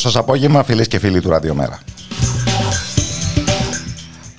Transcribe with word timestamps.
Σας 0.00 0.16
απόγευμα 0.16 0.62
φίλες 0.62 0.88
και 0.88 0.98
φίλοι 0.98 1.20
του 1.20 1.30
Ραδιομέρα. 1.30 1.78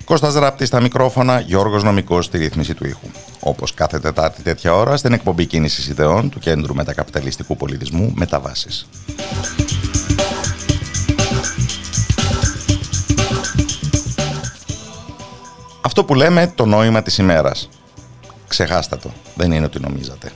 Κώστας 0.03 0.33
Ράπτη 0.33 0.65
στα 0.65 0.81
μικρόφωνα, 0.81 1.39
Γιώργος 1.39 1.83
Νομικός 1.83 2.25
στη 2.25 2.37
ρύθμιση 2.37 2.73
του 2.73 2.87
ήχου. 2.87 3.07
Όπως 3.39 3.73
κάθε 3.73 3.99
Τετάρτη 3.99 4.41
τέτοια 4.41 4.75
ώρα 4.75 4.97
στην 4.97 5.13
εκπομπή 5.13 5.45
κίνησης 5.45 5.87
ιδεών 5.87 6.29
του 6.29 6.39
Κέντρου 6.39 6.75
Μετακαπιταλιστικού 6.75 7.57
Πολιτισμού 7.57 8.13
Μεταβάσεις. 8.15 8.87
Αυτό 15.81 16.03
που 16.03 16.15
λέμε 16.15 16.51
το 16.55 16.65
νόημα 16.65 17.01
της 17.01 17.17
ημέρας. 17.17 17.69
Ξεχάστε 18.47 18.95
το, 18.95 19.11
δεν 19.35 19.51
είναι 19.51 19.65
ότι 19.65 19.79
νομίζατε. 19.79 20.31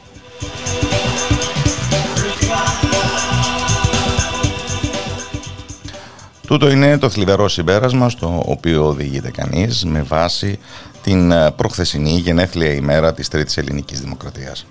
Τούτο 6.45 6.69
είναι 6.69 6.97
το 6.97 7.09
θλιβερό 7.09 7.47
συμπέρασμα 7.47 8.09
στο 8.09 8.43
οποίο 8.45 8.87
οδηγείται 8.87 9.31
κανείς 9.31 9.85
με 9.85 10.01
βάση 10.01 10.59
την 11.03 11.31
ε, 11.31 11.51
προχθεσινή 11.51 12.11
γενέθλια 12.11 12.73
ημέρα 12.73 13.13
της 13.13 13.27
Τρίτης 13.27 13.57
Ελληνικής 13.57 14.01
Δημοκρατίας. 14.01 14.65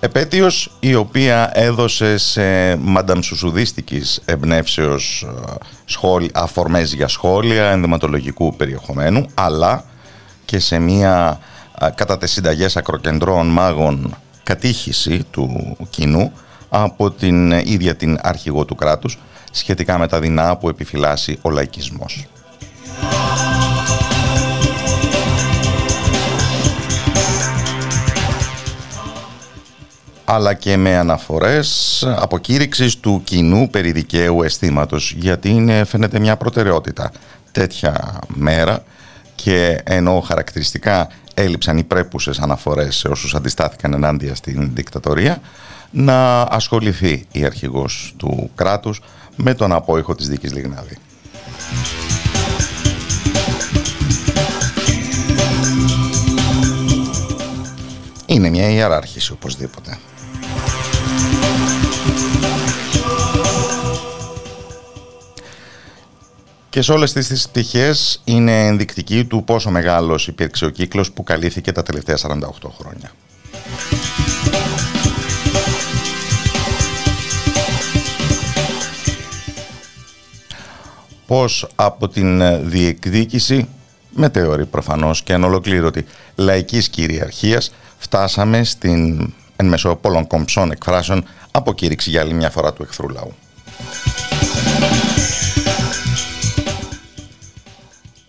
Επέτειος 0.00 0.70
η 0.80 0.94
οποία 0.94 1.50
έδωσε 1.54 2.16
σε 2.16 2.76
μανταμσουσουδίστικης 2.76 4.22
εμπνεύσεως 4.24 5.26
ε, 5.26 5.54
σχόλ, 5.84 6.28
αφορμές 6.34 6.92
για 6.92 7.08
σχόλια 7.08 7.70
ενδυματολογικού 7.70 8.56
περιεχομένου 8.56 9.26
αλλά 9.34 9.84
και 10.44 10.58
σε 10.58 10.78
μια 10.78 11.40
ε, 11.80 11.88
κατά 11.94 12.18
τις 12.18 12.32
συνταγές 12.32 12.76
ακροκεντρών 12.76 13.46
μάγων 13.46 14.16
κατήχηση 14.48 15.24
του 15.30 15.76
κοινού 15.90 16.32
από 16.68 17.10
την 17.10 17.50
ίδια 17.50 17.96
την 17.96 18.18
αρχηγό 18.22 18.64
του 18.64 18.74
κράτους 18.74 19.18
σχετικά 19.50 19.98
με 19.98 20.06
τα 20.08 20.20
δεινά 20.20 20.56
που 20.56 20.68
επιφυλάσσει 20.68 21.38
ο 21.42 21.50
λαϊκισμός. 21.50 22.26
αλλά 30.30 30.54
και 30.54 30.76
με 30.76 30.96
αναφορές 30.96 32.04
αποκήρυξης 32.16 33.00
του 33.00 33.20
κοινού 33.24 33.68
περί 33.70 33.92
δικαίου 33.92 34.42
αισθήματος, 34.42 35.14
γιατί 35.16 35.48
είναι, 35.48 35.84
φαίνεται 35.84 36.18
μια 36.18 36.36
προτεραιότητα 36.36 37.12
τέτοια 37.52 38.18
μέρα 38.28 38.82
και 39.42 39.80
ενώ 39.84 40.20
χαρακτηριστικά 40.20 41.08
έλειψαν 41.34 41.78
οι 41.78 41.84
πρέπουσες 41.84 42.38
αναφορές 42.38 42.96
σε 42.96 43.08
όσους 43.08 43.34
αντιστάθηκαν 43.34 43.92
ενάντια 43.92 44.34
στην 44.34 44.70
δικτατορία 44.74 45.40
να 45.90 46.40
ασχοληθεί 46.40 47.26
η 47.32 47.44
αρχηγός 47.44 48.14
του 48.16 48.50
κράτους 48.54 49.02
με 49.36 49.54
τον 49.54 49.72
απόϊχο 49.72 50.14
της 50.14 50.28
δίκης 50.28 50.52
Λιγνάδη. 50.52 50.98
Είναι 58.26 58.50
μια 58.50 58.70
ιεράρχηση 58.70 59.32
οπωσδήποτε. 59.32 59.98
Και 66.78 66.84
σε 66.84 66.92
όλες 66.92 67.12
τις 67.12 67.48
πτυχές 67.48 68.20
είναι 68.24 68.66
ενδεικτική 68.66 69.24
του 69.24 69.44
πόσο 69.44 69.70
μεγάλος 69.70 70.28
υπήρξε 70.28 70.64
ο 70.64 70.68
κύκλος 70.68 71.12
που 71.12 71.22
καλύφθηκε 71.22 71.72
τα 71.72 71.82
τελευταία 71.82 72.16
48 72.16 72.20
χρόνια. 72.78 73.10
Πως 81.26 81.68
από 81.74 82.08
την 82.08 82.42
διεκδίκηση, 82.68 83.68
με 84.10 84.28
θεωρεί 84.28 84.66
προφανώς 84.66 85.22
και 85.22 85.32
ανολοκλήρωτη 85.32 86.06
λαϊκής 86.34 86.88
κυριαρχίας, 86.88 87.72
φτάσαμε 87.98 88.64
στην 88.64 89.32
εν 89.56 89.66
μέσω 89.66 89.96
πολλών 89.96 90.26
κομψών 90.26 90.70
εκφράσεων 90.70 91.24
αποκήρυξη 91.50 92.10
για 92.10 92.20
άλλη 92.20 92.34
μια 92.34 92.50
φορά 92.50 92.72
του 92.72 92.82
εχθρού 92.82 93.08
λαού. 93.08 93.34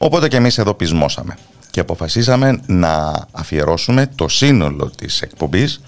Οπότε 0.01 0.27
και 0.27 0.37
εμείς 0.37 0.57
εδώ 0.57 0.73
πεισμόσαμε 0.73 1.37
και 1.71 1.79
αποφασίσαμε 1.79 2.59
να 2.65 3.25
αφιερώσουμε 3.31 4.07
το 4.15 4.27
σύνολο 4.27 4.91
της 4.97 5.21
εκπομπής 5.21 5.81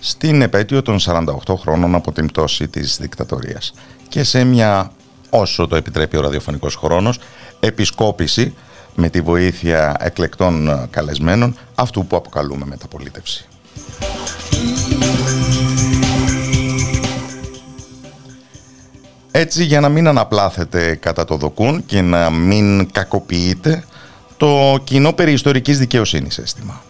στην 0.00 0.42
επέτειο 0.42 0.82
των 0.82 0.98
48 1.00 1.54
χρόνων 1.56 1.94
από 1.94 2.12
την 2.12 2.26
πτώση 2.26 2.68
της 2.68 2.96
δικτατορίας 3.00 3.72
και 4.08 4.22
σε 4.22 4.44
μια, 4.44 4.92
όσο 5.30 5.66
το 5.66 5.76
επιτρέπει 5.76 6.16
ο 6.16 6.20
ραδιοφωνικός 6.20 6.74
χρόνος, 6.74 7.18
επισκόπηση 7.60 8.54
με 8.94 9.08
τη 9.08 9.20
βοήθεια 9.20 9.96
εκλεκτών 10.00 10.86
καλεσμένων 10.90 11.56
αυτού 11.74 12.06
που 12.06 12.16
αποκαλούμε 12.16 12.64
μεταπολίτευση. 12.66 13.48
Έτσι 19.30 19.64
για 19.64 19.80
να 19.80 19.88
μην 19.88 20.08
αναπλάθετε 20.08 20.94
κατά 20.94 21.24
το 21.24 21.36
δοκούν 21.36 21.86
και 21.86 22.00
να 22.00 22.30
μην 22.30 22.90
κακοποιείτε 22.92 23.84
το 24.36 24.78
κοινό 24.84 25.12
περί 25.12 25.32
ιστορικής 25.32 25.78
δικαιοσύνης 25.78 26.38
αίσθημα. 26.38 26.82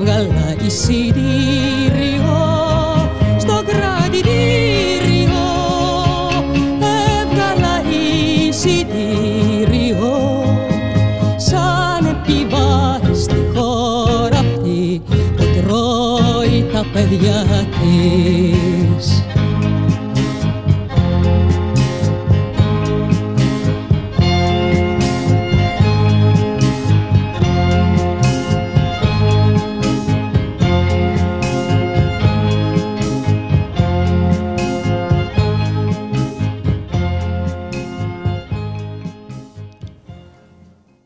Έβγαλα 0.00 0.56
εισιτήριο. 0.66 2.38
Στο 3.38 3.62
κρατητήριο 3.66 5.42
έβγαλα 7.20 7.82
εισιτήριο. 8.48 10.04
Σαν 11.36 12.06
επιβάτη 12.06 13.20
στη 13.20 13.40
χώρα 13.54 14.38
αυτή 14.38 15.02
που 15.36 15.44
τρώει 15.54 16.64
τα 16.72 16.84
παιδιά 16.92 17.44
της 17.80 18.69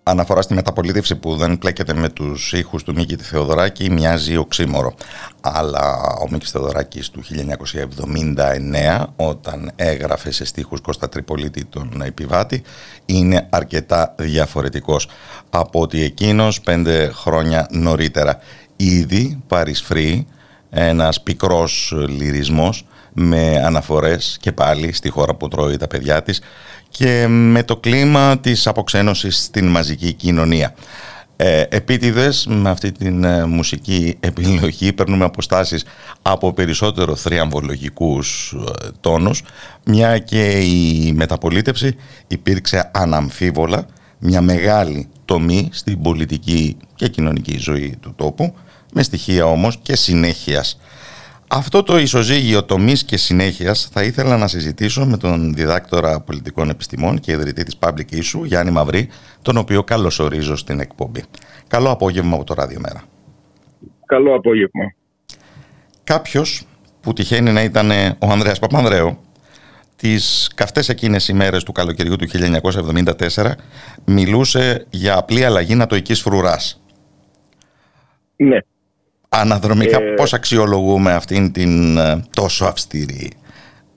αναφορά 0.04 0.42
στη 0.42 0.54
μεταπολίτευση 0.54 1.16
που 1.16 1.36
δεν 1.36 1.58
πλέκεται 1.58 1.94
με 1.94 2.08
τους 2.08 2.52
ήχους 2.52 2.82
του 2.82 2.94
Μίκη 2.94 3.16
Θεοδωράκη 3.16 3.90
μοιάζει 3.90 4.36
οξύμορο. 4.36 4.94
Αλλά 5.40 5.92
ο 6.22 6.26
Μίκης 6.30 6.50
Θεοδωράκης 6.50 7.10
του 7.10 7.22
1979 7.22 9.04
όταν 9.16 9.72
έγραφε 9.76 10.30
σε 10.30 10.44
στίχους 10.44 10.80
Κώστα 10.80 11.08
Τριπολίτη 11.08 11.64
τον 11.64 12.02
επιβάτη 12.02 12.62
είναι 13.06 13.46
αρκετά 13.50 14.14
διαφορετικός 14.18 15.08
από 15.50 15.80
ότι 15.80 16.02
εκείνος 16.02 16.60
πέντε 16.60 17.10
χρόνια 17.14 17.66
νωρίτερα. 17.70 18.38
Ήδη 18.76 19.42
παρισφρεί 19.46 20.26
ένας 20.70 21.22
πικρός 21.22 21.94
λυρισμός 22.08 22.86
με 23.12 23.62
αναφορές 23.64 24.36
και 24.40 24.52
πάλι 24.52 24.92
στη 24.92 25.08
χώρα 25.08 25.34
που 25.34 25.48
τρώει 25.48 25.76
τα 25.76 25.86
παιδιά 25.86 26.22
της 26.22 26.40
και 26.96 27.26
με 27.28 27.62
το 27.62 27.76
κλίμα 27.76 28.38
της 28.38 28.66
αποξένωσης 28.66 29.42
στην 29.42 29.66
μαζική 29.66 30.12
κοινωνία. 30.12 30.74
Ε, 31.36 31.64
επίτηδες 31.68 32.46
με 32.46 32.70
αυτή 32.70 32.92
την 32.92 33.24
ε, 33.24 33.44
μουσική 33.44 34.16
επιλογή 34.20 34.92
παίρνουμε 34.92 35.24
αποστάσεις 35.24 35.84
από 36.22 36.52
περισσότερο 36.52 37.16
θριαμβολογικούς 37.16 38.54
ε, 38.58 38.88
τόνους 39.00 39.42
μια 39.84 40.18
και 40.18 40.60
η 40.60 41.12
μεταπολίτευση 41.12 41.96
υπήρξε 42.26 42.90
αναμφίβολα 42.94 43.86
μια 44.18 44.40
μεγάλη 44.40 45.08
τομή 45.24 45.68
στην 45.72 46.02
πολιτική 46.02 46.76
και 46.94 47.08
κοινωνική 47.08 47.58
ζωή 47.58 47.96
του 48.00 48.14
τόπου 48.16 48.54
με 48.92 49.02
στοιχεία 49.02 49.46
όμως 49.46 49.78
και 49.82 49.96
συνέχειας 49.96 50.78
αυτό 51.48 51.82
το 51.82 51.98
ισοζύγιο 51.98 52.64
τομής 52.64 53.04
και 53.04 53.16
συνέχειας 53.16 53.88
θα 53.92 54.02
ήθελα 54.02 54.36
να 54.36 54.48
συζητήσω 54.48 55.06
με 55.06 55.16
τον 55.16 55.54
διδάκτορα 55.54 56.20
πολιτικών 56.20 56.70
επιστημών 56.70 57.18
και 57.18 57.32
ιδρυτή 57.32 57.62
της 57.62 57.78
Public 57.80 58.12
Issue, 58.12 58.44
Γιάννη 58.44 58.72
Μαυρή, 58.72 59.08
τον 59.42 59.56
οποίο 59.56 59.84
καλωσορίζω 59.84 60.56
στην 60.56 60.80
εκπομπή. 60.80 61.22
Καλό 61.68 61.90
απόγευμα 61.90 62.34
από 62.34 62.44
το 62.44 62.54
Ράδιο 62.54 62.80
Μέρα. 62.80 63.02
Καλό 64.06 64.34
απόγευμα. 64.34 64.94
Κάποιος 66.04 66.66
που 67.00 67.12
τυχαίνει 67.12 67.52
να 67.52 67.62
ήταν 67.62 67.90
ο 68.18 68.30
Ανδρέας 68.30 68.58
Παπανδρέου, 68.58 69.18
τις 69.96 70.50
καυτές 70.54 70.88
εκείνες 70.88 71.28
ημέρες 71.28 71.62
του 71.62 71.72
καλοκαιριού 71.72 72.16
του 72.16 72.26
1974 73.34 73.56
μιλούσε 74.04 74.86
για 74.90 75.18
απλή 75.18 75.44
αλλαγή 75.44 75.74
νατοικής 75.74 76.20
φρουράς. 76.20 76.82
Ναι, 78.36 78.58
Αναδρομικά 79.40 80.02
ε, 80.02 80.14
πώς 80.14 80.32
αξιολογούμε 80.32 81.12
αυτήν 81.12 81.52
την 81.52 81.96
ε, 81.98 82.24
τόσο 82.36 82.64
αυστηρή 82.64 83.30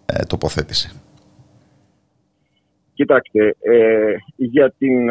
ε, 0.05 0.23
τοποθέτηση; 0.25 1.01
Κοιτάξτε, 2.93 3.55
ε, 3.59 4.13
για 4.35 4.73
την, 4.77 5.09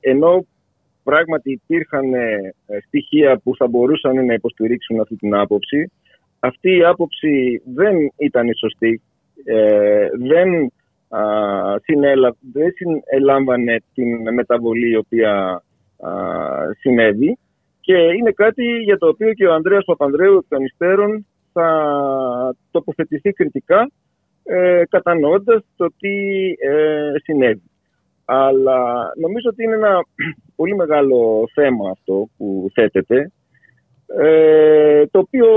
ενώ 0.00 0.46
πράγματι 1.02 1.50
υπήρχαν 1.50 2.04
στοιχεία 2.86 3.38
που 3.38 3.56
θα 3.56 3.66
μπορούσαν 3.66 4.24
να 4.24 4.34
υποστηρίξουν 4.34 5.00
αυτή 5.00 5.16
την 5.16 5.34
άποψη, 5.34 5.92
αυτή 6.40 6.76
η 6.76 6.84
άποψη 6.84 7.62
δεν 7.74 7.94
ήταν 8.16 8.48
η 8.48 8.56
σωστή, 8.58 9.02
δεν, 10.18 10.72
συνέλα, 11.82 12.36
δεν 12.52 12.72
συνέλαμβανε 12.74 13.82
την 13.94 14.32
μεταβολή 14.32 14.90
η 14.90 14.96
οποία 14.96 15.62
συνέβη 16.80 17.38
και 17.88 17.96
είναι 17.96 18.30
κάτι 18.30 18.64
για 18.64 18.98
το 18.98 19.08
οποίο 19.08 19.32
και 19.32 19.46
ο 19.46 19.54
Ανδρέας 19.54 19.84
Παπανδρέου 19.84 20.36
εκ 20.36 20.44
των 20.48 20.64
υστέρων 20.64 21.26
θα 21.52 21.68
τοποθετηθεί 22.70 23.32
κριτικά 23.32 23.90
ε, 24.44 24.82
κατανοώντας 24.88 25.62
το 25.76 25.86
τι 25.98 26.16
ε, 26.58 27.12
συνέβη. 27.22 27.70
Αλλά 28.24 29.12
νομίζω 29.20 29.48
ότι 29.50 29.62
είναι 29.62 29.74
ένα 29.74 30.04
πολύ 30.56 30.74
μεγάλο 30.74 31.48
θέμα 31.54 31.90
αυτό 31.90 32.28
που 32.36 32.70
θέτεται 32.74 33.32
ε, 34.18 35.06
το 35.06 35.18
οποίο 35.18 35.48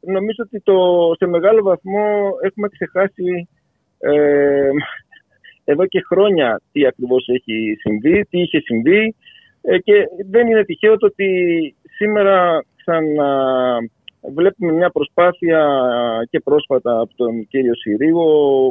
νομίζω 0.00 0.42
ότι 0.44 0.60
το, 0.60 0.76
σε 1.16 1.26
μεγάλο 1.26 1.62
βαθμό 1.62 2.30
έχουμε 2.42 2.68
ξεχάσει 2.68 3.48
ε, 3.98 4.70
εδώ 5.64 5.86
και 5.86 6.04
χρόνια 6.08 6.60
τι 6.72 6.86
ακριβώς 6.86 7.28
έχει 7.28 7.76
συμβεί, 7.80 8.24
τι 8.30 8.40
είχε 8.40 8.60
συμβεί 8.60 9.00
ε, 9.00 9.14
και 9.84 10.08
δεν 10.30 10.46
είναι 10.46 10.64
τυχαίο 10.64 10.96
το 10.96 11.06
ότι 11.06 11.28
σήμερα 11.96 12.64
ξανα 12.76 13.28
βλέπουμε 14.34 14.72
μια 14.72 14.90
προσπάθεια 14.90 15.60
και 16.30 16.40
πρόσφατα 16.40 17.00
από 17.00 17.14
τον 17.16 17.48
κύριο 17.48 17.74
Συρίγο 17.74 18.26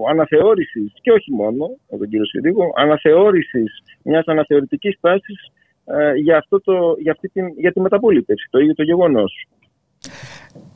αναθεώρησης 0.10 0.94
και 1.02 1.12
όχι 1.12 1.32
μόνο 1.32 1.66
από 1.90 1.98
τον 1.98 2.10
κύριο 2.10 2.26
Συρίγο 2.26 2.74
αναθεώρησης 2.76 3.84
μιας 4.02 4.26
αναθεωρητικής 4.26 4.98
τάσης 5.00 5.52
ε, 5.86 6.14
για, 6.14 6.38
αυτό 6.38 6.62
το, 6.62 6.96
για, 7.00 7.12
αυτή 7.12 7.30
την, 7.30 7.48
για 7.58 7.72
τη 7.72 7.80
μεταπολίτευση, 7.80 8.48
το 8.50 8.60
ίδιο 8.60 8.74
το 8.74 8.84
γεγονός. 8.84 9.48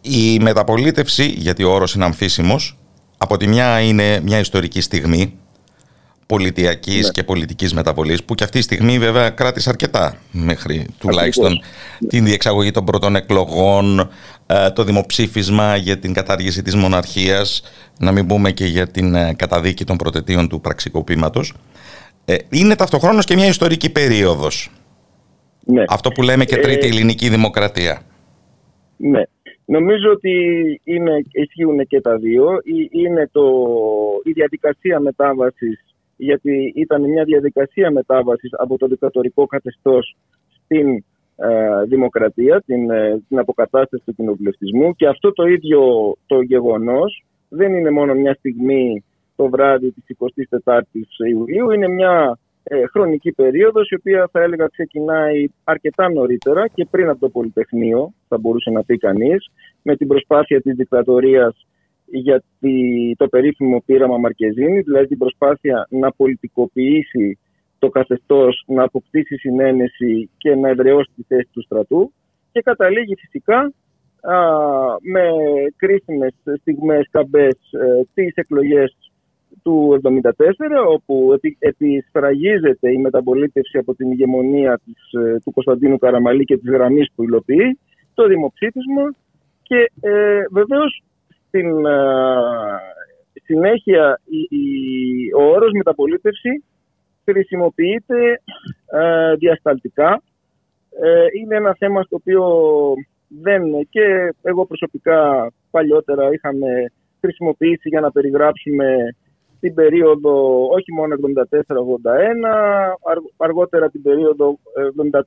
Η 0.01 0.39
μεταπολίτευση, 0.41 1.23
γιατί 1.23 1.63
ο 1.63 1.71
όρος 1.71 1.93
είναι 1.95 2.05
αμφίσιμος, 2.05 2.77
από 3.17 3.37
τη 3.37 3.47
μια 3.47 3.81
είναι 3.81 4.19
μια 4.23 4.39
ιστορική 4.39 4.81
στιγμή 4.81 5.39
πολιτιακής 6.31 7.05
ναι. 7.05 7.11
και 7.11 7.23
πολιτικής 7.23 7.73
μεταβολής 7.73 8.23
που 8.23 8.35
και 8.35 8.43
αυτή 8.43 8.57
τη 8.57 8.63
στιγμή 8.63 8.99
βέβαια 8.99 9.29
κράτησε 9.29 9.69
αρκετά 9.69 10.15
μέχρι 10.31 10.87
τουλάχιστον 10.99 11.61
την 12.07 12.25
διεξαγωγή 12.25 12.71
των 12.71 12.85
πρώτων 12.85 13.15
εκλογών 13.15 14.09
ε, 14.45 14.69
το 14.69 14.83
δημοψήφισμα 14.83 15.75
για 15.75 15.97
την 15.97 16.13
κατάργηση 16.13 16.61
της 16.61 16.75
μοναρχίας 16.75 17.63
να 17.99 18.11
μην 18.11 18.27
πούμε 18.27 18.51
και 18.51 18.65
για 18.65 18.87
την 18.87 19.15
ε, 19.15 19.33
καταδίκη 19.33 19.83
των 19.83 19.97
προτετίων 19.97 20.49
του 20.49 20.61
πραξικοπήματος 20.61 21.53
ε, 22.25 22.35
είναι 22.49 22.75
ταυτοχρόνως 22.75 23.25
και 23.25 23.35
μια 23.35 23.47
ιστορική 23.47 23.91
περίοδος 23.91 24.71
ναι. 25.65 25.83
αυτό 25.87 26.11
που 26.11 26.21
λέμε 26.21 26.45
και 26.45 26.57
τρίτη 26.57 26.87
ελληνική 26.87 27.29
δημοκρατία 27.29 28.01
Ναι 28.97 29.23
Νομίζω 29.65 30.11
ότι 30.11 30.31
είναι, 30.83 31.21
ισχύουν 31.31 31.87
και 31.87 32.01
τα 32.01 32.17
δύο. 32.17 32.61
Είναι 32.91 33.29
το, 33.31 33.43
η 34.23 34.31
διαδικασία 34.31 34.99
μετάβασης 34.99 35.90
γιατί 36.21 36.73
ήταν 36.75 37.01
μια 37.01 37.23
διαδικασία 37.23 37.91
μετάβασης 37.91 38.49
από 38.53 38.77
το 38.77 38.87
δικτατορικό 38.87 39.45
καθεστώς 39.45 40.15
στην 40.63 41.03
ε, 41.35 41.83
δημοκρατία, 41.87 42.61
την, 42.65 42.89
ε, 42.89 43.21
την 43.27 43.39
αποκατάσταση 43.39 44.03
του 44.05 44.13
κοινοβουλευτισμού 44.13 44.95
και 44.95 45.07
αυτό 45.07 45.33
το 45.33 45.43
ίδιο 45.43 45.81
το 46.25 46.41
γεγονός 46.41 47.23
δεν 47.49 47.73
είναι 47.73 47.89
μόνο 47.89 48.13
μια 48.13 48.33
στιγμή 48.33 49.03
το 49.35 49.49
βράδυ 49.49 49.91
της 49.91 50.17
24ης 50.65 51.29
Ιουλίου, 51.29 51.71
είναι 51.71 51.87
μια 51.87 52.39
ε, 52.63 52.85
χρονική 52.85 53.31
περίοδος 53.31 53.89
η 53.89 53.95
οποία 53.95 54.29
θα 54.31 54.41
έλεγα 54.41 54.67
ξεκινάει 54.67 55.45
αρκετά 55.63 56.09
νωρίτερα 56.09 56.67
και 56.67 56.87
πριν 56.91 57.09
από 57.09 57.19
το 57.19 57.29
Πολυτεχνείο, 57.29 58.13
θα 58.27 58.37
μπορούσε 58.37 58.69
να 58.69 58.83
πει 58.83 58.97
κανείς, 58.97 59.49
με 59.81 59.95
την 59.95 60.07
προσπάθεια 60.07 60.61
της 60.61 60.75
δικτατορίας 60.75 61.67
για 62.11 62.43
το 63.17 63.27
περίφημο 63.27 63.83
πείραμα 63.85 64.17
Μαρκεζίνη, 64.17 64.79
δηλαδή 64.81 65.07
την 65.07 65.17
προσπάθεια 65.17 65.87
να 65.89 66.11
πολιτικοποιήσει 66.11 67.39
το 67.79 67.89
καθεστώς, 67.89 68.63
να 68.67 68.83
αποκτήσει 68.83 69.37
συνένεση 69.37 70.29
και 70.37 70.55
να 70.55 70.69
εδραιώσει 70.69 71.11
τη 71.15 71.23
θέση 71.27 71.49
του 71.51 71.61
στρατού 71.61 72.13
και 72.51 72.61
καταλήγει 72.61 73.15
φυσικά 73.15 73.73
α, 74.21 74.37
με 75.01 75.29
κρίσιμες 75.75 76.33
στιγμές 76.59 77.07
καμπές 77.11 77.57
ε, 77.71 78.03
τις 78.13 78.35
εκλογές 78.35 78.95
του 79.63 80.01
1974 80.03 80.31
όπου 80.87 81.31
επι, 81.33 81.57
επισφραγίζεται 81.59 82.91
η 82.91 82.97
μεταπολίτευση 82.97 83.77
από 83.77 83.95
την 83.95 84.11
ηγεμονία 84.11 84.81
της, 84.85 85.21
ε, 85.21 85.39
του 85.43 85.51
Κωνσταντίνου 85.51 85.97
Καραμαλή 85.97 86.43
και 86.43 86.57
της 86.57 86.69
γραμμής 86.71 87.11
που 87.15 87.23
υλοποιεί 87.23 87.79
το 88.13 88.27
δημοψήφισμα 88.27 89.15
και 89.63 89.91
ε, 90.01 90.41
βεβαίως 90.51 91.03
στην 91.51 91.85
ε, 91.85 91.97
συνέχεια 93.43 94.21
η, 94.25 94.43
ο 95.37 95.43
όρος 95.43 95.71
μεταπολίτευση 95.71 96.63
χρησιμοποιείται 97.23 98.41
ε, 98.91 99.35
διασταλτικά. 99.35 100.21
Ε, 101.01 101.25
είναι 101.39 101.55
ένα 101.55 101.75
θέμα 101.79 102.03
στο 102.03 102.15
οποίο 102.15 102.43
δεν 103.27 103.61
και 103.89 104.33
εγώ 104.41 104.65
προσωπικά 104.65 105.51
παλιότερα 105.71 106.33
είχαμε 106.33 106.91
χρησιμοποιήσει 107.19 107.89
για 107.89 108.01
να 108.01 108.11
περιγράψουμε 108.11 109.15
την 109.59 109.73
περίοδο 109.73 110.67
όχι 110.67 110.93
μόνο 110.93 111.15
74-81, 111.15 111.19
αργότερα 113.37 113.89
την 113.89 114.01
περίοδο 114.01 114.59
74-89, 115.17 115.21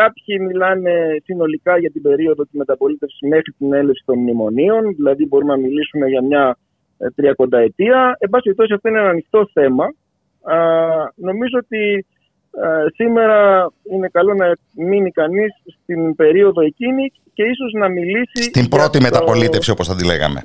Κάποιοι 0.00 0.36
μιλάνε 0.48 0.92
συνολικά 1.24 1.78
για 1.78 1.90
την 1.90 2.02
περίοδο 2.02 2.42
της 2.42 2.52
μεταπολίτευσης 2.52 3.18
μέχρι 3.20 3.52
την 3.58 3.72
έλευση 3.72 4.02
των 4.06 4.18
μνημονίων, 4.18 4.94
δηλαδή 4.94 5.26
μπορούμε 5.26 5.52
να 5.52 5.60
μιλήσουμε 5.60 6.06
για 6.08 6.22
μια 6.22 6.56
ε, 6.98 7.10
τριακονταετία. 7.10 8.16
Εν 8.18 8.30
πάση 8.30 8.42
περιπτώσει 8.42 8.72
αυτό 8.72 8.88
είναι 8.88 8.98
ένα 8.98 9.08
ανοιχτό 9.08 9.48
θέμα. 9.52 9.84
Α, 10.42 10.56
νομίζω 11.14 11.58
ότι 11.64 12.06
ε, 12.64 12.86
σήμερα 12.94 13.68
είναι 13.92 14.08
καλό 14.08 14.34
να 14.34 14.56
μείνει 14.84 15.10
κανείς 15.10 15.52
στην 15.82 16.14
περίοδο 16.14 16.60
εκείνη 16.62 17.12
και 17.32 17.42
ίσως 17.42 17.72
να 17.72 17.88
μιλήσει... 17.88 18.42
Στην 18.42 18.68
πρώτη 18.68 19.00
μεταπολίτευση 19.00 19.70
όπως 19.70 19.86
θα 19.88 19.96
τη 19.96 20.04
λέγαμε. 20.04 20.44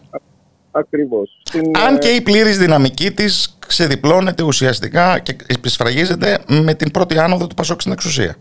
Ακριβώς. 0.72 1.41
Αν 1.88 1.96
ε, 1.96 1.98
και 1.98 2.10
η 2.10 2.22
πλήρης 2.22 2.58
δυναμική 2.58 3.12
της 3.12 3.58
ξεδιπλώνεται 3.68 4.44
ουσιαστικά 4.44 5.20
και 5.20 5.36
επισφραγίζεται 5.48 6.39
με 6.65 6.74
την 6.74 6.91
πρώτη 6.91 7.20
άνοδο 7.20 7.48
του 7.48 7.56
Πασόκ 7.56 7.82
στην 7.82 7.91
εξουσία. 7.91 8.36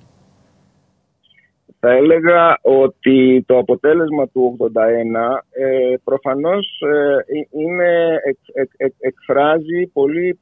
Θα 1.80 1.90
έλεγα 1.90 2.58
ότι 2.62 3.44
το 3.46 3.58
αποτέλεσμα 3.58 4.28
του 4.28 4.56
81 4.60 4.74
ε, 5.50 5.94
προφανώς 6.04 6.80
ε, 6.80 7.16
είναι, 7.50 8.20
εκφράζει 8.98 9.86
πολύ 9.92 10.38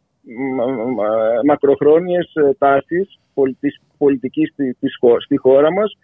μακροχρόνιες 1.46 2.32
ε, 2.34 2.54
τάσεις 2.58 3.18
πολιτικής, 3.34 3.80
πολιτικής 3.98 4.52
στη, 5.24 5.36
χώρα 5.36 5.72
μας 5.72 5.98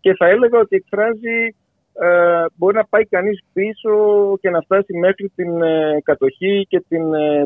και 0.00 0.14
θα 0.14 0.26
έλεγα 0.26 0.58
ότι 0.58 0.76
εκφράζει 0.76 1.54
ε, 1.94 2.44
μπορεί 2.56 2.76
να 2.76 2.84
πάει 2.84 3.04
κανείς 3.04 3.40
πίσω 3.52 3.92
και 4.40 4.50
να 4.50 4.60
φτάσει 4.60 4.98
μέχρι 4.98 5.32
την 5.34 5.62
ε, 5.62 5.98
κατοχή 6.02 6.66
και 6.68 6.84
την 6.88 7.02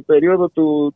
περίοδο 0.07 0.49
του, 0.49 0.95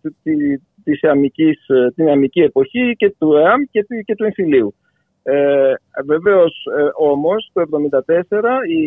της 0.84 1.02
αμικής, 1.02 1.66
την 1.94 2.08
αμική 2.08 2.40
εποχή 2.40 2.92
και 2.96 3.14
του 3.18 3.34
ΕΑΜ 3.34 3.62
και, 3.70 3.86
και 4.04 4.14
του 4.14 4.24
εμφυλίου. 4.24 4.74
Ε, 5.22 5.74
Βεβαίως 6.04 6.66
ε, 6.78 6.88
όμως 6.94 7.50
το 7.52 7.62
1974 7.62 8.42
η, 8.68 8.82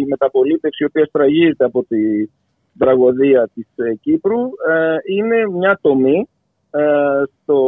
η 0.00 0.04
μεταπολίτευση 0.08 0.82
η 0.82 0.86
οποία 0.86 1.04
στραγγίζεται 1.04 1.64
από 1.64 1.84
την 1.84 2.30
τραγωδία 2.78 3.50
της 3.54 3.66
ε, 3.76 3.94
Κύπρου 3.94 4.40
ε, 4.68 4.96
είναι 5.16 5.48
μια 5.48 5.78
τομή 5.82 6.28
ε, 6.70 6.82
στο, 7.42 7.58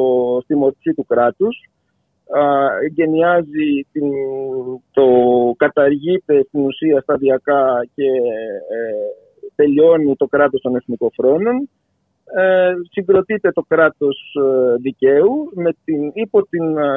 στη 0.42 0.56
μορφή 0.56 0.94
του 0.94 1.04
κράτους. 1.04 1.64
Εγκαινιάζει 2.84 3.86
την, 3.92 4.10
το 4.90 5.06
καταργείται 5.56 6.44
στην 6.48 6.64
ουσία 6.64 7.00
σταδιακά 7.00 7.86
και 7.94 8.04
τελειώνει 9.54 10.16
το 10.16 10.26
κράτος 10.26 10.60
των 10.60 10.76
εθνικοφρόνων 10.76 11.68
ε, 12.36 12.72
συγκροτείται 12.90 13.52
το 13.52 13.64
κράτος 13.68 14.34
ε, 14.34 14.76
δικαίου 14.80 15.50
με 15.54 15.70
την, 15.84 16.10
υπό 16.14 16.46
την 16.46 16.78
ε, 16.78 16.90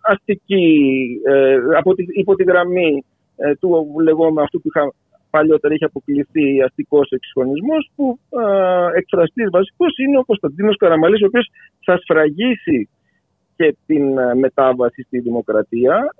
αστική, 0.00 1.06
ε, 1.24 1.56
από 1.76 1.94
τη, 1.94 2.04
υπό 2.08 2.34
τη 2.34 2.44
γραμμή 2.44 3.04
ε, 3.36 3.54
του 3.54 3.94
λεγόμενου 4.02 4.42
αυτού 4.42 4.60
που 4.60 4.68
είχα, 4.68 4.92
παλιότερα 5.30 5.74
είχε 5.74 5.84
αποκλειστεί 5.84 6.62
αστικός 6.62 7.10
εξυγχρονισμός 7.10 7.90
που 7.96 8.18
ε, 8.28 8.98
εκφραστής 8.98 9.48
βασικός 9.50 9.98
είναι 9.98 10.18
ο 10.18 10.24
Κωνσταντίνος 10.24 10.76
Καραμαλής 10.76 11.22
ο 11.22 11.26
οποίος 11.26 11.50
θα 11.84 11.98
σφραγίσει 12.02 12.88
και 13.56 13.76
την 13.86 14.04
μετάβαση 14.38 15.02
στη 15.02 15.18
δημοκρατία. 15.18 16.14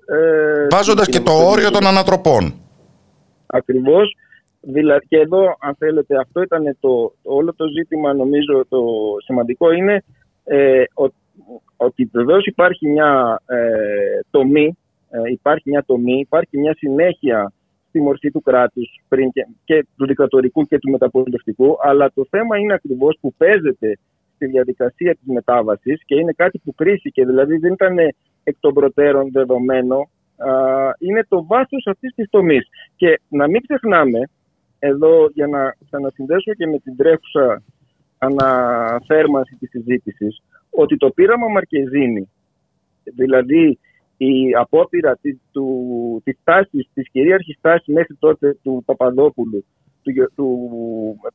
Βάζοντας 0.70 1.08
και 1.08 1.20
το 1.20 1.32
όριο 1.32 1.70
των 1.70 1.86
ανατροπών. 1.86 2.54
Ακριβώς. 3.46 4.14
Δηλαδή, 4.60 5.06
και 5.06 5.16
εδώ, 5.16 5.56
αν 5.60 5.74
θέλετε, 5.78 6.16
αυτό 6.16 6.42
ήταν 6.42 6.76
το, 6.80 7.12
όλο 7.22 7.54
το 7.54 7.66
ζήτημα, 7.66 8.12
νομίζω 8.12 8.64
το 8.68 8.80
σημαντικό 9.24 9.72
είναι 9.72 10.02
ε, 10.44 10.82
ότι 11.76 12.10
βεβαίως 12.12 12.46
υπάρχει 12.46 12.88
μια 12.88 13.42
ε, 13.46 14.20
τομή, 14.30 14.78
ε, 15.10 15.30
υπάρχει 15.30 15.70
μια 15.70 15.84
τομή, 15.86 16.18
υπάρχει 16.20 16.58
μια 16.58 16.74
συνέχεια 16.74 17.52
στη 17.88 18.00
μορφή 18.00 18.30
του 18.30 18.42
κράτους 18.42 19.00
πριν 19.08 19.30
και, 19.30 19.46
και 19.64 19.86
του 19.96 20.06
δικτατορικού 20.06 20.62
και 20.64 20.78
του 20.78 20.90
μεταπολιτευτικού, 20.90 21.76
αλλά 21.80 22.10
το 22.14 22.26
θέμα 22.30 22.58
είναι 22.58 22.72
ακριβώς 22.72 23.18
που 23.20 23.34
παίζεται 23.36 23.98
στη 24.34 24.46
διαδικασία 24.46 25.12
της 25.14 25.26
μετάβασης 25.26 26.04
και 26.04 26.14
είναι 26.14 26.32
κάτι 26.32 26.60
που 26.64 26.74
κρίθηκε, 26.74 27.24
δηλαδή 27.24 27.56
δεν 27.56 27.72
ήταν 27.72 27.96
εκ 28.44 28.56
των 28.60 28.74
προτέρων 28.74 29.30
δεδομένο, 29.32 30.10
είναι 30.98 31.24
το 31.28 31.46
βάθος 31.46 31.86
αυτής 31.86 32.14
της 32.14 32.30
τομής. 32.30 32.68
Και 32.96 33.20
να 33.28 33.48
μην 33.48 33.62
ξεχνάμε 33.62 34.20
εδώ 34.80 35.28
για 35.32 35.46
να 35.46 35.76
ξανασυνδέσω 35.84 36.54
και 36.54 36.66
με 36.66 36.78
την 36.78 36.96
τρέχουσα 36.96 37.62
αναθέρμανση 38.18 39.56
της 39.58 39.70
συζήτησης 39.70 40.42
ότι 40.70 40.96
το 40.96 41.10
πείραμα 41.10 41.48
Μαρκεζίνη, 41.48 42.30
δηλαδή 43.04 43.78
η 44.16 44.54
απόπειρα 44.58 45.16
της, 45.16 45.38
του, 45.52 45.66
της 46.24 46.38
τάσης, 46.44 46.88
της 46.94 47.10
κυρίαρχης 47.10 47.58
τάσης 47.60 47.94
μέχρι 47.94 48.16
τότε 48.18 48.58
του 48.62 48.82
Παπαδόπουλου, 48.86 49.64
του, 50.02 50.12
του, 50.34 50.48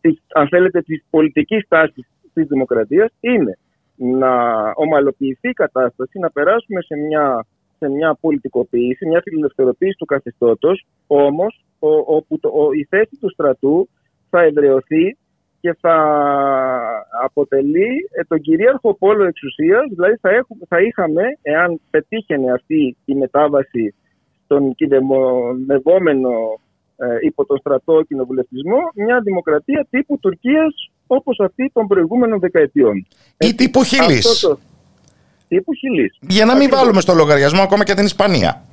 της, 0.02 0.22
αν 0.34 0.48
θέλετε 0.48 0.82
της 0.82 1.04
πολιτικής 1.10 1.68
τάσης 1.68 2.08
της 2.34 2.48
δημοκρατίας 2.48 3.12
είναι 3.20 3.58
να 3.96 4.32
ομαλοποιηθεί 4.76 5.50
η 5.50 5.54
κατάσταση, 5.54 6.20
να 6.20 6.32
περάσουμε 6.32 6.82
σε 6.82 6.96
μια, 6.96 7.46
σε 7.78 7.90
μια 7.90 8.18
πολιτικοποίηση, 8.22 9.06
μια 9.06 9.22
φιλελευθερωποίηση 9.24 9.98
του 9.98 10.06
καθεστώτος, 10.06 10.86
όμως 11.08 11.66
όπου 12.06 12.40
η 12.80 12.86
θέση 12.90 13.18
του 13.20 13.30
στρατού 13.30 13.90
θα 14.30 14.42
εδραιωθεί 14.42 15.18
και 15.60 15.78
θα 15.82 15.98
αποτελεί 17.24 18.10
ε, 18.12 18.24
τον 18.24 18.42
κυρίαρχο 18.42 18.94
πόλο 18.94 19.24
εξουσίας, 19.24 19.84
δηλαδή 19.90 20.16
θα, 20.22 20.30
έχουμε, 20.30 20.62
θα 20.68 20.82
είχαμε, 20.82 21.24
εάν 21.42 21.80
πετύχαινε 21.90 22.52
αυτή 22.52 22.98
η 23.06 23.14
μετάβαση 23.16 23.94
στον 24.44 24.76
κυδεμονευόμενο 24.76 26.32
ε, 26.98 27.06
υπό 27.22 27.46
τον 27.46 27.58
στρατό 27.58 28.04
κοινοβουλευτισμό, 28.08 28.78
μια 28.96 29.20
δημοκρατία 29.20 29.88
τύπου 29.90 30.20
Τουρκίας 30.20 30.92
όπως 31.08 31.40
αυτή 31.40 31.72
των 31.74 31.88
προηγούμενων 31.88 32.40
δεκαετιών. 32.40 33.08
Ή 33.38 33.56
τύπου 33.56 33.84
Χιλής. 33.84 34.40
Το... 34.40 34.60
Τύπου 35.48 35.74
Χιλής. 35.74 36.18
Για 36.20 36.46
να 36.46 36.56
μην 36.56 36.70
βάλουμε 36.70 37.02
στο 37.02 37.14
λογαριασμό 37.14 37.62
ακόμα 37.62 37.84
και 37.84 37.94
την 37.94 38.06
Ισπανία. 38.06 38.64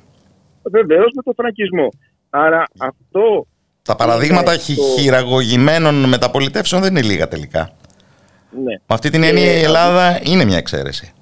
Βεβαίως 0.71 1.11
με 1.15 1.21
το 1.21 1.33
φραγκισμό. 1.35 1.89
Άρα 2.35 2.63
αυτό 2.77 3.47
τα 3.83 3.95
παραδείγματα 3.95 4.51
το... 4.51 4.59
χειραγωγημένων 4.99 6.09
μεταπολιτεύσεων 6.09 6.81
δεν 6.81 6.95
είναι 6.95 7.05
λίγα 7.05 7.27
τελικά. 7.27 7.69
Ναι. 8.51 8.63
Με 8.63 8.93
αυτή 8.97 9.09
την 9.09 9.23
έννοια 9.23 9.59
η 9.59 9.63
Ελλάδα 9.63 10.19
είναι 10.23 10.45
μια 10.45 10.57
εξαίρεση. 10.57 11.13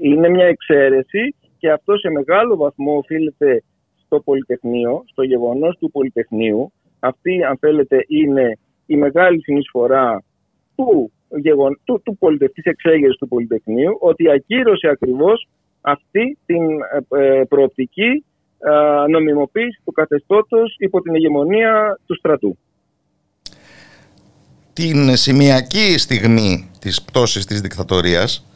Είναι 0.00 0.28
μια 0.28 0.46
εξαίρεση 0.46 1.34
και 1.58 1.70
αυτό 1.70 1.96
σε 1.96 2.10
μεγάλο 2.10 2.56
βαθμό 2.56 2.96
οφείλεται 2.96 3.62
στο 4.04 4.20
Πολυτεχνείο, 4.20 5.04
στο 5.06 5.22
γεγονός 5.22 5.76
του 5.78 5.90
Πολυτεχνείου. 5.90 6.72
Αυτή, 6.98 7.44
αν 7.44 7.58
θέλετε, 7.58 8.04
είναι 8.08 8.58
η 8.86 8.96
μεγάλη 8.96 9.42
συνεισφορά 9.42 10.22
του, 10.74 11.12
γεγον... 11.28 11.80
του, 11.84 12.02
του 12.04 12.16
πολιτευτής 12.18 12.64
εξέγερσης 12.64 13.18
του 13.18 13.28
Πολυτεχνείου, 13.28 13.96
ότι 14.00 14.30
ακύρωσε 14.30 14.88
ακριβώς 14.88 15.48
αυτή 15.80 16.38
την 16.46 16.62
ε, 17.10 17.38
ε, 17.38 17.44
προοπτική 17.44 18.10
ε, 18.10 18.27
νομιμοποίηση 19.08 19.80
του 19.84 19.92
καθεστώτος 19.92 20.76
υπό 20.78 21.00
την 21.00 21.14
ηγεμονία 21.14 21.98
του 22.06 22.14
στρατού. 22.14 22.58
Την 24.72 25.16
σημειακή 25.16 25.98
στιγμή 25.98 26.70
της 26.78 27.02
πτώσης 27.02 27.44
της 27.46 27.60
δικτατορίας 27.60 28.46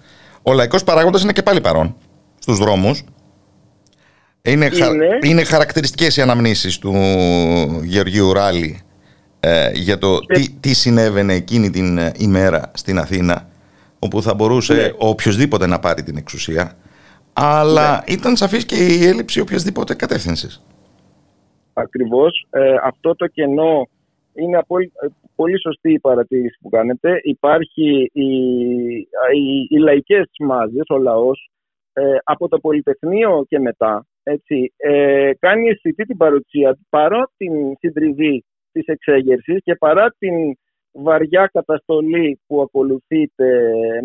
ο 0.43 0.53
λαϊκός 0.53 0.85
παράγοντας 0.85 1.23
είναι 1.23 1.33
και 1.33 1.43
πάλι 1.43 1.61
παρόν 1.61 1.97
στους 2.39 2.59
δρόμους. 2.59 3.05
Είναι, 4.43 4.71
είναι... 4.73 5.19
είναι 5.23 5.45
χαρακτηριστικές 5.45 6.17
οι 6.17 6.21
αναμνήσεις 6.21 6.79
του 6.79 6.95
Γεωργίου 7.83 8.33
Ράλη 8.33 8.81
ε, 9.41 9.71
για 9.75 9.99
το 9.99 10.19
τι, 10.19 10.51
τι 10.51 10.75
συνέβαινε 10.75 11.35
εκείνη 11.35 11.71
την 11.71 11.99
ημέρα 12.17 12.71
στην 12.75 12.99
Αθήνα 12.99 13.49
όπου 13.99 14.23
θα 14.23 14.35
μπορούσε 14.35 14.75
ναι. 14.75 14.91
οποιοδήποτε 14.97 15.67
να 15.67 15.79
πάρει 15.79 16.03
την 16.03 16.17
εξουσία 16.17 16.77
αλλά 17.33 17.91
ναι. 17.91 18.13
ήταν 18.13 18.37
σαφής 18.37 18.67
και 18.67 18.75
η 18.75 19.07
έλλειψη 19.07 19.41
οποιασδήποτε 19.41 19.95
κατεύθυνσης. 19.95 20.63
Ακριβώς. 21.73 22.47
Ε, 22.51 22.75
αυτό 22.83 23.15
το 23.15 23.27
κενό 23.27 23.89
είναι 24.35 24.57
ε, 24.57 25.07
πολύ 25.35 25.61
σωστή 25.61 25.93
η 25.93 25.99
παρατήρηση 25.99 26.59
που 26.61 26.69
κάνετε. 26.69 27.21
Υπάρχει 27.23 28.11
οι, 28.13 28.27
οι, 29.33 29.67
οι 29.69 29.79
λαϊκές 29.79 30.31
μάζες, 30.39 30.85
ο 30.89 30.99
λαός, 30.99 31.51
ε, 31.93 32.17
από 32.25 32.49
το 32.49 32.59
Πολυτεχνείο 32.59 33.45
και 33.49 33.59
μετά, 33.59 34.07
έτσι, 34.23 34.73
ε, 34.77 35.31
κάνει 35.39 35.69
αισθητή 35.69 36.05
την 36.05 36.17
παρουσία 36.17 36.79
παρά 36.89 37.31
την 37.37 37.53
συντριβή 37.79 38.45
της 38.73 38.87
εξέγερσης 38.87 39.63
και 39.63 39.75
παρά 39.75 40.15
την 40.19 40.35
βαριά 40.93 41.51
καταστολή 41.53 42.41
που 42.47 42.61
ακολουθείται 42.61 43.47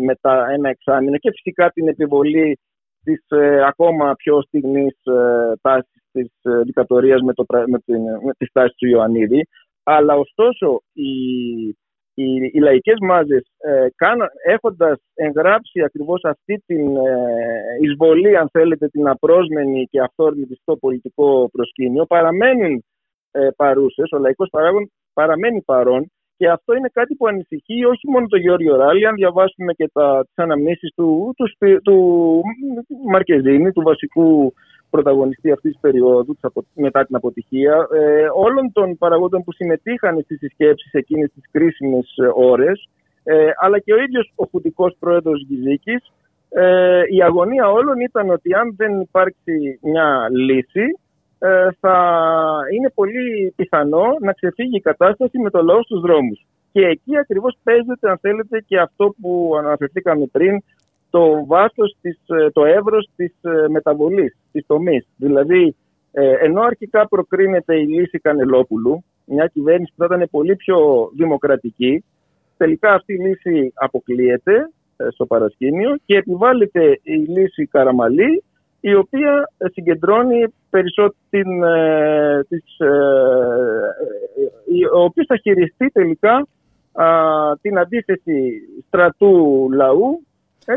μετά 0.04 0.46
ένα 0.50 0.68
εξάμεινο 0.68 1.16
και 1.16 1.30
φυσικά 1.30 1.70
την 1.70 1.88
επιβολή 1.88 2.58
της 3.02 3.24
ε, 3.28 3.64
ακόμα 3.66 4.14
πιο 4.14 4.42
στιγμής 4.42 5.00
ε, 5.04 5.52
τάσης 5.60 6.02
της 6.12 6.32
ε, 6.42 6.62
δικτατορίας 6.62 7.20
με, 7.20 7.32
το, 7.32 7.44
με, 7.66 7.78
την, 7.78 8.02
με 8.02 8.32
τη 8.38 8.46
στάση 8.46 8.74
του 8.76 8.86
Ιωαννίδη. 8.86 9.48
Αλλά 9.82 10.14
ωστόσο 10.14 10.82
οι, 10.92 11.12
οι, 12.14 12.50
οι 12.52 12.58
λαϊκές 12.58 12.96
μάζες 13.00 13.50
ε, 13.58 13.86
έχοντας 14.46 14.98
εγγράψει 15.14 15.82
ακριβώς 15.82 16.24
αυτή 16.24 16.62
την 16.66 16.96
ε, 16.96 17.76
εισβολή, 17.80 18.36
αν 18.36 18.48
θέλετε, 18.52 18.88
την 18.88 19.08
απρόσμενη 19.08 19.84
και 19.84 20.00
αυθόρμητη 20.00 20.54
στο 20.54 20.76
πολιτικό 20.76 21.48
προσκήνιο, 21.52 22.06
παραμένουν 22.06 22.84
ε, 23.30 23.48
παρούσες, 23.56 24.10
ο 24.12 24.18
λαϊκός 24.18 24.48
παράγων 24.50 24.90
παραμένει 25.12 25.62
παρόν 25.62 26.10
και 26.38 26.48
αυτό 26.48 26.74
είναι 26.74 26.90
κάτι 26.92 27.14
που 27.14 27.26
ανησυχεί 27.26 27.84
όχι 27.84 28.10
μόνο 28.10 28.26
τον 28.26 28.40
Γιώργο 28.40 28.76
Ράλη, 28.76 29.06
αν 29.06 29.14
διαβάσουμε 29.14 29.72
και 29.72 29.90
τα, 29.92 30.24
τις 30.24 30.44
αναμνήσεις 30.44 30.92
του, 30.94 31.34
του, 31.36 31.46
του 31.82 31.96
Μαρκεζίνη, 33.10 33.72
του 33.72 33.82
βασικού 33.82 34.54
πρωταγωνιστή 34.90 35.50
αυτής 35.50 35.70
της 35.70 35.80
περίοδου 35.80 36.36
μετά 36.74 37.04
την 37.04 37.16
αποτυχία, 37.16 37.88
ε, 37.92 38.26
όλων 38.34 38.72
των 38.72 38.98
παραγόντων 38.98 39.42
που 39.42 39.52
συμμετείχαν 39.52 40.20
στις 40.22 40.38
συσκέψεις 40.38 40.92
εκείνες 40.92 41.30
τις 41.34 41.44
κρίσιμες 41.50 42.14
ε, 42.16 42.30
ώρες, 42.34 42.88
ε, 43.22 43.50
αλλά 43.60 43.78
και 43.78 43.92
ο 43.92 44.02
ίδιος 44.02 44.32
ο 44.34 44.44
χουντικός 44.50 44.96
πρόεδρος 44.98 45.44
Γυζίκης, 45.48 46.12
ε, 46.48 47.02
η 47.08 47.22
αγωνία 47.22 47.70
όλων 47.70 48.00
ήταν 48.00 48.30
ότι 48.30 48.54
αν 48.54 48.74
δεν 48.76 49.00
υπάρξει 49.00 49.78
μια 49.82 50.28
λύση, 50.30 50.84
ε, 50.84 51.07
θα 51.80 51.96
είναι 52.74 52.90
πολύ 52.94 53.52
πιθανό 53.56 54.06
να 54.20 54.32
ξεφύγει 54.32 54.76
η 54.76 54.80
κατάσταση 54.80 55.38
με 55.38 55.50
το 55.50 55.62
λαό 55.62 55.82
στους 55.82 56.00
δρόμους. 56.00 56.46
Και 56.72 56.80
εκεί 56.80 57.16
ακριβώς 57.16 57.58
παίζεται, 57.62 58.10
αν 58.10 58.18
θέλετε, 58.18 58.64
και 58.66 58.78
αυτό 58.78 59.14
που 59.20 59.52
αναφερθήκαμε 59.58 60.26
πριν, 60.26 60.62
το 61.10 61.46
βάθος, 61.46 61.96
της, 62.00 62.18
ε, 62.26 62.50
το 62.50 62.64
εύρος 62.64 63.08
της 63.16 63.34
ε, 63.42 63.68
μεταβολής, 63.68 64.36
της 64.52 64.66
τομής. 64.66 65.06
Δηλαδή, 65.16 65.76
ενώ 66.40 66.60
αρχικά 66.62 67.08
προκρίνεται 67.08 67.80
η 67.80 67.86
λύση 67.86 68.18
Κανελόπουλου, 68.18 69.04
μια 69.24 69.46
κυβέρνηση 69.46 69.92
που 69.96 70.06
θα 70.06 70.14
ήταν 70.14 70.28
πολύ 70.30 70.56
πιο 70.56 71.10
δημοκρατική, 71.16 72.04
τελικά 72.56 72.92
αυτή 72.92 73.12
η 73.12 73.18
λύση 73.18 73.72
αποκλείεται 73.74 74.70
στο 75.10 75.26
παρασκήνιο 75.26 75.96
και 76.04 76.16
επιβάλλεται 76.16 77.00
η 77.02 77.14
λύση 77.14 77.66
Καραμαλή, 77.66 78.44
η 78.80 78.94
οποία 78.94 79.50
συγκεντρώνει 79.72 80.54
περισσότερο 80.70 81.14
την, 81.30 81.62
ε, 81.62 82.44
της, 82.48 82.78
ε, 82.78 82.86
ε, 84.66 84.86
ο 84.94 85.02
οποίος 85.02 85.26
θα 85.26 85.36
χειριστεί 85.36 85.90
τελικά 85.90 86.46
την 87.60 87.78
αντίθεση 87.78 88.62
στρατού 88.86 89.68
λαού 89.72 90.22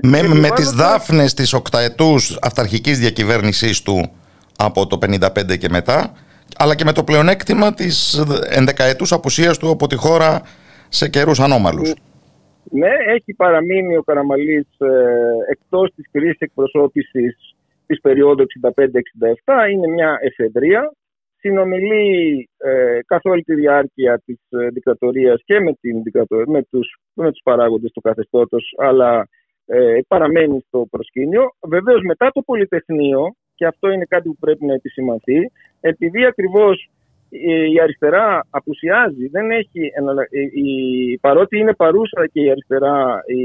με, 0.02 0.22
με 0.24 0.50
τις 0.50 0.72
δάφνες 0.72 1.34
της 1.34 1.54
οκταετούς 1.54 2.38
αυταρχικής 2.42 3.00
διακυβέρνησής 3.00 3.82
του 3.82 4.12
από 4.58 4.88
το 4.88 4.98
1955 4.98 5.58
και 5.58 5.70
μετά 5.70 6.14
αλλά 6.58 6.76
και 6.76 6.84
με 6.84 6.92
το 6.92 7.04
πλεονέκτημα 7.04 7.74
της 7.74 8.26
ενδεκαετούς 8.50 9.12
απουσίας 9.12 9.58
του 9.58 9.70
από 9.70 9.88
τη 9.88 9.96
χώρα 9.96 10.42
σε 10.90 11.10
καιρούς 11.10 11.40
ανώμαλους. 11.40 11.94
Ναι, 12.64 12.90
έχει 13.16 13.34
παραμείνει 13.34 13.98
ο 13.98 14.04
Καραμαλής 14.04 14.68
ε, 14.78 14.88
εκτός 15.52 15.92
της 15.96 16.06
κρίσης 16.12 16.40
εκπροσώπησης 16.40 17.56
της 17.92 18.02
περίοδου 18.02 18.46
65-67 18.62 19.72
είναι 19.72 19.88
μια 19.88 20.18
εφεδρεία. 20.22 20.92
Συνομιλεί 21.40 22.50
ε, 22.58 23.00
καθ' 23.06 23.26
όλη 23.26 23.42
τη 23.44 23.54
διάρκεια 23.54 24.22
της 24.26 24.40
ε, 24.50 24.68
δικτατορίας 24.68 25.42
και 25.46 25.60
με, 25.60 25.74
την, 25.82 26.02
με, 26.46 26.64
τους, 26.64 26.98
με 27.14 27.32
τους 27.32 27.42
παράγοντες 27.44 27.92
του 27.92 28.02
καθεστώτος, 28.02 28.74
αλλά 28.78 29.28
ε, 29.66 30.00
παραμένει 30.08 30.64
στο 30.68 30.88
προσκήνιο. 30.90 31.44
Βεβαίως 31.68 32.02
μετά 32.02 32.32
το 32.34 32.42
Πολυτεχνείο, 32.42 33.36
και 33.56 33.66
αυτό 33.66 33.90
είναι 33.92 34.06
κάτι 34.06 34.28
που 34.28 34.38
πρέπει 34.40 34.66
να 34.66 34.74
επισημανθεί, 34.74 35.52
επειδή 35.80 36.26
ακριβώς 36.26 36.90
η 37.72 37.82
αριστερά 37.82 38.46
απουσιάζει, 38.50 39.28
δεν 39.28 39.52
έχει, 39.52 39.92
η, 40.54 41.18
παρότι 41.18 41.58
είναι 41.58 41.74
παρούσα 41.74 42.28
και 42.32 42.42
η 42.42 42.50
αριστερά 42.52 43.24
η, 43.26 43.38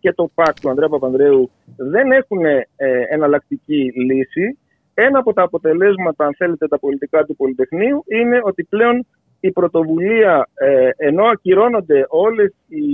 και 0.00 0.12
το 0.12 0.30
ΠΑΚ 0.34 0.60
του 0.60 0.68
Ανδρέα 0.68 0.88
Παπανδρέου 0.88 1.50
δεν 1.76 2.12
έχουν 2.12 2.44
ε, 2.44 2.66
εναλλακτική 3.08 3.92
λύση. 3.96 4.58
Ένα 4.94 5.18
από 5.18 5.32
τα 5.32 5.42
αποτελέσματα, 5.42 6.26
αν 6.26 6.34
θέλετε, 6.36 6.68
τα 6.68 6.78
πολιτικά 6.78 7.24
του 7.24 7.36
Πολυτεχνείου 7.36 8.04
είναι 8.06 8.40
ότι 8.42 8.64
πλέον 8.64 9.06
η 9.40 9.52
πρωτοβουλία, 9.52 10.48
ε, 10.54 10.88
ενώ 10.96 11.24
ακυρώνονται 11.24 12.06
όλες 12.08 12.54
οι 12.68 12.84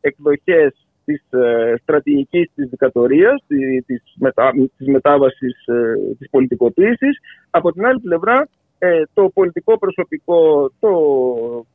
εκδοχές 0.00 0.86
της 1.04 1.22
ε, 1.30 1.74
στρατηγικής 1.82 2.50
της 2.54 2.68
δικατορίας, 2.68 3.44
της, 3.86 4.02
μετα, 4.18 4.52
της 4.76 4.86
μετάβασης 4.86 5.66
ε, 5.66 5.94
της 6.18 6.30
πολιτικοποίησης, 6.30 7.18
από 7.50 7.72
την 7.72 7.86
άλλη 7.86 8.00
πλευρά 8.00 8.48
ε, 8.82 9.02
το 9.14 9.30
πολιτικό 9.34 9.78
προσωπικό, 9.78 10.70
το 10.80 10.90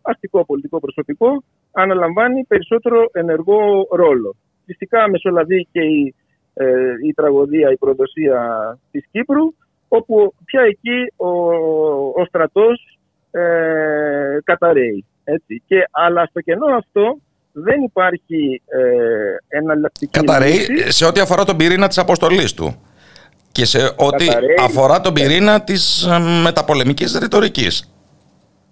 αστικό 0.01 0.45
πολιτικό 0.45 0.79
προσωπικό 0.79 1.43
αναλαμβάνει 1.71 2.43
περισσότερο 2.43 3.09
ενεργό 3.11 3.87
ρόλο. 3.91 4.35
Φυσικά 4.65 5.09
μεσολαβεί 5.09 5.67
και 5.71 5.81
η 5.81 6.15
η 7.03 7.13
τραγωδία, 7.13 7.71
η 7.71 7.77
προδοσία 7.77 8.39
της 8.91 9.05
Κύπρου, 9.11 9.53
όπου 9.87 10.33
πια 10.45 10.61
εκεί 10.61 11.13
ο, 11.15 11.29
ο 12.21 12.25
στρατός 12.27 12.99
ε, 13.31 14.37
καταραίει. 14.43 15.05
Έτσι. 15.23 15.63
Και, 15.67 15.87
αλλά 15.91 16.25
στο 16.25 16.41
κενό 16.41 16.65
αυτό 16.65 17.17
δεν 17.51 17.81
υπάρχει 17.81 18.61
ε, 18.65 19.57
εναλλακτική 19.57 20.19
Καταραίει 20.19 20.59
σε 20.87 21.05
ό,τι 21.05 21.19
αφορά 21.19 21.43
τον 21.43 21.57
πυρήνα 21.57 21.87
της 21.87 21.97
αποστολής 21.97 22.53
του 22.53 22.84
και 23.57 23.65
σε 23.65 23.79
ό,τι 24.07 24.25
αφορά 24.67 25.01
τον 25.01 25.13
πυρήνα 25.13 25.63
της 25.63 25.83
ε, 26.03 26.19
μεταπολεμικής 26.43 27.17
ρητορικής. 27.21 27.73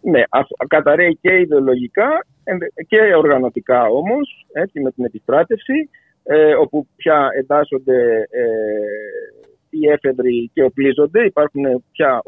Ναι, 0.02 0.22
καταραίει 0.68 1.18
και 1.22 1.40
ιδεολογικά 1.40 2.26
και 2.88 3.00
οργανωτικά 3.18 3.82
όμως, 3.84 4.46
έτσι, 4.54 4.82
με 4.82 4.92
την 4.92 5.06
επιστράτευση, 5.06 5.90
ε, 6.24 6.54
όπου 6.54 6.88
πια 6.96 7.28
εντάσσονται 7.40 8.28
ε, 8.30 8.46
οι 9.70 9.88
έφεδροι 9.88 10.50
και 10.54 10.64
οπλίζονται, 10.64 11.26
υπάρχουν 11.26 11.64
πια 11.92 12.22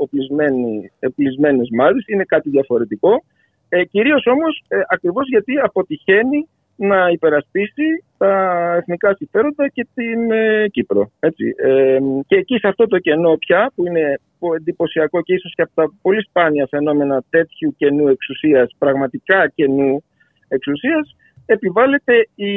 οπλισμένες 0.99 1.67
μάζες, 1.71 2.03
είναι 2.07 2.23
κάτι 2.23 2.49
διαφορετικό. 2.49 3.23
Ε, 3.69 3.83
κυρίως 3.83 4.25
όμως 4.25 4.63
ε, 4.67 4.77
ακριβώς 4.89 5.27
γιατί 5.27 5.53
αποτυχαίνει 5.63 6.47
να 6.75 7.09
υπερασπίσει 7.09 8.03
τα 8.17 8.73
εθνικά 8.77 9.15
συμφέροντα 9.15 9.67
και 9.67 9.87
την 9.93 10.31
ε, 10.31 10.67
Κύπρο. 10.71 11.11
Έτσι. 11.19 11.55
Ε, 11.57 11.97
και 12.27 12.35
εκεί 12.35 12.57
σε 12.57 12.67
αυτό 12.67 12.87
το 12.87 12.99
κενό 12.99 13.37
πια 13.37 13.71
που 13.75 13.87
είναι 13.87 14.19
εντυπωσιακό 14.55 15.21
και 15.21 15.33
ίσως 15.33 15.53
και 15.55 15.61
από 15.61 15.71
τα 15.75 15.93
πολύ 16.01 16.21
σπάνια 16.21 16.67
φαινόμενα 16.69 17.23
τέτοιου 17.29 17.75
κενού 17.77 18.07
εξουσίας, 18.07 18.75
πραγματικά 18.77 19.51
κενού 19.55 20.03
εξουσίας, 20.47 21.15
επιβάλλεται 21.45 22.13
η, 22.35 22.51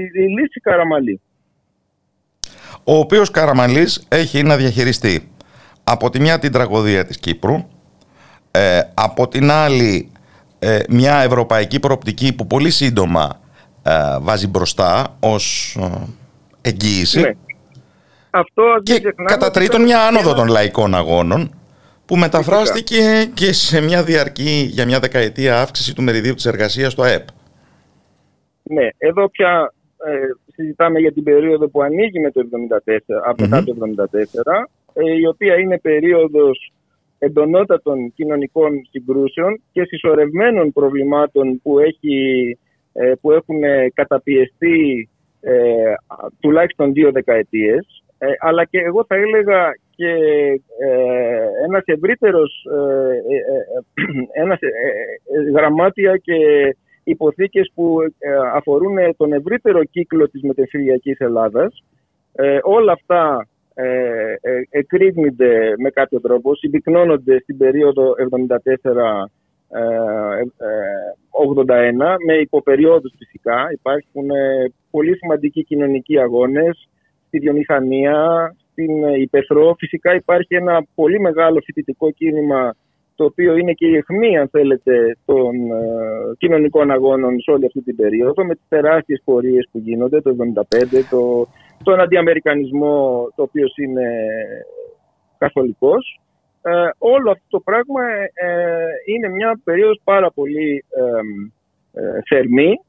η 0.00 0.26
λύση 0.38 0.60
Καραμαλή. 0.62 1.20
Ο 2.84 2.94
οποίος 2.98 3.30
Καραμαλής 3.30 4.06
έχει 4.10 4.42
να 4.42 4.56
διαχειριστεί 4.56 5.28
από 5.84 6.10
τη 6.10 6.20
μια 6.20 6.38
την 6.38 6.52
τραγωδία 6.52 7.04
της 7.04 7.18
Κύπρου, 7.18 7.54
ε, 8.50 8.80
από 8.94 9.28
την 9.28 9.50
άλλη 9.50 10.10
ε, 10.58 10.78
μια 10.88 11.16
ευρωπαϊκή 11.16 11.80
προοπτική 11.80 12.34
που 12.34 12.46
πολύ 12.46 12.70
σύντομα 12.70 13.28
ε, 13.30 13.45
βάζει 14.20 14.48
μπροστά 14.48 15.16
ως 15.20 15.76
ε, 15.80 16.68
εγγύηση. 16.68 17.20
Ναι. 17.20 17.30
Αυτό 18.30 18.62
και 18.82 19.14
κατά 19.24 19.50
τρίτον 19.50 19.82
μια 19.82 20.06
άνοδο 20.06 20.34
των 20.34 20.48
λαϊκών 20.48 20.94
αγώνων 20.94 21.50
που 22.06 22.16
μεταφράστηκε 22.16 23.30
και 23.34 23.52
σε 23.52 23.80
μια 23.80 24.02
διαρκή 24.02 24.68
για 24.70 24.86
μια 24.86 24.98
δεκαετία 24.98 25.60
αύξηση 25.60 25.94
του 25.94 26.02
μεριδίου 26.02 26.34
της 26.34 26.46
εργασίας 26.46 26.92
στο 26.92 27.02
ΑΕΠ. 27.02 27.26
Ναι, 28.62 28.88
εδώ 28.98 29.30
πια 29.30 29.72
ε, 30.04 30.52
συζητάμε 30.54 30.98
για 30.98 31.12
την 31.12 31.22
περίοδο 31.22 31.68
που 31.68 31.82
ανοίγει 31.82 32.20
με 32.20 32.30
το 32.30 32.40
74, 32.86 32.98
από 33.26 33.48
το 33.48 33.56
1974, 33.56 33.62
η 35.20 35.26
οποία 35.26 35.54
είναι 35.54 35.78
περίοδος 35.78 36.72
εντονότατων 37.18 38.12
κοινωνικών 38.14 38.86
συγκρούσεων 38.90 39.60
και 39.72 39.84
συσσωρευμένων 39.84 40.72
προβλημάτων 40.72 41.60
που, 41.62 41.78
έχει, 41.78 42.18
ε, 42.50 42.65
που 43.20 43.32
έχουν 43.32 43.60
καταπιεστεί 43.94 45.08
ε, 45.40 45.94
τουλάχιστον 46.40 46.92
δύο 46.92 47.10
δεκαετίες. 47.10 48.04
Ε, 48.18 48.26
αλλά 48.38 48.64
και 48.64 48.78
εγώ 48.78 49.04
θα 49.04 49.14
έλεγα 49.14 49.78
και 49.96 50.10
ε, 50.78 51.46
ένας 51.64 51.82
ευρύτερος 51.84 52.66
ένας, 54.32 54.58
γραμμάτια 55.54 56.16
και 56.16 56.34
υποθήκες 57.04 57.70
που 57.74 57.98
αφορούν 58.54 58.96
τον 59.16 59.32
ευρύτερο 59.32 59.84
κύκλο 59.84 60.28
της 60.28 60.42
μετεφυλιακής 60.42 61.18
Ελλάδας. 61.18 61.84
Όλα 62.62 62.92
αυτά 62.92 63.46
ε, 63.74 64.36
ε, 64.40 65.74
με 65.78 65.90
κάποιο 65.90 66.20
τρόπο, 66.20 66.54
συμπυκνώνονται 66.54 67.38
στην 67.40 67.56
περίοδο 67.56 68.14
74-81 71.68 71.70
ε, 71.70 71.92
με 72.26 72.34
υποπεριόδους 72.40 73.12
φυσικά. 73.18 73.68
Υπάρχουν 73.72 74.30
ε, 74.30 74.72
πολύ 74.90 75.16
σημαντικοί 75.16 75.64
κοινωνικοί 75.64 76.18
αγώνες 76.18 76.88
στη 77.26 77.38
βιομηχανία, 77.38 78.54
στην 78.70 79.02
υπεθρό. 79.14 79.74
Φυσικά 79.78 80.14
υπάρχει 80.14 80.54
ένα 80.54 80.86
πολύ 80.94 81.20
μεγάλο 81.20 81.60
φοιτητικό 81.64 82.10
κίνημα 82.10 82.74
το 83.14 83.24
οποίο 83.24 83.56
είναι 83.56 83.72
και 83.72 83.86
η 83.86 83.96
αιχμή, 83.96 84.38
αν 84.38 84.48
θέλετε, 84.48 85.16
των 85.24 85.52
κοινωνικών 86.38 86.90
αγώνων 86.90 87.40
σε 87.40 87.50
όλη 87.50 87.66
αυτή 87.66 87.82
την 87.82 87.96
περίοδο, 87.96 88.44
με 88.44 88.54
τις 88.54 88.64
τεράστιες 88.68 89.22
πορείες 89.24 89.68
που 89.72 89.78
γίνονται 89.78 90.20
το 90.20 90.36
1975, 90.54 91.04
το 91.10 91.46
τον 91.82 92.00
αντιαμερικανισμό 92.00 93.28
το 93.36 93.42
οποίος 93.42 93.76
είναι 93.76 94.06
καθολικός. 95.38 96.20
Ε, 96.68 96.88
όλο 96.98 97.30
αυτό 97.30 97.46
το 97.48 97.60
πράγμα 97.60 98.02
ε, 98.32 98.86
είναι 99.06 99.28
μια 99.28 99.60
περίοδος 99.64 100.00
πάρα 100.04 100.30
πολύ 100.30 100.84
ε, 101.92 102.20
θερμή 102.28 102.80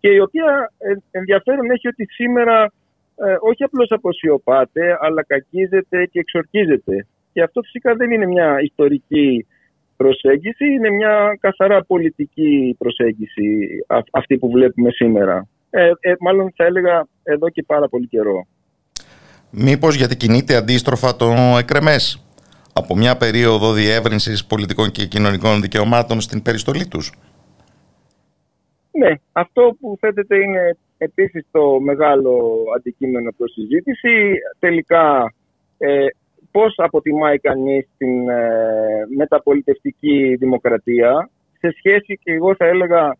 και 0.00 0.08
η 0.08 0.18
οποία 0.18 0.72
ενδιαφέρον 1.10 1.70
έχει 1.70 1.88
ότι 1.88 2.06
σήμερα 2.10 2.72
όχι 3.40 3.62
απλώς 3.64 3.90
αποσιωπάται 3.90 4.98
αλλά 5.00 5.22
κακίζεται 5.24 6.06
και 6.06 6.18
εξορκίζεται. 6.18 7.06
Και 7.32 7.42
αυτό 7.42 7.62
φυσικά 7.62 7.94
δεν 7.94 8.10
είναι 8.10 8.26
μια 8.26 8.60
ιστορική 8.60 9.46
προσέγγιση, 9.96 10.64
είναι 10.64 10.90
μια 10.90 11.38
καθαρά 11.40 11.84
πολιτική 11.84 12.76
προσέγγιση 12.78 13.68
αυτή 14.10 14.38
που 14.38 14.50
βλέπουμε 14.50 14.90
σήμερα 14.90 15.48
ε, 15.74 15.90
ε, 16.00 16.14
μάλλον 16.20 16.52
θα 16.56 16.64
έλεγα 16.64 17.06
εδώ 17.22 17.48
και 17.48 17.62
πάρα 17.66 17.88
πολύ 17.88 18.06
καιρό. 18.06 18.46
Μήπως 19.54 19.94
γιατί 19.94 20.16
κινείται 20.16 20.56
αντίστροφα 20.56 21.16
το 21.16 21.26
εκρεμές; 21.58 22.26
Από 22.72 22.96
μια 22.96 23.16
περίοδο 23.16 23.72
διεύρυνσης 23.72 24.46
πολιτικών 24.46 24.90
και 24.90 25.06
κοινωνικών 25.06 25.60
δικαιωμάτων 25.60 26.20
στην 26.20 26.42
περιστολή 26.42 26.86
τους. 26.86 27.12
Ναι, 28.90 29.14
αυτό 29.32 29.76
που 29.80 29.96
θέτεται 30.00 30.36
είναι 30.36 30.76
επίσης 30.98 31.46
το 31.50 31.80
μεγάλο 31.80 32.64
αντικείμενο 32.76 33.30
προς 33.36 33.52
συζήτηση. 33.52 34.32
Τελικά 34.58 35.34
ε, 35.78 36.06
πώς 36.50 36.74
αποτιμάει 36.76 37.38
κανείς 37.38 37.88
την 37.98 38.28
ε, 38.28 38.46
μεταπολιτευτική 39.16 40.36
δημοκρατία; 40.38 41.30
Σε 41.58 41.74
σχέση 41.76 42.18
και 42.22 42.32
εγώ 42.32 42.54
θα 42.54 42.64
έλεγα 42.66 43.16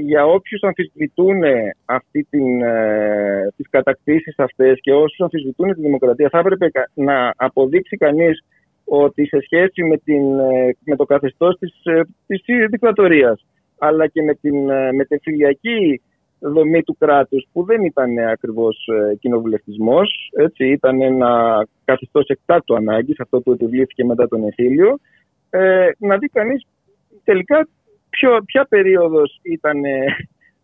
για 0.00 0.26
όποιους 0.26 0.62
αμφισβητούν 0.62 1.42
αυτή 1.84 2.26
την, 2.30 2.62
ε, 2.62 3.52
τις 3.56 3.66
κατακτήσεις 3.70 4.38
αυτές 4.38 4.78
και 4.80 4.92
όσους 4.92 5.20
αμφισβητούν 5.20 5.74
τη 5.74 5.80
δημοκρατία 5.80 6.28
θα 6.28 6.38
έπρεπε 6.38 6.70
να 6.94 7.32
αποδείξει 7.36 7.96
κανείς 7.96 8.44
ότι 8.84 9.26
σε 9.26 9.40
σχέση 9.40 9.84
με, 9.84 9.96
την, 9.96 10.38
ε, 10.38 10.76
με 10.84 10.96
το 10.96 11.04
καθεστώς 11.04 11.58
της, 11.58 11.80
ε, 11.84 12.00
της 12.26 12.40
δικτατορίας 12.70 13.44
αλλά 13.78 14.06
και 14.06 14.22
με 14.22 14.34
την 14.34 14.64
μετεφυλιακή 14.94 16.00
δομή 16.38 16.82
του 16.82 16.96
κράτους 16.98 17.46
που 17.52 17.64
δεν 17.64 17.84
ήταν 17.84 18.18
ακριβώς 18.18 18.88
κοινοβουλευτισμός, 19.20 20.30
έτσι, 20.36 20.66
ήταν 20.66 21.00
ένα 21.00 21.64
καθεστώς 21.84 22.26
εκτάτου 22.26 22.74
ανάγκης, 22.74 23.20
αυτό 23.20 23.40
που 23.40 23.52
επιβλήθηκε 23.52 24.04
μετά 24.04 24.28
τον 24.28 24.44
Εθήλιο, 24.44 24.98
ε, 25.54 25.90
να 25.98 26.18
δει 26.18 26.28
κανείς 26.28 26.66
τελικά 27.24 27.68
ποιο, 28.18 28.42
ποια 28.46 28.66
περίοδος 28.68 29.40
ήταν, 29.42 29.84
ε, 29.84 30.04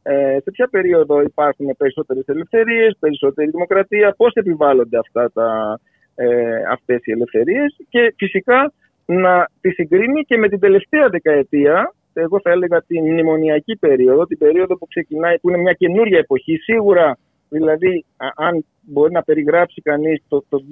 ε, 0.03 0.39
σε 0.43 0.51
ποια 0.51 0.69
περίοδο 0.71 1.21
υπάρχουν 1.21 1.77
περισσότερες 1.79 2.25
ελευθερίες, 2.27 2.97
περισσότερη 2.99 3.51
δημοκρατία, 3.51 4.15
πώς 4.17 4.33
επιβάλλονται 4.35 4.99
αυτά 4.99 5.31
τα, 5.33 5.79
ε, 6.15 6.63
αυτές 6.71 7.01
οι 7.05 7.13
ελευθερίες 7.13 7.77
και 7.89 8.15
φυσικά 8.17 8.73
να 9.07 9.49
τη 9.61 9.71
συγκρίνει 9.71 10.23
και 10.23 10.37
με 10.37 10.49
την 10.49 10.61
τελευταία 10.61 11.09
δεκαετία, 11.09 11.95
εγώ 12.13 12.41
θα 12.41 12.51
έλεγα 12.51 12.83
την 12.83 13.03
μνημονιακή 13.13 13.77
περίοδο, 13.77 14.27
την 14.27 14.39
περίοδο 14.39 14.79
που 14.79 14.87
ξεκινάει, 14.87 15.39
που 15.39 15.49
είναι 15.49 15.59
μια 15.59 15.73
καινούρια 15.73 16.19
εποχή, 16.19 16.57
σίγουρα 16.57 17.19
δηλαδή 17.49 18.05
αν 18.35 18.65
μπορεί 18.81 19.13
να 19.13 19.23
περιγράψει 19.23 19.81
κανείς 19.83 20.23
το, 20.29 20.45
το 20.49 20.65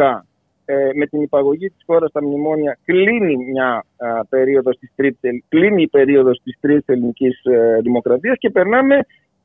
2010 0.00 0.22
ε, 0.64 0.90
με 0.94 1.06
την 1.06 1.22
υπαγωγή 1.22 1.68
της 1.68 1.82
χώρας 1.86 2.10
στα 2.10 2.22
μνημόνια 2.22 2.78
κλείνει 2.84 3.36
μια 3.36 3.84
α, 3.96 4.26
περίοδος 4.28 4.78
της 4.78 4.92
τρίτης, 4.94 5.42
κλείνει 5.48 5.82
η 5.82 5.88
περίοδος 5.88 6.40
της 6.44 6.58
τρίτης 6.60 6.86
ελληνικής 6.86 7.44
ε, 7.44 7.78
δημοκρατίας 7.82 8.38
και 8.38 8.50
περνάμε 8.50 8.98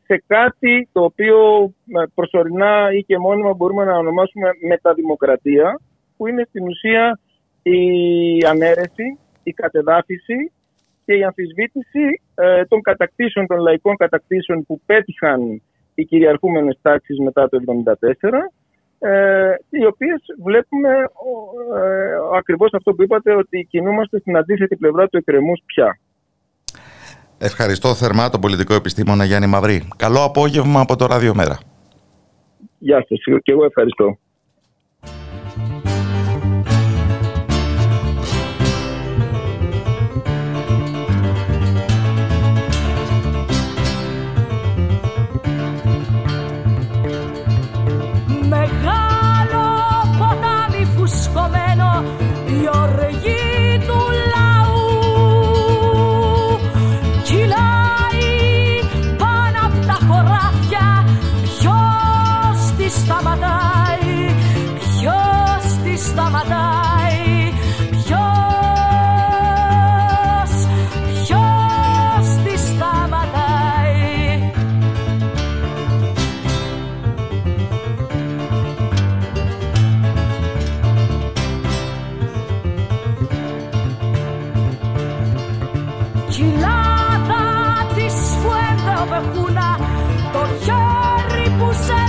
σε 0.06 0.24
κάτι 0.28 0.90
το 0.92 1.04
οποίο 1.04 1.64
ε, 1.88 2.04
προσωρινά 2.14 2.90
ή 2.94 3.04
και 3.04 3.18
μόνιμα 3.18 3.54
μπορούμε 3.54 3.84
να 3.84 3.98
ονομάσουμε 3.98 4.50
μεταδημοκρατία 4.68 5.80
που 6.18 6.28
είναι 6.28 6.46
στην 6.50 6.68
ουσία 6.68 7.20
η 7.62 7.80
ανέρεση, 8.46 9.20
η 9.44 9.52
κατεδάφιση 9.52 10.52
και 11.06 11.14
η 11.14 11.24
αμφισβήτηση 11.24 12.22
ε, 12.36 12.66
των 12.66 12.82
κατακτήσεων, 12.82 13.48
των 13.48 13.60
λαϊκών 13.60 13.96
κατακτήσεων 13.96 14.66
που 14.66 14.82
πέτυχαν 14.86 15.62
οι 15.96 16.06
κυριαρχούμενες 16.06 16.80
τάξεις 16.82 17.20
μετά 17.20 17.50
το 17.50 17.60
1974 18.02 18.04
ε, 19.00 19.54
οι 19.70 19.86
οποίες 19.86 20.22
βλέπουμε 20.44 20.90
ε, 20.90 22.38
ακριβώς 22.38 22.74
αυτό 22.74 22.94
που 22.94 23.04
είπατε 23.04 23.36
ότι 23.36 23.68
κινούμαστε 23.70 24.20
στην 24.20 24.38
αντίθετη 24.38 24.76
πλευρά 24.76 25.08
του 25.08 25.18
εκκρεμούς 25.18 25.62
πια. 25.66 26.00
Ευχαριστώ 27.38 27.94
θερμά 27.94 28.30
τον 28.30 28.42
πολιτικό 28.42 28.74
επιστήμονα 28.74 29.24
Γιάννη 29.24 29.48
Μαυρή. 29.48 29.88
Καλό 29.96 30.24
απόγευμα 30.24 30.80
από 30.80 30.96
το 30.96 31.06
Ραδιομέρα. 31.06 31.58
Γεια 32.78 33.06
σας 33.08 33.20
και 33.44 33.52
εγώ 33.52 33.66
ευχαριστώ. 33.66 34.18
κοιλάδα 86.38 87.46
της 87.96 88.16
φουέντα 88.40 88.98
βεχούνα 89.10 89.70
το 90.34 90.44
χέρι 90.64 91.50
που 91.58 91.70
σε 91.86 92.07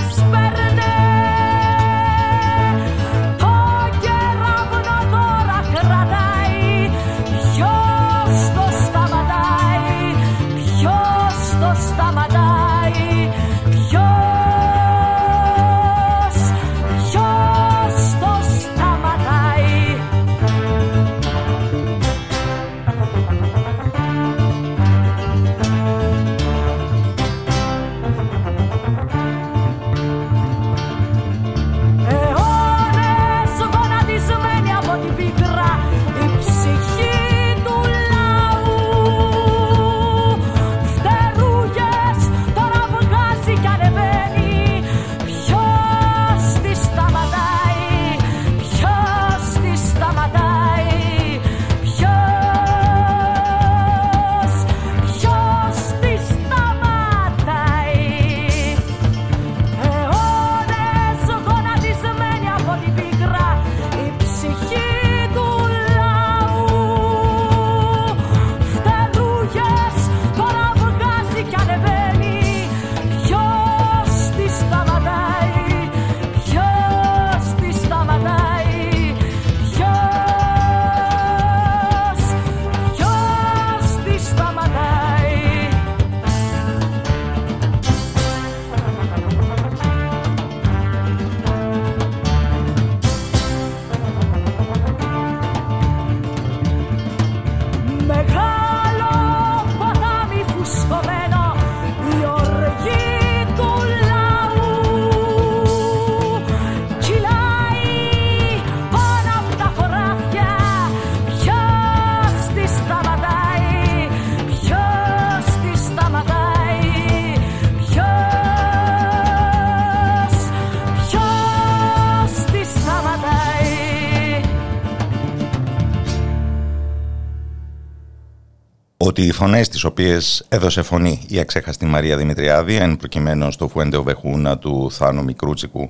ότι 129.19 129.27
οι 129.27 129.31
φωνές 129.31 129.69
τις 129.69 129.83
οποίες 129.83 130.45
έδωσε 130.49 130.81
φωνή 130.81 131.21
η 131.27 131.39
αξέχαστη 131.39 131.85
Μαρία 131.85 132.17
Δημητριάδη, 132.17 132.75
εν 132.75 132.97
προκειμένου 132.97 133.51
στο 133.51 133.67
Φουέντεο 133.67 134.03
Βεχούνα 134.03 134.57
του 134.57 134.91
Θάνου 134.91 135.23
Μικρούτσικου, 135.23 135.89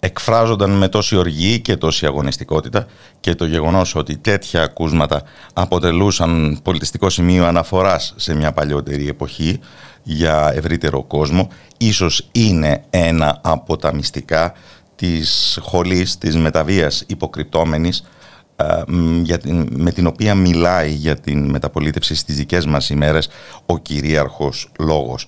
εκφράζονταν 0.00 0.70
με 0.70 0.88
τόση 0.88 1.16
οργή 1.16 1.60
και 1.60 1.76
τόση 1.76 2.06
αγωνιστικότητα 2.06 2.86
και 3.20 3.34
το 3.34 3.44
γεγονός 3.44 3.94
ότι 3.94 4.16
τέτοια 4.16 4.62
ακούσματα 4.62 5.22
αποτελούσαν 5.52 6.60
πολιτιστικό 6.62 7.10
σημείο 7.10 7.46
αναφοράς 7.46 8.14
σε 8.16 8.34
μια 8.34 8.52
παλιότερη 8.52 9.08
εποχή 9.08 9.60
για 10.02 10.52
ευρύτερο 10.54 11.02
κόσμο, 11.02 11.48
ίσως 11.76 12.28
είναι 12.32 12.82
ένα 12.90 13.40
από 13.42 13.76
τα 13.76 13.94
μυστικά 13.94 14.52
της 14.96 15.58
χολής, 15.62 16.18
της 16.18 16.36
μεταβίας 16.36 17.04
υποκρυπτόμενης 17.06 18.04
ε, 18.60 18.82
με 19.70 19.92
την 19.92 20.06
οποία 20.06 20.34
μιλάει 20.34 20.90
για 20.90 21.16
την 21.16 21.50
μεταπολίτευση 21.50 22.14
στις 22.14 22.36
δικές 22.36 22.66
μας 22.66 22.90
ημέρες 22.90 23.28
ο 23.66 23.78
κυρίαρχος 23.78 24.72
λόγος. 24.78 25.26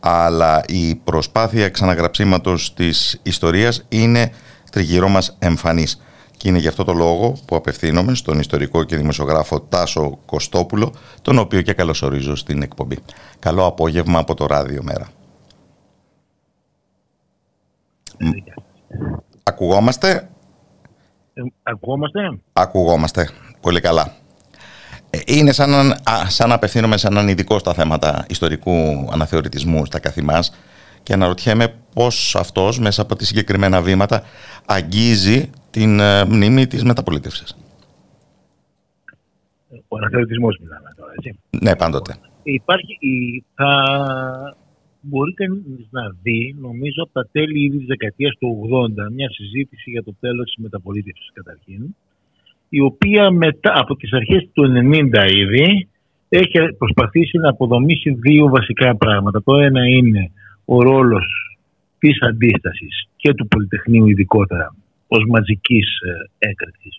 Αλλά 0.00 0.64
η 0.66 0.94
προσπάθεια 0.94 1.68
ξαναγραψίματος 1.68 2.74
της 2.74 3.20
ιστορίας 3.22 3.84
είναι 3.88 4.32
τριγυρό 4.70 5.08
μας 5.08 5.36
εμφανής. 5.38 6.02
Και 6.36 6.48
είναι 6.48 6.58
γι' 6.58 6.68
αυτό 6.68 6.84
το 6.84 6.92
λόγο 6.92 7.36
που 7.46 7.56
απευθύνομαι 7.56 8.14
στον 8.14 8.38
ιστορικό 8.38 8.84
και 8.84 8.96
δημοσιογράφο 8.96 9.60
Τάσο 9.60 10.18
Κωστόπουλο, 10.26 10.94
τον 11.22 11.38
οποίο 11.38 11.62
και 11.62 11.72
καλωσορίζω 11.72 12.36
στην 12.36 12.62
εκπομπή. 12.62 12.98
Καλό 13.38 13.66
απόγευμα 13.66 14.18
από 14.18 14.34
το 14.34 14.46
Ράδιο 14.46 14.82
Μέρα. 14.82 15.08
Ακουγόμαστε; 19.42 20.31
Ε, 21.34 21.42
ακουγόμαστε; 21.62 22.38
Ακουγόμαστε. 22.52 23.28
Πολύ 23.60 23.80
καλά. 23.80 24.12
Ε, 25.10 25.18
είναι 25.26 25.52
σαν, 25.52 25.70
να, 25.70 25.96
σαν 26.28 26.48
να 26.48 26.54
απευθύνομαι 26.54 26.96
σε 26.96 27.06
έναν 27.06 27.28
ειδικό 27.28 27.58
στα 27.58 27.74
θέματα 27.74 28.24
ιστορικού 28.28 28.72
αναθεωρητισμού 29.12 29.84
στα 29.84 29.98
καθημάς 29.98 30.52
και 31.02 31.12
αναρωτιέμαι 31.12 31.74
πώς 31.94 32.36
αυτός 32.36 32.78
μέσα 32.78 33.02
από 33.02 33.16
τις 33.16 33.26
συγκεκριμένα 33.26 33.82
βήματα 33.82 34.22
αγγίζει 34.66 35.50
την 35.70 36.00
ε, 36.00 36.24
μνήμη 36.24 36.66
της 36.66 36.84
μεταπολίτευσης. 36.84 37.56
Ο 39.88 39.96
αναθεωρητισμός 39.96 40.58
μιλάμε 40.60 40.88
τώρα, 40.96 41.12
έτσι. 41.16 41.38
Ναι, 41.50 41.76
πάντοτε. 41.76 42.14
Υπάρχει, 42.42 43.44
θα 43.54 43.84
μπορεί 45.02 45.34
κανεί 45.34 45.88
να 45.90 46.02
δει, 46.22 46.56
νομίζω, 46.60 47.02
από 47.02 47.12
τα 47.12 47.28
τέλη 47.32 47.64
ήδη 47.64 47.78
της 47.78 47.86
δεκαετίας 47.86 48.36
του 48.38 48.68
80, 49.06 49.12
μια 49.12 49.30
συζήτηση 49.30 49.90
για 49.90 50.02
το 50.02 50.14
τέλος 50.20 50.44
της 50.44 50.62
μεταπολίτευσης 50.64 51.30
καταρχήν, 51.32 51.94
η 52.68 52.80
οποία 52.80 53.30
μετά 53.30 53.72
από 53.76 53.96
τις 53.96 54.12
αρχές 54.12 54.48
του 54.52 54.62
90 54.62 55.26
ήδη 55.36 55.88
έχει 56.28 56.58
προσπαθήσει 56.78 57.38
να 57.38 57.48
αποδομήσει 57.48 58.10
δύο 58.10 58.48
βασικά 58.48 58.96
πράγματα. 58.96 59.42
Το 59.42 59.54
ένα 59.58 59.86
είναι 59.86 60.30
ο 60.64 60.82
ρόλος 60.82 61.26
της 61.98 62.22
αντίστασης 62.22 63.08
και 63.16 63.34
του 63.34 63.48
Πολυτεχνείου 63.48 64.06
ειδικότερα 64.08 64.74
ως 65.08 65.24
μαζικής 65.28 65.86
ε, 66.00 66.48
έκρηξη 66.48 66.90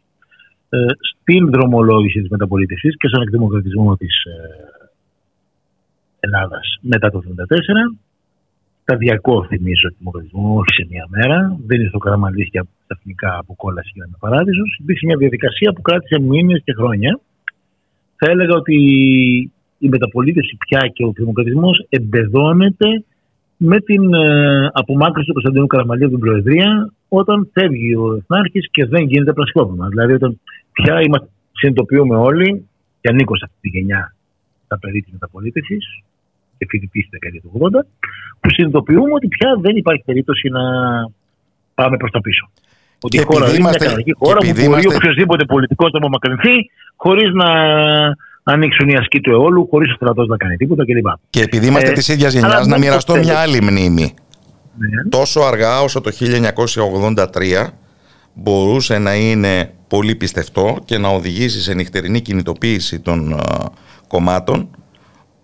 ε, 0.70 0.78
στην 1.12 1.50
δρομολόγηση 1.52 2.20
της 2.20 2.30
μεταπολίτευσης 2.30 2.98
και 2.98 3.08
στον 3.08 3.22
εκδημοκρατισμό 3.22 3.96
της 3.96 4.24
ε, 4.24 4.83
Ελλάδας 6.26 6.66
μετά 6.82 7.10
το 7.12 7.20
1974. 7.20 7.98
Σταδιακό 8.82 9.46
θυμίζω 9.50 9.88
ο 9.92 9.96
δημοκρατισμός, 9.98 10.60
όχι 10.60 10.74
σε 10.80 10.88
μία 10.90 11.06
μέρα. 11.10 11.38
Δεν 11.68 11.82
ήρθε 11.82 11.96
ο 11.96 12.04
Καραμαλής 12.06 12.50
και 12.50 12.62
ξαφνικά 12.86 13.38
αποκόλαση 13.38 13.92
για 13.94 14.08
να 14.12 14.18
παράδεισος. 14.18 14.78
Υπήρξε 14.82 15.06
μια 15.06 15.18
διαδικασία 15.18 15.74
που 15.74 15.82
κράτησε 15.82 16.20
μήνες 16.20 16.62
και 16.66 16.74
χρόνια. 16.74 17.20
Θα 18.16 18.32
έλεγα 18.32 18.54
ότι 18.56 18.76
η 19.78 19.88
μεταπολίτευση 19.90 20.58
πια 20.66 20.82
και 20.94 21.04
ο 21.06 21.12
δημοκρατισμός 21.12 21.86
εμπεδώνεται 21.90 23.04
με 23.58 23.80
την 23.80 24.14
ε, 24.14 24.70
απομάκρυνση 24.74 25.28
του 25.28 25.34
Κωνσταντίνου 25.34 25.68
Καραμαλή 25.68 26.04
από 26.04 26.14
την 26.16 26.24
Προεδρία 26.26 26.94
όταν 27.10 27.50
φεύγει 27.54 27.96
ο 27.96 28.16
Εθνάρχης 28.16 28.70
και 28.72 28.86
δεν 28.86 29.04
γίνεται 29.08 29.34
πραξικόπημα. 29.34 29.88
Δηλαδή, 29.88 30.14
όταν 30.14 30.40
πια 30.72 31.02
είμαστε, 31.02 31.28
συνειδητοποιούμε 31.52 32.16
όλοι, 32.16 32.68
και 33.02 33.10
ανήκω 33.12 33.36
σε 33.36 33.46
αυτή 33.46 33.58
τη 33.62 33.70
γενιά 33.78 34.16
τα 34.68 34.80
περί 34.80 35.02
της 35.02 35.12
μεταπολίτευσης 35.12 36.04
και 36.64 36.70
φοιτητή 36.70 37.00
στη 37.02 37.10
δεκαετία 37.12 37.42
του 37.42 37.52
80, 37.60 37.86
που 38.40 38.50
συνειδητοποιούμε 38.50 39.14
ότι 39.14 39.28
πια 39.28 39.50
δεν 39.62 39.76
υπάρχει 39.76 40.04
περίπτωση 40.06 40.50
να 40.50 40.64
πάμε 41.74 41.98
προς 41.98 42.12
τα 42.12 42.22
πίσω. 42.22 42.50
Ότι 43.02 43.18
η 43.18 43.22
χώρα 43.22 43.50
είναι 43.50 43.60
μια 43.60 43.72
καταρχή 43.72 44.14
χώρα 44.14 44.38
που 44.38 44.46
μπορεί 44.46 44.64
είμαστε... 44.64 44.96
οποιοδήποτε 44.96 45.46
πολιτικό 45.46 45.86
να 45.92 45.98
απομακρυνθεί 45.98 46.56
χωρίς 46.96 47.34
να 47.34 47.50
ανοίξουν 48.44 48.90
οι 48.90 48.96
ασκοί 48.96 49.20
του 49.20 49.32
αιώλου, 49.32 49.68
χωρίς 49.70 49.92
ο 49.92 49.96
στρατός 49.96 50.28
να 50.28 50.38
κάνει 50.38 50.56
τίποτα 50.56 50.86
κλπ. 50.86 51.08
Και 51.30 51.42
επειδή 51.42 51.68
είμαστε 51.68 51.90
ε, 51.90 51.94
της 51.94 52.08
ίδιας 52.08 52.34
γενιάς, 52.34 52.68
να 52.68 52.78
μοιραστώ 52.78 53.16
μια 53.16 53.40
άλλη 53.40 53.62
μνήμη. 53.62 54.14
Ναι. 54.78 55.10
Τόσο 55.10 55.40
αργά 55.40 55.82
όσο 55.82 56.02
το 56.02 56.12
1983 57.16 57.68
μπορούσε 58.34 58.98
να 58.98 59.14
είναι 59.16 59.74
πολύ 59.88 60.16
πιστευτό 60.16 60.78
και 60.86 60.98
να 60.98 61.08
οδηγήσει 61.08 61.62
σε 61.62 61.74
νυχτερινή 61.74 62.22
κινητοποίηση 62.22 63.00
των 63.00 63.40
uh, 63.40 63.66
κομμάτων 64.08 64.70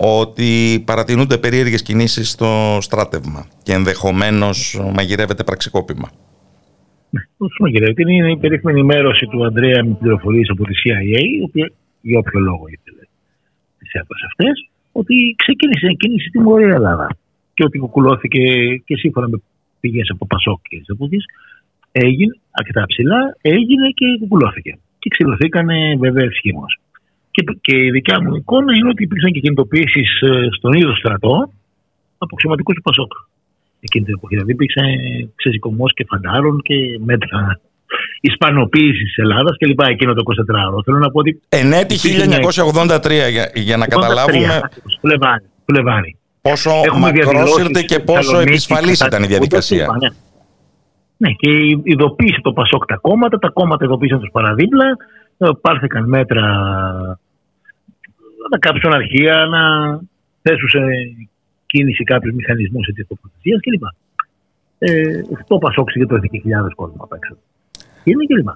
ότι 0.01 0.83
παρατηρούνται 0.85 1.37
περίεργες 1.37 1.81
κινήσεις 1.81 2.29
στο 2.29 2.77
στράτευμα 2.81 3.45
και 3.63 3.73
ενδεχομένως 3.73 4.81
μαγειρεύεται 4.95 5.43
πραξικόπημα. 5.43 6.09
Ναι, 7.09 7.21
όχι 7.37 7.61
μαγειρεύεται. 7.61 8.01
Είναι 8.01 8.31
η 8.31 8.37
περίφημη 8.37 8.71
ενημέρωση 8.71 9.25
του 9.25 9.45
Αντρέα 9.45 9.83
με 9.85 9.95
πληροφορίες 9.99 10.49
από 10.49 10.63
τη 10.63 10.73
CIA, 10.81 11.21
η 11.39 11.43
οποία 11.43 11.71
για 12.01 12.19
όποιο 12.19 12.39
λόγο 12.39 12.63
ήθελε 12.67 13.03
τις 13.77 13.93
έδωσε 13.93 14.25
αυτές, 14.25 14.69
ότι 14.91 15.35
ξεκίνησε 15.37 15.85
να 15.85 15.93
κίνηση 15.93 16.29
τη 16.29 16.39
Μωρή 16.39 16.63
Ελλάδα. 16.63 17.07
Και 17.53 17.63
ότι 17.63 17.77
κουκουλώθηκε 17.77 18.41
και 18.85 18.95
σύμφωνα 18.95 19.27
με 19.27 19.41
πηγές 19.79 20.09
από 20.09 20.25
Πασόκ 20.25 20.59
και 20.69 20.81
Ζεπούτη, 20.85 21.17
έγινε 21.91 22.33
αρκετά 22.51 22.85
ψηλά, 22.87 23.37
έγινε 23.41 23.87
και 23.89 24.05
κουκουλώθηκε. 24.19 24.77
Και 24.99 25.09
ξυλωθήκαν 25.09 25.67
βέβαια 25.99 26.25
ευσχήμως. 26.25 26.79
Και, 27.39 27.57
και 27.61 27.75
η 27.85 27.89
δικιά 27.91 28.21
μου 28.21 28.35
εικόνα 28.35 28.71
είναι 28.77 28.89
ότι 28.89 29.03
υπήρξαν 29.03 29.31
και 29.31 29.39
κινητοποιήσεις 29.39 30.21
ε, 30.21 30.47
στον 30.57 30.73
ίδιο 30.73 30.95
στρατό 30.95 31.35
από 32.17 32.31
αξιωματικού 32.35 32.73
του 32.73 32.81
Πασόκ. 32.81 33.11
Εκείνη 33.79 34.05
την 34.05 34.13
εποχή. 34.17 34.33
Δηλαδή 34.35 34.51
υπήρξε 34.51 34.81
ξεζικωμό 35.35 35.85
και 35.87 36.05
φαντάρων 36.09 36.61
και 36.61 36.75
μέτρα 37.05 37.59
Ισπανοποίησης 38.21 39.03
της 39.03 39.17
Ελλάδας 39.17 39.57
και 39.57 39.65
λοιπά 39.65 39.87
εκείνο 39.87 40.13
το 40.13 40.23
24ωρο. 40.25 40.83
Θέλω 40.85 40.97
να 40.97 41.11
πω 41.11 41.19
ότι. 41.19 41.41
Ενέτη 41.49 41.95
1983, 41.95 43.29
για, 43.31 43.51
για 43.53 43.77
να 43.77 43.87
καταλάβουμε. 43.87 44.61
Φλεβάρι. 45.65 46.17
Πόσο 46.41 46.71
μακρόσυρτη 46.97 47.85
και 47.85 47.99
πόσο 47.99 48.39
επισφαλής 48.39 48.99
ήταν 48.99 49.23
η 49.23 49.27
διαδικασία. 49.27 49.87
Ναι. 50.01 50.09
ναι, 51.17 51.29
και 51.33 51.49
ειδοποίησε 51.83 52.39
το 52.41 52.51
Πασόκ 52.51 52.85
τα 52.85 52.95
κόμματα, 52.95 53.37
τα 53.37 53.49
κόμματα 53.49 53.85
ειδοποίησαν 53.85 54.19
τους 54.19 54.29
παραδίπλα, 54.31 54.85
ε, 55.37 55.47
πάρθηκαν 55.61 56.07
μέτρα 56.07 56.43
να 58.51 58.57
κάψουν 58.57 58.93
αρχεία, 58.93 59.35
να 59.55 59.61
θέσουν 60.41 60.69
σε 60.69 60.79
κίνηση 61.65 62.03
κάποιους 62.03 62.33
μηχανισμούς 62.33 62.85
σε 62.85 63.05
τοποθεσία 63.07 63.57
κλπ. 63.63 63.83
Ε, 64.79 65.21
το 65.47 65.57
Πασόκ 65.57 65.91
συγκεντρώθηκε 65.91 66.37
χιλιάδες 66.37 66.73
κόσμος 66.75 66.99
απ' 67.01 67.13
έξω 67.13 67.37
είναι 68.03 68.25
κλπ. 68.29 68.49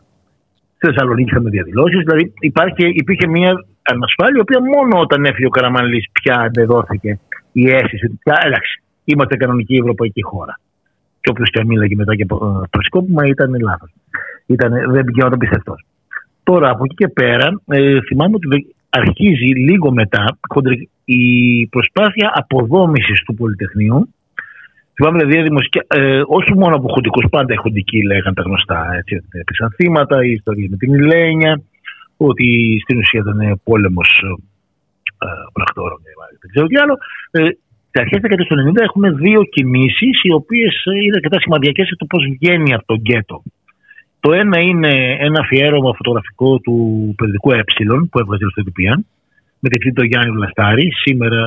Στη 0.76 0.86
Θεσσαλονίκη 0.88 1.30
είχαμε 1.30 1.50
διαδηλώσεις. 1.50 2.00
Δηλαδή 2.06 2.34
υπάρχει, 2.40 2.84
υπήρχε 3.02 3.28
μια 3.28 3.52
ανασφάλεια, 3.82 4.38
η 4.38 4.46
οποία 4.46 4.60
μόνο 4.76 5.00
όταν 5.06 5.26
έφυγε 5.26 5.46
ο 5.46 5.50
Καραμανλή 5.50 6.10
πια 6.12 6.36
αντεδόθηκε 6.36 7.20
η 7.52 7.64
αίσθηση 7.70 8.06
ότι 8.06 8.18
πια 8.24 8.36
έλαξε. 8.46 8.82
Είμαστε 9.04 9.36
κανονική 9.36 9.76
ευρωπαϊκή 9.76 10.24
χώρα. 10.24 10.60
Και 11.22 11.30
όποιος 11.30 11.50
και 11.50 11.66
μίλαγε 11.66 11.96
μετά 11.96 12.16
και 12.16 12.26
προσκόπημα 12.70 13.26
ήταν 13.26 13.60
λάθος. 13.62 13.92
Δεν 14.94 15.04
πηγαίνονταν 15.06 15.40
πιστευτό. 15.40 15.76
Τώρα 16.44 16.70
από 16.70 16.84
εκεί 16.84 16.96
και 16.96 17.08
πέρα 17.08 17.62
ε, 17.68 18.00
θυμάμαι 18.02 18.36
ότι 18.36 18.76
αρχίζει 19.02 19.52
λίγο 19.68 19.92
μετά 19.92 20.38
η 21.06 21.24
προσπάθεια 21.68 22.32
αποδόμησης 22.34 23.24
του 23.24 23.34
Πολυτεχνείου 23.34 24.14
Θυμάμαι 24.96 25.24
δηλαδή 25.26 25.50
ε, 25.88 26.22
όχι 26.28 26.54
μόνο 26.54 26.76
από 26.76 26.88
χοντικού, 26.94 27.30
πάντα 27.30 27.54
οι 27.54 27.58
χοντικοί 27.58 28.04
λέγανε 28.04 28.36
τα 28.36 28.42
γνωστά. 28.42 28.80
Έτσι, 28.98 29.16
ότι 29.16 29.40
έπαιξαν 29.40 29.72
θύματα, 29.76 30.26
η 30.26 30.32
ιστορία 30.32 30.68
με 30.70 30.78
την 30.78 30.94
Ηλένια, 30.94 31.62
ότι 32.18 32.80
στην 32.84 32.98
ουσία 32.98 33.20
ήταν 33.20 33.62
πόλεμος 33.64 34.10
ε, 35.18 35.28
πρακτόρων 35.54 36.00
δεν 36.42 36.50
ξέρω 36.52 36.68
τι 36.68 36.78
άλλο. 36.84 36.96
Ε, 37.32 37.40
Στα 37.90 38.02
αρχέ 38.02 38.18
τη 38.20 38.46
του 38.46 38.56
90 38.72 38.82
έχουμε 38.88 39.12
δύο 39.12 39.44
κινήσεις, 39.44 40.24
οι 40.24 40.34
οποίες 40.34 40.74
ε, 40.86 41.04
είναι 41.04 41.16
αρκετά 41.16 41.40
σημαντικέ 41.40 41.82
για 41.84 41.96
το 41.96 42.06
πώς 42.06 42.24
βγαίνει 42.36 42.74
από 42.74 42.86
τον 42.86 42.98
γκέτο. 42.98 43.44
Το 44.26 44.32
ένα 44.32 44.60
είναι 44.60 45.18
ένα 45.20 45.40
αφιέρωμα 45.40 45.94
φωτογραφικό 45.94 46.60
του 46.60 46.76
περιοδικού 47.18 47.52
Ε 47.52 47.64
που 48.10 48.20
έβγαζε 48.20 48.46
στο 48.52 48.64
Ethiopian 48.64 49.00
με 49.60 49.70
τη 49.70 49.94
το 49.94 50.04
Γιάννη 50.04 50.32
Βλαστάρη. 50.32 50.92
Σήμερα, 51.04 51.40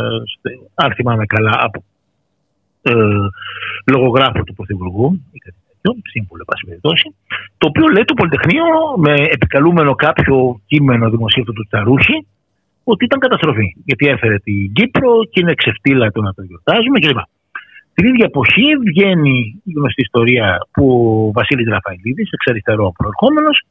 αν 0.75 0.93
θυμάμαι 0.95 1.27
καλά, 1.27 1.55
από 1.61 1.85
ε, 2.83 2.93
λογογράφο 3.93 4.43
του 4.45 4.55
Πρωθυπουργού, 4.55 5.21
ή 5.33 5.39
κάτι 5.39 5.57
τέτοιο, 5.69 6.01
σύμβουλο, 6.13 6.45
πάση 6.45 6.65
περιπτώσει, 6.67 7.15
το 7.59 7.67
οποίο 7.69 7.87
λέει 7.87 8.05
το 8.05 8.15
Πολυτεχνείο, 8.15 8.65
με 8.97 9.15
επικαλούμενο 9.15 9.95
κάποιο 9.95 10.61
κείμενο 10.67 11.11
δημοσίευτο 11.11 11.53
του 11.53 11.67
Τσαρούχη, 11.67 12.27
ότι 12.85 13.05
ήταν 13.05 13.19
καταστροφή. 13.19 13.77
Γιατί 13.85 14.07
έφερε 14.07 14.39
την 14.39 14.73
Κύπρο 14.73 15.11
και 15.31 15.41
είναι 15.41 15.55
ξεφτύλα 15.55 16.11
το 16.11 16.21
να 16.23 16.35
το 16.35 16.43
γιορτάζουμε 16.43 16.99
κλπ. 16.99 17.19
Την 17.97 18.07
ίδια 18.07 18.25
εποχή 18.25 18.69
βγαίνει 18.87 19.61
η 19.65 19.73
γνωστή 19.77 20.01
ιστορία 20.01 20.67
που 20.73 20.85
ο 21.27 21.33
Βασίλης 21.33 21.69
Ραφαηλίδης, 21.69 22.31
εξ 22.31 22.47
αριστερό 22.51 22.93
προερχόμενος, 22.97 23.67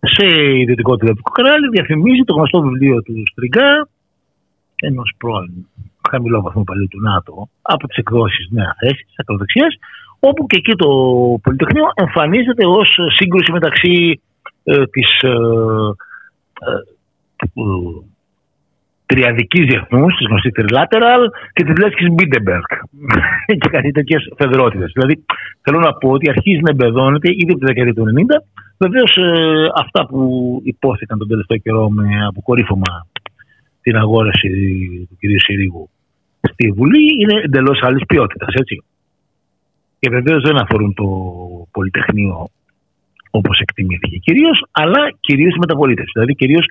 σε 0.00 0.26
ιδιωτικό 0.62 0.96
τηλεοπτικό 0.96 1.30
κανάλι, 1.30 1.68
διαφημίζει 1.68 2.22
το 2.24 2.34
γνωστό 2.34 2.60
βιβλίο 2.60 3.02
του 3.02 3.22
Στριγκά, 3.30 3.88
ενός 4.76 5.14
πρώην 5.18 5.66
χαμηλό 6.10 6.40
βαθμό 6.40 6.64
παλιού 6.64 6.88
του 6.88 7.00
ΝΑΤΟ 7.00 7.48
από 7.62 7.86
τις 7.86 7.96
εκδόσεις 7.96 8.48
Νέα 8.50 8.74
Θέση 8.78 9.04
της 9.04 9.14
ακροδεξιάς, 9.16 9.74
όπου 10.20 10.46
και 10.46 10.56
εκεί 10.56 10.72
το 10.72 10.88
Πολυτεχνείο 11.42 11.84
εμφανίζεται 11.94 12.66
ως 12.66 12.96
σύγκρουση 13.16 13.52
μεταξύ 13.52 14.20
ε, 14.64 14.86
της 14.86 15.20
ε, 15.22 15.28
ε, 16.68 16.78
τριαδική 19.06 19.62
διεθνούς, 19.62 20.16
τη 20.16 20.24
γνωστή 20.24 20.50
Trilateral 20.58 21.22
και 21.52 21.64
τη 21.64 21.80
λέξη 21.80 22.10
Μπίντεμπεργκ 22.10 22.62
και 23.60 23.68
κάτι 23.68 23.90
τέτοιες 23.90 24.32
φεδρότητες. 24.36 24.90
Δηλαδή, 24.94 25.24
θέλω 25.62 25.78
να 25.78 25.92
πω 25.92 26.08
ότι 26.10 26.30
αρχίζει 26.30 26.60
να 26.60 26.70
εμπεδώνεται 26.70 27.32
ήδη 27.32 27.50
από 27.50 27.58
τη 27.58 27.66
δεκαετία 27.66 27.94
του 27.94 28.04
90. 28.04 28.42
Βεβαίως, 28.78 29.16
ε, 29.16 29.70
αυτά 29.74 30.06
που 30.06 30.20
υπόθηκαν 30.64 31.18
τον 31.18 31.28
τελευταίο 31.28 31.56
καιρό 31.56 31.88
με 31.88 32.24
αποκορύφωμα 32.26 33.06
την 33.82 33.96
αγόραση 33.96 34.48
του 35.08 35.16
κ. 35.20 35.40
Συρίγου 35.40 35.88
στη 36.52 36.70
Βουλή 36.70 37.22
είναι 37.22 37.40
εντελώς 37.44 37.82
άλλης 37.82 38.02
ποιότητας. 38.06 38.54
Και 39.98 40.10
βεβαίως 40.10 40.42
δεν 40.42 40.56
αφορούν 40.56 40.94
το 40.94 41.06
Πολυτεχνείο 41.70 42.48
όπως 43.30 43.58
εκτιμήθηκε 43.58 44.16
κυρίως, 44.16 44.64
αλλά 44.70 45.12
κυρίως 45.20 45.54
η 45.54 45.58
μεταπολίτευση. 45.58 46.10
Δηλαδή 46.14 46.34
κυρίως 46.34 46.66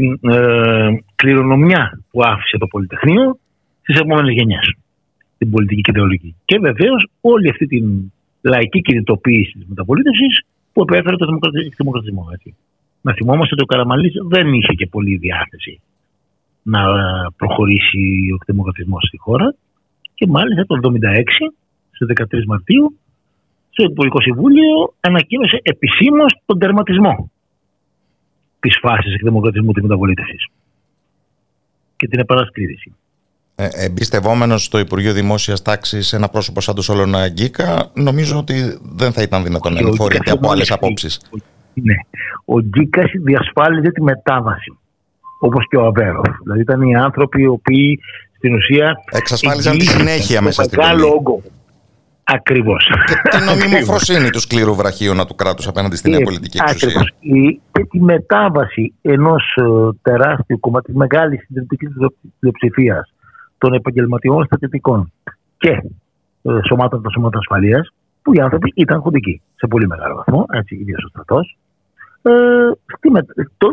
την 0.00 0.30
ε, 0.30 1.02
κληρονομιά 1.14 2.00
που 2.10 2.20
άφησε 2.22 2.56
το 2.58 2.66
Πολυτεχνείο 2.66 3.38
στις 3.82 3.96
επόμενες 4.00 4.34
γενιές. 4.34 4.66
Την 5.38 5.50
πολιτική 5.50 5.80
και 5.80 5.90
ιδεολογική. 5.94 6.34
Και 6.44 6.58
βεβαίως 6.58 7.06
όλη 7.20 7.48
αυτή 7.50 7.66
την 7.66 8.12
λαϊκή 8.40 8.80
κινητοποίηση 8.80 9.52
της 9.58 9.66
μεταπολίτευσης 9.68 10.44
που 10.72 10.82
επέφερε 10.82 11.16
το 11.16 11.26
δημοκρατισμό. 11.76 12.28
Έτσι. 12.32 12.54
Να 13.00 13.12
θυμόμαστε 13.12 13.54
ότι 13.54 13.62
ο 13.62 13.66
Καραμαλής 13.66 14.12
δεν 14.28 14.46
είχε 14.52 14.74
και 14.74 14.86
πολύ 14.86 15.16
διάθεση 15.16 15.80
να 16.62 16.80
προχωρήσει 17.36 18.28
ο 18.32 18.34
εκδημοκρατισμός 18.40 19.02
στη 19.06 19.18
χώρα 19.18 19.54
και 20.14 20.26
μάλιστα 20.26 20.64
το 20.66 20.76
1976, 20.76 20.84
στις 21.90 22.08
13 22.08 22.44
Μαρτίου, 22.46 22.98
στο 23.70 23.84
Υπουργικό 23.90 24.20
Συμβούλιο 24.20 24.94
ανακοίνωσε 25.00 25.58
επισήμως 25.62 26.32
τον 26.46 26.58
τερματισμό 26.58 27.30
τη 28.60 28.70
φάση 28.70 29.10
εκδημοκρατισμού 29.14 29.72
της 29.72 29.82
μεταβολήτευσης 29.82 30.46
και 31.96 32.08
την 32.08 32.18
επανασκλήρηση. 32.18 32.94
Ε, 33.54 33.68
Εμπιστευόμενος 33.72 34.64
στο 34.64 34.78
Υπουργείο 34.78 35.12
Δημόσιας 35.12 35.62
Τάξης 35.62 36.12
ένα 36.12 36.28
πρόσωπο 36.28 36.60
σαν 36.60 36.74
το 36.74 36.82
Σόλωνα 36.82 37.18
Αγκίκα, 37.18 37.90
νομίζω 37.94 38.38
ότι 38.38 38.78
δεν 38.82 39.12
θα 39.12 39.22
ήταν 39.22 39.42
δυνατόν 39.42 39.72
να 39.72 39.78
ενηφορείται 39.78 40.30
από 40.30 40.50
άλλες 40.50 40.70
απόψεις. 40.70 41.20
Ναι. 41.74 41.94
Ο 42.44 42.60
Γκίκα 42.60 43.02
διασφάλιζε 43.24 43.90
τη 43.90 44.02
μετάβαση 44.02 44.78
όπως 45.40 45.66
και 45.68 45.76
ο 45.76 45.86
Αβέροφ. 45.86 46.26
Δηλαδή 46.42 46.60
ήταν 46.60 46.82
οι 46.82 46.96
άνθρωποι 46.96 47.42
οι 47.42 47.46
οποίοι 47.46 48.00
στην 48.36 48.54
ουσία. 48.54 49.02
Εξασφάλιζαν 49.10 49.78
τη 49.78 49.84
συνέχεια 49.84 50.42
μέσα 50.42 50.62
στην 50.62 50.78
Μεγάλο 50.78 51.08
όγκο. 51.08 51.42
Ακριβώς. 52.34 52.90
Και 53.06 53.28
την 53.28 53.44
νομιμοφροσύνη 53.50 54.30
του 54.30 54.40
σκληρού 54.40 54.74
βραχίωνα 54.74 55.26
του 55.26 55.34
κράτους 55.34 55.66
απέναντι 55.66 55.96
στην 55.96 56.10
νέα 56.10 56.20
πολιτική 56.20 56.58
εξουσία. 56.68 57.12
Και 57.72 57.84
τη 57.90 58.00
μετάβαση 58.00 58.94
ενός 59.02 59.56
ε, 59.56 59.62
τεράστιου 60.02 60.60
κομμάτι, 60.60 60.96
μεγάλης 60.96 61.40
συντηρητικής 61.46 61.90
πλειοψηφίας 62.38 63.12
των 63.58 63.74
επαγγελματιών 63.74 64.44
στρατιωτικών 64.44 65.12
και 65.58 65.70
ε, 66.42 66.50
σωμάτων 66.68 67.02
των 67.02 67.10
σωμάτων 67.12 67.40
ασφαλείας, 67.40 67.92
που 68.22 68.34
οι 68.34 68.40
άνθρωποι 68.40 68.72
ήταν 68.76 69.00
χοντικοί 69.00 69.42
σε 69.54 69.66
πολύ 69.66 69.86
μεγάλο 69.86 70.14
βαθμό, 70.14 70.46
έτσι, 70.52 70.74
ιδίω 70.74 70.96
ο 71.04 71.08
στρατός, 71.08 71.56
ε, 72.22 72.32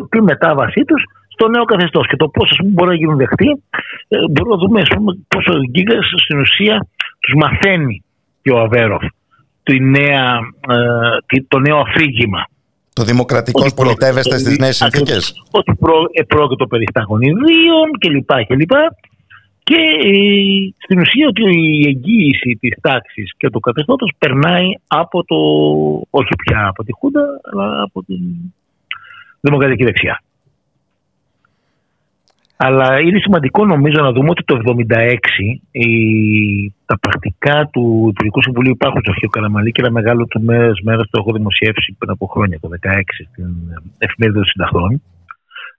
τη 0.09 0.21
μετάβασή 0.21 0.83
τους 0.85 1.03
στο 1.27 1.47
νέο 1.47 1.63
καθεστώς 1.63 2.07
και 2.07 2.15
το 2.15 2.27
πώς 2.27 2.59
μπορεί 2.65 2.89
να 2.89 2.95
γίνουν 2.95 3.17
δεχτοί, 3.17 3.63
ε, 4.07 4.17
μπορούμε 4.31 4.55
να 4.55 4.87
δούμε 4.87 5.11
πόσο 5.27 5.51
ο 5.53 5.63
Γκίγκα 5.71 5.95
στην 6.25 6.39
ουσία 6.39 6.87
τους 7.19 7.33
μαθαίνει 7.37 8.03
και 8.47 8.53
ο 8.53 8.59
Αβέροφ 8.59 9.03
τη 9.63 9.79
νέα, 9.79 10.39
ε, 10.69 11.41
το 11.47 11.59
νέο 11.59 11.77
αφήγημα. 11.77 12.47
Το 12.93 13.03
δημοκρατικό 13.03 13.73
πολιτεύεστε 13.75 14.37
στις 14.37 14.57
νέες 14.57 14.75
συνθήκες; 14.75 15.43
Ότι 15.51 15.71
πρόκειται 16.27 16.65
περί 16.65 16.85
σταγονιδίων 16.89 17.87
κλπ. 17.99 18.45
κλπ. 18.47 18.71
Και 19.63 19.81
ε, 20.03 20.13
στην 20.77 20.99
ουσία 20.99 21.27
ότι 21.27 21.41
η 21.41 21.87
εγγύηση 21.87 22.57
της 22.59 22.77
τάξης 22.81 23.33
και 23.37 23.49
του 23.49 23.59
καθεστώτος 23.59 24.11
περνάει 24.17 24.67
από 24.87 25.23
το, 25.23 25.35
όχι 26.09 26.33
πια 26.45 26.67
από 26.67 26.83
τη 26.83 26.91
Χούντα, 26.99 27.25
αλλά 27.51 27.81
από 27.81 28.03
την 28.03 28.19
δημοκρατική 29.39 29.83
δεξιά. 29.83 30.21
Αλλά 32.57 32.99
είναι 33.01 33.19
σημαντικό 33.19 33.65
νομίζω 33.65 34.01
να 34.01 34.11
δούμε 34.11 34.29
ότι 34.29 34.43
το 34.43 34.55
1976 34.65 34.75
τα 36.85 36.99
πρακτικά 36.99 37.69
του 37.71 38.05
Υπουργικού 38.09 38.41
Συμβουλίου 38.41 38.71
υπάρχουν 38.71 39.01
στο 39.01 39.11
Αρχείο 39.11 39.29
Καραμαλή 39.29 39.71
και 39.71 39.81
ένα 39.81 39.91
μεγάλο 39.91 40.25
του 40.25 40.41
μέρος 40.41 40.79
μέρος 40.83 41.09
το 41.09 41.17
έχω 41.21 41.31
δημοσιεύσει 41.31 41.95
πριν 41.99 42.11
από 42.11 42.25
χρόνια, 42.25 42.59
το 42.59 42.69
2016, 42.69 43.01
στην 43.31 43.49
εφημερίδα 43.97 44.39
των 44.39 44.49
συνταχτών. 44.51 45.01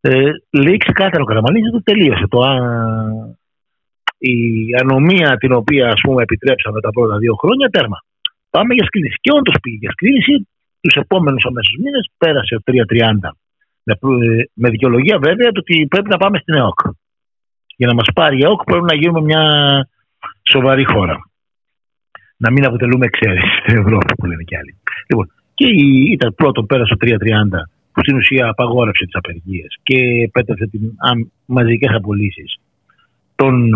Ε, 0.01 0.31
λέει 0.62 0.76
ξεκάθαρο 0.76 1.22
ο 1.22 1.26
Καραμαλής 1.26 1.62
ότι 1.74 1.83
τελείωσε. 1.83 2.26
Το, 2.29 2.39
α, 2.41 2.55
η 4.18 4.37
ανομία 4.83 5.37
την 5.37 5.53
οποία 5.53 5.87
ας 5.89 6.01
πούμε, 6.03 6.22
επιτρέψαμε 6.22 6.81
τα 6.81 6.91
πρώτα 6.91 7.18
δύο 7.18 7.35
χρόνια, 7.35 7.68
τέρμα. 7.68 7.99
Πάμε 8.51 8.74
για 8.74 8.85
σκλήνηση. 8.85 9.16
Και 9.20 9.33
όντως 9.39 9.55
πήγε 9.62 9.76
για 9.81 9.91
σκλήνηση. 9.91 10.49
Τους 10.81 10.95
επόμενους 10.95 11.45
αμέσως 11.45 11.74
μήνες 11.83 12.05
πέρασε 12.18 12.55
3.30 12.64 13.31
με, 13.89 14.49
με 14.53 14.70
δικαιολογία 14.70 15.18
βέβαια 15.18 15.51
το 15.51 15.61
ότι 15.61 15.86
πρέπει 15.86 16.09
να 16.09 16.16
πάμε 16.16 16.39
στην 16.39 16.55
ΕΟΚ. 16.55 16.80
Για 17.76 17.86
να 17.86 17.95
μας 17.95 18.09
πάρει 18.14 18.39
η 18.39 18.45
ΕΟΚ 18.45 18.64
πρέπει 18.64 18.84
να 18.84 18.95
γίνουμε 18.95 19.20
μια 19.20 19.43
σοβαρή 20.43 20.84
χώρα. 20.84 21.16
Να 22.36 22.51
μην 22.51 22.64
αποτελούμε 22.64 23.07
εξαίρεση 23.07 23.59
στην 23.62 23.76
Ευρώπη 23.82 24.14
που 24.14 24.26
λένε 24.26 24.43
κι 24.43 24.57
άλλοι. 24.57 24.74
Λοιπόν, 25.09 25.26
και 25.55 25.66
ήταν 26.12 26.34
πρώτον 26.34 26.66
πέρασε 26.66 26.97
το 26.97 27.07
330 27.07 27.16
που 27.93 28.01
στην 28.01 28.16
ουσία 28.16 28.49
απαγόρευσε 28.49 29.05
τις 29.05 29.14
απεργίες 29.14 29.78
και 29.82 29.99
επέτρεψε 30.26 30.66
τι 30.66 30.78
μαζικές 31.47 31.91
απολύσεις 31.95 32.59
των 33.34 33.72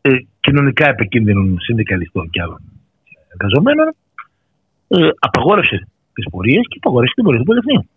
ε, 0.00 0.10
κοινωνικά 0.40 0.88
επικίνδυνων 0.88 1.56
συνδικαλιστών 1.60 2.30
και 2.30 2.42
άλλων 2.42 2.60
εργαζομένων. 3.32 3.94
Ε, 4.88 5.08
απαγόρευσε 5.18 5.88
τις 6.12 6.26
πορείες 6.30 6.64
και 6.68 6.78
απαγόρευσε 6.80 7.14
την 7.14 7.24
πορεία 7.24 7.40
του 7.40 7.46
Πολυεθνείου. 7.46 7.88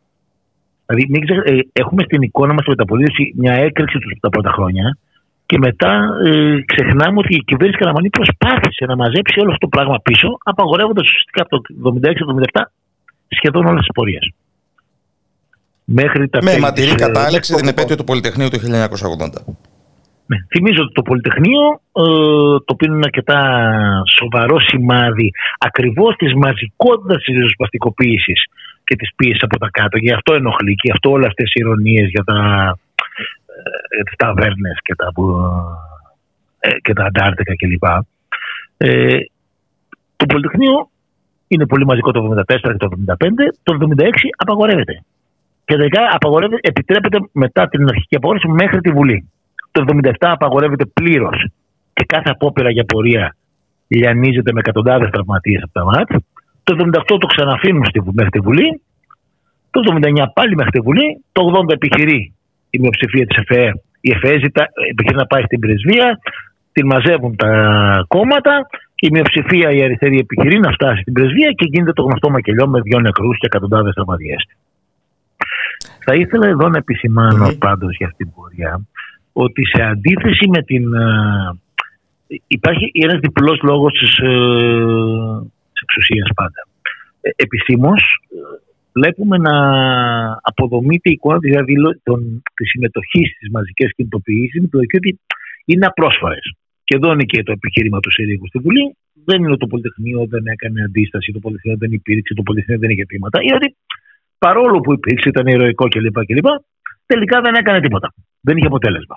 Δηλαδή, 0.85 1.03
μην 1.09 1.21
ξεχ... 1.25 1.37
ε, 1.45 1.59
έχουμε 1.73 2.03
στην 2.03 2.21
εικόνα 2.21 2.53
μας 2.53 2.63
τη 2.63 2.69
μεταπολίτευση 2.69 3.33
μια 3.35 3.53
έκρηξη 3.53 3.97
τους 3.97 4.13
τα 4.19 4.29
πρώτα 4.29 4.51
χρόνια 4.51 4.97
και 5.45 5.57
μετά 5.57 5.93
ε, 6.25 6.61
ξεχνάμε 6.71 7.17
ότι 7.19 7.35
η 7.35 7.43
κυβέρνηση 7.49 7.79
Καραμανή 7.79 8.09
προσπάθησε 8.09 8.85
να 8.85 8.95
μαζέψει 8.95 9.39
όλο 9.39 9.51
αυτό 9.53 9.67
το 9.67 9.73
πράγμα 9.75 9.97
πίσω, 10.03 10.27
απαγορεύοντας 10.43 11.05
ουσιαστικά 11.07 11.41
από 11.45 11.61
το 11.61 11.61
1976-1977 12.53 12.61
σχεδόν 13.27 13.65
όλες 13.65 13.79
τις 13.79 13.93
πορείες. 13.93 14.31
Μέχρι 15.85 16.29
τα 16.29 16.39
Με 16.43 16.57
ματηρή 16.57 16.91
ε, 16.91 16.95
κατάληξη 16.95 17.53
την 17.53 17.67
επέτειο 17.67 17.95
του 17.95 18.03
Πολυτεχνείου 18.03 18.49
του 18.49 18.59
1980. 18.59 18.65
Ναι. 20.25 20.37
Θυμίζω 20.51 20.81
ότι 20.83 20.93
το 20.93 21.01
Πολυτεχνείο, 21.01 21.63
ε, 21.91 22.03
το 22.65 22.71
οποίο 22.75 22.93
είναι 22.93 23.05
αρκετά 23.11 23.39
σοβαρό 24.19 24.59
σημάδι 24.59 25.31
ακριβώς 25.57 26.15
της 26.15 26.33
μαζικότητας 26.33 27.23
της 27.23 27.35
ριζοσπαστικοποίησης 27.35 28.39
και 28.83 28.95
τη 28.95 29.07
πίεση 29.15 29.39
από 29.41 29.57
τα 29.59 29.69
κάτω. 29.71 29.97
Γι' 29.97 30.13
αυτό 30.13 30.33
ενοχλεί 30.33 30.75
και 30.75 30.87
γι' 30.87 30.91
αυτό 30.91 31.09
όλες 31.11 31.27
αυτές 31.27 31.47
οι 31.53 31.59
ηρωνίες 31.59 32.09
για 32.09 32.23
τα, 32.23 32.37
ε, 33.89 34.03
τις 34.03 34.15
ταβέρνες 34.15 34.77
και 34.83 34.95
τα, 34.95 35.07
ε, 36.59 36.69
και 36.81 36.93
τα 36.93 37.03
αντάρτικα 37.05 37.55
κλπ. 37.55 37.85
Ε, 38.77 39.19
το 40.15 40.25
Πολυτεχνείο 40.25 40.89
είναι 41.47 41.65
πολύ 41.65 41.85
μαζικό 41.85 42.11
το 42.11 42.21
1974 42.21 42.71
και 42.71 42.77
το 42.77 42.89
1975. 42.89 43.51
Το 43.63 43.73
1976 43.73 44.29
απαγορεύεται. 44.37 45.03
Και 45.65 45.75
τελικά 45.75 46.01
απαγορεύεται, 46.11 46.59
επιτρέπεται 46.69 47.17
μετά 47.31 47.67
την 47.67 47.87
αρχική 47.87 48.15
απαγόρευση 48.15 48.47
μέχρι 48.47 48.79
τη 48.81 48.91
Βουλή. 48.91 49.29
Το 49.71 49.83
1977 49.87 50.11
απαγορεύεται 50.19 50.85
πλήρως 50.85 51.47
και 51.93 52.05
κάθε 52.07 52.29
απόπειρα 52.29 52.71
για 52.71 52.85
πορεία 52.85 53.35
λιανίζεται 53.87 54.51
με 54.51 54.59
εκατοντάδες 54.59 55.09
τραυματίες 55.09 55.63
από 55.63 55.73
τα 55.73 55.83
ΜΑΤ. 55.83 56.09
Το 56.63 56.75
78 56.93 57.03
το 57.19 57.27
ξαναφύγουν 57.27 57.83
μέχρι 58.13 58.29
τη 58.29 58.39
Βουλή. 58.39 58.81
Το 59.71 59.81
79 60.01 60.25
πάλι 60.33 60.55
μέχρι 60.55 60.71
τη 60.71 60.79
Βουλή. 60.79 61.23
Το 61.31 61.41
80 61.67 61.73
επιχειρεί 61.73 62.33
η 62.69 62.79
μειοψηφία 62.79 63.25
της 63.25 63.37
ΕΦΕ. 63.37 63.73
Η 64.01 64.11
ΕΦΕ 64.11 64.37
ζητά, 64.39 64.67
επιχειρεί 64.89 65.15
να 65.15 65.25
πάει 65.25 65.43
στην 65.43 65.59
πρεσβεία. 65.59 66.19
Την 66.71 66.85
μαζεύουν 66.85 67.35
τα 67.35 67.51
κόμματα. 68.07 68.67
Η 68.95 69.09
μειοψηφία 69.11 69.71
η 69.71 69.83
αριστερή 69.83 70.17
επιχειρεί 70.19 70.59
να 70.59 70.71
φτάσει 70.71 71.01
στην 71.01 71.13
πρεσβεία 71.13 71.51
και 71.51 71.65
γίνεται 71.69 71.93
το 71.93 72.03
γνωστό 72.03 72.29
μακελιό 72.29 72.67
με 72.67 72.81
δύο 72.81 72.99
νεκρούς 72.99 73.37
και 73.37 73.45
εκατοντάδες 73.45 73.93
τραυματίες. 73.93 74.47
Θα 76.05 76.13
ήθελα 76.15 76.47
εδώ 76.47 76.69
να 76.69 76.77
επισημάνω 76.77 77.47
mm. 77.47 77.57
πάντως 77.57 77.95
για 77.97 78.07
αυτήν 78.07 78.25
την 78.25 78.35
πορεία 78.35 78.81
ότι 79.33 79.65
σε 79.65 79.83
αντίθεση 79.83 80.49
με 80.49 80.61
την. 80.61 80.83
Υπάρχει 82.47 82.91
ένας 83.03 83.19
διπλός 83.19 83.59
λόγος 83.61 83.93
της 83.93 84.17
ε, 84.17 84.31
εξουσίας 85.85 86.29
πάντα. 86.39 86.61
Ε, 87.21 87.29
Επισήμως, 87.45 88.01
ε, 88.29 88.37
βλέπουμε 88.97 89.37
να 89.47 89.55
αποδομείται 90.51 91.09
η 91.09 91.15
εικόνα 91.17 91.37
δηλαδή, 91.37 91.73
τη 92.57 92.65
συμμετοχή 92.71 93.23
στις 93.33 93.49
μαζικές 93.55 93.89
κινητοποιήσεις 93.95 94.61
με 94.61 94.67
το 94.67 94.77
ότι 94.77 95.19
είναι 95.65 95.85
απρόσφαρε. 95.85 96.39
Και 96.83 96.95
εδώ 96.95 97.11
είναι 97.13 97.23
και 97.23 97.43
το 97.43 97.51
επιχείρημα 97.51 97.99
του 97.99 98.11
Συρίγου 98.11 98.47
στη 98.47 98.59
Βουλή. 98.59 98.95
Δεν 99.25 99.37
είναι 99.39 99.51
ότι 99.55 99.59
το 99.59 99.67
Πολυτεχνείο 99.67 100.25
δεν 100.33 100.43
έκανε 100.45 100.83
αντίσταση, 100.83 101.31
το 101.31 101.39
Πολυτεχνείο 101.39 101.77
δεν 101.77 101.91
υπήρξε, 101.91 102.33
το 102.33 102.43
Πολυτεχνείο 102.43 102.79
δεν 102.79 102.89
είχε 102.89 103.05
τίποτα. 103.05 103.37
Είναι 103.41 103.55
ότι 103.55 103.75
παρόλο 104.37 104.79
που 104.79 104.93
υπήρξε, 104.93 105.29
ήταν 105.29 105.47
ηρωικό 105.47 105.87
κλπ. 105.87 106.17
κλπ 106.25 106.47
τελικά 107.05 107.41
δεν 107.41 107.53
έκανε 107.55 107.79
τίποτα. 107.79 108.13
Δεν 108.41 108.57
είχε 108.57 108.67
αποτέλεσμα. 108.67 109.15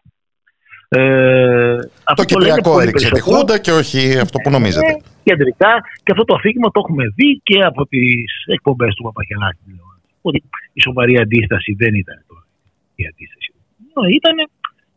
Ε, 0.89 1.77
το 2.15 2.25
κυπριακό 2.25 2.81
έριξε 2.81 3.11
τη 3.11 3.21
Χούντα 3.21 3.59
και 3.59 3.73
όχι 3.73 4.19
αυτό 4.19 4.39
που 4.39 4.51
νομίζετε. 4.51 4.87
Ε, 4.87 4.97
κεντρικά 5.23 5.73
και 6.03 6.13
αυτό 6.13 6.25
το 6.25 6.35
αφήγημα 6.35 6.71
το 6.71 6.81
έχουμε 6.85 7.05
δει 7.15 7.41
και 7.43 7.59
από 7.63 7.87
τις 7.87 8.45
εκπομπές 8.47 8.95
του 8.95 9.03
Παπαχελάκη. 9.03 9.81
Ότι 10.21 10.43
η 10.73 10.81
σοβαρή 10.81 11.19
αντίσταση 11.19 11.75
δεν 11.79 11.95
ήταν 11.95 12.25
η 12.95 13.07
αντίσταση. 13.07 13.53
Ήταν 14.19 14.37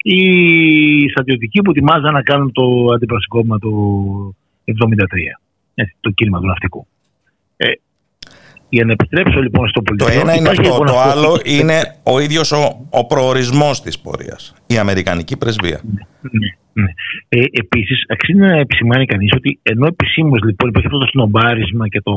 οι 0.04 1.10
στρατιωτικοί 1.10 1.62
που 1.62 1.72
ετοιμάζαν 1.72 2.14
να 2.14 2.22
κάνουν 2.22 2.52
το 2.52 2.64
αντιπροσωπικό 2.96 3.58
του 3.58 3.74
1973. 4.66 4.72
το 6.00 6.10
κίνημα 6.10 6.40
του 6.40 6.46
ναυτικού. 6.46 6.88
Ε, 7.58 7.72
για 8.70 8.86
να 8.86 8.92
επιστρέψω 8.92 9.42
λοιπόν 9.42 9.68
στο 9.68 9.82
πολιτικό. 9.82 10.12
Το 10.12 10.20
ένα 10.20 10.36
είναι 10.36 10.50
αυτό. 10.50 10.62
Λοιπόν 10.62 10.86
το 10.86 11.00
άλλο 11.00 11.42
είναι 11.44 11.96
ο 12.04 12.20
ίδιος 12.20 12.52
ο, 12.52 12.88
ο 12.90 13.06
προορισμός 13.06 13.82
της 13.82 14.00
πορείας. 14.00 14.54
Η 14.68 14.78
Αμερικανική 14.78 15.38
πρεσβεία. 15.38 15.80
Ναι, 15.84 16.02
ναι. 16.22 16.84
ναι. 16.84 16.92
Ε, 17.30 17.44
Επίσης, 17.52 18.04
αξίζει 18.08 18.38
να 18.40 18.58
επισημάνει 18.60 19.06
κανείς 19.06 19.32
ότι 19.36 19.60
ενώ 19.64 19.86
επισήμως 19.86 20.42
λοιπόν 20.44 20.70
υπάρχει 20.70 20.88
αυτό 20.88 21.00
το 21.00 21.08
σνομπάρισμα 21.08 21.88
και, 21.88 22.02
το, 22.02 22.14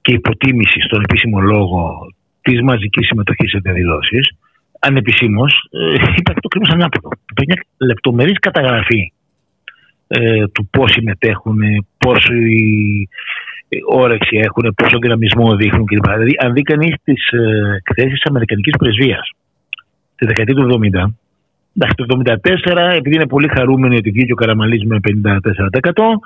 και 0.00 0.12
υποτίμηση 0.12 0.80
στον 0.80 1.02
επίσημο 1.02 1.40
λόγο 1.40 2.12
της 2.40 2.62
μαζικής 2.62 3.06
συμμετοχής 3.06 3.50
σε 3.50 3.58
διαδηλώσεις, 3.62 4.36
ανεπισήμως 4.78 5.68
ε, 5.70 5.94
υπάρχει 6.16 6.40
το 6.40 6.48
κρίμα 6.48 6.66
ανάποδο. 6.70 7.08
Υπάρχει 7.30 7.50
μια 7.52 7.62
λεπτομερής 7.76 8.38
καταγραφή 8.38 9.12
ε, 10.08 10.46
του 10.48 10.68
πώς 10.70 10.90
συμμετέχουν, 10.90 11.86
πόσο 11.98 12.32
οι, 12.34 13.08
όρεξη 13.86 14.36
έχουν, 14.36 14.74
πόσο 14.74 14.98
δυναμισμό 14.98 15.56
δείχνουν 15.56 15.86
κλπ. 15.86 16.04
Δηλαδή, 16.04 16.34
αν 16.38 16.52
δει 16.52 16.62
κανείς 16.62 16.94
τις 17.04 17.30
ε, 17.30 17.74
εκθέσεις 17.76 18.12
της 18.12 18.24
Αμερικανικής 18.30 18.76
πρεσβείας 18.76 19.30
τη 20.16 20.26
δεκαετία 20.26 20.54
του 20.54 20.62
70, 20.62 21.04
εντάξει, 21.76 21.94
το 21.96 22.04
1974, 22.74 22.96
επειδή 22.96 23.14
είναι 23.14 23.26
πολύ 23.26 23.48
χαρούμενοι 23.48 23.96
ότι 23.96 24.10
βγήκε 24.10 24.32
ο 24.32 24.34
Καραμαλής 24.34 24.84
με 24.84 25.00
54%, 25.00 26.20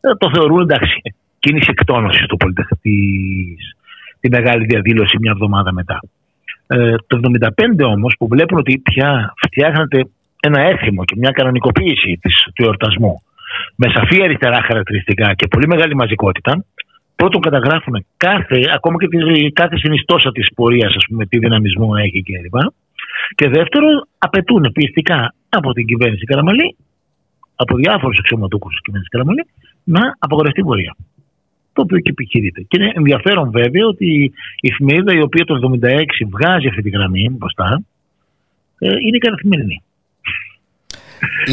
ε, 0.00 0.14
το 0.18 0.30
θεωρούν 0.34 0.60
εντάξει, 0.60 1.00
κίνηση 1.38 1.68
εκτόνωσης 1.70 2.26
του 2.26 2.36
πολυτεχνική, 2.36 3.56
τη 4.20 4.28
μεγάλη 4.28 4.64
διαδήλωση 4.64 5.16
μια 5.20 5.30
εβδομάδα 5.30 5.72
μετά. 5.72 6.00
Ε, 6.66 6.94
το 7.06 7.20
1975 7.78 7.84
όμως, 7.84 8.14
που 8.18 8.28
βλέπουν 8.28 8.58
ότι 8.58 8.78
πια 8.78 9.34
φτιάχνεται 9.46 10.04
ένα 10.40 10.60
έθιμο 10.60 11.04
και 11.04 11.14
μια 11.18 11.30
κανονικοποίηση 11.30 12.18
της, 12.20 12.46
του 12.54 12.64
εορτασμού 12.64 13.22
με 13.76 13.86
σαφή 13.94 14.22
αριστερά 14.22 14.62
χαρακτηριστικά 14.62 15.34
και 15.34 15.46
πολύ 15.46 15.66
μεγάλη 15.66 15.94
μαζικότητα, 15.94 16.64
πρώτον 17.16 17.40
καταγράφουν 17.40 18.06
κάθε, 18.16 18.58
ακόμα 18.74 18.96
και 18.98 19.08
τη, 19.08 19.50
κάθε 19.52 19.76
συνιστόσα 19.76 20.32
της 20.32 20.46
πορείας, 20.54 20.94
ας 20.96 21.04
πούμε, 21.08 21.26
τι 21.26 21.38
δυναμισμό 21.38 21.90
έχει 22.04 22.22
κλπ. 22.22 22.56
Και, 22.56 22.68
και 23.34 23.48
δεύτερον, 23.48 24.08
απαιτούν 24.18 24.72
πιστικά 24.72 25.34
από 25.48 25.72
την 25.72 25.86
κυβέρνηση 25.86 26.24
Καραμαλή, 26.24 26.76
από 27.54 27.76
διάφορους 27.76 28.18
αξιωματούχους 28.18 28.70
της 28.70 28.80
κυβέρνησης 28.80 29.12
Καραμαλή, 29.12 29.46
να 29.84 30.16
απογορευτεί 30.18 30.60
η 30.60 30.64
πορεία. 30.64 30.96
Το 31.72 31.82
οποίο 31.82 31.98
και 31.98 32.10
επιχειρείται. 32.10 32.60
Και 32.68 32.76
είναι 32.78 32.92
ενδιαφέρον 32.94 33.50
βέβαια 33.50 33.86
ότι 33.86 34.32
η 34.60 34.68
εφημερίδα 34.68 35.12
η 35.14 35.22
οποία 35.22 35.44
το 35.44 35.78
1976 35.82 36.04
βγάζει 36.30 36.68
αυτή 36.68 36.82
τη 36.82 36.90
γραμμή 36.90 37.28
μπροστά 37.30 37.82
ε, 38.78 38.88
είναι 39.06 39.18
καθημερινή. 39.18 39.82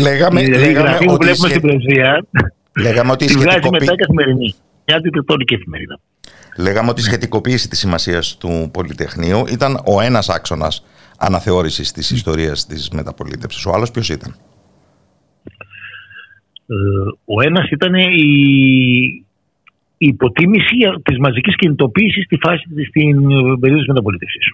Λέγαμε, 0.01 0.41
δηλαδή, 0.41 0.65
λέγαμε 0.65 0.89
γραφή 0.89 1.05
που 1.05 1.11
ότι, 1.13 1.25
βλέπουμε 1.25 1.47
σχε... 1.49 1.57
στην 1.57 1.61
πρεσβεία 1.61 2.25
λέγαμε 2.79 3.11
ότι 3.11 3.23
η 3.23 3.27
τη 3.27 3.33
βγάζει 3.33 3.49
σχετικοποίηση... 3.49 3.85
μετά 3.85 3.95
καθημερινή. 3.95 4.55
Μια 4.85 4.97
αντιτετώνικη 4.97 5.53
εφημερίδα. 5.53 5.99
Λέγαμε 6.57 6.89
ότι 6.89 7.01
η 7.01 7.03
σχετικοποίηση 7.03 7.69
της 7.69 7.79
σημασίας 7.79 8.37
του 8.37 8.69
Πολυτεχνείου 8.73 9.45
ήταν 9.51 9.81
ο 9.85 10.01
ένας 10.01 10.29
άξονας 10.29 10.85
αναθεώρησης 11.17 11.91
της 11.91 12.11
ιστορίας 12.11 12.65
της 12.65 12.89
μεταπολίτευσης. 12.89 13.65
Ο 13.65 13.71
άλλος 13.73 13.91
ποιος 13.91 14.09
ήταν; 14.09 14.35
Ε, 16.67 16.75
ο 17.25 17.41
ένας 17.41 17.69
ήταν 17.69 17.93
η, 17.93 18.05
η 19.97 20.07
υποτίμηση 20.07 20.75
της 21.03 21.17
μαζικής 21.17 21.55
κινητοποίησης 21.55 22.23
στη 22.23 22.37
φάση 22.41 22.63
στην 22.87 23.27
περίοδο 23.59 23.79
της 23.79 23.87
μεταπολίτευσης. 23.87 24.53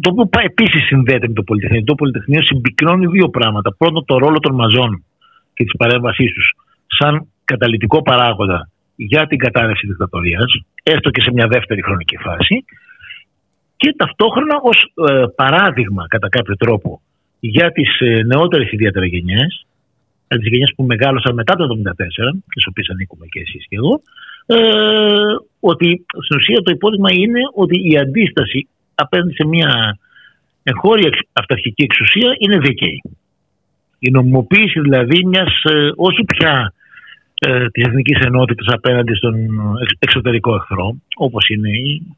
Το 0.00 0.10
οποίο 0.10 0.40
επίσης 0.42 0.86
συνδέεται 0.86 1.28
με 1.28 1.34
το 1.34 1.42
Πολυτεχνείο. 1.42 1.84
Το 1.84 1.94
Πολυτεχνείο 1.94 2.42
συμπυκνώνει 2.42 3.06
δύο 3.06 3.28
πράγματα. 3.28 3.74
Πρώτον, 3.78 4.04
το 4.04 4.18
ρόλο 4.18 4.38
των 4.38 4.54
μαζών 4.54 5.04
και 5.54 5.64
της 5.64 5.76
παρέμβασής 5.76 6.32
τους 6.32 6.54
σαν 6.86 7.26
καταλητικό 7.44 8.02
παράγοντα 8.02 8.68
για 8.96 9.26
την 9.26 9.38
κατάρρευση 9.38 9.86
της 9.86 9.90
δικτατορίας, 9.90 10.52
έστω 10.82 11.10
και 11.10 11.22
σε 11.22 11.30
μια 11.32 11.46
δεύτερη 11.46 11.82
χρονική 11.82 12.16
φάση. 12.16 12.64
Και 13.76 13.94
ταυτόχρονα 13.96 14.56
ως 14.62 14.78
ε, 15.10 15.24
παράδειγμα, 15.34 16.06
κατά 16.08 16.28
κάποιο 16.28 16.56
τρόπο, 16.56 17.00
για 17.40 17.72
τις 17.72 18.00
ε, 18.00 18.22
νεότερες 18.22 18.72
ιδιαίτερα 18.72 19.06
γενιές, 19.06 19.66
τις 20.28 20.48
γενιές 20.48 20.72
που 20.76 20.84
μεγάλωσαν 20.84 21.34
μετά 21.34 21.54
το 21.54 21.64
1974, 21.64 22.38
και 22.50 22.60
στι 22.60 22.68
οποίες 22.68 22.88
ανήκουμε 22.88 23.26
και 23.26 23.40
εσείς 23.40 23.66
και 23.68 23.76
εγώ, 23.76 24.00
ε, 24.46 24.56
ότι 25.60 26.06
στην 26.24 26.36
ουσία 26.36 26.60
το 26.62 26.70
υπόδειγμα 26.70 27.12
είναι 27.12 27.40
ότι 27.54 27.90
η 27.90 27.98
αντίσταση 27.98 28.68
απέναντι 28.94 29.34
σε 29.34 29.46
μια 29.46 29.98
εγχώρια 30.62 31.10
αυταρχική 31.32 31.82
εξουσία 31.82 32.34
είναι 32.38 32.58
δίκαιη. 32.58 33.02
Η 33.98 34.10
νομιμοποίηση 34.10 34.80
δηλαδή 34.80 35.24
μιας 35.24 35.62
ε, 35.62 35.90
όχι 35.96 36.24
πια 36.24 36.72
ε, 37.40 37.68
της 37.68 37.84
εθνικής 37.86 38.18
ενότητας 38.18 38.66
απέναντι 38.74 39.14
στον 39.14 39.34
εξωτερικό 39.98 40.54
εχθρό, 40.54 40.96
όπως 41.16 41.48
είναι 41.48 41.70
η 41.70 42.16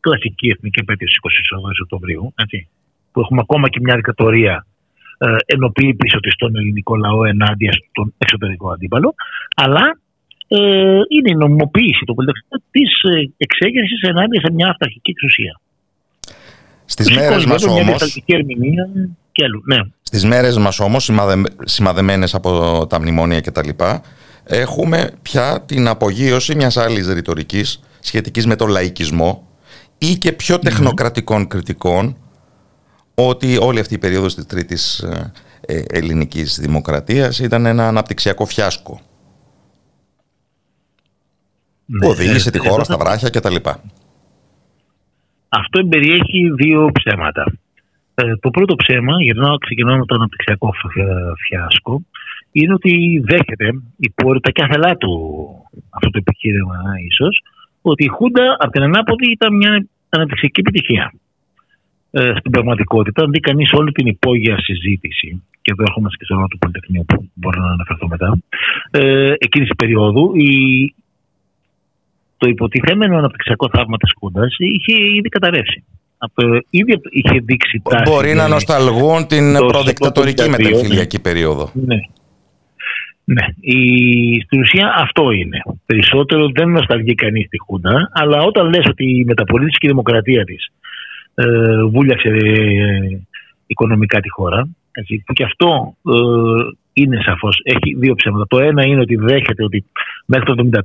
κλασική 0.00 0.48
εθνική 0.48 0.80
επέτειο 0.80 1.08
28 1.60 1.70
Οκτωβρίου, 1.82 2.32
έτσι, 2.36 2.68
που 3.12 3.20
έχουμε 3.20 3.40
ακόμα 3.40 3.68
και 3.68 3.80
μια 3.82 3.94
δικτατορία 3.94 4.66
ε, 5.18 5.36
ενοποιεί 5.46 5.94
πίσω 5.94 6.20
της 6.20 6.34
τον 6.36 6.56
ελληνικό 6.56 6.96
λαό 6.96 7.24
ενάντια 7.24 7.72
στον 7.72 8.14
εξωτερικό 8.18 8.70
αντίπαλο, 8.70 9.14
αλλά 9.54 9.98
ε, 10.48 11.00
είναι 11.08 11.30
η 11.30 11.34
νομιμοποίηση 11.34 12.04
του 12.04 12.14
της 12.70 12.90
εξέγερσης 13.36 14.00
ενάντια 14.00 14.40
σε 14.40 14.52
μια 14.52 14.68
αυταρχική 14.68 15.10
εξουσία. 15.10 15.60
Στις 16.90 17.10
μέρες 17.16 17.44
μας 17.44 17.64
όμως, 17.64 18.20
ναι. 19.66 19.76
στις 20.02 20.24
μέρες 20.24 20.58
μας 20.58 20.80
όμως 20.80 21.04
σημαδε, 21.04 21.42
σημαδεμένες 21.64 22.34
από 22.34 22.86
τα 22.88 23.00
μνημόνια 23.00 23.40
και 23.40 23.50
τα 23.50 23.64
λοιπά, 23.64 24.02
έχουμε 24.44 25.10
πια 25.22 25.62
την 25.66 25.88
απογείωση 25.88 26.54
μιας 26.54 26.76
άλλης 26.76 27.08
ρητορικής 27.08 27.80
σχετικής 28.00 28.46
με 28.46 28.56
τον 28.56 28.68
λαϊκισμό 28.68 29.46
ή 29.98 30.14
και 30.14 30.32
πιο 30.32 30.58
τεχνοκρατικών 30.58 31.46
κριτικών 31.46 32.16
ότι 33.14 33.58
όλη 33.60 33.80
αυτή 33.80 33.94
η 33.94 33.98
περίοδος 33.98 34.34
της 34.34 34.46
τρίτης 34.46 34.98
ε, 35.60 35.82
ελληνικής 35.90 36.58
δημοκρατίας 36.60 37.38
ήταν 37.38 37.66
ένα 37.66 37.88
αναπτυξιακό 37.88 38.46
φιάσκο 38.46 39.00
ναι, 41.84 41.98
που 41.98 42.08
οδήγησε 42.08 42.50
τη 42.50 42.58
χώρα 42.58 42.84
στα 42.84 42.96
βράχια 42.96 43.30
κτλ. 43.30 43.56
Αυτό 45.48 45.86
περιέχει 45.86 46.50
δύο 46.50 46.90
ψέματα. 46.92 47.44
Ε, 48.14 48.36
το 48.36 48.50
πρώτο 48.50 48.74
ψέμα, 48.74 49.22
για 49.22 49.34
να 49.34 49.56
ξεκινάω 49.56 49.96
με 49.96 50.04
το 50.04 50.14
αναπτυξιακό 50.14 50.72
φιάσκο, 51.46 52.02
είναι 52.52 52.72
ότι 52.72 53.22
δέχεται 53.24 53.82
υπό 53.96 54.40
τα 54.40 54.52
κάθελά 54.52 54.96
του 54.96 55.10
αυτό 55.90 56.10
το 56.10 56.18
επιχείρημα 56.18 56.76
ίσως, 57.08 57.42
ότι 57.82 58.04
η 58.04 58.08
Χούντα 58.08 58.56
από 58.58 58.72
την 58.72 58.82
ανάποδη 58.82 59.30
ήταν 59.30 59.56
μια 59.56 59.86
αναπτυξιακή 60.08 60.60
επιτυχία. 60.60 61.12
Ε, 62.10 62.32
στην 62.38 62.50
πραγματικότητα, 62.50 63.24
αν 63.24 63.30
δει 63.30 63.40
κανείς 63.40 63.72
όλη 63.72 63.92
την 63.92 64.06
υπόγεια 64.06 64.58
συζήτηση, 64.58 65.42
και 65.62 65.72
εδώ 65.72 65.84
έχουμε 65.88 66.08
και 66.18 66.24
στο 66.24 66.34
ρόλο 66.34 66.46
του 66.46 66.58
Πολυτεχνείου 66.58 67.04
που 67.04 67.30
μπορώ 67.34 67.60
να 67.60 67.72
αναφερθώ 67.72 68.08
μετά, 68.08 68.38
ε, 68.90 69.32
εκείνης 69.38 69.68
της 69.68 69.76
περίοδου, 69.76 70.36
η, 70.36 70.50
το 72.38 72.48
υποτιθέμενο 72.48 73.18
αναπτυξιακό 73.18 73.68
θαύμα 73.72 73.96
της 73.96 74.12
Χούντα 74.18 74.42
είχε 74.58 74.94
ήδη 75.16 75.28
καταρρεύσει. 75.28 75.84
Από, 76.18 76.42
ήδη 76.70 77.00
είχε 77.10 77.38
δείξει 77.44 77.82
τάση. 77.90 78.10
Μπορεί 78.10 78.34
να 78.34 78.48
νοσταλγούν 78.48 79.26
την 79.26 79.52
προδικτατορική 79.66 80.48
μεταφυλιακή 80.48 81.20
περίοδο. 81.20 81.70
Ναι. 81.74 81.96
Ναι, 83.24 83.44
η, 83.60 83.80
στην 84.40 84.60
ουσία 84.60 84.94
αυτό 84.96 85.30
είναι. 85.30 85.58
Περισσότερο 85.86 86.50
δεν 86.54 86.68
νοσταλγεί 86.68 87.14
κανείς 87.14 87.48
τη 87.48 87.58
Χούντα, 87.58 88.10
αλλά 88.12 88.38
όταν 88.42 88.68
λες 88.68 88.86
ότι 88.86 89.04
η 89.04 89.24
μεταπολίτευση 89.24 89.78
και 89.78 89.86
η 89.86 89.90
δημοκρατία 89.90 90.44
της 90.44 90.66
ε, 91.34 91.82
βούλιαξε 91.84 92.28
ε, 92.28 93.18
οικονομικά 93.66 94.20
τη 94.20 94.30
χώρα, 94.30 94.68
έτσι, 94.92 95.22
που 95.26 95.32
και 95.32 95.44
αυτό 95.44 95.96
ε, 96.06 96.12
είναι 96.92 97.18
σαφώς. 97.22 97.60
Έχει 97.62 97.94
δύο 97.98 98.14
ψέματα. 98.14 98.46
Το 98.48 98.58
ένα 98.58 98.86
είναι 98.86 99.00
ότι 99.00 99.16
δέχεται 99.16 99.64
ότι 99.64 99.84
μέχρι 100.26 100.44
το 100.44 100.68
1974 100.72 100.82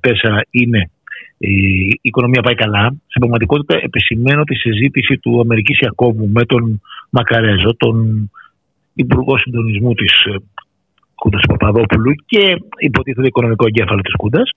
είναι 0.51 0.89
η 1.37 1.55
οικονομία 2.01 2.41
πάει 2.41 2.55
καλά. 2.55 2.95
Στην 3.07 3.19
πραγματικότητα 3.19 3.79
επισημαίνω 3.83 4.43
τη 4.43 4.55
συζήτηση 4.55 5.17
του 5.17 5.39
Αμερικής 5.39 5.79
Ιακώβου 5.79 6.29
με 6.29 6.45
τον 6.45 6.81
Μακαρέζο, 7.09 7.75
τον 7.77 8.29
Υπουργό 8.93 9.37
Συντονισμού 9.37 9.93
της 9.93 10.11
ε, 10.25 10.35
Κούντας 11.15 11.41
Παπαδόπουλου 11.47 12.13
και 12.25 12.57
υποτίθεται 12.77 13.27
οικονομικό 13.27 13.65
εγκέφαλο 13.67 14.01
της 14.01 14.15
Κούντας. 14.15 14.49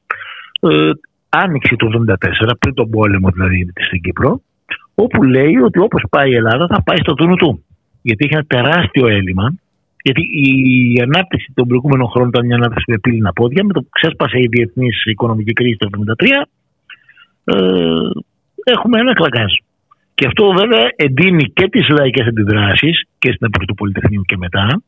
Ε, 0.60 0.90
άνοιξη 1.28 1.76
του 1.76 2.04
1974, 2.48 2.50
πριν 2.58 2.74
τον 2.74 2.90
πόλεμο 2.90 3.30
δηλαδή 3.30 3.72
στην 3.74 4.00
Κύπρο, 4.00 4.40
όπου 4.94 5.22
λέει 5.22 5.56
ότι 5.56 5.78
όπως 5.78 6.02
πάει 6.10 6.30
η 6.30 6.34
Ελλάδα 6.34 6.66
θα 6.66 6.82
πάει 6.82 6.96
στο 6.96 7.14
τούνου 7.14 7.36
του. 7.36 7.64
Γιατί 8.02 8.24
έχει 8.24 8.34
ένα 8.34 8.44
τεράστιο 8.46 9.06
έλλειμμα. 9.06 9.54
Γιατί 10.02 10.22
η 10.42 11.00
ανάπτυξη 11.02 11.52
των 11.54 11.66
προηγούμενων 11.66 12.08
χρόνων 12.08 12.28
ήταν 12.28 12.46
μια 12.46 12.56
ανάπτυξη 12.56 12.90
με 12.90 12.98
πύληνα 12.98 13.32
πόδια. 13.32 13.64
Με 13.64 13.72
το 13.72 13.80
που 13.80 13.88
ξέσπασε 13.90 14.38
η 14.38 14.46
διεθνής 14.50 15.04
οικονομική 15.04 15.52
κρίση 15.52 15.76
το 15.76 15.88
1973, 15.88 16.26
ε, 16.26 16.42
έχουμε 18.64 19.01
ένα 19.01 19.12
κλακάζ. 19.12 19.53
Και 20.14 20.26
αυτό 20.26 20.53
βέβαια 20.53 20.88
εντείνει 20.97 21.44
και 21.44 21.68
τις 21.68 21.88
λαϊκές 21.88 22.26
αντιδράσεις 22.26 23.03
και 23.18 23.32
στην 23.32 23.47
εποχή 23.47 23.66
του 23.66 23.74
Πολυτεχνείου 23.74 24.22
και 24.22 24.36
μετά. 24.36 24.82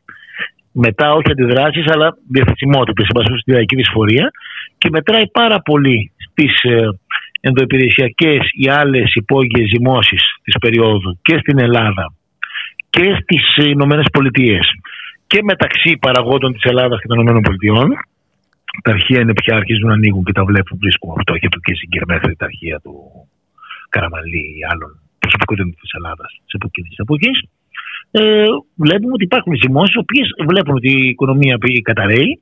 Μετά 0.72 1.12
όχι 1.12 1.30
αντιδράσεις, 1.30 1.86
αλλά 1.90 2.16
διαθεσιμότητα, 2.28 3.02
σε 3.02 3.38
στη 3.38 3.52
λαϊκή 3.52 3.76
δυσφορία 3.76 4.30
και 4.78 4.88
μετράει 4.90 5.28
πάρα 5.28 5.60
πολύ 5.60 6.12
στις 6.18 6.62
ε, 6.62 6.88
ενδοϊπηρεσιακέ 7.40 8.38
ή 8.52 8.68
άλλες 8.68 9.14
υπόγειες 9.14 9.68
ζυμώσεις 9.68 10.22
της 10.42 10.54
περίοδου 10.60 11.18
και 11.22 11.38
στην 11.38 11.58
Ελλάδα 11.58 12.12
και 12.90 13.16
στις 13.20 13.66
Ηνωμένες 13.66 14.06
Πολιτείες 14.12 14.66
και 15.26 15.42
μεταξύ 15.42 15.96
παραγόντων 16.00 16.52
της 16.52 16.62
Ελλάδας 16.62 17.00
και 17.00 17.06
των 17.06 17.16
Ηνωμένων 17.16 17.42
Πολιτειών 17.42 17.88
τα 18.82 18.90
αρχεία 18.90 19.20
είναι 19.20 19.32
πια 19.32 19.56
αρχίζουν 19.56 19.86
να 19.86 19.94
ανοίγουν 19.94 20.24
και 20.24 20.32
τα 20.32 20.44
βλέπουν, 20.44 20.78
βρίσκουν 20.80 21.14
αυτό 21.18 21.32
και 21.38 21.48
του 21.48 21.60
Κίσιγκερ 21.60 22.06
μέχρι 22.06 22.36
τα 22.36 22.44
αρχεία 22.44 22.80
του 22.80 22.94
Καραμαλή 23.88 24.46
ή 24.58 24.62
άλλων 24.70 25.00
προσωπικότητων 25.18 25.74
της 25.80 25.92
Ελλάδας 25.92 26.40
της 26.44 26.52
εποχής 26.54 26.88
της 26.88 26.98
εποχής. 26.98 27.42
Ε, 28.10 28.44
βλέπουμε 28.74 29.12
ότι 29.12 29.24
υπάρχουν 29.24 29.54
ζυμώσεις, 29.62 29.94
οι 29.94 29.98
οποίες 29.98 30.28
βλέπουν 30.48 30.74
ότι 30.74 30.90
η 30.90 31.08
οικονομία 31.08 31.58
καταραίει. 31.82 32.40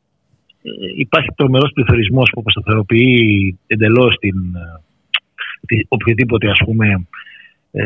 Ε, 0.62 0.70
υπάρχει 0.97 1.28
τρομερός 1.37 1.70
πληθωρισμός 1.74 2.30
που 2.32 2.41
αποσταθεροποιεί 2.41 3.59
εντελώς 3.66 4.16
την, 4.16 4.37
ε, 4.55 4.80
την, 5.66 5.87
οποιοδήποτε 5.89 6.51
ας 6.51 6.61
πούμε 6.64 7.07
ε, 7.70 7.82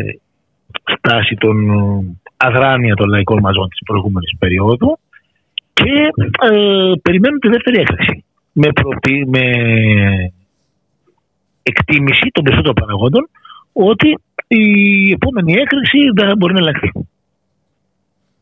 στάση 0.96 1.34
των 1.34 1.57
αδράνεια 2.36 2.94
των 2.94 3.09
λαϊκών 3.09 3.38
μαζών 3.40 3.68
της 3.68 3.80
προηγούμενης 3.84 4.36
περίοδου 4.38 4.98
και 5.72 6.09
ε, 6.51 6.92
περιμένουν 7.03 7.38
τη 7.38 7.48
δεύτερη 7.48 7.80
έκρηξη 7.80 8.24
με, 8.53 8.68
με 9.26 9.44
εκτίμηση 11.62 12.28
των 12.32 12.44
περισσότερων 12.44 12.74
παραγόντων 12.74 13.28
ότι 13.72 14.18
η 14.46 14.64
επόμενη 15.11 15.53
έκρηξη 15.53 15.98
δεν 16.14 16.36
μπορεί 16.36 16.53
να 16.53 16.59
ελεγχθεί. 16.59 16.90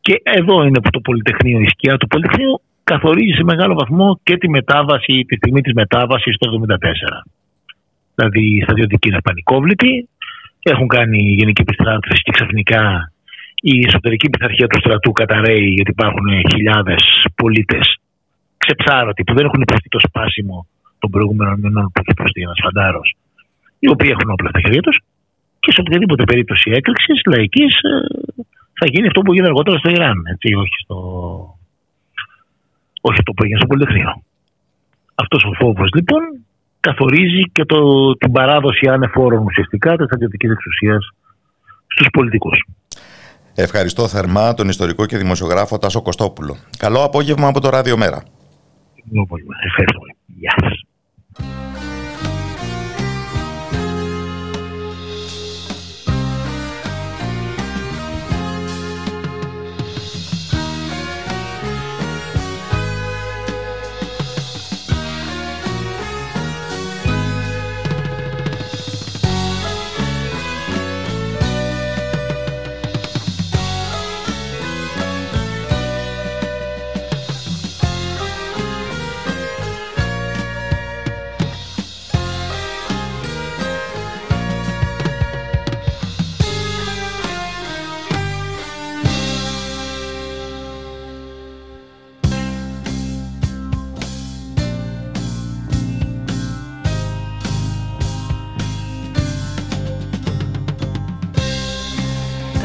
Και 0.01 0.21
εδώ 0.23 0.63
είναι 0.63 0.81
που 0.81 0.89
το 0.89 0.99
Πολυτεχνείο, 0.99 1.59
η 1.59 1.69
σκιά 1.69 1.97
του 1.97 2.07
Πολυτεχνείου 2.07 2.61
καθορίζει 2.83 3.35
σε 3.35 3.43
μεγάλο 3.43 3.73
βαθμό 3.73 4.19
και 4.23 4.37
τη 4.37 4.49
μετάβαση, 4.49 5.25
τη 5.27 5.35
στιγμή 5.35 5.61
της 5.61 5.73
μετάβασης 5.73 6.37
το 6.37 6.45
1974. 6.49 7.23
Δηλαδή 8.15 8.55
οι 8.55 8.61
στρατιωτικοί 8.61 9.07
είναι 9.07 9.21
πανικόβλητοι, 9.21 10.09
έχουν 10.63 10.87
κάνει 10.87 11.17
γενική 11.39 11.61
επιστράτευση 11.61 12.21
και 12.21 12.31
ξαφνικά 12.31 13.11
η 13.61 13.85
εσωτερική 13.87 14.29
πειθαρχία 14.29 14.67
του 14.67 14.79
στρατού 14.79 15.11
καταραίει 15.11 15.67
γιατί 15.67 15.91
υπάρχουν 15.91 16.27
χιλιάδες 16.51 17.25
πολίτες 17.35 17.99
ξεψάρωτοι 18.69 19.23
που 19.23 19.33
δεν 19.33 19.45
έχουν 19.45 19.61
υποστεί 19.61 19.87
το 19.89 19.99
σπάσιμο 20.07 20.67
των 20.99 21.09
προηγούμενων 21.09 21.59
μηνών 21.59 21.85
που 21.91 21.99
έχει 22.01 22.11
υποστεί 22.17 22.41
ένας 22.41 22.59
φαντάρος, 22.63 23.15
οι 23.79 23.89
οποίοι 23.89 24.09
έχουν 24.15 24.29
όπλα 24.29 24.49
στα 24.49 24.59
χέρια 24.59 24.81
τους 24.81 24.97
και 25.59 25.71
σε 25.71 25.81
οποιαδήποτε 25.81 26.23
περίπτωση 26.23 26.67
έκρηξης 26.77 27.21
λαϊκής 27.33 27.73
ε, 27.75 27.91
θα 28.79 28.85
γίνει 28.91 29.07
αυτό 29.07 29.19
που 29.21 29.31
έγινε 29.31 29.47
αργότερα 29.47 29.77
στο 29.77 29.89
Ιράν. 29.89 30.17
Έτσι, 30.33 30.47
όχι, 30.53 30.77
στο... 30.83 30.97
όχι 33.01 33.19
αυτό 33.19 33.31
που 33.31 33.43
έγινε 33.43 33.59
στο 33.59 33.67
Πολυτεχνείο. 33.67 34.11
Αυτός 35.15 35.43
ο 35.43 35.51
φόβος 35.59 35.89
λοιπόν 35.97 36.21
καθορίζει 36.79 37.41
και 37.51 37.65
το, 37.65 37.79
την 38.15 38.31
παράδοση 38.31 38.85
ανεφόρων 38.89 39.43
ουσιαστικά 39.43 39.95
της 39.95 40.05
στρατιωτικής 40.05 40.51
εξουσίας 40.51 41.03
στους 41.87 42.07
πολιτικούς. 42.11 42.57
Ευχαριστώ 43.55 44.07
θερμά 44.07 44.53
τον 44.53 44.69
ιστορικό 44.69 45.05
και 45.05 45.17
δημοσιογράφο 45.17 45.77
Τάσο 45.77 46.01
Κωστόπουλο. 46.01 46.57
Καλό 46.77 47.03
απόγευμα 47.03 47.47
από 47.47 47.59
το 47.59 47.69
Ράδιο 47.69 47.97
Μέρα. 47.97 48.23
Ευχαριστώ. 49.65 49.99
Γεια 50.25 50.53
σας. 50.61 50.83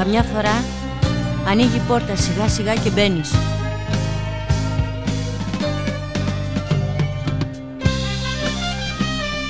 Καμιά 0.04 0.22
φορά 0.22 0.64
ανοίγει 1.48 1.76
η 1.76 1.80
πόρτα 1.88 2.16
σιγά 2.16 2.48
σιγά 2.48 2.74
και 2.74 2.90
μπαίνεις. 2.90 3.30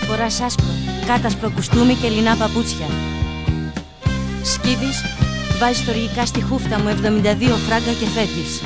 Φοράς 0.07 0.41
άσπρο, 0.41 0.65
κάτασπρο 1.07 1.51
κουστούμι 1.51 1.95
και 1.95 2.09
λινά 2.09 2.37
παπούτσια. 2.37 2.87
Σκύβεις, 4.43 5.05
βάζεις 5.59 5.79
στοργικά 5.79 6.27
στη 6.27 6.43
χούφτα 6.43 6.81
μου 6.81 6.89
72 6.89 7.57
φράγκα 7.67 7.93
και 8.01 8.07
φεύγεις. 8.15 8.63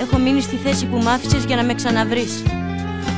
Έχω 0.00 0.18
μείνει 0.18 0.40
στη 0.40 0.56
θέση 0.56 0.86
που 0.86 0.96
μ' 0.96 1.46
για 1.46 1.56
να 1.56 1.64
με 1.64 1.74
ξαναβρεις. 1.74 2.42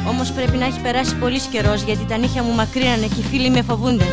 Όμως 0.09 0.33
πρέπει 0.33 0.57
να 0.57 0.65
έχει 0.65 0.81
περάσει 0.81 1.15
πολύς 1.15 1.43
καιρός 1.43 1.83
γιατί 1.83 2.05
τα 2.05 2.17
νύχια 2.17 2.43
μου 2.43 2.55
μακρύνανε 2.55 3.07
και 3.07 3.21
οι 3.21 3.25
φίλοι 3.31 3.51
με 3.51 3.63
φοβούνται. 3.63 4.07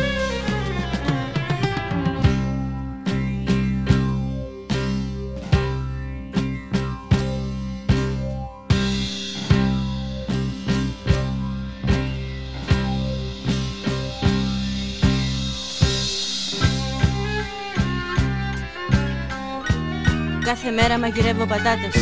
Κάθε 20.64 20.82
μέρα 20.82 20.98
μαγειρεύω 20.98 21.46
πατάτες. 21.46 21.94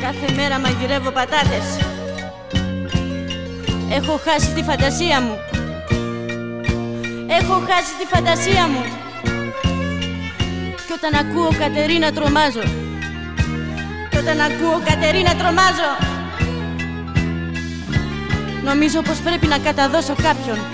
Κάθε 0.00 0.34
μέρα 0.34 0.58
μαγειρεύω 0.58 1.10
πατάτες. 1.10 1.66
Έχω 3.90 4.20
χάσει 4.24 4.52
τη 4.52 4.62
φαντασία 4.62 5.20
μου. 5.20 5.38
Έχω 7.40 7.52
χάσει 7.68 7.92
τη 7.98 8.06
φαντασία 8.14 8.68
μου. 8.68 8.84
Και 10.86 10.94
όταν 10.96 11.14
ακούω 11.14 11.48
Κατερίνα 11.58 12.12
τρομάζω. 12.12 12.62
Και 14.10 14.18
όταν 14.18 14.40
ακούω 14.40 14.80
Κατερίνα 14.84 15.34
τρομάζω. 15.34 15.90
Νομίζω 18.64 19.02
πως 19.02 19.18
πρέπει 19.18 19.46
να 19.46 19.58
καταδώσω 19.58 20.14
κάποιον 20.22 20.73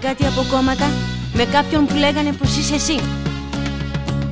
κάτι 0.00 0.26
από 0.26 0.44
κόμματα 0.50 0.90
με 1.32 1.44
κάποιον 1.44 1.86
που 1.86 1.94
λέγανε 1.94 2.32
πως 2.32 2.56
είσαι 2.56 2.74
εσύ. 2.74 2.98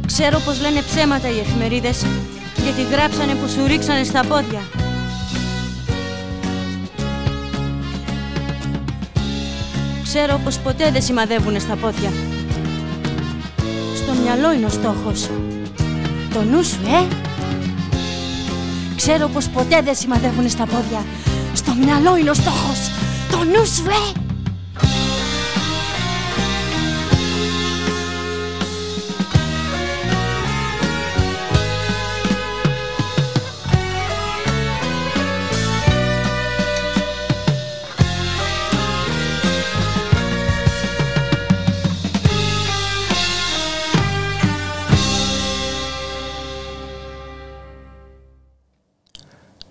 Ξέρω 0.07 0.39
πως 0.45 0.61
λένε 0.61 0.81
ψέματα 0.81 1.29
οι 1.29 1.39
εφημερίδες 1.39 2.05
γιατί 2.63 2.83
γράψανε 2.83 3.35
πως 3.35 3.51
σου 3.51 3.67
ρίξανε 3.67 4.05
στα 4.05 4.25
πόδια. 4.29 4.63
Ξέρω 10.03 10.41
πως 10.45 10.59
ποτέ 10.59 10.91
δεν 10.91 11.03
σημαδεύουνε 11.03 11.59
στα 11.59 11.77
πόδια. 11.77 12.13
Στο 13.97 14.13
μυαλό 14.23 14.53
είναι 14.53 14.67
ο 14.67 14.69
στόχος. 14.69 15.31
Το 16.33 16.43
νου 16.43 16.65
σου, 16.65 16.81
ε! 16.87 17.07
Ξέρω 18.97 19.29
πως 19.29 19.49
ποτέ 19.49 19.83
δεν 19.83 19.95
σημαδεύουνε 19.95 20.49
στα 20.49 20.67
πόδια. 20.67 21.05
Στο 21.55 21.73
μυαλό 21.85 22.17
είναι 22.17 22.31
ο 22.31 22.35
στόχος. 22.35 22.91
Το 23.31 23.37
νου 23.37 23.67
σου, 23.67 23.85
ε! 23.89 24.26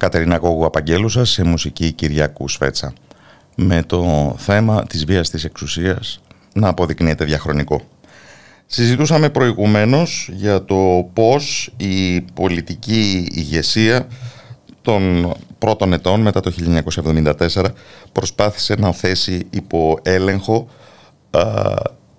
Κατερίνα 0.05 0.37
Κόγου 0.37 0.65
Απαγγέλουσα 0.65 1.25
σε 1.25 1.43
μουσική 1.43 1.91
Κυριακού 1.91 2.47
Σφέτσα 2.47 2.93
με 3.55 3.83
το 3.83 4.33
θέμα 4.37 4.85
της 4.87 5.05
βίας 5.05 5.29
της 5.29 5.43
εξουσίας 5.43 6.21
να 6.53 6.67
αποδεικνύεται 6.67 7.25
διαχρονικό. 7.25 7.81
Συζητούσαμε 8.65 9.29
προηγουμένως 9.29 10.29
για 10.33 10.65
το 10.65 11.09
πώς 11.13 11.73
η 11.77 12.21
πολιτική 12.21 13.27
ηγεσία 13.31 14.07
των 14.81 15.33
πρώτων 15.57 15.93
ετών 15.93 16.21
μετά 16.21 16.39
το 16.39 16.51
1974 17.05 17.65
προσπάθησε 18.11 18.75
να 18.75 18.91
θέσει 18.91 19.47
υπό 19.49 19.99
έλεγχο 20.01 20.67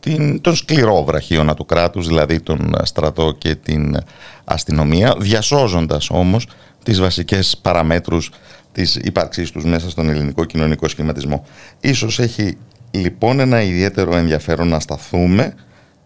την, 0.07 0.41
τον 0.41 0.57
σκληρό 0.57 1.05
βραχίωνα 1.05 1.55
του 1.55 1.65
κράτους, 1.65 2.07
δηλαδή 2.07 2.41
τον 2.41 2.75
στρατό 2.83 3.35
και 3.39 3.55
την 3.55 3.97
αστυνομία, 4.45 5.15
διασώζοντας 5.19 6.11
όμως 6.11 6.49
τις 6.83 7.01
βασικές 7.01 7.59
παραμέτρους 7.63 8.31
της 8.73 8.97
ύπαρξής 8.97 9.51
τους 9.51 9.65
μέσα 9.65 9.91
στον 9.91 10.09
ελληνικό 10.09 10.45
κοινωνικό 10.45 10.89
σχηματισμό. 10.89 11.47
Ίσως 11.81 12.19
έχει 12.19 12.57
λοιπόν 12.91 13.41
ένα 13.41 13.63
ιδιαίτερο 13.63 14.17
ενδιαφέρον 14.17 14.69
να 14.69 14.81
σταθούμε 14.81 15.55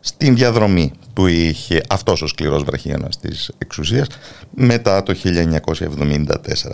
στην 0.01 0.34
διαδρομή 0.34 0.92
που 1.12 1.26
είχε 1.26 1.80
αυτός 1.88 2.22
ο 2.22 2.26
σκληρός 2.26 2.62
βραχίωνας 2.62 3.18
της 3.18 3.51
εξουσίας 3.59 4.07
μετά 4.51 5.03
το 5.03 5.14
1974. 5.24 6.70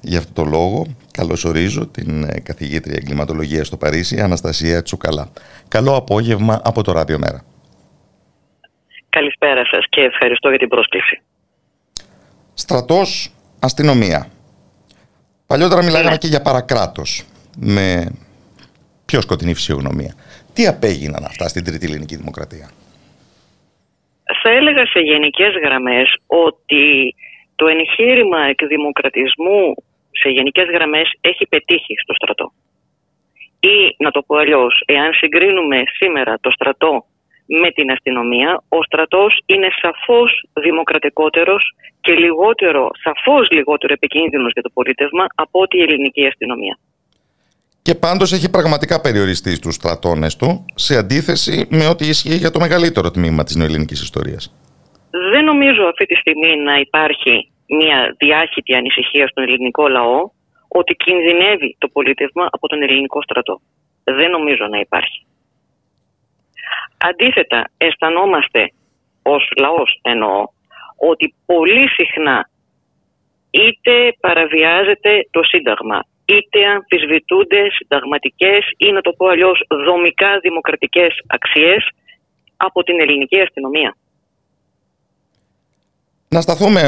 Για 0.00 0.18
αυτό 0.18 0.32
το 0.32 0.44
λόγο 0.44 0.86
καλωσορίζω 1.20 1.86
την 1.86 2.24
ε, 2.24 2.40
καθηγήτρια 2.40 2.96
εγκληματολογίας 3.00 3.66
στο 3.66 3.76
Παρίσι, 3.76 4.20
Αναστασία 4.20 4.82
Τσουκαλά. 4.82 5.26
Καλό 5.68 5.94
απόγευμα 5.96 6.60
από 6.64 6.82
το 6.82 6.92
Ράδιο 6.92 7.18
Μέρα. 7.18 7.40
Καλησπέρα 9.08 9.62
σας 9.64 9.84
και 9.88 10.00
ευχαριστώ 10.00 10.48
για 10.48 10.58
την 10.58 10.68
πρόσκληση. 10.68 11.22
Στρατός, 12.54 13.32
αστυνομία. 13.60 14.26
Παλιότερα 15.46 15.82
μιλάγαμε 15.82 16.10
ναι. 16.10 16.16
και 16.16 16.26
για 16.26 16.42
παρακράτος, 16.42 17.24
με 17.58 17.86
πιο 19.04 19.20
σκοτεινή 19.20 19.54
φυσιογνωμία. 19.54 20.14
Τι 20.52 20.66
απέγιναν 20.66 21.24
αυτά 21.24 21.48
στην 21.48 21.64
Τρίτη 21.64 21.86
Ελληνική 21.86 22.16
Δημοκρατία; 22.16 22.70
Θα 24.42 24.50
έλεγα 24.50 24.86
σε 24.86 25.00
γενικές 25.00 25.52
γραμμές 25.64 26.08
ότι 26.26 27.14
το 27.56 27.66
εγχείρημα 27.66 28.40
εκδημοκρατισμού 28.52 29.74
σε 30.20 30.28
γενικές 30.28 30.66
γραμμές 30.74 31.08
έχει 31.20 31.46
πετύχει 31.46 31.94
στο 32.02 32.14
στρατό. 32.14 32.52
Ή 33.60 33.78
να 34.04 34.10
το 34.10 34.22
πω 34.26 34.36
αλλιώς, 34.36 34.82
εάν 34.86 35.12
συγκρίνουμε 35.12 35.82
σήμερα 35.98 36.38
το 36.40 36.50
στρατό 36.50 37.04
με 37.46 37.70
την 37.70 37.90
αστυνομία, 37.90 38.62
ο 38.68 38.82
στρατός 38.82 39.42
είναι 39.46 39.68
σαφώς 39.82 40.44
δημοκρατικότερος 40.52 41.62
και 42.00 42.12
λιγότερο, 42.12 42.90
σαφώς 43.04 43.50
λιγότερο 43.50 43.92
επικίνδυνος 43.92 44.50
για 44.52 44.62
το 44.62 44.70
πολίτευμα 44.74 45.26
από 45.34 45.60
ότι 45.60 45.78
η 45.78 45.82
ελληνική 45.82 46.26
αστυνομία. 46.26 46.78
Και 47.82 47.94
πάντως 47.94 48.32
έχει 48.32 48.50
πραγματικά 48.50 49.00
περιοριστεί 49.00 49.54
στους 49.54 49.74
στρατώνες 49.74 50.36
του, 50.36 50.64
σε 50.74 50.96
αντίθεση 50.96 51.66
με 51.70 51.86
ό,τι 51.86 52.04
ισχύει 52.06 52.36
για 52.36 52.50
το 52.50 52.60
μεγαλύτερο 52.60 53.10
τμήμα 53.10 53.44
της 53.44 53.54
νεοελληνικής 53.56 54.02
ιστορίας. 54.02 54.54
Δεν 55.32 55.44
νομίζω 55.44 55.82
αυτή 55.84 56.04
τη 56.06 56.14
στιγμή 56.14 56.56
να 56.56 56.74
υπάρχει 56.78 57.50
μια 57.78 58.14
διάχυτη 58.18 58.74
ανησυχία 58.74 59.26
στον 59.26 59.42
ελληνικό 59.42 59.88
λαό 59.88 60.30
ότι 60.68 60.94
κινδυνεύει 60.94 61.76
το 61.78 61.88
πολίτευμα 61.88 62.48
από 62.50 62.68
τον 62.68 62.82
ελληνικό 62.82 63.22
στρατό. 63.22 63.60
Δεν 64.04 64.30
νομίζω 64.30 64.66
να 64.66 64.78
υπάρχει. 64.78 65.26
Αντίθετα, 66.98 67.70
αισθανόμαστε 67.76 68.72
ως 69.22 69.50
λαός 69.58 69.98
εννοώ 70.02 70.44
ότι 70.96 71.34
πολύ 71.46 71.88
συχνά 71.88 72.50
είτε 73.50 74.14
παραβιάζεται 74.20 75.26
το 75.30 75.42
Σύνταγμα, 75.42 76.04
είτε 76.24 76.66
αμφισβητούνται 76.66 77.70
συνταγματικές 77.70 78.62
ή 78.76 78.92
να 78.92 79.00
το 79.00 79.12
πω 79.12 79.26
αλλιώς 79.26 79.64
δομικά 79.68 80.38
δημοκρατικές 80.38 81.22
αξίες 81.26 81.88
από 82.56 82.82
την 82.82 83.00
ελληνική 83.00 83.40
αστυνομία. 83.40 83.96
Να 86.34 86.40
σταθούμε 86.40 86.80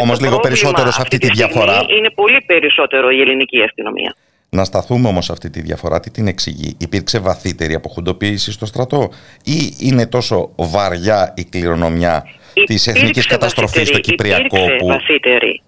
όμως 0.00 0.20
λίγο 0.20 0.38
περισσότερο 0.40 0.90
σε 0.90 1.00
αυτή 1.02 1.18
τη, 1.18 1.28
διαφορά. 1.28 1.84
Είναι 1.88 2.10
πολύ 2.10 2.40
περισσότερο 2.46 3.10
η 3.10 3.20
ελληνική 3.20 3.62
αστυνομία. 3.62 4.14
Να 4.50 4.64
σταθούμε 4.64 5.08
όμως 5.08 5.24
σε 5.24 5.32
αυτή 5.32 5.50
τη 5.50 5.60
διαφορά. 5.60 6.00
Τι 6.00 6.10
την 6.10 6.26
εξηγεί, 6.26 6.76
Υπήρξε 6.80 7.18
βαθύτερη 7.18 7.74
αποχουντοποίηση 7.74 8.52
στο 8.52 8.66
στρατό, 8.66 9.08
ή 9.44 9.58
είναι 9.80 10.06
τόσο 10.06 10.52
βαριά 10.56 11.34
η 11.36 11.44
κληρονομιά 11.44 12.24
της 12.66 12.86
εθνικής 12.86 13.26
καταστροφής 13.26 13.88
στο 13.88 13.98
Κυπριακό. 13.98 14.56
Υπήρξε 14.56 14.76
που... 14.78 14.86
βαθύτερη. 14.86 15.62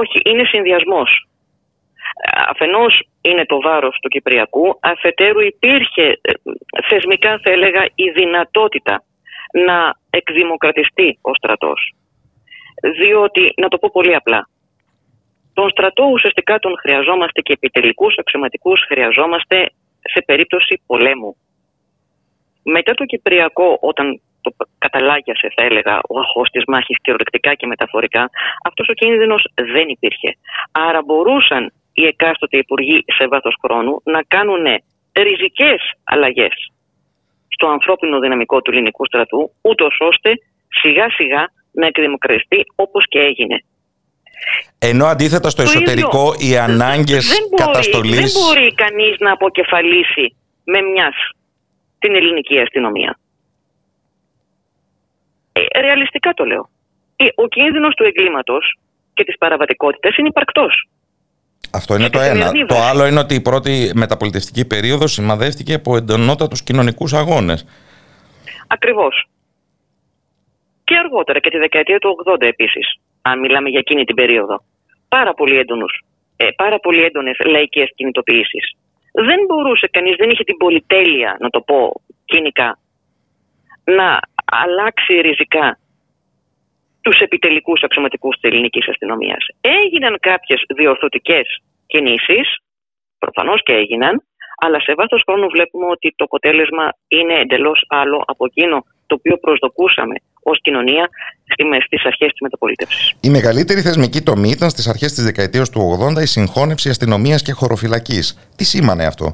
Όχι, 0.00 0.18
είναι 0.24 0.44
συνδυασμός. 0.44 1.28
Αφενός 2.48 3.02
είναι 3.20 3.44
το 3.46 3.60
βάρος 3.60 3.98
του 4.02 4.08
Κυπριακού, 4.08 4.78
αφετέρου 4.80 5.40
υπήρχε 5.40 6.18
ε, 6.20 6.32
θεσμικά 6.88 7.40
θα 7.42 7.50
έλεγα 7.50 7.82
η 7.94 8.10
δυνατότητα 8.14 9.04
να 9.66 9.96
εκδημοκρατιστεί 10.10 11.18
ο 11.20 11.34
στρατός 11.34 11.94
διότι, 12.82 13.52
να 13.56 13.68
το 13.68 13.78
πω 13.78 13.88
πολύ 13.92 14.14
απλά, 14.14 14.48
τον 15.52 15.70
στρατό 15.70 16.04
ουσιαστικά 16.04 16.58
τον 16.58 16.78
χρειαζόμαστε 16.78 17.40
και 17.40 17.52
επιτελικούς 17.52 18.14
αξιωματικούς 18.18 18.84
χρειαζόμαστε 18.88 19.70
σε 20.02 20.22
περίπτωση 20.26 20.82
πολέμου. 20.86 21.36
Μετά 22.62 22.94
το 22.94 23.04
Κυπριακό, 23.04 23.78
όταν 23.80 24.20
το 24.40 24.50
καταλάγιασε 24.78 25.52
θα 25.56 25.64
έλεγα 25.64 26.00
ο 26.08 26.18
αχώς 26.18 26.50
της 26.50 26.62
μάχης 26.66 26.96
κυριολεκτικά 27.02 27.54
και 27.54 27.66
μεταφορικά, 27.66 28.30
αυτός 28.64 28.88
ο 28.88 28.92
κίνδυνος 28.92 29.48
δεν 29.54 29.88
υπήρχε. 29.88 30.36
Άρα 30.72 31.02
μπορούσαν 31.02 31.72
οι 31.92 32.06
εκάστοτε 32.06 32.58
υπουργοί 32.58 33.04
σε 33.06 33.26
βάθος 33.26 33.56
χρόνου 33.64 34.00
να 34.04 34.22
κάνουν 34.28 34.64
ριζικές 35.12 35.92
αλλαγές 36.04 36.72
στο 37.48 37.66
ανθρώπινο 37.68 38.18
δυναμικό 38.18 38.62
του 38.62 38.70
ελληνικού 38.70 39.06
στρατού, 39.06 39.50
ούτως 39.60 39.96
ώστε 40.00 40.30
σιγά 40.68 41.10
σιγά 41.10 41.48
να 41.72 41.86
εκδημοκρατιστεί 41.86 42.64
όπως 42.74 43.04
και 43.08 43.18
έγινε. 43.18 43.64
Ενώ 44.78 45.06
αντίθετα 45.06 45.50
στο 45.50 45.62
εσωτερικό 45.62 46.34
οι 46.38 46.56
ανάγκες 46.56 47.26
δεν 47.28 47.66
καταστολής... 47.66 48.32
Δεν 48.32 48.42
μπορεί 48.42 48.74
κανείς 48.74 49.16
να 49.18 49.32
αποκεφαλίσει 49.32 50.36
με 50.64 50.80
μιας 50.80 51.14
την 51.98 52.14
ελληνική 52.14 52.58
αστυνομία. 52.58 53.18
Ε, 55.52 55.80
ρεαλιστικά 55.80 56.32
το 56.34 56.44
λέω. 56.44 56.70
Ε, 57.16 57.24
ο 57.34 57.48
κίνδυνος 57.48 57.94
του 57.94 58.04
εγκλήματος 58.04 58.78
και 59.14 59.24
της 59.24 59.38
παραβατικότητας 59.38 60.16
είναι 60.16 60.28
υπαρκτός. 60.28 60.88
Αυτό 61.70 61.94
είναι 61.94 62.10
το 62.10 62.20
ένα. 62.20 62.50
Το 62.66 62.76
άλλο 62.76 63.06
είναι 63.06 63.18
ότι 63.18 63.34
η 63.34 63.40
πρώτη 63.40 63.90
μεταπολιτευτική 63.94 64.64
περίοδος 64.66 65.12
σημαδεύτηκε 65.12 65.74
από 65.74 65.96
εντονότατους 65.96 66.62
κοινωνικούς 66.62 67.12
αγώνες. 67.12 67.66
Ακριβώς 68.66 69.26
και 70.92 70.98
αργότερα 70.98 71.38
και 71.38 71.50
τη 71.50 71.58
δεκαετία 71.58 71.98
του 71.98 72.16
80 72.24 72.42
επίσης, 72.42 72.86
αν 73.22 73.38
μιλάμε 73.38 73.68
για 73.68 73.78
εκείνη 73.78 74.04
την 74.04 74.14
περίοδο. 74.14 74.56
Πάρα 75.08 75.34
πολύ 75.34 75.56
έντονους, 75.58 76.04
ε, 76.36 76.48
πάρα 76.56 76.78
πολύ 76.78 77.02
έντονες 77.02 77.36
λαϊκές 77.46 77.88
κινητοποιήσεις. 77.94 78.64
Δεν 79.12 79.40
μπορούσε 79.46 79.86
κανείς, 79.86 80.16
δεν 80.16 80.30
είχε 80.30 80.44
την 80.44 80.56
πολυτέλεια, 80.56 81.36
να 81.40 81.48
το 81.50 81.60
πω 81.60 82.00
κοινικά, 82.24 82.78
να 83.84 84.20
αλλάξει 84.62 85.20
ριζικά 85.20 85.78
τους 87.00 87.18
επιτελικούς 87.20 87.82
αξιωματικούς 87.82 88.34
της 88.36 88.50
ελληνικής 88.50 88.88
αστυνομίας. 88.88 89.46
Έγιναν 89.60 90.16
κάποιες 90.20 90.62
διορθωτικές 90.74 91.46
κινήσεις, 91.86 92.46
προφανώς 93.18 93.62
και 93.62 93.72
έγιναν, 93.72 94.22
αλλά 94.64 94.80
σε 94.80 94.92
βάθος 94.94 95.22
χρόνου 95.26 95.48
βλέπουμε 95.56 95.86
ότι 95.86 96.14
το 96.16 96.24
αποτέλεσμα 96.24 96.84
είναι 97.08 97.34
εντελώς 97.34 97.84
άλλο 97.88 98.24
από 98.26 98.44
εκείνο 98.50 98.76
το 99.06 99.14
οποίο 99.18 99.36
προσδοκούσαμε 99.38 100.14
ως 100.42 100.60
κοινωνία 100.60 101.08
στις 101.86 102.04
αρχές 102.04 102.30
της 102.30 102.40
μεταπολίτευσης. 102.40 103.14
Η 103.20 103.30
μεγαλύτερη 103.30 103.80
θεσμική 103.80 104.20
τομή 104.22 104.50
ήταν 104.50 104.70
στις 104.70 104.88
αρχές 104.88 105.12
της 105.12 105.24
δεκαετίας 105.24 105.70
του 105.70 105.80
80 106.18 106.22
η 106.22 106.26
συγχώνευση 106.26 106.88
αστυνομίας 106.88 107.42
και 107.42 107.52
χωροφυλακής. 107.52 108.50
Τι 108.56 108.64
σήμανε 108.64 109.04
αυτό, 109.06 109.26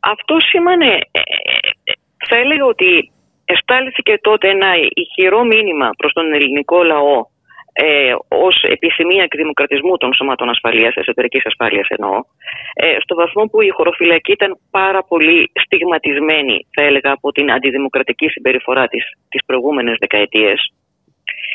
Αυτό 0.00 0.34
σήμανε, 0.50 0.90
ε, 1.10 1.20
ε, 1.20 1.92
θα 2.28 2.36
έλεγα 2.36 2.64
ότι 2.64 3.10
εστάλθηκε 3.44 4.18
τότε 4.20 4.48
ένα 4.48 4.70
ηχηρό 5.02 5.44
μήνυμα 5.44 5.90
προς 5.98 6.12
τον 6.12 6.32
ελληνικό 6.32 6.82
λαό 6.82 7.26
ε, 7.80 8.14
ως 8.28 8.56
επιθυμία 8.62 9.22
εκδημοκρατισμού 9.22 9.96
των 9.96 10.14
σωμάτων 10.14 10.48
ασφαλείας, 10.48 10.94
εσωτερικής 10.94 11.46
ασφάλειας 11.46 11.86
εννοώ, 11.88 12.24
ε, 12.74 12.96
στο 13.00 13.14
βαθμό 13.14 13.44
που 13.44 13.60
η 13.60 13.68
χωροφυλακή 13.68 14.32
ήταν 14.32 14.58
πάρα 14.70 15.02
πολύ 15.02 15.50
στιγματισμένη, 15.64 16.66
θα 16.74 16.82
έλεγα, 16.82 17.10
από 17.12 17.32
την 17.32 17.52
αντιδημοκρατική 17.52 18.28
συμπεριφορά 18.28 18.86
της 18.86 19.04
τις 19.28 19.44
προηγούμενες 19.46 19.96
δεκαετίες. 20.00 20.72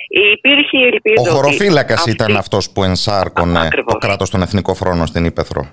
Υπήρχε 0.08 0.78
ελπίδα. 0.78 1.22
Ο 1.22 1.34
χωροφύλακας 1.34 2.06
ήταν 2.06 2.38
αυτός 2.38 2.72
που 2.72 2.84
ενσάρκωνε 2.84 3.68
το 3.86 3.98
κράτος 3.98 4.30
των 4.30 4.42
Εθνικό 4.42 4.74
Φρόνο 4.74 5.06
στην 5.06 5.26
Ήπεθρο. 5.26 5.64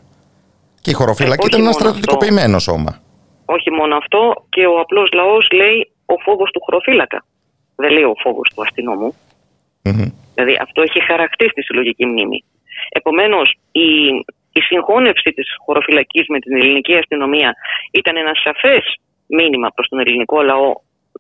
Και 0.83 0.91
η 0.91 0.95
χωροφύλακη 0.95 1.45
ε, 1.45 1.47
ήταν 1.47 1.61
ένα 1.61 1.73
στρατιωτικοποιημένο 1.73 2.59
σώμα. 2.59 3.03
Όχι 3.45 3.71
μόνο 3.71 3.97
αυτό, 3.97 4.47
και 4.49 4.67
ο 4.67 4.79
απλός 4.81 5.09
λαός 5.13 5.49
λέει 5.53 5.91
ο 6.07 6.15
φόβος 6.25 6.51
του 6.51 6.61
χωροφύλακα. 6.65 7.25
Δεν 7.77 7.91
λέει 7.91 8.03
ο 8.03 8.15
φόβος 8.23 8.53
του 8.55 8.63
αστυνομού. 8.63 9.15
Δηλαδή 10.35 10.59
αυτό 10.61 10.83
έχει 10.83 11.05
χαρακτή 11.05 11.49
στη 11.49 11.63
συλλογική 11.63 12.07
μνήμη. 12.07 12.45
Επομένως, 12.89 13.55
η, 13.73 14.09
η 14.53 14.61
συγχώνευση 14.61 15.31
της 15.31 15.47
χωροφυλακής 15.65 16.27
με 16.29 16.39
την 16.39 16.57
ελληνική 16.57 16.95
αστυνομία 16.97 17.55
ήταν 17.93 18.17
ένα 18.17 18.33
σαφές 18.35 19.01
μήνυμα 19.27 19.69
προς 19.75 19.89
τον 19.89 19.99
ελληνικό 19.99 20.43
λαό 20.43 20.73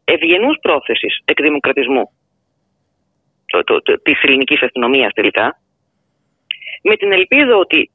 ευγενούς 0.04 0.56
πρόθεσης 0.60 1.20
εκδημοκρατισμού 1.24 2.10
της 4.02 4.22
ελληνικής 4.22 4.62
αστυνομίας 4.62 5.12
τελικά, 5.12 5.60
με 6.82 6.96
την 6.96 7.12
ελπίδα 7.12 7.56
ότι 7.56 7.90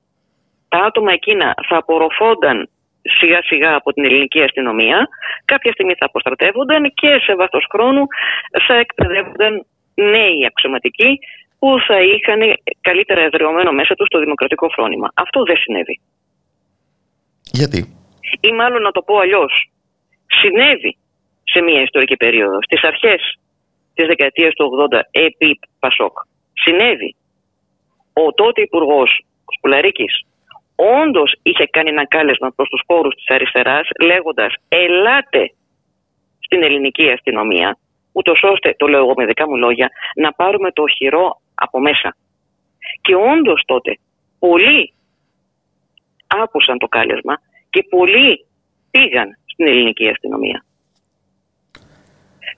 τα 0.67 0.77
άτομα 0.77 1.11
εκείνα 1.11 1.53
θα 1.67 1.77
απορροφώνταν 1.77 2.69
σιγά 3.01 3.41
σιγά 3.43 3.75
από 3.75 3.93
την 3.93 4.05
ελληνική 4.05 4.41
αστυνομία, 4.41 5.07
κάποια 5.45 5.71
στιγμή 5.71 5.93
θα 5.99 6.05
αποστρατεύονταν 6.05 6.93
και 6.93 7.19
σε 7.23 7.35
βάθος 7.35 7.65
χρόνου 7.71 8.05
θα 8.67 8.75
εκπαιδεύονταν 8.75 9.65
νέοι 9.95 10.45
αξιωματικοί 10.45 11.19
που 11.59 11.75
θα 11.87 12.01
είχαν 12.01 12.39
καλύτερα 12.81 13.21
εδραιωμένο 13.21 13.71
μέσα 13.71 13.95
τους 13.95 14.07
το 14.07 14.19
δημοκρατικό 14.19 14.69
φρόνημα. 14.69 15.11
Αυτό 15.13 15.43
δεν 15.43 15.57
συνέβη. 15.57 15.99
Γιατί; 17.51 17.79
Ή 18.39 18.51
μάλλον 18.51 18.81
να 18.81 18.91
το 18.91 19.01
πω 19.01 19.17
αλλιώς. 19.17 19.69
Συνέβη 20.27 20.97
σε 21.43 21.61
μια 21.61 21.81
ιστορική 21.81 22.15
περίοδο, 22.15 22.57
στις 22.61 22.83
αρχές 22.83 23.39
της 23.93 24.07
δεκαετίας 24.07 24.53
του 24.53 24.71
80 24.91 24.99
επί 25.11 25.59
Πασόκ. 25.79 26.17
Συνέβη. 26.53 27.15
ο 28.13 28.31
τότε 28.33 28.61
υπουργός 28.61 29.25
Σκουλαρίκης 29.55 30.25
όντως 30.75 31.35
είχε 31.43 31.65
κάνει 31.65 31.89
ένα 31.89 32.07
κάλεσμα 32.07 32.51
προς 32.55 32.69
τους 32.69 32.81
χώρους 32.87 33.15
της 33.15 33.29
αριστεράς, 33.29 33.87
λέγοντας 34.01 34.53
Ελάτε 34.67 35.53
στην 36.39 36.63
ελληνική 36.63 37.09
αστυνομία, 37.09 37.77
ούτως 38.15 38.39
ώστε, 38.43 38.75
το 38.77 38.87
λέω 38.87 38.99
εγώ 38.99 39.13
με 39.15 39.25
δικά 39.25 39.47
μου 39.49 39.57
λόγια, 39.57 39.89
να 40.15 40.33
πάρουμε 40.33 40.71
το 40.71 40.83
χειρό 40.87 41.41
από 41.55 41.79
μέσα. 41.79 42.15
Και 43.01 43.15
όντως 43.15 43.63
τότε 43.65 43.97
πολλοί 44.39 44.93
άκουσαν 46.27 46.77
το 46.77 46.87
κάλεσμα 46.87 47.41
και 47.69 47.85
πολλοί 47.89 48.45
πήγαν 48.91 49.37
στην 49.45 49.67
ελληνική 49.67 50.07
αστυνομία. 50.09 50.65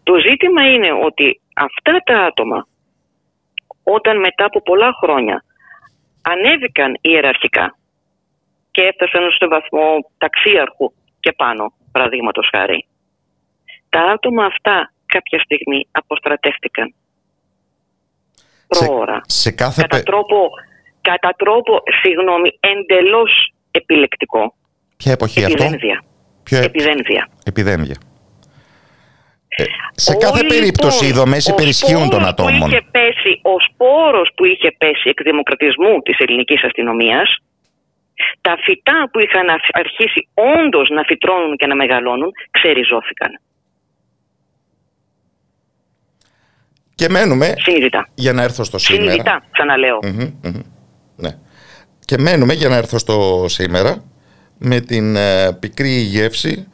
Το 0.04 0.14
ζήτημα 0.28 0.62
είναι 0.74 0.92
ότι 0.92 1.40
αυτά 1.56 2.02
τα 2.06 2.20
άτομα 2.20 2.68
όταν 3.84 4.20
μετά 4.20 4.46
από 4.46 4.62
πολλά 4.62 4.92
χρόνια 5.02 5.44
ανέβηκαν 6.22 6.98
ιεραρχικά 7.02 7.78
και 8.72 8.82
έφτασαν 8.82 9.32
στο 9.32 9.48
βαθμό 9.48 10.12
ταξίαρχου 10.18 10.92
και 11.20 11.32
πάνω, 11.32 11.74
παραδείγματος 11.92 12.50
χάρη. 12.56 12.88
Τα 13.90 14.02
άτομα 14.02 14.46
αυτά 14.46 14.92
κάποια 15.08 15.40
στιγμή 15.40 15.88
αποστρατεύτηκαν. 15.92 16.94
Προώρα. 18.68 19.22
Σε, 19.26 19.52
κάθε 19.52 19.82
κατά, 19.82 20.04
τρόπο, 20.04 20.50
κατά 21.02 21.34
τρόπο, 21.38 21.84
συγγνώμη, 22.02 22.50
εντελώς 22.60 23.54
επιλεκτικό. 23.72 24.54
Ποια 24.98 25.12
εποχή 25.12 25.40
Επιδένδια. 25.40 25.94
αυτό; 25.94 26.10
Ποια... 26.44 26.60
Επιδένδια. 26.60 27.30
Επιδένδια. 27.46 27.96
Ε, 29.60 29.64
σε 29.92 30.16
κάθε 30.16 30.42
λοιπόν, 30.42 30.58
περίπτωση 30.58 31.06
οι 31.06 31.12
δομές 31.12 31.48
υπερισχύουν 31.48 32.10
των 32.10 32.26
ατόμων. 32.26 32.60
Που 32.60 32.68
είχε 32.68 32.82
πέσει, 32.92 33.40
ο 33.44 33.60
σπόρος 33.68 34.30
που 34.36 34.46
είχε 34.46 34.76
πέσει 34.78 35.10
εκ 35.10 35.22
δημοκρατισμού 35.24 36.00
της 36.02 36.18
ελληνικής 36.18 36.64
αστυνομίας 36.64 37.38
τα 38.42 38.58
φυτά 38.64 39.10
που 39.12 39.20
είχαν 39.20 39.48
αρχίσει 39.72 40.28
όντως 40.34 40.90
να 40.90 41.04
φυτρώνουν 41.04 41.56
και 41.56 41.68
να 41.68 41.76
μεγαλώνουν 41.76 42.32
ξεριζώθηκαν. 42.52 43.40
Και 46.98 47.10
μένουμε, 47.10 47.54
Συνειδητά. 47.58 48.08
για 48.14 48.34
να 48.34 48.44
έρθω 48.44 48.64
στο 48.64 48.78
σήμερα. 48.78 49.04
Συνειδητά, 49.04 49.44
ξαναλέω. 49.52 50.00
ναι. 51.16 51.30
Και 52.06 52.18
μένουμε 52.18 52.54
για 52.54 52.70
να 52.70 52.76
έρθω 52.76 52.98
στο 52.98 53.46
σήμερα 53.48 54.04
με 54.58 54.80
την 54.80 55.16
ε, 55.16 55.58
πικρή 55.60 55.90
γεύση 55.90 56.68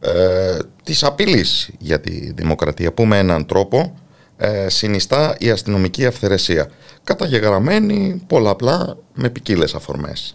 ε, 0.00 0.58
της 0.84 1.04
απειλής 1.04 1.74
για 1.78 2.00
τη 2.00 2.32
δημοκρατία 2.32 2.92
που 2.92 3.04
με 3.06 3.18
έναν 3.18 3.46
τρόπο 3.46 3.98
ε, 4.38 4.68
συνιστά 4.68 5.36
η 5.38 5.50
αστυνομική 5.50 6.06
αυθαιρεσία 6.06 6.70
καταγεγραμμένη 7.04 8.24
πολλαπλά 8.28 8.96
με 9.14 9.30
ποικίλες 9.30 9.74
αφορμές. 9.74 10.34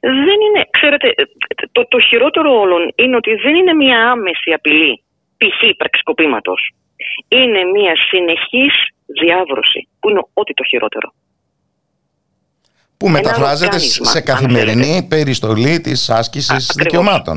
Δεν 0.00 0.38
είναι, 0.46 0.66
ξέρετε, 0.70 1.14
το, 1.72 1.88
το 1.88 2.00
χειρότερο 2.00 2.60
όλων 2.60 2.92
είναι 2.94 3.16
ότι 3.16 3.34
δεν 3.34 3.54
είναι 3.54 3.74
μια 3.74 4.10
άμεση 4.10 4.50
απειλή 4.52 5.02
π.χ. 5.36 5.76
πραξικοπήματος. 5.76 6.74
Είναι 7.28 7.64
μια 7.64 7.92
συνεχής 8.08 8.74
διάβρωση 9.06 9.88
που 10.00 10.08
είναι 10.10 10.22
ό,τι 10.32 10.54
το 10.54 10.64
χειρότερο. 10.64 11.12
Που 12.96 13.08
μεταφράζεται 13.08 13.78
σε 13.78 14.20
καθημερινή 14.20 15.06
περιστολή 15.08 15.80
της 15.80 16.10
άσκησης 16.10 16.74
δικαιωμάτων. 16.76 17.36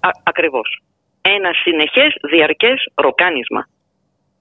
Α, 0.00 0.08
ακριβώς. 0.22 0.82
Ένα 1.22 1.50
συνεχές 1.62 2.14
διαρκές 2.30 2.88
ροκάνισμα. 2.94 3.68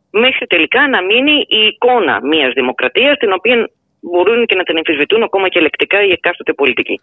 Μέχρι 0.09 0.47
τελικά 0.47 0.87
να 0.87 1.03
μείνει 1.03 1.45
η 1.47 1.65
εικόνα 1.65 2.25
μιας 2.25 2.53
δημοκρατίας 2.53 3.17
την 3.17 3.31
οποία 3.33 3.69
μπορούν 3.99 4.45
και 4.45 4.55
να 4.55 4.63
την 4.63 4.77
εμφισβητούν 4.77 5.23
ακόμα 5.23 5.49
και 5.49 5.59
λεκτικά 5.59 6.03
οι 6.05 6.11
εκάστοτε 6.11 6.53
πολιτικοί. 6.53 7.01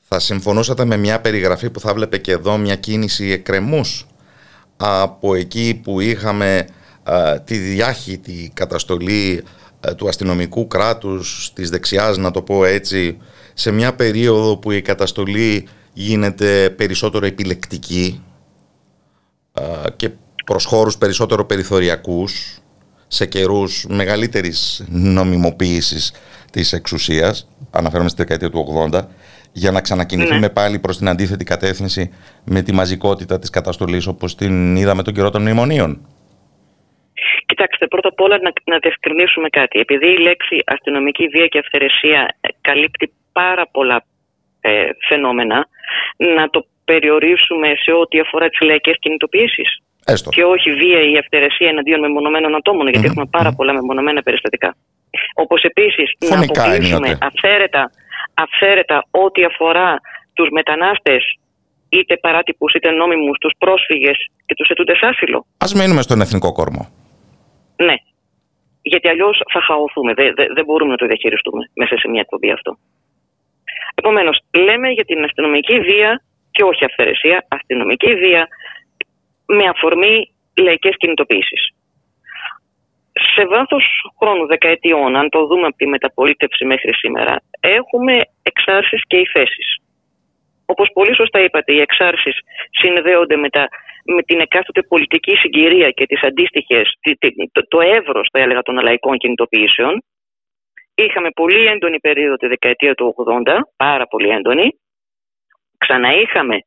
Θα 0.00 0.18
συμφωνούσατε 0.18 0.84
με 0.84 0.96
μια 0.96 1.20
περιγραφή 1.20 1.70
που 1.70 1.80
θα 1.80 1.94
βλέπε 1.94 2.18
και 2.18 2.32
εδώ 2.32 2.56
μια 2.56 2.76
κίνηση 2.76 3.30
εκκρεμούς 3.30 4.06
από 4.76 5.34
εκεί 5.34 5.80
που 5.84 6.00
είχαμε 6.00 6.66
τη 7.44 7.56
διάχυτη 7.56 8.50
καταστολή 8.54 9.44
του 9.96 10.08
αστυνομικού 10.08 10.66
κράτους 10.66 11.50
της 11.54 11.70
δεξιάς 11.70 12.16
να 12.16 12.30
το 12.30 12.42
πω 12.42 12.64
έτσι 12.64 13.18
σε 13.54 13.70
μια 13.70 13.94
περίοδο 13.94 14.56
που 14.56 14.70
η 14.70 14.82
καταστολή 14.82 15.68
γίνεται 15.92 16.70
περισσότερο 16.70 17.26
επιλεκτική 17.26 18.22
και 19.96 20.10
προς 20.44 20.64
χώρους 20.64 20.98
περισσότερο 20.98 21.44
περιθωριακούς 21.44 22.60
σε 23.08 23.26
καιρούς 23.26 23.86
μεγαλύτερης 23.88 24.84
νομιμοποίησης 24.88 26.12
της 26.50 26.72
εξουσίας, 26.72 27.48
αναφέρομαι 27.70 28.08
στη 28.08 28.22
δεκαετία 28.22 28.50
του 28.50 28.88
80, 28.92 29.00
για 29.52 29.70
να 29.70 29.80
ξανακινηθούμε 29.80 30.38
ναι. 30.38 30.48
πάλι 30.48 30.78
προς 30.78 30.98
την 30.98 31.08
αντίθετη 31.08 31.44
κατεύθυνση 31.44 32.10
με 32.44 32.62
τη 32.62 32.72
μαζικότητα 32.72 33.38
της 33.38 33.50
καταστολής 33.50 34.06
όπως 34.06 34.34
την 34.36 34.76
είδαμε 34.76 35.02
τον 35.02 35.14
καιρό 35.14 35.30
των 35.30 35.42
μνημονίων. 35.42 36.00
Κοιτάξτε, 37.60 37.86
πρώτα 37.86 38.08
απ' 38.08 38.20
όλα 38.20 38.36
να, 38.46 38.52
να 38.72 38.78
διευκρινίσουμε 38.84 39.48
κάτι. 39.48 39.78
Επειδή 39.78 40.08
η 40.16 40.18
λέξη 40.28 40.56
αστυνομική 40.66 41.26
βία 41.34 41.46
και 41.46 41.58
αυθαιρεσία 41.58 42.20
καλύπτει 42.60 43.12
πάρα 43.32 43.64
πολλά 43.74 44.04
ε, 44.60 44.88
φαινόμενα 45.08 45.66
να 46.36 46.50
το 46.50 46.66
περιορίσουμε 46.84 47.68
σε 47.84 47.92
ό,τι 47.92 48.20
αφορά 48.20 48.48
τις 48.48 48.60
λαϊκές 48.60 48.96
κινητοποιήσεις. 49.00 49.68
Και 50.30 50.44
όχι 50.44 50.70
βία 50.74 51.00
ή 51.10 51.18
αυτερεσία 51.18 51.68
εναντίον 51.68 52.00
μεμονωμένων 52.00 52.54
ατόμων, 52.54 52.88
γιατί 52.88 53.06
έχουμε 53.06 53.26
πάρα 53.30 53.52
πολλά 53.52 53.72
μεμονωμένα 53.72 54.22
περιστατικά. 54.22 54.76
Όπως 55.34 55.62
επίσης 55.62 56.08
να 56.28 56.40
αποκλείσουμε 56.40 57.18
αυθαίρετα, 57.20 57.90
αυθαίρετα 58.34 59.04
ό,τι 59.10 59.44
αφορά 59.44 60.00
τους 60.34 60.48
μετανάστες, 60.50 61.22
είτε 61.88 62.16
παράτυπους 62.16 62.74
είτε 62.74 62.90
νόμιμους, 62.90 63.38
τους 63.38 63.52
πρόσφυγες 63.58 64.16
και 64.46 64.54
τους 64.54 64.68
ετούντες 64.68 64.98
άσυλο. 65.02 65.46
Α 65.58 65.66
μείνουμε 65.74 66.02
στον 66.02 66.20
εθνικό 66.20 66.52
κόρμο. 66.52 66.99
Ναι. 67.86 67.94
Γιατί 68.82 69.08
αλλιώς 69.08 69.42
θα 69.52 69.60
χαωθούμε. 69.60 70.14
Δεν, 70.14 70.34
δεν, 70.34 70.46
δεν 70.54 70.64
μπορούμε 70.64 70.90
να 70.90 70.96
το 70.96 71.06
διαχειριστούμε 71.06 71.70
μέσα 71.74 71.98
σε 71.98 72.08
μια 72.08 72.20
εκπομπή 72.20 72.50
αυτό. 72.50 72.78
Επομένως, 73.94 74.38
λέμε 74.54 74.88
για 74.88 75.04
την 75.04 75.24
αστυνομική 75.24 75.80
βία 75.80 76.22
και 76.50 76.62
όχι 76.64 76.84
αυθαιρεσία, 76.84 77.46
αστυνομική 77.48 78.14
βία 78.14 78.48
με 79.46 79.64
αφορμή 79.68 80.32
λαϊκές 80.54 80.96
κινητοποίησεις. 80.96 81.74
Σε 83.34 83.46
βάθος 83.46 83.84
χρόνου 84.18 84.46
δεκαετιών, 84.46 85.16
αν 85.16 85.28
το 85.28 85.46
δούμε 85.46 85.66
από 85.66 85.76
τη 85.76 85.86
μεταπολίτευση 85.86 86.64
μέχρι 86.64 86.94
σήμερα, 86.94 87.36
έχουμε 87.60 88.20
εξάρσεις 88.42 89.02
και 89.06 89.16
υφέσεις. 89.16 89.78
Όπως 90.66 90.90
πολύ 90.92 91.14
σωστά 91.14 91.40
είπατε, 91.40 91.72
οι 91.72 91.80
εξάρσεις 91.80 92.38
συνδέονται 92.70 93.36
με, 93.36 93.48
τα, 93.48 93.68
με 94.14 94.22
την 94.22 94.40
εκάστοτε 94.40 94.82
πολιτική 94.82 95.36
συγκυρία 95.36 95.90
και 95.90 96.06
τις 96.06 96.22
αντίστοιχες, 96.22 96.92
το, 97.52 97.66
το 97.68 97.80
εύρος, 97.80 98.28
θα 98.32 98.38
έλεγα, 98.40 98.62
των 98.62 98.74
λαϊκών 98.82 99.16
κινητοποιήσεων 99.16 100.02
Είχαμε 100.94 101.30
πολύ 101.30 101.66
έντονη 101.66 101.98
περίοδο 102.00 102.36
τη 102.36 102.46
δεκαετία 102.46 102.94
του 102.94 103.14
80, 103.44 103.58
πάρα 103.76 104.06
πολύ 104.06 104.28
έντονη. 104.28 104.78
Ξαναείχαμε 105.78 106.58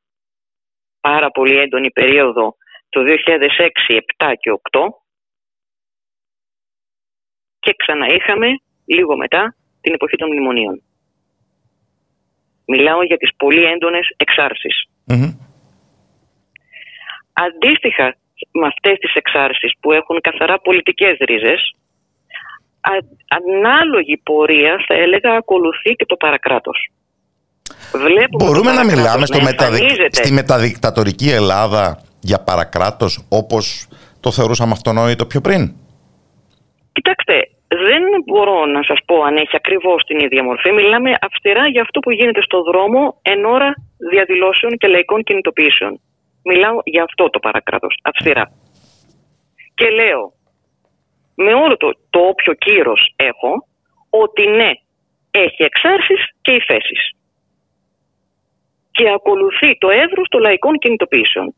πάρα 1.02 1.32
πολύ 1.32 1.58
έντονη 1.58 1.92
περίοδο 1.92 2.56
το 2.90 3.02
2006, 3.02 4.00
7 4.18 4.34
και 4.40 4.52
8 4.72 4.80
και 7.60 7.74
ξαναείχαμε 7.78 8.48
λίγο 8.86 9.18
μετά 9.18 9.56
την 9.82 9.94
εποχή 9.94 10.16
των 10.16 10.30
μνημονίων. 10.30 10.82
Μιλάω 12.66 13.04
για 13.04 13.18
τις 13.18 13.36
πολύ 13.38 13.64
έντονες 13.64 14.08
Αντίστοιχα 17.34 18.16
με 18.52 18.68
αυτές 18.68 18.98
τις 18.98 19.14
εξάρσεις 19.14 19.72
που 19.80 19.92
έχουν 19.92 20.22
καθαρά 20.22 20.60
πολιτικές 20.60 21.18
ρίζες, 21.20 21.76
ανάλογη 23.28 24.18
πορεία 24.18 24.84
θα 24.88 24.94
έλεγα 24.94 25.36
ακολουθεί 25.36 25.92
και 25.96 26.06
το 26.06 26.16
παρακράτος. 26.16 26.92
Βλέπουμε 27.92 28.44
Μπορούμε 28.46 28.72
να 28.72 28.86
μιλάμε 28.86 29.26
στο 29.26 29.40
στη 30.12 30.34
μεταδικτατορική 30.34 31.30
Ελλάδα 31.30 32.04
για 32.20 32.40
παρακράτος 32.44 33.26
όπως 33.30 33.88
το 34.20 34.32
θεωρούσαμε 34.32 34.72
αυτονόητο 34.72 35.26
πιο 35.26 35.42
πριν; 35.42 35.74
Κοιτάξτε, 36.92 37.36
δεν 37.68 38.04
μπορώ 38.26 38.66
να 38.66 38.84
σας 38.84 39.00
πω 39.06 39.16
αν 39.24 39.36
έχει 39.36 39.56
ακριβώς 39.62 40.04
την 40.04 40.20
ίδια 40.20 40.44
μορφή. 40.44 40.72
Μιλάμε 40.72 41.12
αυστηρά 41.22 41.68
για 41.68 41.82
αυτό 41.82 42.00
που 42.00 42.12
γίνεται 42.12 42.42
στο 42.42 42.62
δρόμο 42.62 43.20
εν 43.22 43.46
ώρα 43.46 43.74
διαδηλώσεων 44.12 44.72
και 44.78 44.88
λαϊκών 44.88 45.24
κινητοποιήσεων. 45.24 46.00
Μιλάω 46.44 46.80
για 46.84 47.04
αυτό 47.04 47.30
το 47.30 47.40
παρακράτος, 47.40 48.00
αυστηρά. 48.04 48.52
Και 49.74 49.90
λέω, 49.90 50.34
με 51.36 51.54
όλο 51.54 51.78
το, 51.78 51.92
το 52.10 52.20
όποιο 52.20 52.54
κύρος 52.54 53.14
έχω 53.16 53.68
ότι 54.10 54.48
ναι, 54.48 54.72
έχει 55.32 55.64
εξάρσεις 55.64 56.22
και 56.42 56.54
υφέσεις. 56.54 57.12
Και 58.92 59.10
ακολουθεί 59.10 59.78
το 59.78 59.90
εύρος 59.90 60.28
των 60.28 60.42
λαϊκών 60.42 60.78
κινητοποιήσεων. 60.78 61.56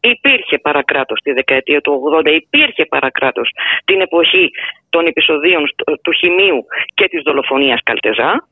Υπήρχε 0.00 0.58
παρακράτος 0.58 1.20
τη 1.20 1.32
δεκαετία 1.32 1.80
του 1.80 2.02
80, 2.24 2.26
υπήρχε 2.26 2.84
παρακράτος 2.86 3.50
την 3.84 4.00
εποχή 4.00 4.50
των 4.90 5.06
επεισοδίων 5.06 5.62
του 6.02 6.12
χημείου 6.12 6.64
και 6.94 7.08
της 7.08 7.22
δολοφονίας 7.22 7.80
Καλτεζά. 7.82 8.48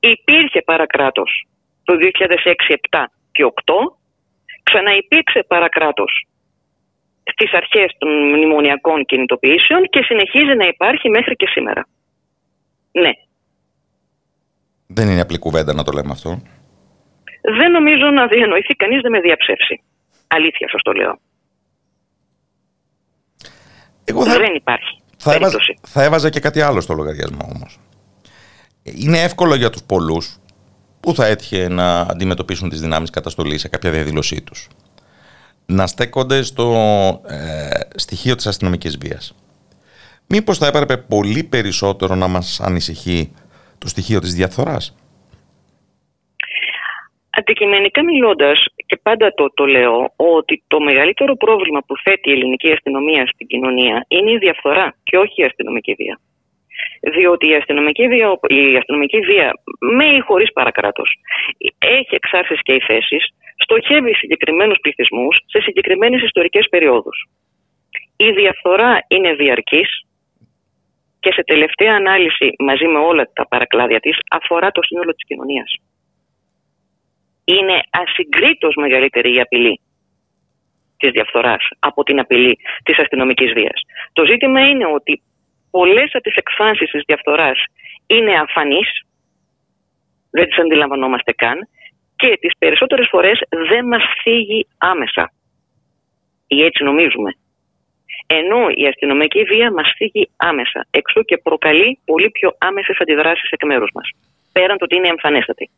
Υπήρχε 0.00 0.62
παρακράτος 0.62 1.46
το 1.84 1.94
2006, 1.96 2.08
7 2.68 2.70
και 2.70 2.78
8. 2.90 3.06
Ξαναυπήρξε 4.62 5.44
παρακράτος 5.48 6.26
στις 7.32 7.52
αρχές 7.52 7.94
των 7.98 8.28
μνημονιακών 8.28 9.04
κινητοποιήσεων 9.04 9.82
και 9.88 10.02
συνεχίζει 10.02 10.54
να 10.56 10.66
υπάρχει 10.66 11.08
μέχρι 11.08 11.36
και 11.36 11.46
σήμερα. 11.46 11.86
Ναι. 12.92 13.10
Δεν 14.86 15.08
είναι 15.08 15.20
απλή 15.20 15.38
κουβέντα 15.38 15.74
να 15.74 15.82
το 15.82 15.92
λέμε 15.92 16.10
αυτό. 16.12 16.42
Δεν 17.58 17.70
νομίζω 17.70 18.10
να 18.10 18.26
διανοηθεί 18.26 18.74
κανείς 18.74 19.02
να 19.02 19.10
με 19.10 19.20
διαψεύσει. 19.20 19.82
Αλήθεια 20.26 20.68
σας 20.68 20.82
το 20.82 20.92
λέω. 20.92 21.18
Εγώ 24.04 24.24
θα... 24.24 24.36
Δεν 24.38 24.54
υπάρχει. 24.54 25.02
Θα 25.18 25.34
έβαζα, 25.34 25.58
θα 25.82 26.02
έβαζα 26.02 26.30
και 26.30 26.40
κάτι 26.40 26.60
άλλο 26.60 26.80
στο 26.80 26.94
λογαριασμό 26.94 27.50
όμως. 27.54 27.78
Είναι 28.82 29.22
εύκολο 29.22 29.54
για 29.54 29.70
τους 29.70 29.82
πολλούς 29.82 30.38
που 31.00 31.14
θα 31.14 31.26
έτυχε 31.26 31.68
να 31.68 32.00
αντιμετωπίσουν 32.00 32.68
τις 32.68 32.80
δυνάμεις 32.80 33.10
καταστολής 33.10 33.60
σε 33.60 33.68
κάποια 33.68 33.90
διαδήλωσή 33.90 34.42
τους. 34.42 34.68
Να 35.66 35.86
στέκονται 35.86 36.42
στο 36.42 36.70
ε, 37.26 37.80
στοιχείο 37.94 38.34
της 38.34 38.46
αστυνομικής 38.46 38.98
βίας. 38.98 39.34
Μήπως 40.28 40.58
θα 40.58 40.66
έπρεπε 40.66 40.96
πολύ 40.96 41.44
περισσότερο 41.44 42.14
να 42.14 42.28
μας 42.28 42.60
ανησυχεί 42.60 43.32
το 43.78 43.88
στοιχείο 43.88 44.20
της 44.20 44.34
διαφθοράς; 44.34 44.94
Αντικειμενικά 47.38 48.04
μιλώντας, 48.04 48.64
και 48.86 48.96
πάντα 49.02 49.34
το, 49.34 49.52
το 49.54 49.64
λέω, 49.64 50.12
ότι 50.16 50.62
το 50.66 50.80
μεγαλύτερο 50.80 51.36
πρόβλημα 51.36 51.80
που 51.86 51.94
θέτει 52.04 52.30
η 52.30 52.32
ελληνική 52.32 52.72
αστυνομία 52.72 53.26
στην 53.26 53.46
κοινωνία 53.46 54.04
είναι 54.08 54.30
η 54.30 54.38
διαφθορά 54.38 54.94
και 55.02 55.16
όχι 55.18 55.42
η 55.42 55.44
αστυνομική 55.44 55.94
βία. 55.94 56.20
Διότι 57.00 57.48
η 57.48 57.54
αστυνομική 57.54 58.08
βία, 58.08 58.38
η 58.48 58.76
αστυνομική 58.76 59.20
βία 59.20 59.52
με 59.80 60.04
ή 60.04 60.20
χωρίς 60.20 60.52
παρακράτος, 60.52 61.10
έχει 61.78 62.14
εξάρσεις 62.14 62.60
και 62.62 62.72
οι 62.72 62.80
θέσει, 62.80 63.16
στοχεύει 63.56 64.14
συγκεκριμένους 64.14 64.78
πληθυσμούς 64.80 65.38
σε 65.46 65.60
συγκεκριμένες 65.60 66.22
ιστορικές 66.22 66.66
περιόδους. 66.70 67.28
Η 68.16 68.30
διαφθορά 68.30 68.98
είναι 69.08 69.34
διαρκής 69.34 69.88
και 71.20 71.32
σε 71.32 71.42
τελευταία 71.44 71.94
ανάλυση, 71.94 72.52
μαζί 72.58 72.86
με 72.86 72.98
όλα 72.98 73.30
τα 73.32 73.48
παρακλάδια 73.48 74.00
της, 74.00 74.16
αφορά 74.30 74.70
το 74.70 74.82
σύνολο 74.82 75.12
της 75.12 75.26
κοινωνίας 75.26 75.70
είναι 77.46 77.80
ασυγκρίτως 77.90 78.74
μεγαλύτερη 78.74 79.34
η 79.34 79.40
απειλή 79.40 79.80
της 80.96 81.10
διαφθοράς 81.10 81.68
από 81.78 82.02
την 82.02 82.18
απειλή 82.18 82.58
της 82.82 82.98
αστυνομικής 82.98 83.52
βίας. 83.52 83.80
Το 84.12 84.24
ζήτημα 84.24 84.60
είναι 84.68 84.86
ότι 84.86 85.22
πολλές 85.76 86.10
από 86.14 86.24
τις 86.26 86.36
εκφάνσεις 86.42 86.90
της 86.90 87.02
διαφθοράς 87.06 87.58
είναι 88.06 88.34
αφανείς, 88.44 88.88
δεν 90.30 90.44
τις 90.48 90.58
αντιλαμβανόμαστε 90.58 91.32
καν 91.32 91.58
και 92.16 92.30
τις 92.40 92.52
περισσότερες 92.58 93.08
φορές 93.10 93.36
δεν 93.70 93.84
μας 93.86 94.04
φύγει 94.22 94.66
άμεσα. 94.78 95.32
Ή 96.46 96.58
έτσι 96.68 96.80
νομίζουμε. 96.84 97.30
Ενώ 98.26 98.60
η 98.80 98.86
αστυνομική 98.86 99.42
βία 99.42 99.72
μας 99.72 99.88
φύγει 99.96 100.24
άμεσα, 100.36 100.86
εξού 100.90 101.20
και 101.28 101.36
προκαλεί 101.36 101.98
πολύ 102.04 102.30
πιο 102.30 102.48
άμεσες 102.58 102.96
αντιδράσεις 103.00 103.50
εκ 103.50 103.64
μέρους 103.64 103.90
μας. 103.94 104.08
Πέραν 104.52 104.78
το 104.78 104.84
ότι 104.84 104.96
είναι 104.96 105.08
εμφανέστατη. 105.08 105.70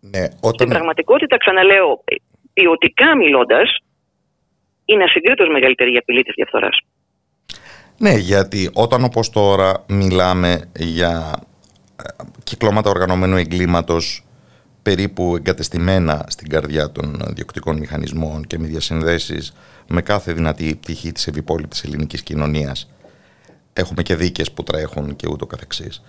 Ναι, 0.00 0.24
όταν... 0.40 0.54
Στην 0.54 0.68
πραγματικότητα, 0.68 1.36
ξαναλέω, 1.36 2.04
ποιοτικά 2.52 3.16
μιλώντας, 3.16 3.68
είναι 4.84 5.04
ασυγκρίτως 5.04 5.48
μεγαλύτερη 5.48 5.92
η 5.92 5.96
απειλή 5.96 6.22
της 6.22 6.34
διαφθοράς. 6.34 6.76
Ναι, 7.98 8.10
γιατί 8.10 8.70
όταν 8.72 9.04
όπως 9.04 9.30
τώρα 9.30 9.84
μιλάμε 9.86 10.60
για 10.78 11.32
ε, 11.96 12.24
κυκλώματα 12.44 12.90
οργανωμένου 12.90 13.36
εγκλήματος 13.36 14.26
περίπου 14.82 15.36
εγκατεστημένα 15.36 16.24
στην 16.28 16.48
καρδιά 16.48 16.92
των 16.92 17.22
διοκτικών 17.34 17.78
μηχανισμών 17.78 18.46
και 18.46 18.58
με 18.58 18.66
διασυνδέσεις 18.66 19.52
με 19.88 20.02
κάθε 20.02 20.32
δυνατή 20.32 20.78
πτυχή 20.80 21.12
της 21.12 21.26
ευυπόλοιπης 21.26 21.82
ελληνικής 21.84 22.22
κοινωνίας 22.22 22.90
έχουμε 23.72 24.02
και 24.02 24.16
δίκες 24.16 24.52
που 24.52 24.62
τρέχουν 24.62 25.16
και 25.16 25.28
ούτω 25.30 25.46
καθεξής 25.46 26.02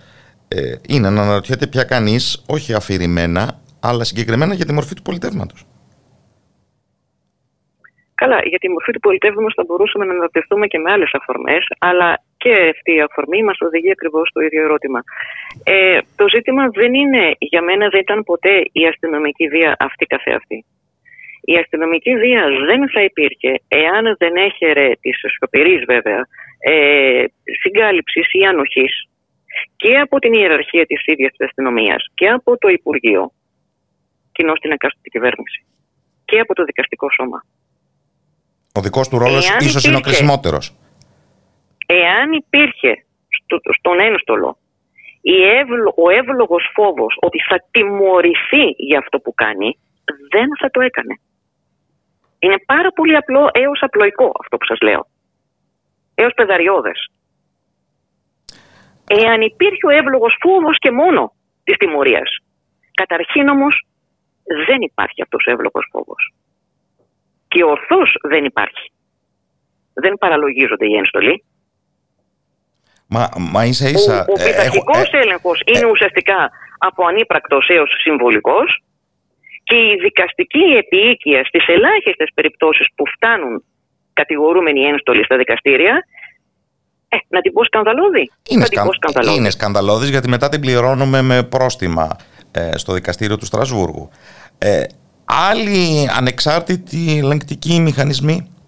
ε, 0.48 0.76
είναι 0.88 1.10
να 1.10 1.22
αναρωτιέται 1.22 1.68
πια 1.68 1.84
κανείς 1.84 2.42
όχι 2.46 2.74
αφηρημένα 2.74 3.60
αλλά 3.80 4.04
συγκεκριμένα 4.04 4.54
για 4.54 4.66
τη 4.66 4.74
μορφή 4.74 4.94
του 4.94 5.02
πολιτεύματος. 5.02 5.66
Καλά, 8.22 8.40
για 8.52 8.60
τη 8.64 8.70
μορφή 8.70 8.92
του 8.92 9.00
πολιτεύματος 9.08 9.54
θα 9.56 9.64
μπορούσαμε 9.68 10.06
να 10.06 10.14
αναρωτηθούμε 10.14 10.66
και 10.68 10.80
με 10.80 10.92
άλλες 10.92 11.12
αφορμές, 11.20 11.64
αλλά 11.80 12.10
και 12.38 12.54
αυτή 12.74 12.92
η 12.96 13.02
αφορμή 13.02 13.44
μας 13.44 13.58
οδηγεί 13.68 13.92
ακριβώς 13.92 14.28
στο 14.30 14.40
ίδιο 14.42 14.62
ερώτημα. 14.64 15.00
Ε, 15.64 16.00
το 16.16 16.26
ζήτημα 16.34 16.64
δεν 16.80 16.94
είναι, 16.94 17.36
για 17.40 17.62
μένα 17.62 17.90
δεν 17.90 18.00
ήταν 18.00 18.24
ποτέ 18.24 18.56
η 18.72 18.88
αστυνομική 18.92 19.48
βία 19.48 19.76
αυτή 19.80 20.06
καθεαυτή. 20.06 20.66
Η 21.42 21.56
αστυνομική 21.58 22.14
βία 22.24 22.44
δεν 22.70 22.90
θα 22.90 23.02
υπήρχε 23.10 23.52
εάν 23.68 24.16
δεν 24.18 24.36
έχερε 24.36 24.88
τη 25.02 25.10
σιωπηρή 25.14 25.78
βέβαια 25.94 26.22
ε, 26.60 27.24
συγκάλυψης 27.62 28.28
ή 28.32 28.42
ανοχής 28.46 28.94
και 29.76 29.98
από 29.98 30.20
την 30.20 30.34
ιεραρχία 30.34 30.86
της 30.86 31.02
ίδιας 31.06 31.32
της 31.32 31.46
αστυνομίας 31.48 32.02
και 32.14 32.28
από 32.30 32.58
το 32.58 32.68
Υπουργείο 32.68 33.32
κοινό 34.32 34.56
στην 34.56 34.72
εκάστοτε 34.72 35.10
κυβέρνηση 35.10 35.60
και 36.26 36.40
από 36.40 36.54
το 36.54 36.64
δικαστικό 36.64 37.08
σώμα. 37.18 37.40
Ο 38.80 38.82
δικός 38.82 39.08
του 39.10 39.18
ρόλος 39.18 39.50
ίσως 39.60 39.84
είναι 39.84 39.96
ο 39.96 40.00
κρισιμότερος. 40.00 40.66
Εάν 41.86 42.32
υπήρχε 42.32 42.92
στο, 43.38 43.56
στον 43.78 44.00
ένστολο 44.00 44.58
ο 45.96 46.10
εύλογος 46.10 46.64
φόβος 46.76 47.18
ότι 47.20 47.40
θα 47.50 47.58
τιμωρηθεί 47.72 48.66
για 48.78 49.00
αυτό 49.00 49.20
που 49.20 49.34
κάνει, 49.34 49.70
δεν 50.30 50.48
θα 50.60 50.70
το 50.70 50.82
έκανε. 50.82 51.14
Είναι 52.40 52.60
πάρα 52.66 52.92
πολύ 52.92 53.16
απλό 53.16 53.50
έως 53.52 53.80
απλοϊκό 53.82 54.32
αυτό 54.42 54.58
που 54.58 54.66
σας 54.66 54.80
λέω. 54.82 55.08
Έως 56.16 56.34
πεδαριώδες. 56.34 57.00
Εάν 59.08 59.42
υπήρχε 59.42 59.86
ο 59.88 59.90
εύλογος 59.90 60.38
φόβος 60.40 60.78
και 60.78 60.92
μόνο 60.92 61.34
της 61.64 61.78
τιμωρίας. 61.78 62.30
Καταρχήν 62.94 63.48
όμως 63.48 63.86
δεν 64.68 64.82
υπάρχει 64.82 65.22
αυτός 65.22 65.46
ο 65.48 65.52
εύλογος 65.52 65.90
φόβος. 65.92 66.34
Και 67.52 67.64
ορθώς 67.64 68.10
δεν 68.32 68.44
υπάρχει. 68.52 68.86
Δεν 69.94 70.14
παραλογίζονται 70.14 70.86
οι 70.86 70.96
ένστολοι. 70.96 71.44
Μα, 73.08 73.30
μα 73.38 73.66
ίσα 73.66 73.90
ίσα... 73.90 74.16
Ο, 74.20 74.32
ο 74.32 74.34
πειθαρχικός 74.34 75.12
ε, 75.12 75.18
έλεγχος 75.18 75.62
είναι 75.66 75.88
ε, 75.88 75.92
ουσιαστικά 75.94 76.40
από 76.78 77.06
ανύπρακτος 77.06 77.68
έως 77.68 77.92
συμβολικός 78.02 78.84
και 79.64 79.76
η 79.76 79.96
δικαστική 80.02 80.66
επίοικια 80.84 81.46
στις 81.46 81.68
ελάχιστες 81.68 82.30
περιπτώσεις 82.34 82.88
που 82.96 83.04
φτάνουν 83.16 83.64
κατηγορούμενοι 84.14 84.82
ένστολοι 84.82 85.24
στα 85.24 85.38
δικαστήρια 85.38 86.04
ε, 87.08 87.18
να 87.28 87.42
την 87.42 87.54
πω 87.54 87.64
σκανδαλώδη. 87.64 88.32
Είναι, 88.50 88.66
σκα... 88.66 88.86
είναι 89.36 89.50
σκανδαλώδης 89.50 90.10
γιατί 90.10 90.30
μετά 90.30 90.50
την 90.50 90.62
πληρώνουμε 90.62 91.22
με 91.22 91.44
πρόστιμα 91.44 92.16
ε, 92.52 92.78
στο 92.78 92.94
δικαστήριο 92.94 93.38
του 93.38 93.46
Στρασβούργου. 93.46 94.10
Ε, 94.58 94.84
άλλοι 95.30 96.10
ανεξάρτητοι 96.18 97.18
ελεγκτικοί 97.24 97.80
μηχανισμοί; 97.80 98.60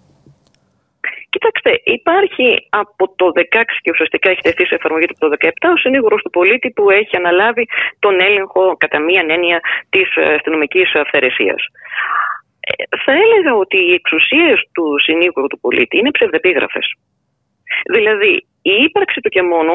Κοιτάξτε, 1.34 1.80
υπάρχει 1.84 2.66
από 2.70 3.14
το 3.16 3.26
16 3.34 3.62
και 3.82 3.90
ουσιαστικά 3.90 4.30
έχει 4.30 4.40
τεθεί 4.40 4.66
σε 4.66 4.74
εφαρμογή 4.74 5.06
του 5.06 5.16
το 5.18 5.28
17 5.40 5.48
ο 5.74 5.76
συνήγορος 5.76 6.22
του 6.22 6.30
πολίτη 6.30 6.70
που 6.70 6.90
έχει 6.90 7.16
αναλάβει 7.16 7.64
τον 7.98 8.20
έλεγχο 8.20 8.76
κατά 8.76 8.98
μία 8.98 9.24
έννοια 9.28 9.60
της 9.90 10.08
αστυνομικής 10.36 10.94
αυθαιρεσίας. 10.94 11.62
Ε, 12.60 12.72
θα 13.04 13.12
έλεγα 13.12 13.52
ότι 13.54 13.76
οι 13.76 13.92
εξουσίες 13.92 14.56
του 14.74 14.84
συνήγορου 15.06 15.46
του 15.46 15.60
πολίτη 15.60 15.98
είναι 15.98 16.10
ψευδεπίγραφες. 16.10 16.86
Δηλαδή, 17.92 18.32
η 18.62 18.74
ύπαρξη 18.86 19.20
του 19.20 19.28
και 19.28 19.42
μόνο 19.42 19.72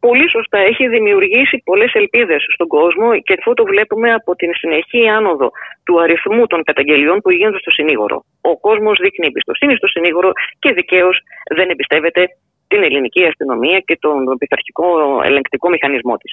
πολύ 0.00 0.30
σωστά 0.30 0.58
έχει 0.58 0.88
δημιουργήσει 0.88 1.62
πολλές 1.64 1.92
ελπίδες 1.94 2.40
στον 2.54 2.66
κόσμο 2.66 3.20
και 3.20 3.34
αυτό 3.38 3.52
το 3.52 3.64
βλέπουμε 3.64 4.12
από 4.12 4.34
την 4.34 4.50
συνεχή 4.54 5.08
άνοδο 5.08 5.50
του 5.84 6.00
αριθμού 6.00 6.46
των 6.46 6.62
καταγγελιών 6.62 7.20
που 7.20 7.30
γίνονται 7.30 7.58
στο 7.58 7.70
συνήγορο. 7.70 8.24
Ο 8.40 8.58
κόσμος 8.60 8.98
δείχνει 9.02 9.26
εμπιστοσύνη 9.26 9.74
στο 9.76 9.86
συνήγορο 9.86 10.32
και 10.58 10.72
δικαίως 10.72 11.20
δεν 11.56 11.70
εμπιστεύεται 11.70 12.26
την 12.68 12.82
ελληνική 12.82 13.24
αστυνομία 13.24 13.78
και 13.78 13.96
τον 14.00 14.36
πειθαρχικό 14.38 14.86
ελεγκτικό 15.24 15.68
μηχανισμό 15.68 16.16
της. 16.16 16.32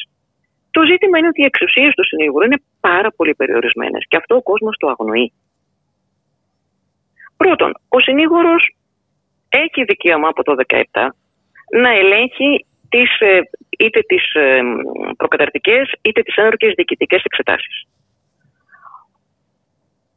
Το 0.72 0.82
ζήτημα 0.86 1.18
είναι 1.18 1.28
ότι 1.28 1.42
οι 1.42 1.46
εξουσίες 1.46 1.94
του 1.94 2.06
συνήγορου 2.06 2.46
είναι 2.46 2.62
πάρα 2.80 3.10
πολύ 3.16 3.34
περιορισμένες 3.36 4.06
και 4.08 4.18
αυτό 4.18 4.36
ο 4.36 4.42
κόσμος 4.42 4.78
το 4.78 4.88
αγνοεί. 4.88 5.34
Πρώτον, 7.38 7.72
ο 7.90 8.00
συνήγορος 8.00 8.76
έχει 9.50 9.84
δικαίωμα 9.84 10.28
από 10.28 10.44
το 10.44 10.56
17 10.68 11.08
να 11.82 11.90
ελέγχει 11.90 12.66
τις, 12.90 13.20
ε, 13.20 13.40
είτε 13.80 14.00
τις 14.02 14.34
ε, 14.34 14.62
προκαταρτικές 15.18 15.92
είτε 16.02 16.22
τις 16.22 16.36
ένορκες 16.36 16.74
διοικητικές 16.76 17.24
εξετάσεις. 17.24 17.86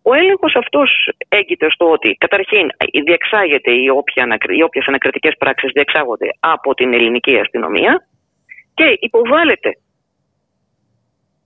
Ο 0.03 0.15
έλεγχος 0.15 0.55
αυτός 0.57 1.11
έγκυται 1.29 1.71
στο 1.71 1.91
ότι 1.91 2.17
καταρχήν 2.19 2.69
διεξάγεται 3.05 3.71
οι, 3.73 3.89
όποια, 3.89 4.39
οι 4.49 4.63
όποιες 4.63 4.87
ανακριτικές 4.87 5.35
πράξεις 5.39 5.71
διεξάγονται 5.73 6.29
από 6.41 6.75
την 6.75 6.93
ελληνική 6.93 7.39
αστυνομία 7.39 8.07
και 8.75 8.97
υποβάλλεται 9.01 9.79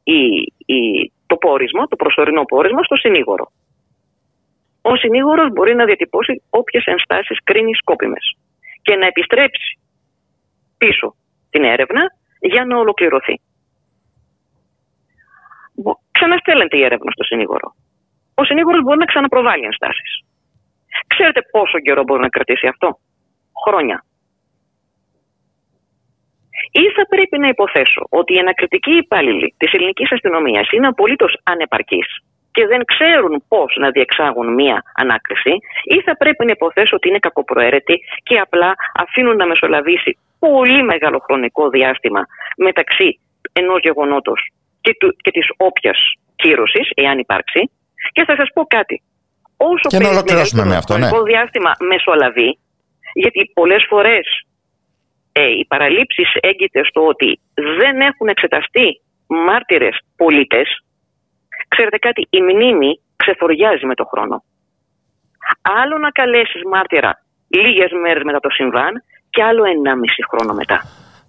η, 0.02 0.52
η, 0.74 1.12
το 1.26 1.36
πόρισμα, 1.36 1.86
το 1.86 1.96
προσωρινό 1.96 2.44
πόρισμα 2.44 2.82
στο 2.82 2.96
συνήγορο. 2.96 3.52
Ο 4.82 4.96
συνήγορος 4.96 5.52
μπορεί 5.52 5.74
να 5.74 5.84
διατυπώσει 5.84 6.42
όποιες 6.50 6.84
ενστάσεις 6.84 7.38
κρίνει 7.44 7.74
σκόπιμες 7.74 8.36
και 8.82 8.96
να 8.96 9.06
επιστρέψει 9.06 9.78
πίσω 10.82 11.14
την 11.50 11.64
έρευνα 11.64 12.02
για 12.40 12.64
να 12.64 12.74
ολοκληρωθεί. 12.78 13.40
Ξαναστέλλεται 16.10 16.76
η 16.76 16.84
έρευνα 16.84 17.10
στο 17.10 17.24
συνήγορο. 17.24 17.74
Ο 18.34 18.44
συνήγορος 18.44 18.82
μπορεί 18.82 18.98
να 18.98 19.04
ξαναπροβάλει 19.04 19.64
ενστάσεις. 19.64 20.10
Ξέρετε 21.06 21.40
πόσο 21.50 21.78
καιρό 21.80 22.02
μπορεί 22.02 22.20
να 22.20 22.28
κρατήσει 22.28 22.66
αυτό, 22.66 22.98
Χρόνια. 23.64 24.04
Ή 26.70 26.84
θα 26.96 27.06
πρέπει 27.06 27.38
να 27.38 27.48
υποθέσω 27.48 28.06
ότι 28.08 28.34
οι 28.34 28.38
ανακριτικοί 28.38 28.94
υπάλληλοι 28.96 29.54
της 29.56 29.72
ελληνικής 29.72 30.12
αστυνομίας 30.12 30.70
είναι 30.70 30.86
απολύτως 30.86 31.40
ανεπαρκείς 31.42 32.08
και 32.52 32.66
δεν 32.66 32.84
ξέρουν 32.84 33.44
πώς 33.48 33.76
να 33.78 33.90
διεξάγουν 33.90 34.54
μία 34.54 34.82
ανάκριση, 34.94 35.50
ή 35.84 36.00
θα 36.00 36.16
πρέπει 36.16 36.44
να 36.44 36.50
υποθέσω 36.50 36.96
ότι 36.96 37.08
είναι 37.08 37.18
κακοπροαίρετοι 37.18 38.00
και 38.22 38.38
απλά 38.38 38.74
αφήνουν 38.94 39.36
να 39.36 39.46
μεσολαβήσει 39.46 40.18
πολύ 40.44 40.82
μεγάλο 40.82 41.18
χρονικό 41.18 41.68
διάστημα 41.68 42.26
μεταξύ 42.56 43.20
ενός 43.52 43.80
γεγονότος 43.82 44.40
και, 44.80 44.96
και 45.16 45.30
της 45.30 45.46
όποιας 45.56 45.98
κύρωσης, 46.36 46.90
εάν 46.94 47.18
υπάρξει. 47.18 47.70
Και 48.12 48.24
θα 48.24 48.34
σας 48.38 48.48
πω 48.54 48.62
κάτι. 48.64 49.02
Όσο 49.56 49.86
και 49.88 49.98
να 49.98 50.08
ολοκληρώσουμε 50.08 50.64
με 50.64 50.76
αυτό, 50.76 50.98
ναι. 50.98 51.08
διάστημα 51.24 51.72
μεσολαβεί, 51.78 52.58
γιατί 53.14 53.50
πολλές 53.54 53.84
φορές 53.88 54.26
ε, 55.32 55.46
οι 55.58 55.64
παραλήψεις 55.68 56.28
έγκυται 56.40 56.84
στο 56.84 57.06
ότι 57.06 57.40
δεν 57.54 58.00
έχουν 58.00 58.28
εξεταστεί 58.28 59.00
μάρτυρες 59.26 59.98
πολίτες. 60.16 60.84
Ξέρετε 61.68 61.98
κάτι, 61.98 62.26
η 62.30 62.40
μνήμη 62.42 63.00
ξεφοριάζει 63.16 63.86
με 63.86 63.94
το 63.94 64.04
χρόνο. 64.04 64.44
Άλλο 65.62 65.98
να 65.98 66.10
καλέσεις 66.10 66.62
μάρτυρα 66.70 67.24
λίγες 67.48 67.90
μέρες 68.02 68.22
μετά 68.22 68.40
το 68.40 68.50
συμβάν 68.50 69.02
και 69.32 69.42
άλλο 69.42 69.62
1,5 69.62 69.68
χρόνο 70.30 70.54
μετά. 70.54 70.82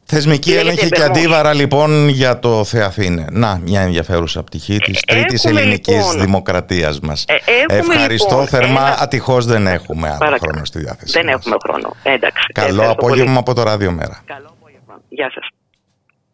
Θεσμική 0.06 0.54
έλεγχη 0.54 0.90
και 0.90 1.04
αντίβαρα 1.04 1.54
λοιπόν 1.54 2.08
για 2.08 2.40
το 2.40 2.64
Θεαθήνε. 2.64 3.26
Να, 3.32 3.60
μια 3.64 3.82
ενδιαφέρουσα 3.82 4.44
πτυχή 4.44 4.78
της 4.78 5.02
ε, 5.06 5.14
τρίτης 5.14 5.46
ελληνικής 5.46 5.96
λοιπόν, 5.96 6.20
δημοκρατίας 6.20 7.00
μας. 7.00 7.26
Ε, 7.28 7.36
Ευχαριστώ 7.68 8.30
λοιπόν, 8.30 8.48
θερμά, 8.48 8.86
ένα... 8.86 8.98
ατυχώς 9.00 9.46
δεν 9.46 9.68
έχουμε 9.68 10.08
άλλο 10.08 10.18
Παρακά. 10.18 10.48
χρόνο 10.48 10.66
στη 10.66 10.80
διάθεση 10.80 11.12
Δεν 11.20 11.28
έχουμε 11.28 11.56
χρόνο, 11.64 11.96
εντάξει. 12.04 12.46
Καλό 12.54 12.90
απόγευμα 12.90 13.26
πολύ. 13.26 13.38
από 13.38 13.54
το 13.54 13.64
Ράδιο 13.64 13.92
Μέρα. 13.92 14.22
Καλό 14.26 14.54
απόγευμα, 14.60 15.02
γεια 15.10 15.32
σας. 15.34 15.48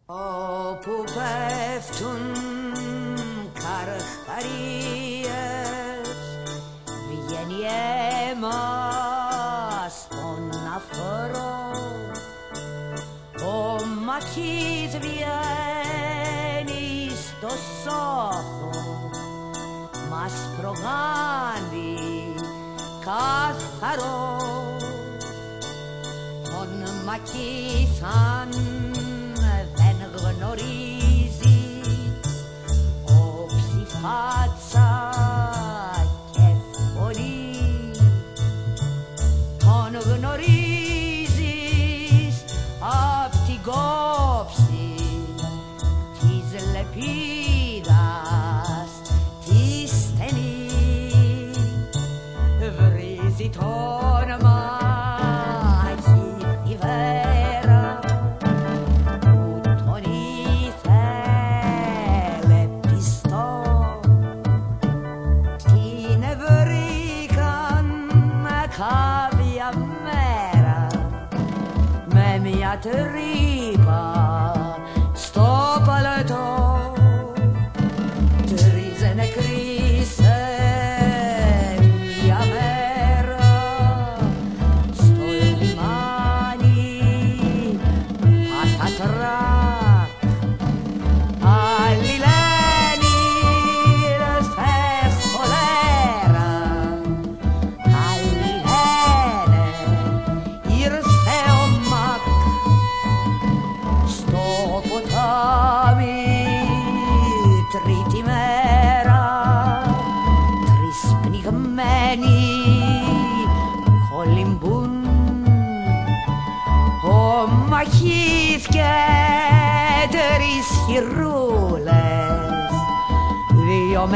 Όπου 0.06 1.04
πέφτουν 1.04 2.20
καρχαρίες 3.62 4.80
βγαίνει 7.08 7.60
αίμα 8.32 8.58
μαχής 14.20 14.98
βγαίνει 15.00 16.40
στο 17.10 17.48
σόχο 17.82 18.70
μας 20.10 20.32
προγάνει 20.60 22.34
καθαρό. 23.04 24.36
Τον 26.42 26.70
μακίσαν 27.04 28.48
δεν 29.74 29.96
γνωρίζει 30.16 31.60
ο 33.04 33.46
ψηφάτσα 33.46 34.59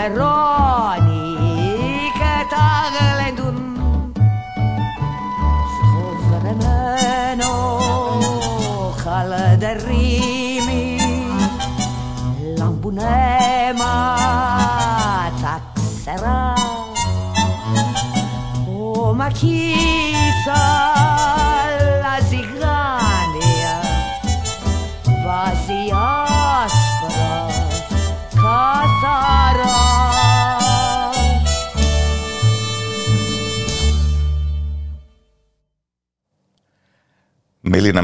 error. 0.05 0.44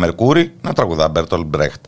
Μερκούρη 0.00 0.52
να 0.62 0.72
τραγουδά 0.72 1.08
Μπέρτολ 1.08 1.44
Μπρέχτ. 1.44 1.84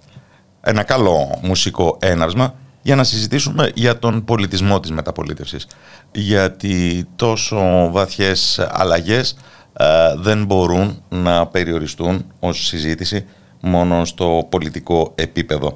Ένα 0.60 0.82
καλό 0.82 1.38
μουσικό 1.42 1.96
έναυσμα 2.00 2.54
για 2.82 2.96
να 2.96 3.04
συζητήσουμε 3.04 3.70
για 3.74 3.98
τον 3.98 4.24
πολιτισμό 4.24 4.80
της 4.80 4.90
μεταπολίτευσης. 4.90 5.66
Γιατί 6.12 7.06
τόσο 7.16 7.88
βαθιές 7.90 8.66
αλλαγές 8.70 9.36
ε, 9.72 9.86
δεν 10.16 10.44
μπορούν 10.44 11.02
να 11.08 11.46
περιοριστούν 11.46 12.24
ως 12.40 12.66
συζήτηση 12.66 13.24
μόνο 13.60 14.04
στο 14.04 14.46
πολιτικό 14.50 15.12
επίπεδο. 15.14 15.74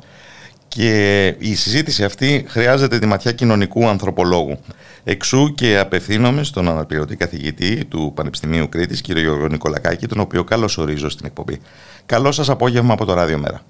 Και 0.69 1.27
η 1.39 1.55
συζήτηση 1.55 2.05
αυτή 2.05 2.45
χρειάζεται 2.49 2.99
τη 2.99 3.07
ματιά 3.07 3.33
κοινωνικού 3.33 3.89
ανθρωπολόγου. 3.89 4.59
Εξού 5.05 5.55
και 5.55 5.79
απευθύνομαι 5.79 6.43
στον 6.43 6.69
αναπληρωτή 6.69 7.17
καθηγητή 7.17 7.85
του 7.85 8.13
Πανεπιστημίου 8.15 8.69
Κρήτης, 8.69 9.01
κύριο 9.01 9.23
Γιώργο 9.23 9.49
Νικολακάκη, 9.49 10.07
τον 10.07 10.21
οποίο 10.21 10.45
καλώς 10.45 10.79
ορίζω 10.79 11.09
στην 11.09 11.27
εκπομπή. 11.27 11.61
Καλό 12.07 12.33
σας 12.33 12.49
απόγευμα 12.49 12.93
από 12.93 13.05
το 13.05 13.15
Ράδιο 13.15 13.39
Μέρα. 13.39 13.61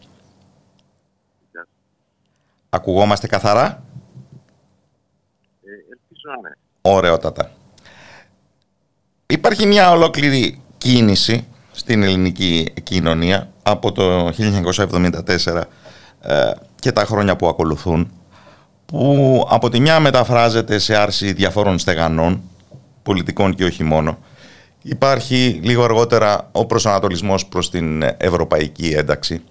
Ακουγόμαστε 2.69 3.27
καθαρά; 3.27 3.83
Ε, 5.63 5.71
ελπίζω 5.71 6.31
ναι. 6.43 6.51
ωραιότατα. 6.81 7.51
Υπάρχει 9.27 9.67
μια 9.67 9.91
ολόκληρη 9.91 10.61
κίνηση 10.79 11.47
στην 11.73 12.03
ελληνική 12.03 12.73
κοινωνία 12.83 13.51
από 13.63 13.93
το 13.93 14.29
1974 14.29 15.63
ε, 16.21 16.53
και 16.75 16.93
τα 16.93 17.05
χρόνια 17.05 17.37
που 17.37 17.49
ακολουθούν 17.49 18.11
που 18.87 19.47
από 19.51 19.69
τη 19.69 19.81
μια 19.81 20.01
μεταφράζεται 20.01 20.79
σε 20.79 20.97
άρση 20.97 21.33
διαφόρων 21.33 21.79
στεγανών 21.79 22.43
πολιτικών 23.03 23.55
και 23.55 23.65
όχι 23.65 23.85
μόνο 23.85 24.19
υπάρχει 24.89 25.61
λίγο 25.63 25.85
αργότερα 25.85 26.49
ο 26.53 26.67
προσανατολισμός 26.67 27.47
προς 27.47 27.71
την 27.71 28.03
ευρωπαϊκή 28.03 28.89
ένταξη 28.89 29.43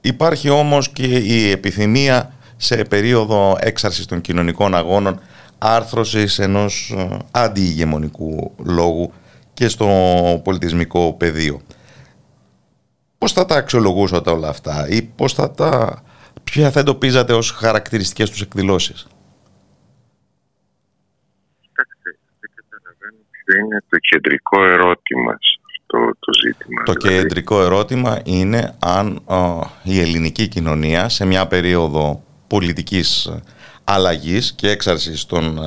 υπάρχει 0.00 0.48
όμως 0.48 0.88
και 0.88 1.06
η 1.06 1.50
επιθυμία 1.50 2.34
σε 2.56 2.76
περίοδο 2.84 3.56
έξαρσης 3.60 4.06
των 4.06 4.20
κοινωνικών 4.20 4.74
αγώνων 4.74 5.20
άρθρωσης 5.58 6.38
ενός 6.38 6.94
ε, 6.96 7.18
αντιηγεμονικού 7.30 8.54
λόγου 8.64 9.12
και 9.54 9.68
στο 9.68 9.86
πολιτισμικό 10.44 11.12
πεδίο. 11.12 11.60
Πώς 13.18 13.32
θα 13.32 13.46
τα 13.46 13.54
αξιολογούσατε 13.54 14.30
όλα 14.30 14.48
αυτά 14.48 14.88
ή 14.88 15.02
πώς 15.02 15.32
θα 15.32 15.50
τα... 15.50 16.02
ποια 16.44 16.70
θα 16.70 16.80
εντοπίζατε 16.80 17.32
ως 17.32 17.50
χαρακτηριστικές 17.50 18.30
τους 18.30 18.40
εκδηλώσεις; 18.40 19.06
Κοιτάξτε, 21.60 22.18
δεν 22.98 23.05
καταλαβαίνω 23.16 23.26
ποιο 23.30 23.58
είναι 23.58 23.82
το 23.88 23.98
κεντρικό 23.98 24.64
ερώτημα 24.64 25.38
στο 25.84 26.10
το 26.18 26.32
ζήτημα. 26.42 26.82
Το 26.82 26.92
δηλαδή. 26.92 27.22
κεντρικό 27.22 27.62
ερώτημα 27.62 28.20
είναι 28.24 28.74
αν 28.78 29.22
η 29.82 30.00
ελληνική 30.00 30.48
κοινωνία 30.48 31.08
σε 31.08 31.26
μια 31.26 31.46
περίοδο 31.46 32.24
πολιτικής 32.46 33.32
αλλαγής 33.84 34.54
και 34.54 34.68
έξαρσης 34.70 35.26
των 35.26 35.58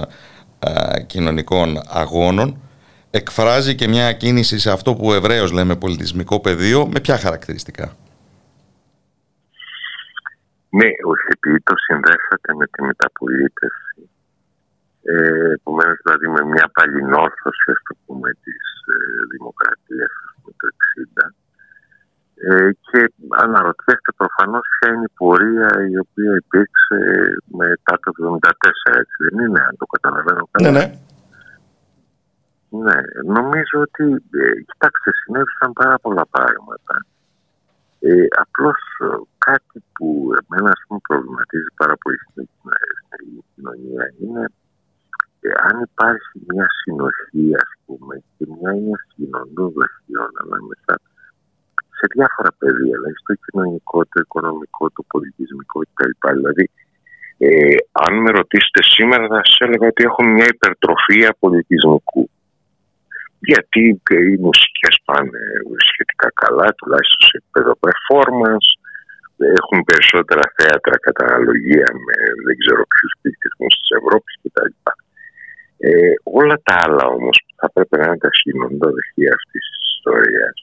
ε, 0.60 1.04
κοινωνικών 1.04 1.80
αγώνων 1.88 2.62
εκφράζει 3.12 3.76
και 3.76 3.88
μια 3.88 4.14
κίνηση 4.14 4.60
σε 4.60 4.72
αυτό 4.72 4.96
που 4.96 5.14
ευρέως 5.14 5.52
λέμε 5.52 5.76
πολιτισμικό 5.76 6.40
πεδίο 6.40 6.88
με 6.88 7.00
ποια 7.00 7.18
χαρακτηριστικά; 7.18 7.96
Ναι, 10.70 10.90
επειδή 11.34 11.62
το 11.62 11.74
συνδέσατε 11.78 12.54
με 12.56 12.66
τη 12.66 12.82
μεταπολίτευση, 12.82 14.10
ε, 15.04 15.52
επομένως 15.58 15.98
δηλαδή 16.04 16.28
με 16.28 16.42
μια 16.54 16.68
παλινόρθωση 16.74 17.68
ας 17.76 17.82
το 17.88 17.94
πούμε 18.06 18.30
της 18.44 18.64
ε, 18.94 18.98
δημοκρατίας 19.32 20.14
το 20.60 20.68
60 21.22 21.32
ε, 22.50 22.70
και 22.88 23.14
αναρωτιέστε 23.30 24.12
προφανώς 24.22 24.66
ποια 24.74 24.94
είναι 24.94 25.08
η 25.12 25.14
πορεία 25.18 25.70
η 25.94 25.98
οποία 26.06 26.34
υπήρξε 26.44 27.00
μετά 27.62 27.94
το 28.04 28.10
1974, 28.18 29.00
έτσι 29.04 29.16
δεν 29.26 29.46
είναι, 29.46 29.62
αν 29.68 29.76
το 29.78 29.86
καταλαβαίνω 29.86 30.48
καλά. 30.52 30.72
Ναι, 30.72 30.80
ναι. 30.80 30.86
Ναι, 32.72 33.00
νομίζω 33.26 33.78
ότι, 33.88 34.06
ε, 34.42 34.62
κοιτάξτε, 34.70 35.10
συνέβησαν 35.24 35.74
πάρα 35.74 35.98
πολλά 36.00 36.26
πράγματα. 36.26 36.96
Ε, 38.00 38.28
απλώς 38.44 38.80
ε, 39.00 39.06
κάτι 39.38 39.84
που 39.94 40.08
εμένα 40.40 40.70
ας 40.70 40.82
πούμε, 40.88 41.00
προβληματίζει 41.08 41.72
πάρα 41.76 41.96
πολύ 42.02 42.18
στην 42.18 42.48
ελληνική 43.10 43.46
κοινωνία 43.56 44.04
είναι 44.22 44.44
ε, 44.44 44.59
αν 45.68 45.76
υπάρχει 45.88 46.36
μια 46.48 46.68
συνοχή 46.80 47.46
ας 47.66 47.72
πούμε 47.86 48.14
και 48.36 48.46
μια 48.54 48.70
έννοια 48.78 49.00
κοινωνικών 49.14 49.70
δοχείων 49.76 50.32
ανάμεσα 50.44 50.94
σε 51.98 52.06
διάφορα 52.14 52.52
πεδία, 52.62 52.96
δηλαδή 52.98 53.18
στο 53.24 53.34
κοινωνικό, 53.44 54.00
το 54.12 54.18
οικονομικό, 54.24 54.84
το 54.96 55.04
πολιτισμικό 55.14 55.80
κτλ. 55.94 56.14
Δηλαδή, 56.40 56.66
ε, 57.38 57.76
αν 58.06 58.14
με 58.24 58.30
ρωτήσετε 58.40 58.82
σήμερα 58.96 59.24
θα 59.28 59.42
σας 59.44 59.58
έλεγα 59.66 59.88
ότι 59.88 60.04
έχουμε 60.10 60.30
μια 60.38 60.48
υπερτροφία 60.56 61.30
πολιτισμικού 61.40 62.30
γιατί 63.40 64.02
οι 64.10 64.38
μουσικές 64.46 64.96
πάνε 65.06 65.40
σχετικά 65.92 66.28
καλά, 66.42 66.68
τουλάχιστον 66.78 67.22
σε 67.30 67.36
επίπεδο 67.42 67.74
performance, 67.88 68.70
έχουν 69.60 69.80
περισσότερα 69.90 70.44
θέατρα 70.58 70.96
κατά 71.06 71.24
αναλογία 71.26 71.90
με 72.06 72.16
δεν 72.46 72.56
ξέρω 72.62 72.82
ποιους 72.92 73.12
πληθυσμούς 73.22 73.74
της 73.80 73.90
Ευρώπης 74.00 74.34
κτλ. 74.42 74.72
Ε, 75.82 76.14
όλα 76.24 76.56
τα 76.64 76.76
άλλα 76.84 77.06
όμως 77.18 77.38
που 77.46 77.54
θα 77.62 77.68
πρέπει 77.74 77.98
να 77.98 78.06
είναι 78.08 78.18
τα 78.18 78.32
συνοντοδοχεία 78.40 79.32
αυτής 79.40 79.64
της 79.72 79.82
ιστορίας 79.96 80.58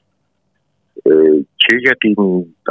ε, 1.09 1.39
και 1.61 1.73
για 1.83 1.95
την 2.03 2.15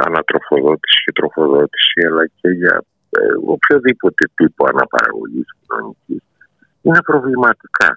ανατροφοδότηση 0.06 0.98
και 1.04 1.12
τροφοδότηση 1.18 1.98
αλλά 2.08 2.24
και 2.40 2.48
για 2.48 2.74
ε, 3.18 3.20
οποιοδήποτε 3.54 4.22
τύπο 4.34 4.62
αναπαραγωγής 4.72 5.48
κοινωνικής 5.60 6.22
είναι 6.82 7.02
προβληματικά. 7.10 7.90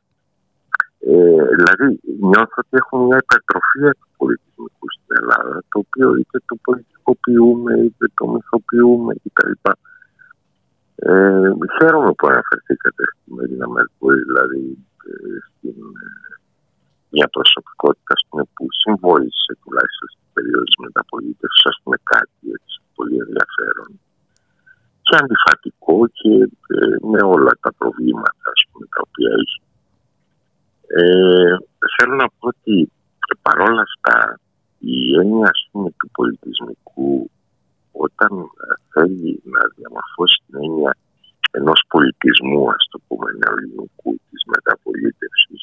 Ε, 1.11 1.41
δηλαδή 1.57 1.87
νιώθω 2.29 2.57
ότι 2.63 2.75
έχουμε 2.81 3.03
μια 3.05 3.19
υπερτροφία 3.25 3.91
του 3.99 4.09
πολιτισμικού 4.17 4.87
στην 4.95 5.11
Ελλάδα 5.19 5.55
το 5.71 5.77
οποίο 5.83 6.07
είτε 6.19 6.37
το 6.49 6.55
πολιτικοποιούμε 6.65 7.73
είτε 7.85 8.05
το 8.17 8.23
μυθοποιούμε 8.33 9.13
κτλ. 9.23 9.53
Ε, 11.07 11.51
χαίρομαι 11.75 12.11
που 12.17 12.27
αναφερθήκατε 12.31 13.03
στην 13.15 13.31
Μερίνα 13.37 13.67
Μερκούρη, 13.75 14.21
δηλαδή 14.29 14.63
ε, 15.09 15.37
στην, 15.47 15.77
ε, 16.03 16.09
μια 17.15 17.27
προσωπικότητα 17.35 18.13
πούμε, 18.27 18.43
που 18.53 18.65
συμβόλησε 18.83 19.51
τουλάχιστον 19.61 20.07
στην 20.13 20.27
περίοδο 20.33 20.63
της 20.69 20.77
μεταπολίτευσης, 20.85 21.65
ας 21.71 21.77
πούμε 21.81 21.97
κάτι 22.13 22.43
έτσι, 22.57 22.75
πολύ 22.95 23.17
ενδιαφέρον 23.25 23.89
και 25.09 25.15
αντιφατικό 25.21 25.97
και 26.19 26.33
ε, 26.75 26.95
με 27.11 27.21
όλα 27.35 27.53
τα 27.63 27.71
προβλήματα 27.79 28.45
ας 28.55 28.61
πούμε, 28.69 28.85
τα 28.93 28.99
οποία 29.07 29.31
έχει. 29.41 29.59
Ε, 30.99 31.55
θέλω 31.95 32.15
να 32.15 32.27
πω 32.27 32.47
ότι 32.53 32.91
παρόλα 33.41 33.81
αυτά 33.89 34.39
η 34.79 34.95
έννοια 35.19 35.51
πούμε, 35.71 35.89
του 35.97 36.09
πολιτισμικού 36.17 37.29
όταν 38.05 38.31
ε, 38.39 38.73
θέλει 38.93 39.31
να 39.53 39.61
διαμορφώσει 39.75 40.37
την 40.45 40.55
έννοια 40.63 40.91
ενός 41.59 41.79
πολιτισμού, 41.93 42.63
ας 42.77 42.83
το 42.91 42.97
πούμε, 43.07 43.27
νεοελληνικού 43.41 44.11
της 44.29 44.41
μεταπολίτευσης, 44.53 45.61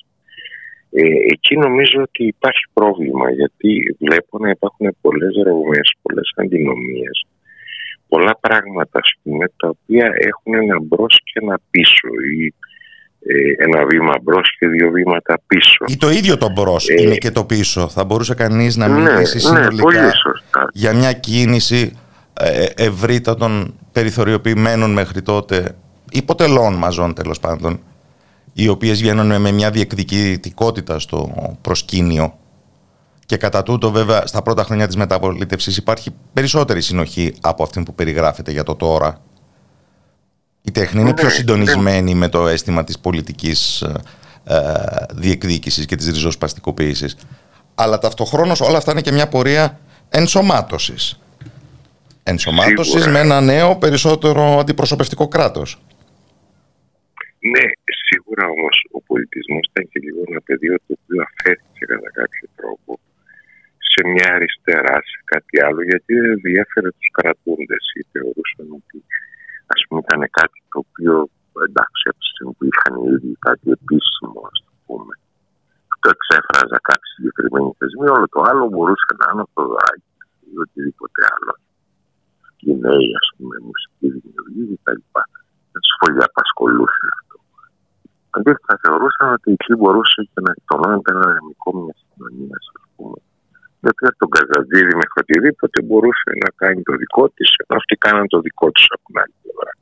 ε, 0.90 1.02
εκεί 1.34 1.54
νομίζω 1.66 1.98
ότι 2.08 2.22
υπάρχει 2.36 2.64
πρόβλημα 2.72 3.30
γιατί 3.30 3.70
βλέπω 4.04 4.38
να 4.38 4.48
υπάρχουν 4.56 4.86
πολλές 5.00 5.34
ρογμές, 5.46 5.86
πολλές 6.02 6.28
αντινομίες, 6.36 7.16
πολλά 8.08 8.34
πράγματα 8.44 8.98
ας 9.04 9.12
πούμε, 9.22 9.44
τα 9.56 9.68
οποία 9.68 10.06
έχουν 10.30 10.54
ένα 10.54 10.76
μπρος 10.80 11.14
και 11.24 11.38
ένα 11.42 11.56
πίσω 11.70 12.08
ή 12.36 12.54
ε, 13.28 13.64
ένα 13.64 13.86
βήμα 13.86 14.14
μπρος 14.22 14.56
και 14.58 14.66
δύο 14.66 14.90
βήματα 14.90 15.40
πίσω. 15.46 15.84
Ή 15.86 15.96
το 15.96 16.10
ίδιο 16.10 16.36
το 16.36 16.50
μπρος 16.50 16.88
ε, 16.88 17.02
είναι 17.02 17.16
και 17.16 17.30
το 17.30 17.44
πίσω. 17.44 17.88
Θα 17.88 18.04
μπορούσε 18.04 18.34
κανείς 18.34 18.76
να 18.76 18.88
μιλήσει 18.88 19.50
ναι, 19.50 19.58
ναι 19.58 19.64
συνολικά 19.64 20.02
ναι, 20.02 20.10
για 20.72 20.92
μια 20.94 21.12
κίνηση 21.12 21.92
ε, 21.92 22.05
ευρύτατων 22.74 23.74
περιθωριοποιημένων 23.92 24.92
μέχρι 24.92 25.22
τότε 25.22 25.74
υποτελών 26.10 26.74
μαζών 26.74 27.14
τέλος 27.14 27.40
πάντων 27.40 27.80
οι 28.52 28.68
οποίες 28.68 28.98
βγαίνουν 28.98 29.40
με 29.40 29.50
μια 29.50 29.70
διεκδικητικότητα 29.70 30.98
στο 30.98 31.32
προσκήνιο 31.60 32.34
και 33.26 33.36
κατά 33.36 33.62
τούτο 33.62 33.90
βέβαια 33.90 34.26
στα 34.26 34.42
πρώτα 34.42 34.64
χρόνια 34.64 34.86
της 34.86 34.96
μεταπολίτευσης 34.96 35.76
υπάρχει 35.76 36.10
περισσότερη 36.32 36.80
συνοχή 36.80 37.34
από 37.40 37.62
αυτή 37.62 37.82
που 37.82 37.94
περιγράφεται 37.94 38.50
για 38.50 38.62
το 38.62 38.74
τώρα. 38.74 39.20
Η 40.62 40.70
τέχνη 40.70 41.00
είναι 41.00 41.14
πιο 41.14 41.24
ναι, 41.24 41.30
συντονισμένη 41.30 42.14
με 42.14 42.28
το 42.28 42.48
αίσθημα 42.48 42.84
της 42.84 42.98
πολιτικής 42.98 43.82
ε, 43.82 43.92
ε, 44.44 44.74
διεκδίκησης 45.14 45.86
και 45.86 45.96
της 45.96 46.06
ριζοσπαστικοποίησης. 46.06 47.16
Αλλά 47.74 47.98
ταυτοχρόνως 47.98 48.60
όλα 48.60 48.76
αυτά 48.76 48.92
είναι 48.92 49.00
και 49.00 49.12
μια 49.12 49.28
πορεία 49.28 49.78
ενσωμάτωσης 50.08 51.18
ενσωμάτωσης 52.32 53.04
με 53.06 53.18
ένα 53.26 53.38
νέο 53.40 53.70
περισσότερο 53.82 54.42
αντιπροσωπευτικό 54.62 55.24
κράτος. 55.34 55.68
Ναι, 57.52 57.66
σίγουρα 58.06 58.44
όμως 58.56 58.76
ο 58.96 59.00
πολιτισμός 59.10 59.64
ήταν 59.70 59.84
και 59.90 60.00
λίγο 60.06 60.20
ένα 60.28 60.40
πεδίο 60.48 60.76
το 60.86 60.92
οποίο 60.98 61.18
αφέθηκε 61.28 61.82
κατά 61.92 62.10
κάποιο 62.20 62.46
τρόπο 62.58 62.90
σε 63.92 64.00
μια 64.12 64.28
αριστερά, 64.36 64.96
σε 65.10 65.18
κάτι 65.32 65.54
άλλο, 65.66 65.80
γιατί 65.90 66.12
δεν 66.24 66.36
διέφερε 66.46 66.90
τους 66.96 67.08
κρατούντες. 67.18 67.84
Ή 67.98 68.00
θεωρούσαν 68.12 68.66
ότι 68.80 68.98
ας 69.74 69.80
πούμε 69.86 70.00
ήταν 70.06 70.22
κάτι 70.40 70.58
το 70.70 70.78
οποίο 70.84 71.14
εντάξει 71.68 72.02
από 72.10 72.18
τη 72.22 72.28
στιγμή 72.32 72.52
που 72.56 72.64
είχαν 72.70 72.94
ήδη 73.14 73.30
κάτι 73.46 73.66
επίσημο 73.78 74.40
ας 74.52 74.58
το 74.66 74.72
πούμε 74.86 75.14
το 76.02 76.08
εξέφραζα 76.16 76.78
κάποιοι 76.90 77.10
συγκεκριμένοι 77.16 77.68
θεσμοί 77.80 78.06
όλο 78.16 78.26
το 78.34 78.40
άλλο 78.50 78.64
μπορούσε 78.72 79.12
να 79.20 79.26
είναι 79.30 79.44
το 79.56 79.62
δράκι 79.72 80.10
ή 80.50 80.52
οτιδήποτε 80.64 81.20
άλλο 81.34 81.52
οι 82.66 82.74
νέοι, 82.84 83.08
ας 83.22 83.28
πούμε, 83.34 83.54
μουσική 83.68 84.06
δημιουργία 84.14 84.76
κτλ. 84.80 85.00
Δεν 85.72 85.80
τους 85.84 85.94
πολύ 86.02 86.20
απασχολούσε 86.30 87.04
αυτό. 87.16 87.36
Αντίθετα, 88.36 88.74
θεωρούσαν 88.82 89.28
ότι 89.36 89.48
εκεί 89.56 89.72
μπορούσε 89.78 90.20
και 90.32 90.40
να 90.46 90.50
εκτονώνεται 90.56 91.10
ένα 91.14 91.24
δυναμικό 91.30 91.68
μιας 91.80 92.00
κοινωνίας, 92.08 92.64
ας 92.80 92.86
πούμε. 92.94 93.18
Γιατί 93.82 94.02
από 94.10 94.18
τον 94.22 94.30
Καζαντζίδη 94.34 94.94
μέχρι 95.00 95.18
οτιδήποτε 95.24 95.78
μπορούσε 95.86 96.30
να 96.44 96.50
κάνει 96.60 96.80
το 96.88 96.94
δικό 97.02 97.24
της, 97.36 97.48
ενώ 97.60 97.74
αυτοί 97.80 97.94
κάναν 98.04 98.26
το 98.34 98.38
δικό 98.46 98.66
τους 98.74 98.86
από 98.94 99.02
την 99.06 99.16
άλλη 99.22 99.34
πλευρά. 99.42 99.72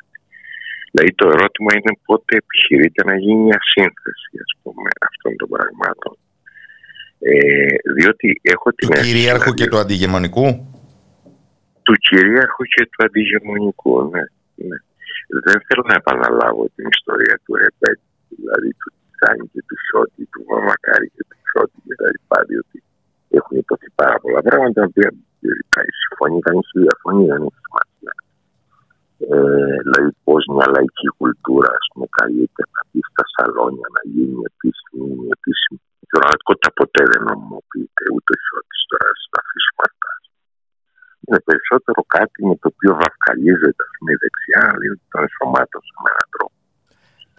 Δηλαδή 0.91 1.13
το 1.21 1.27
ερώτημα 1.35 1.71
είναι 1.77 1.93
πότε 2.09 2.33
επιχειρείται 2.43 3.01
να 3.11 3.15
γίνει 3.23 3.41
μια 3.49 3.61
σύνθεση 3.73 4.33
ας 4.47 4.53
πούμε, 4.61 4.89
αυτών 5.09 5.33
των 5.41 5.49
πραγμάτων. 5.55 6.15
Ε, 7.31 7.75
διότι 7.97 8.29
έχω 8.55 8.69
την 8.77 8.87
Του 8.89 8.93
αίσθηση, 8.95 9.15
κυρίαρχου 9.15 9.43
δηλαδή, 9.43 9.59
και 9.61 9.69
του 9.71 9.79
αντιγεμονικού. 9.83 10.47
Του 11.85 11.95
κυρίαρχου 12.07 12.65
και 12.75 12.83
του 12.91 12.99
αντιγεμονικού, 13.07 13.95
ναι. 14.13 14.25
ναι. 14.69 14.79
Δεν 15.47 15.59
θέλω 15.67 15.85
να 15.91 15.97
επαναλάβω 16.01 16.63
την 16.75 16.87
ιστορία 16.97 17.37
του 17.45 17.53
Ρεμπέτ, 17.61 17.99
δηλαδή 18.39 18.71
του 18.81 18.91
Τσάνι 19.15 19.47
και 19.53 19.63
του 19.69 19.77
Σότι, 19.89 20.23
του 20.33 20.41
Μαμακάρη 20.49 21.09
και 21.15 21.25
του 21.29 21.39
Σότι 21.51 21.77
και 21.87 21.95
τα 22.01 22.09
λοιπά, 22.15 22.39
διότι 22.49 22.77
έχουν 23.39 23.55
υποθεί 23.65 23.89
πάρα 24.03 24.17
πολλά 24.23 24.41
πράγματα, 24.47 24.77
τα 24.81 24.87
οποία 24.91 25.11
ε, 25.81 25.83
συμφωνεί 26.03 26.39
κανείς 26.47 26.69
ή 26.77 26.79
διαφωνεί, 26.87 27.25
δεν 27.33 27.41
έχει 27.49 27.61
σημασία. 27.67 28.13
Ε, 29.33 29.77
δηλαδή 29.85 30.11
πώς 30.27 30.43
μια 30.55 30.67
λαϊκή 30.75 31.09
κουλτούρα 31.19 31.71
ας 31.81 31.87
πούμε, 31.91 32.07
καλείται 32.19 32.63
να 32.75 32.81
μπει 32.87 33.01
στα 33.11 33.25
σαλόνια, 33.33 33.89
να 33.97 34.03
γίνει 34.13 34.39
επίσημη, 34.51 35.07
μη 35.19 35.27
επίσημη. 35.39 35.79
Η 36.05 36.07
πραγματικότητα 36.13 36.71
ποτέ 36.81 37.03
δεν 37.13 37.21
νομιμοποιείται 37.29 38.05
ούτε 38.15 38.31
ο 38.37 38.41
Σότης 38.47 38.83
τώρα, 38.91 39.07
ας 39.15 39.23
τα 39.33 39.39
αφήσουμε 39.45 39.83
αυτά 39.89 39.94
είναι 41.27 41.41
περισσότερο 41.49 42.01
κάτι 42.17 42.39
με 42.49 42.55
το 42.61 42.67
οποίο 42.73 42.93
βαφκαλίζεται 43.03 43.83
ας 43.87 43.93
πούμε, 43.97 44.11
η 44.17 44.19
δεξιά, 44.23 44.63
δηλαδή 44.79 45.01
τον 45.11 45.21
ενσωμάτωσε 45.27 45.93
με 46.03 46.09
έναν 46.15 46.29
τρόπο. 46.35 46.53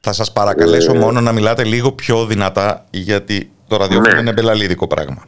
Θα 0.06 0.14
σας 0.20 0.30
παρακαλέσω 0.40 0.94
Ε, 0.96 1.00
μόνο 1.04 1.18
να 1.28 1.32
μιλάτε 1.38 1.64
λίγο 1.74 1.90
πιο 2.02 2.16
δυνατά 2.32 2.68
γιατί 3.08 3.38
το 3.70 3.76
ραδιόφωνο 3.82 4.14
Ναι. 4.16 4.20
είναι 4.22 4.34
μπελαλίδικο 4.36 4.88
πράγμα. 4.96 5.22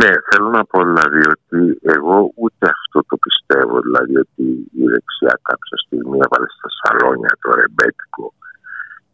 Ναι, 0.00 0.12
θέλω 0.28 0.48
να 0.58 0.62
πω 0.70 0.78
δηλαδή 0.90 1.20
ότι 1.36 1.60
εγώ 1.96 2.16
ούτε 2.42 2.64
αυτό 2.76 2.98
το 3.10 3.16
πιστεύω, 3.24 3.74
δηλαδή 3.86 4.14
ότι 4.24 4.44
η 4.82 4.84
δεξιά 4.92 5.34
κάποια 5.50 5.76
στιγμή 5.84 6.16
έβαλε 6.26 6.48
στα 6.56 6.68
σαλόνια 6.78 7.32
το 7.42 7.48
ρεμπέτικο 7.60 8.26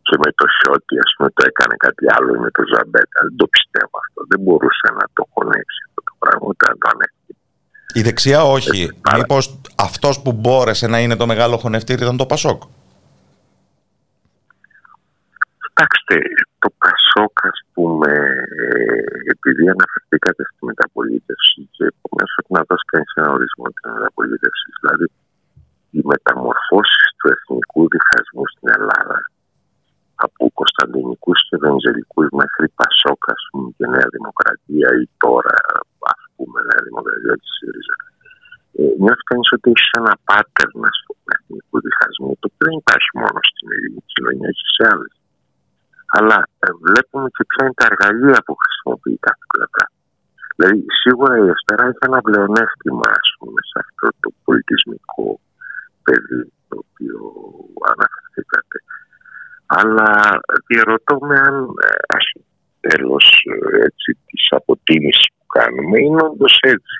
και 0.06 0.16
με 0.22 0.30
το 0.38 0.44
σιώτη 0.56 0.94
ας 1.06 1.10
πούμε 1.14 1.28
το 1.36 1.42
έκανε 1.50 1.74
κάτι 1.86 2.04
άλλο 2.16 2.28
ή 2.36 2.38
με 2.46 2.50
το 2.56 2.62
ζαμπέτα. 2.72 3.18
Δεν 3.26 3.36
το 3.42 3.46
πιστεύω 3.54 3.94
αυτό. 4.04 4.18
Δεν 4.30 4.40
μπορούσε 4.44 4.88
να 4.98 5.04
το 5.16 5.22
χωνέψει 5.32 5.80
αυτό 5.88 6.00
το 6.08 6.14
πράγμα 6.22 6.44
ούτε 6.50 6.64
να 6.70 6.76
το 6.80 6.86
ανέχει. 6.92 7.21
Η 7.94 8.02
δεξιά 8.02 8.42
όχι. 8.44 8.82
Ε, 8.82 8.88
πάρα- 9.00 9.16
Μήπως 9.18 9.60
αυτός 9.76 10.22
που 10.22 10.32
μπόρεσε 10.32 10.86
να 10.86 10.98
είναι 11.00 11.16
το 11.16 11.26
μεγάλο 11.26 11.56
χωνευτήρι 11.56 12.02
ήταν 12.02 12.16
το 12.16 12.26
Πασόκ; 12.26 12.62
Κοιτάξτε, 15.64 16.16
το 16.62 16.68
Πασόκ, 16.82 17.34
ας 17.52 17.60
πούμε, 17.74 18.10
ε, 18.62 19.30
επειδή 19.34 19.64
αναφερθήκατε 19.74 20.42
στη 20.50 20.60
μεταπολίτευση 20.70 21.58
και 21.74 21.84
επομένως 21.92 22.30
πρέπει 22.36 22.52
να 22.58 22.62
δώσει 22.68 22.86
κανείς 22.92 23.12
ένα 23.20 23.30
ορισμό 23.36 23.66
της 23.74 23.82
μεταπολίτευσης, 23.96 24.72
δηλαδή 24.80 25.06
οι 25.96 26.00
μεταμορφώσεις 26.12 27.04
του 27.18 27.26
εθνικού 27.34 27.82
διχασμού 27.94 28.44
στην 28.52 28.68
Ελλάδα 28.76 29.18
από 30.26 30.42
Κωνσταντινικούς 30.60 31.38
και 31.48 31.56
Βενζελικού 31.64 32.20
μέχρι 32.42 32.66
Πασόκ, 32.80 33.20
ας 33.36 33.42
πούμε, 33.50 33.68
και 33.76 33.86
Νέα 33.94 34.08
Δημοκρατία 34.16 34.88
ή 35.02 35.04
τώρα, 35.24 35.56
α 36.12 36.14
πούμε, 36.36 36.58
Νέα 36.68 36.82
Δημοκρατία 36.88 37.36
της 37.40 37.50
ΣΥΡΙΖΑ. 37.56 37.96
Ε, 38.78 38.82
νιώθει 39.02 39.24
κανείς 39.30 39.48
ότι 39.56 39.66
έχεις 39.72 39.90
ένα 40.00 40.14
pattern, 40.28 40.76
ας 40.92 40.98
πούμε, 41.06 41.30
εθνικού 41.36 41.76
διχασμού, 41.86 42.30
το 42.40 42.46
οποίο 42.50 42.64
δεν 42.68 42.76
υπάρχει 42.82 43.10
μόνο 43.22 43.38
στην 43.50 43.66
ελληνική 43.74 44.10
κοινωνία, 44.14 44.48
έχει 44.52 44.66
σε 44.76 44.84
άλλες 44.92 45.14
αλλά 46.16 46.38
ε, 46.64 46.68
βλέπουμε 46.86 47.28
και 47.36 47.44
ποια 47.48 47.62
είναι 47.64 47.78
τα 47.80 47.86
εργαλεία 47.90 48.38
που 48.46 48.54
χρησιμοποιεί 48.62 49.16
κάθε 49.28 49.44
πλευρά. 49.52 49.84
Δηλαδή, 50.56 50.78
σίγουρα 51.02 51.34
η 51.36 51.46
αριστερά 51.52 51.84
έχει 51.88 52.04
ένα 52.10 52.20
πλεονέκτημα, 52.26 53.06
ας 53.22 53.30
πούμε, 53.38 53.60
σε 53.70 53.76
αυτό 53.84 54.06
το 54.22 54.28
πολιτισμικό 54.44 55.28
παιδί 56.04 56.42
το 56.68 56.76
οποίο 56.84 57.18
αναφερθήκατε. 57.92 58.76
Αλλά 59.78 60.10
διαρωτώ 60.68 61.14
με 61.28 61.36
αν, 61.48 61.56
ε, 61.86 62.16
ας 62.16 62.26
τέλος 62.86 63.26
ε, 63.54 63.84
έτσι, 63.88 64.08
της 64.28 64.44
αποτίμησης 64.58 65.26
που 65.36 65.41
κάνουμε, 65.58 65.96
είναι 66.00 66.22
όντως 66.22 66.54
έτσι. 66.74 66.96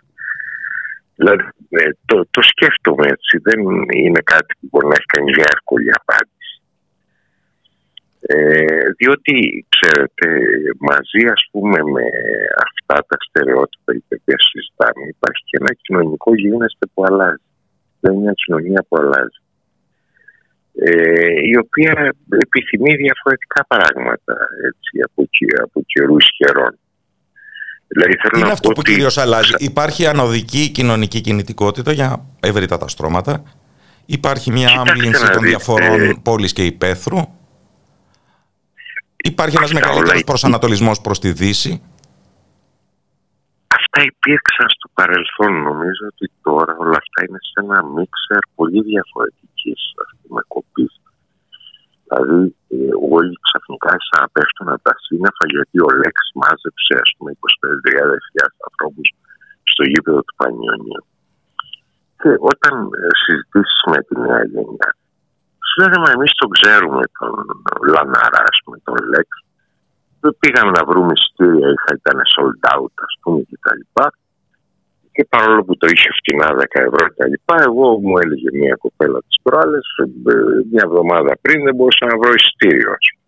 Δηλαδή, 1.17 1.45
ε, 1.69 1.91
το, 2.07 2.17
το 2.31 2.43
σκέφτομαι 2.43 3.07
έτσι, 3.15 3.39
δεν 3.47 3.61
είναι 4.05 4.23
κάτι 4.33 4.55
που 4.59 4.67
μπορεί 4.71 4.87
να 4.87 4.97
έχει 4.99 5.13
κάνει 5.15 5.31
μια 5.37 5.49
εύκολη 5.57 5.91
απάντηση. 6.01 6.55
Ε, 8.27 8.91
διότι, 8.99 9.67
ξέρετε, 9.75 10.27
μαζί 10.79 11.23
ας 11.37 11.43
πούμε 11.51 11.79
με 11.95 12.05
αυτά 12.67 12.97
τα 13.09 13.17
στερεότυπα 13.27 13.93
τα 14.09 14.17
οποία 14.21 14.39
συζητάμε 14.51 15.03
υπάρχει 15.09 15.43
και 15.49 15.59
ένα 15.61 15.73
κοινωνικό 15.83 16.35
γίγνεσθε 16.35 16.87
που 16.95 17.05
αλλάζει. 17.05 17.47
Δεν 18.01 18.13
είναι 18.13 18.23
μια 18.23 18.33
κοινωνία 18.33 18.85
που 18.89 18.97
αλλάζει. 19.01 19.41
Ε, 20.75 21.41
η 21.53 21.57
οποία 21.65 22.15
επιθυμεί 22.47 22.93
διαφορετικά 22.97 23.61
πράγματα 23.73 24.35
έτσι, 24.69 24.93
από, 25.09 25.21
και- 25.31 25.63
από 25.67 25.83
καιρούς 25.87 26.27
καιρών. 26.39 26.79
Δηλαδή, 27.95 28.13
θέλω 28.17 28.33
Τι 28.33 28.39
να 28.39 28.45
είναι 28.45 28.53
αυτό 28.53 28.69
πω 28.69 28.75
που 28.75 28.81
ότι- 28.81 28.91
κυρίως 28.91 29.19
αλλάζει. 29.19 29.53
Υπάρχει 29.59 30.07
ανωδική 30.07 30.69
κοινωνική 30.69 31.21
κινητικότητα 31.21 31.93
για 31.93 32.25
ευρύτατα 32.41 32.89
στρώματα. 32.89 33.43
Υπάρχει 34.07 34.51
μια 34.51 34.67
Κοιτάξτε 34.69 34.91
άμβλυνση 34.93 35.23
να 35.23 35.31
των 35.31 35.43
δείτε. 35.43 35.49
διαφορών 35.49 36.23
πόλης 36.23 36.53
και 36.53 36.65
υπαίθρου. 36.65 37.19
Υπάρχει 39.17 39.57
ένας 39.57 39.69
Αυτά 39.71 39.81
μεγαλύτερος 39.81 40.13
όλα- 40.15 40.25
προσανατολισμός 40.25 41.01
προς 41.01 41.19
τη 41.19 41.33
Δύση. 41.33 41.83
Αυτά 43.79 43.99
υπήρξαν 44.13 44.67
στο 44.77 44.89
παρελθόν. 44.95 45.53
Νομίζω 45.63 46.05
ότι 46.13 46.27
τώρα 46.43 46.73
όλα 46.79 46.99
αυτά 47.03 47.19
είναι 47.29 47.39
σε 47.51 47.57
ένα 47.65 47.79
μίξερ 47.97 48.39
πολύ 48.55 48.81
διαφορετικής 48.83 49.81
ας 50.05 50.11
πούμε 50.21 50.41
κοπής. 50.49 50.93
Δηλαδή 52.13 52.57
ε, 52.75 52.77
όλοι 53.17 53.35
ξαφνικά 53.47 53.93
σαν 54.07 54.19
να 54.23 54.29
πέφτουν 54.35 54.69
από 54.75 54.85
τα 54.89 54.95
σύννεφα 55.05 55.45
γιατί 55.55 55.77
ο 55.87 55.91
Λέξ 56.01 56.19
μάζεψε 56.41 56.93
ας 57.05 57.11
πούμε 57.15 57.31
25.000 57.33 58.69
ανθρώπους 58.69 59.07
στο 59.71 59.83
γήπεδο 59.91 60.21
του 60.27 60.35
Πανιωνίου. 60.41 61.05
Και 62.21 62.31
όταν 62.53 62.75
ε, 63.01 63.09
συζητήσεις 63.23 63.81
με 63.93 63.99
τη 64.07 64.15
νέα 64.25 64.43
γενιά, 64.53 64.91
σου 65.67 65.77
λέγαμε 65.83 66.09
εμείς 66.17 66.33
τον 66.41 66.51
ξέρουμε 66.57 67.03
τον 67.19 67.33
Λαναρά, 67.93 68.43
ας 68.53 68.59
πούμε, 68.63 68.77
τον 68.87 68.99
Λέξ, 69.13 69.31
δεν 70.23 70.33
πήγαμε 70.41 70.71
να 70.79 70.83
βρούμε 70.89 71.13
εισιτήρια, 71.17 71.69
είχα, 71.75 71.91
ήταν 72.01 72.19
sold 72.35 72.59
out, 72.73 72.95
ας 73.09 73.15
πούμε, 73.21 73.41
και 73.49 73.59
τα 73.65 73.73
λοιπά. 73.79 74.07
Και 75.15 75.23
παρόλο 75.35 75.63
που 75.67 75.77
το 75.81 75.87
είχε 75.93 76.11
φτηνά 76.19 76.49
10 76.61 76.65
ευρώ 76.89 77.03
και 77.09 77.19
τα 77.23 77.27
λοιπά, 77.33 77.57
εγώ 77.69 77.87
μου 78.05 78.15
έλεγε 78.23 78.49
μια 78.63 78.77
κοπέλα 78.85 79.19
της 79.27 79.37
προάλλε, 79.43 79.79
μια 80.71 80.85
εβδομάδα 80.89 81.33
πριν 81.45 81.59
δεν 81.67 81.75
μπορούσα 81.75 82.05
να 82.11 82.17
βρω 82.21 82.33
εισιτήριο. 82.39 82.91
ας 82.99 83.07
πούμε. 83.11 83.23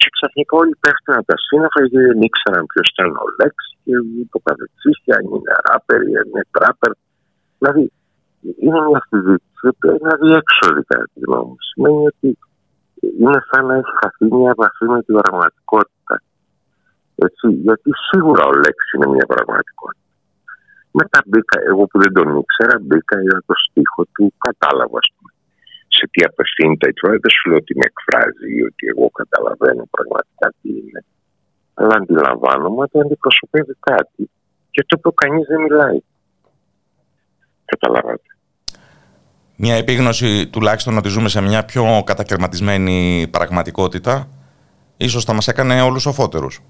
Και 0.00 0.08
ξαφνικά 0.16 0.52
όλοι 0.62 0.74
πέφτουν 0.82 1.14
από 1.18 1.28
τα 1.32 1.38
σύννεφα 1.46 1.78
γιατί 1.82 2.06
δεν 2.08 2.20
ήξεραν 2.28 2.64
ποιος 2.70 2.86
ήταν 2.94 3.08
ο 3.24 3.26
Λέξ 3.38 3.56
και 3.84 3.94
το 4.32 4.38
καθεξή, 4.46 4.90
και 5.04 5.12
αν 5.18 5.24
είναι 5.34 5.52
ράπερ 5.66 6.00
ή 6.10 6.12
αν 6.20 6.26
είναι 6.30 6.44
τράπερ. 6.56 6.92
Δηλαδή, 7.58 7.82
είναι 8.64 8.80
μια 8.88 9.00
συζήτηση 9.10 9.62
η 9.66 9.70
οποία 9.74 9.92
είναι 9.96 10.10
αδιέξοδη 10.16 10.82
κατά 10.90 11.06
τη 11.12 11.18
γνώμη 11.26 11.48
μου. 11.50 11.58
Σημαίνει 11.68 12.02
ότι 12.12 12.28
είναι 13.20 13.40
σαν 13.48 13.62
να 13.68 13.74
έχει 13.80 13.92
χαθεί 14.00 14.24
μια 14.36 14.50
επαφή 14.56 14.84
με 14.94 15.00
την 15.06 15.14
πραγματικότητα. 15.20 16.14
Έτσι, 17.26 17.46
γιατί 17.66 17.90
σίγουρα 18.08 18.42
ο 18.50 18.54
Λέξη 18.64 18.90
είναι 18.94 19.08
μια 19.14 19.26
πραγματικότητα. 19.32 20.05
Μετά 21.00 21.18
μπήκα, 21.26 21.56
εγώ 21.70 21.82
που 21.90 21.96
δεν 22.02 22.12
τον 22.16 22.28
ήξερα, 22.40 22.76
μπήκα 22.86 23.16
για 23.26 23.38
το 23.46 23.54
στίχο 23.64 24.02
του, 24.14 24.24
κατάλαβα, 24.46 24.98
ας 25.04 25.08
πούμε, 25.14 25.30
σε 25.96 26.04
τι 26.12 26.20
απευθύνεται. 26.28 26.86
Τώρα 27.00 27.14
δεν 27.22 27.32
σου 27.36 27.44
λέω 27.48 27.58
ότι 27.64 27.72
με 27.80 27.86
εκφράζει 27.90 28.48
ή 28.58 28.60
ότι 28.70 28.84
εγώ 28.92 29.06
καταλαβαίνω 29.20 29.82
πραγματικά 29.94 30.46
τι 30.58 30.68
είναι. 30.80 31.00
Αλλά 31.80 31.94
αντιλαμβάνομαι 32.00 32.80
ότι 32.86 32.96
αντιπροσωπεύει 33.04 33.74
κάτι. 33.90 34.22
Και 34.70 34.82
το 34.88 34.94
οποίο 34.98 35.12
κανείς 35.22 35.46
δεν 35.50 35.60
μιλάει. 35.66 35.98
Καταλάβατε. 37.72 38.30
Μια 39.56 39.74
επίγνωση 39.74 40.46
τουλάχιστον 40.46 40.96
ότι 40.96 41.08
ζούμε 41.08 41.28
σε 41.28 41.40
μια 41.40 41.64
πιο 41.64 42.02
κατακαιρματισμένη 42.06 43.28
πραγματικότητα 43.30 44.28
ίσως 44.96 45.24
θα 45.24 45.32
μας 45.32 45.48
έκανε 45.48 45.80
όλους 45.80 46.02
σοφότερους. 46.02 46.60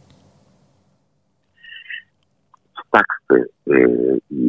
Κοιτάξτε, 2.97 3.51
ε, 3.65 4.17
η, 4.27 4.47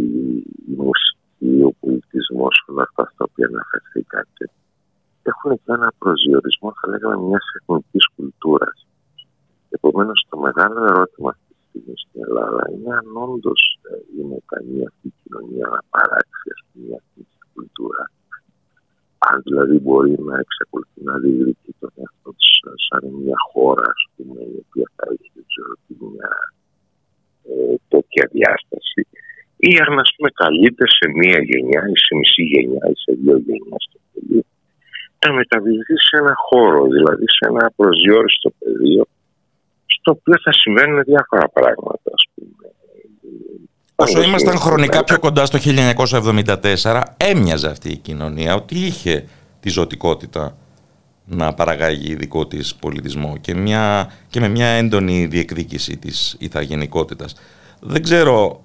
η 0.72 0.76
μουσική, 0.78 1.52
ο 1.69 1.72
πολιτισμός, 1.80 2.56
όλα 2.68 2.84
αυτά 2.88 3.03
στα 3.14 3.24
οποία 3.30 3.48
αναφερθήκατε, 3.48 4.44
έχουν 5.22 5.52
και 5.64 5.72
ένα 5.78 5.90
προσδιορισμό, 5.98 6.69
θα 6.80 6.86
λέγαμε, 6.91 7.18
μιας 7.28 7.45
εθνικής 7.57 8.06
κουλτούρας. 8.15 8.88
Επομένως, 9.69 10.26
το 10.30 10.38
μεγάλο 10.38 10.80
ερώτημα 10.91 11.30
αυτή 11.30 11.53
τη 11.53 11.64
στιγμή 11.69 11.94
στην 12.03 12.24
Ελλάδα 12.26 12.61
είναι 12.72 12.91
αν 12.99 13.07
όντως 13.26 13.61
είναι 14.18 14.36
ικανή 14.44 14.80
αυτή 14.90 15.07
η 15.11 15.14
κοινωνία 15.22 15.65
να 15.76 15.82
παράξει 15.94 16.45
ας 16.56 16.61
πούμε, 16.65 16.86
μια 16.86 16.99
εθνική 17.03 17.40
κουλτούρα. 17.53 18.03
Αν 19.30 19.36
δηλαδή 19.48 19.78
μπορεί 19.84 20.14
να 20.30 20.36
εξακολουθεί 20.44 20.99
να 21.10 21.15
διηγηθεί 21.24 21.72
τον 21.80 21.91
εαυτό 22.02 22.30
της 22.38 22.49
σαν 22.88 23.03
μια 23.22 23.40
χώρα, 23.52 23.88
ας 23.95 24.03
πούμε, 24.15 24.40
η 24.56 24.57
οποία 24.64 24.88
θα 24.95 25.03
έχει, 25.14 25.30
δεν 25.36 25.45
ξέρω 25.52 25.72
τι, 25.84 25.94
μια 26.14 26.30
ε, 26.44 26.57
τέτοια 27.91 28.26
διάσταση. 28.36 29.02
Ή 29.69 29.72
αν 29.86 29.99
ας 30.03 30.10
πούμε 30.15 30.30
καλείται 30.41 30.86
σε 30.98 31.06
μία 31.19 31.40
γενιά 31.49 31.82
ή 31.94 31.98
σε 32.06 32.14
μισή 32.19 32.44
γενιά 32.53 32.86
ή 32.94 32.98
σε 33.03 33.11
δύο 33.22 33.38
γενιάς 33.48 33.84
το 33.91 33.99
πολύ 34.11 34.45
να 35.26 35.34
μεταβληθεί 35.34 35.95
σε 36.07 36.15
ένα 36.22 36.34
χώρο, 36.48 36.88
δηλαδή 36.95 37.26
σε 37.38 37.44
ένα 37.49 37.72
προσδιοριστό 37.76 38.49
πεδίο, 38.60 39.06
στο 39.86 40.11
οποίο 40.11 40.36
θα 40.44 40.52
συμβαίνουν 40.53 41.03
διάφορα 41.03 41.49
πράγματα, 41.49 42.10
ας 42.18 42.24
πούμε. 42.34 42.72
Όσο 43.95 44.22
ήμασταν 44.22 44.57
χρονικά 44.57 45.03
πιο 45.03 45.19
κοντά 45.19 45.45
στο 45.45 45.57
1974, 46.84 47.02
έμοιαζε 47.18 47.68
αυτή 47.69 47.90
η 47.90 47.98
κοινωνία 47.98 48.56
ότι 48.56 48.76
είχε 48.76 49.26
τη 49.60 49.69
ζωτικότητα 49.69 50.57
να 51.30 51.54
παραγάγει 51.54 52.16
δικό 52.16 52.48
της 52.48 52.76
πολιτισμό 52.76 53.38
και, 53.38 53.56
μια, 53.56 54.12
και 54.30 54.40
με 54.40 54.48
μια 54.48 54.68
έντονη 54.68 55.26
διεκδίκηση 55.26 55.98
της 55.98 56.36
ηθαγενικότητας. 56.40 57.36
Δεν 57.82 58.04
ξέρω 58.04 58.64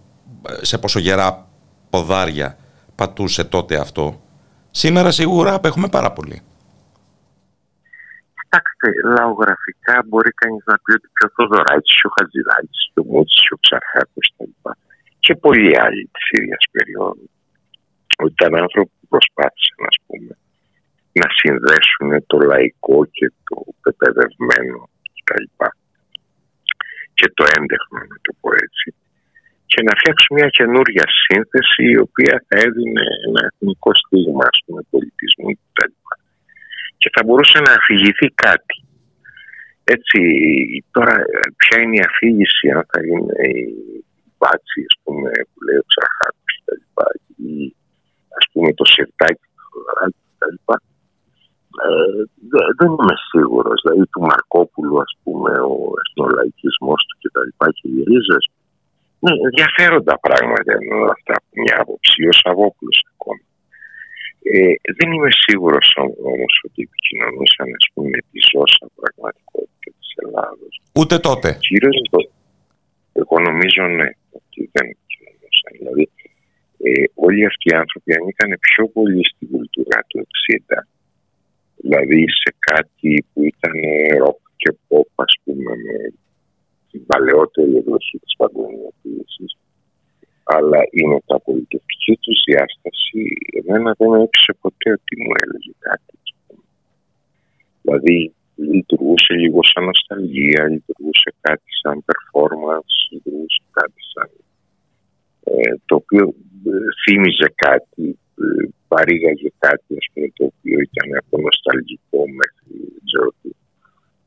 ε, 0.48 0.64
σε 0.64 0.78
πόσο 0.78 0.98
γερά 0.98 1.48
ποδάρια 1.90 2.56
πατούσε 2.94 3.44
τότε 3.44 3.76
αυτό. 3.76 4.22
Σήμερα 4.70 5.10
σίγουρα 5.10 5.54
απέχουμε 5.54 5.88
πάρα 5.88 6.12
πολύ. 6.12 6.40
Κοιτάξτε, 8.42 8.88
λαογραφικά 9.16 10.04
μπορεί 10.06 10.30
κανείς 10.30 10.62
να 10.66 10.76
πει 10.82 10.92
ότι 10.92 11.08
και 11.16 11.26
ο 11.26 11.30
Θοδωράκης, 11.34 12.04
ο 12.04 12.08
Χατζηδάκης, 12.16 12.82
ο 12.94 13.02
Μούτσης, 13.10 13.50
ο 13.54 13.56
Ξαρχάκο 13.64 14.20
κτλ. 14.36 14.70
Και 15.18 15.34
πολλοί 15.34 15.78
άλλοι 15.80 16.10
της 16.12 16.40
ίδιας 16.40 16.64
περίοδου. 16.70 17.30
Ότι 18.22 18.32
ήταν 18.38 18.54
άνθρωποι 18.64 18.90
που 19.00 19.06
προσπάθησαν, 19.08 19.80
ας 19.90 19.96
πούμε, 20.06 20.32
να 21.20 21.28
συνδέσουν 21.38 22.10
το 22.26 22.38
λαϊκό 22.50 22.98
και 23.16 23.26
το 23.48 23.56
πεπαιδευμένο 23.82 24.78
κτλ. 25.14 25.46
Και 27.14 27.28
το 27.34 27.44
έντεχνο, 27.56 27.98
να 28.10 28.18
το 28.26 28.32
πω 28.40 28.48
έτσι. 28.64 28.88
Και 29.66 29.82
να 29.82 29.92
φτιάξουν 29.98 30.36
μια 30.38 30.48
καινούρια 30.58 31.06
σύνθεση 31.24 31.82
η 31.94 31.98
οποία 32.06 32.44
θα 32.46 32.54
έδινε 32.66 33.04
ένα 33.26 33.40
εθνικό 33.50 33.90
στίγμα, 34.02 34.44
ας 34.52 34.58
πούμε, 34.64 34.80
πολιτισμού 34.90 35.50
κτλ 35.54 35.92
και 37.02 37.10
θα 37.14 37.22
μπορούσε 37.24 37.58
να 37.66 37.72
αφηγηθεί 37.78 38.28
κάτι. 38.46 38.76
Έτσι, 39.94 40.18
τώρα 40.94 41.14
ποια 41.60 41.76
είναι 41.82 41.96
η 42.00 42.06
αφήγηση, 42.10 42.64
αν 42.74 42.82
θα 42.90 43.00
είναι 43.08 43.36
η 43.48 44.04
μπάτσι, 44.38 44.80
ας 44.90 44.96
πούμε, 45.02 45.30
που 45.48 45.58
λέει 45.66 45.78
ο 45.82 45.86
Ξαρχάκος 45.90 46.52
και 46.54 46.62
τα 46.68 46.74
λοιπά, 46.80 47.06
ή 47.50 47.52
ας 48.38 48.44
πούμε 48.52 48.68
το 48.78 48.84
σιρτάκι 48.92 49.46
του 49.54 49.62
Θοδωράκη 49.70 50.22
και 50.38 50.91
τα 51.82 51.88
λοιπά. 51.94 52.60
Ε, 52.60 52.72
δεν 52.78 52.90
είμαι 52.92 53.16
σίγουρος, 53.30 53.78
δηλαδή 53.82 54.04
του 54.12 54.22
Μαρκόπουλου, 54.28 54.96
ας 55.06 55.12
πούμε, 55.22 55.52
ο 55.74 55.76
εθνολαϊκισμός 56.02 57.00
του 57.08 57.16
και 57.20 57.30
τα 57.34 57.42
λοιπά 57.46 57.66
και 57.76 57.86
οι 57.92 58.02
ρίζες. 58.08 58.44
Ναι, 59.24 59.32
ενδιαφέροντα 59.48 60.14
πράγματα 60.26 60.70
είναι 60.80 60.94
όλα 61.02 61.14
αυτά 61.18 61.32
από 61.40 61.50
μια 61.62 61.76
άποψη, 61.82 62.18
ο 62.32 62.34
Σαββόπουλος 62.40 62.98
ακόμα. 63.12 63.44
Ε, 64.52 64.74
δεν 64.98 65.08
είμαι 65.12 65.32
σίγουρος 65.44 65.88
όμως 66.32 66.52
ότι 66.66 66.80
επικοινωνούσαν 66.88 67.68
ας 67.80 67.86
πούμε, 67.94 68.16
τη 68.30 68.38
ζώσα 68.52 68.84
πραγματικότητα 68.98 69.90
της 69.98 70.10
Ελλάδος. 70.22 70.72
Ούτε 71.00 71.16
τότε. 71.28 71.48
Κυρίως, 71.66 71.98
εγώ 73.20 73.36
νομίζω 73.48 73.82
ναι, 73.98 74.08
ότι 74.38 74.60
δεν 74.74 74.86
επικοινωνούσαν. 74.94 75.72
Δηλαδή, 75.78 76.04
ε, 76.88 77.04
όλοι 77.26 77.42
αυτοί 77.50 77.66
οι 77.70 77.76
άνθρωποι 77.82 78.10
ανήκαν 78.18 78.50
πιο 78.66 78.84
πολύ 78.96 79.22
στην 79.30 79.46
κουλτούρα 79.50 79.98
του 80.08 80.18
60. 80.20 80.78
Δηλαδή 81.82 82.20
σε 82.40 82.50
κάτι 82.58 83.26
που 83.32 83.42
ήταν 83.42 83.76
ροκ 84.18 84.40
και 84.56 84.70
pop, 84.88 85.10
ας 85.14 85.34
πούμε, 85.44 85.72
με 85.84 85.96
την 86.90 87.06
παλαιότερη 87.06 87.76
εκδοχή 87.76 88.18
της 88.18 88.34
παγκοσμιοποίησης 88.36 89.52
αλλά 90.44 90.80
η 90.90 91.02
μεταπολιτευτική 91.06 92.14
τους 92.20 92.42
διάσταση 92.46 93.20
εμένα 93.58 93.94
δεν 93.98 94.08
με 94.08 94.22
έπεισε 94.22 94.52
ποτέ 94.60 94.90
ότι 94.98 95.12
μου 95.22 95.32
έλεγε 95.42 95.72
κάτι. 95.78 96.14
Δηλαδή 97.82 98.34
λειτουργούσε 98.56 99.32
λίγο 99.34 99.60
σαν 99.62 99.84
νοσταλγία, 99.84 100.62
λειτουργούσε 100.68 101.30
κάτι 101.40 101.70
σαν 101.82 102.04
performance, 102.08 102.94
λειτουργούσε 103.12 103.62
κάτι 103.70 104.00
σαν 104.12 104.30
ε, 105.44 105.74
το 105.86 105.94
οποίο 105.94 106.34
ε, 106.66 106.70
θύμιζε 107.02 107.48
κάτι, 107.54 108.06
ε, 108.08 108.21
παρήγαγε 108.92 109.48
κάτι 109.64 109.90
ας 110.00 110.06
πούμε, 110.12 110.26
το 110.36 110.44
οποίο 110.50 110.78
ήταν 110.88 111.08
από 111.20 111.34
νοσταλγικό 111.44 112.20
μέχρι 112.40 112.74
ξέρω 113.06 113.28
τι. 113.40 113.50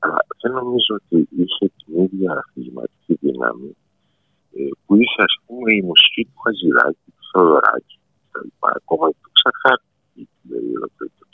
Αλλά 0.03 0.21
δεν 0.41 0.51
νομίζω 0.59 0.91
ότι 0.99 1.17
είχε 1.41 1.65
την 1.77 1.91
ίδια 2.03 2.31
αφηγηματική 2.41 3.13
δύναμη 3.23 3.69
ε, 4.57 4.61
που 4.83 4.93
είχε 5.01 5.21
ας 5.29 5.35
πούμε 5.45 5.69
η 5.79 5.81
μουσική 5.89 6.21
του 6.29 6.37
Χαζηράκη, 6.43 7.07
του 7.15 7.25
Θεοδωράκη 7.31 7.97
λοιπά, 8.45 8.69
Ακόμα 8.79 9.05
και 9.11 9.21
του 9.23 9.31
Ξαρχάκη 9.37 9.89
την 10.13 10.47
περίοδο 10.49 10.87
του 10.97 11.25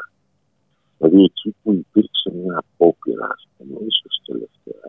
1967. 0.00 0.04
Δηλαδή 0.96 1.20
εκεί 1.28 1.48
που 1.60 1.68
υπήρξε 1.82 2.28
μια 2.38 2.54
απόπειρα, 2.62 3.26
ας 3.36 3.44
πούμε, 3.54 3.76
ίσως 3.90 4.14
τελευταία, 4.28 4.86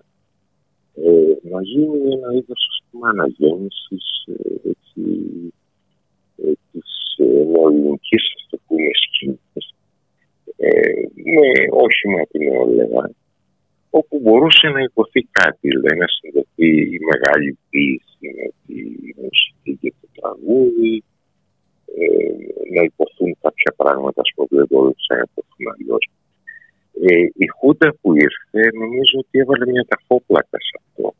ε, 1.03 1.33
να 1.51 1.59
γίνει 1.69 1.99
ένα 2.15 2.29
είδος 2.37 2.61
ας 2.71 2.79
πούμε 2.87 3.05
αναγέννησης 3.13 4.07
ε, 4.25 4.33
έτσι, 4.33 4.69
ε, 4.69 4.73
της 4.78 4.78
ε, 7.69 7.73
νεοελληνικής 7.73 8.23
ας 8.35 8.47
το 8.49 8.57
πούμε 8.67 8.89
σκηνής 9.03 9.65
ε, 10.57 10.69
με 11.33 11.47
όχημα 11.85 12.21
την 12.31 12.41
νεολαία 12.43 13.11
όπου 13.89 14.19
μπορούσε 14.19 14.67
να 14.67 14.81
υποθεί 14.81 15.21
κάτι, 15.31 15.67
δηλαδή 15.67 15.97
να 15.97 16.07
συνδεθεί 16.07 16.69
η 16.95 16.99
μεγάλη 17.11 17.57
ποιήση 17.69 18.25
με 18.37 18.47
τη 18.65 18.77
μουσική 19.21 19.71
και 19.81 19.93
το 20.01 20.07
τραγούδι, 20.17 21.03
ε, 21.97 22.07
να 22.75 22.81
υποθούν 22.89 23.37
κάποια 23.41 23.71
πράγματα 23.81 24.21
που 24.35 24.47
δεν 24.49 24.65
μπορούσαν 24.69 25.17
να 25.17 25.25
υποθούν 25.29 25.65
αλλιώς. 25.73 26.03
Ε, 27.05 27.27
η 27.43 27.47
Χούντα 27.55 27.89
που 28.01 28.09
ήρθε 28.27 28.61
νομίζω 28.83 29.15
ότι 29.23 29.39
έβαλε 29.39 29.65
μια 29.73 29.85
ταφόπλακα 29.87 30.57
σε 30.67 30.75
αυτό. 30.81 31.13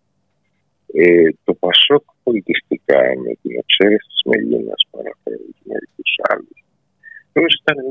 Ε, 0.93 1.29
το 1.43 1.53
Πασόκ 1.53 2.03
πολιτιστικά 2.23 3.01
με 3.23 3.31
την 3.41 3.51
εξαίρεση 3.61 4.07
της 4.13 4.21
Μελίνας 4.25 4.81
που 4.89 4.99
αναφέρει 5.01 5.49
και 5.55 5.65
μερικούς 5.71 6.13
άλλους 6.31 6.59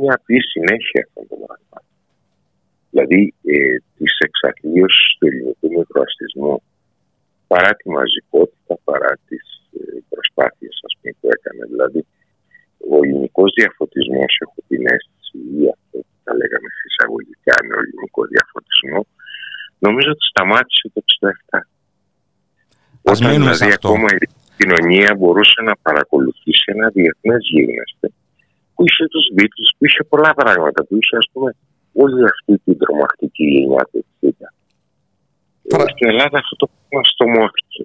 νομίζω 0.08 0.14
ήταν 0.14 0.14
μια 0.14 0.14
απλή 0.14 0.40
συνέχεια 0.52 1.00
αυτών 1.06 1.24
των 1.28 1.38
πραγμάτων 1.46 1.88
δηλαδή 2.98 3.20
ε, 3.52 3.76
της 3.96 4.12
εξαθλίωσης 4.26 5.08
του 5.18 5.26
ελληνικού 5.28 5.66
μικροαστισμού 5.78 6.54
παρά 7.50 7.70
τη 7.78 7.86
μαζικότητα, 7.96 8.74
παρά 8.88 9.12
τις 9.28 9.44
ε, 9.78 9.80
προσπάθειες 10.12 10.74
ας 10.86 10.92
πούμε, 10.96 11.10
που 11.20 11.28
έκανε. 11.36 11.62
Δηλαδή, 11.72 12.00
ο 12.92 12.96
ελληνικός 13.02 13.50
διαφωτισμός, 13.58 14.32
έχω 14.44 14.60
την 14.70 14.82
αίσθηση, 14.92 15.36
ή 15.58 15.62
αυτό 15.74 15.96
που 16.06 16.14
θα 16.24 16.32
λέγαμε 16.40 16.68
εισαγωγικά 16.88 17.56
με 17.66 17.72
ο 17.78 17.80
ελληνικός 17.84 18.26
διαφωτισμός, 18.34 19.06
νομίζω 19.86 20.08
ότι 20.14 20.24
σταμάτησε 20.32 20.84
το 20.94 21.00
67. 21.06 21.60
Όταν 23.12 23.30
δηλαδή 23.40 23.72
ακόμα 23.78 24.08
η 24.14 24.26
κοινωνία 24.58 25.10
μπορούσε 25.18 25.60
να 25.68 25.74
παρακολουθήσει 25.86 26.66
ένα 26.74 26.86
διεθνές 26.96 27.42
γίγνεσθε 27.52 27.97
που 28.78 28.84
είχε 28.88 29.04
τους 29.06 29.26
Beatles, 29.36 29.70
που 29.78 29.84
είχε 29.84 30.04
πολλά 30.08 30.34
πράγματα, 30.34 30.84
που 30.84 30.96
είχε 31.00 31.16
ας 31.16 31.28
πούμε 31.32 31.54
όλη 31.92 32.24
αυτή 32.24 32.58
την 32.64 32.78
τρομακτική 32.78 33.44
γενιά 33.44 33.88
του 33.90 34.04
60. 34.20 34.28
Φρα... 35.70 35.84
Στην 35.88 36.08
Ελλάδα 36.08 36.38
αυτό 36.38 36.56
το 36.56 36.68
πράγμα 36.88 37.08
στομώθηκε. 37.12 37.82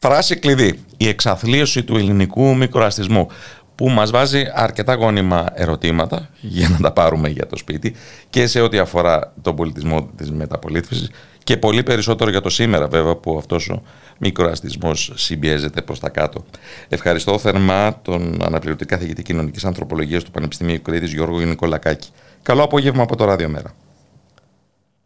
Φράση 0.00 0.38
κλειδί. 0.38 0.84
Η 0.96 1.08
εξαθλίωση 1.08 1.84
του 1.84 1.96
ελληνικού 1.96 2.56
μικροαστισμού 2.56 3.26
που 3.74 3.88
μας 3.88 4.10
βάζει 4.10 4.42
αρκετά 4.54 4.94
γόνιμα 4.94 5.46
ερωτήματα 5.54 6.28
για 6.40 6.68
να 6.68 6.78
τα 6.80 6.92
πάρουμε 6.92 7.28
για 7.28 7.46
το 7.46 7.56
σπίτι 7.56 7.94
και 8.30 8.46
σε 8.46 8.60
ό,τι 8.60 8.78
αφορά 8.78 9.34
τον 9.42 9.56
πολιτισμό 9.56 10.10
της 10.16 10.30
μεταπολίτευσης 10.30 11.10
και 11.48 11.56
πολύ 11.56 11.82
περισσότερο 11.82 12.30
για 12.30 12.40
το 12.40 12.48
σήμερα 12.48 12.86
βέβαια 12.88 13.16
που 13.16 13.36
αυτός 13.38 13.68
ο 13.68 13.82
μικροαστισμός 14.18 15.12
συμπιέζεται 15.14 15.82
προς 15.82 16.00
τα 16.00 16.08
κάτω. 16.08 16.44
Ευχαριστώ 16.88 17.38
θερμά 17.38 18.00
τον 18.02 18.42
αναπληρωτή 18.42 18.86
καθηγητή 18.86 19.22
κοινωνικής 19.22 19.64
ανθρωπολογίας 19.64 20.24
του 20.24 20.30
Πανεπιστημίου 20.30 20.82
Κρήτης 20.82 21.12
Γιώργο 21.12 21.38
Νικολακάκη. 21.38 22.10
Καλό 22.42 22.62
απόγευμα 22.62 23.02
από 23.02 23.16
το 23.16 23.24
Ραδιομέρα. 23.24 23.74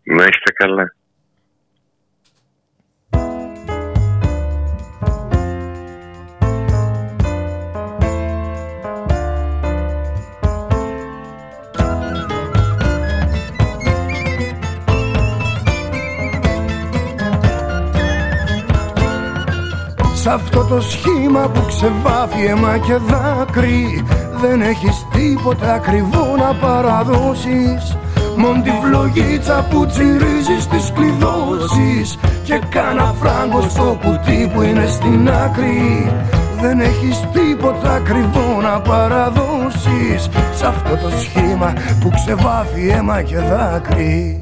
Να 0.03 0.23
είστε 0.23 0.53
καλά. 0.55 0.95
Σ' 20.23 20.27
αυτό 20.27 20.65
το 20.65 20.81
σχήμα 20.81 21.49
που 21.49 21.65
ξεβάφει 21.67 22.45
αίμα 22.47 22.79
και 22.79 22.97
δάκρυ 22.97 24.05
Δεν 24.41 24.61
έχεις 24.61 25.07
τίποτα 25.13 25.73
ακριβό 25.73 26.37
να 26.37 26.55
παραδώσεις. 26.55 27.97
Μον 28.37 28.63
τη 28.63 28.71
φλογίτσα 28.83 29.67
που 29.71 29.87
τσιρίζεις 29.87 30.67
τις 30.67 30.93
κλειδώσεις 30.95 32.19
Και 32.45 32.61
κάνα 32.71 33.15
φράγκο 33.21 33.61
στο 33.61 33.99
κουτί 34.03 34.51
που 34.55 34.63
είναι 34.63 34.87
στην 34.87 35.31
άκρη. 35.31 36.13
Δεν 36.61 36.81
έχεις 36.81 37.29
τίποτα 37.33 37.93
ακριβό 37.93 38.61
να 38.63 38.81
παραδώσεις. 38.81 40.29
Σ' 40.55 40.63
αυτό 40.63 40.97
το 40.97 41.11
σχήμα 41.21 41.73
που 42.01 42.11
ξεβάφει 42.15 42.89
αίμα 42.89 43.23
και 43.23 43.39
δάκρυ 43.39 44.41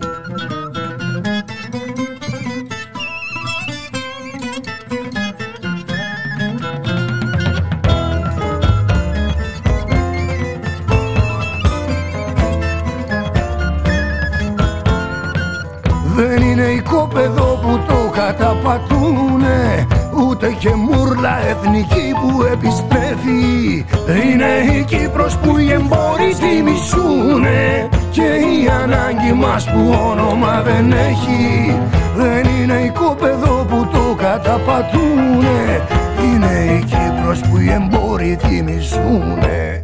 εθνική 21.62 22.12
που 22.20 22.43
επιστρέφει. 22.43 23.85
Είναι 24.24 24.78
η 24.78 24.85
Κύπρος 24.85 25.37
που 25.37 25.59
οι 25.59 25.73
εμπόροι 25.73 26.35
τη 26.39 26.62
μισούνε 26.62 27.89
Και 28.11 28.23
η 28.23 28.69
ανάγκη 28.82 29.32
μας 29.32 29.65
που 29.65 29.95
όνομα 30.11 30.62
δεν 30.62 30.93
έχει. 30.93 31.78
Δεν 32.16 32.45
είναι 32.61 32.78
οικόπεδο 32.85 33.66
που 33.69 33.89
το 33.93 34.15
καταπατούνε. 34.19 35.82
Είναι 36.24 36.73
η 36.73 36.85
Κύπρος 36.85 37.41
που 37.41 37.59
οι 37.59 37.70
εμπόροι 37.70 38.39
τη 38.49 38.62
μισούνε 38.62 39.82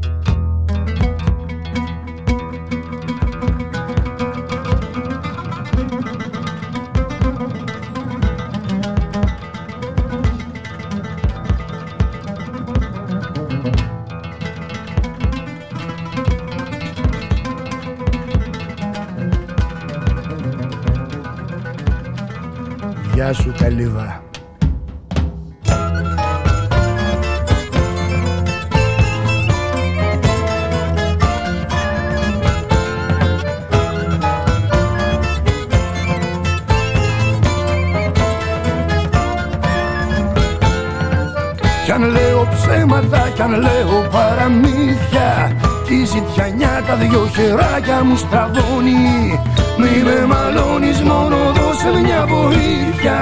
μου 48.06 48.16
στραβώνει. 48.16 49.40
Μη 49.80 49.94
με 50.08 50.18
μαλώνεις 50.32 51.00
μόνο 51.02 51.36
δώσε 51.56 51.90
μια 52.02 52.22
βοήθεια. 52.32 53.18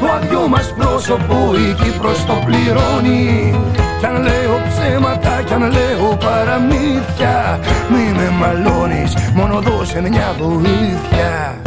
Το 0.00 0.06
αδειό 0.16 0.48
μας 0.48 0.74
πρόσωπο 0.78 1.36
η 1.64 1.74
Κύπρος 1.82 2.24
το 2.28 2.36
πληρώνει. 2.44 3.54
Κι 3.98 4.06
αν 4.06 4.22
λέω 4.22 4.56
ψέματα, 4.68 5.42
κι 5.46 5.52
αν 5.52 5.60
λέω 5.60 6.16
παραμύθια 6.24 7.60
Μη 7.90 8.12
με 8.16 8.30
μαλώνεις 8.30 9.14
μόνο 9.34 9.60
δώσε 9.60 10.00
μια 10.00 10.34
βοήθεια 10.38 11.65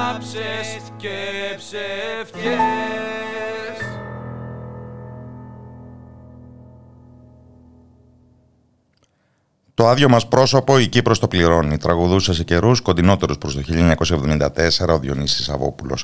Όλο 0.00 0.08
κλάψες 0.08 0.92
και 0.96 1.16
ψευτιές 1.56 2.60
Το 9.74 9.88
άδειο 9.88 10.08
μας 10.08 10.28
πρόσωπο 10.28 10.78
η 10.78 10.86
Κύπρος 10.86 11.18
το 11.18 11.28
πληρώνει. 11.28 11.76
Τραγουδούσε 11.76 12.32
σε 12.34 12.44
καιρούς 12.44 12.80
κοντινότερους 12.80 13.38
προς 13.38 13.54
το 13.54 13.62
1974 14.78 14.94
ο 14.94 14.98
Διονύσης 14.98 15.44
Σαββόπουλο. 15.44 15.98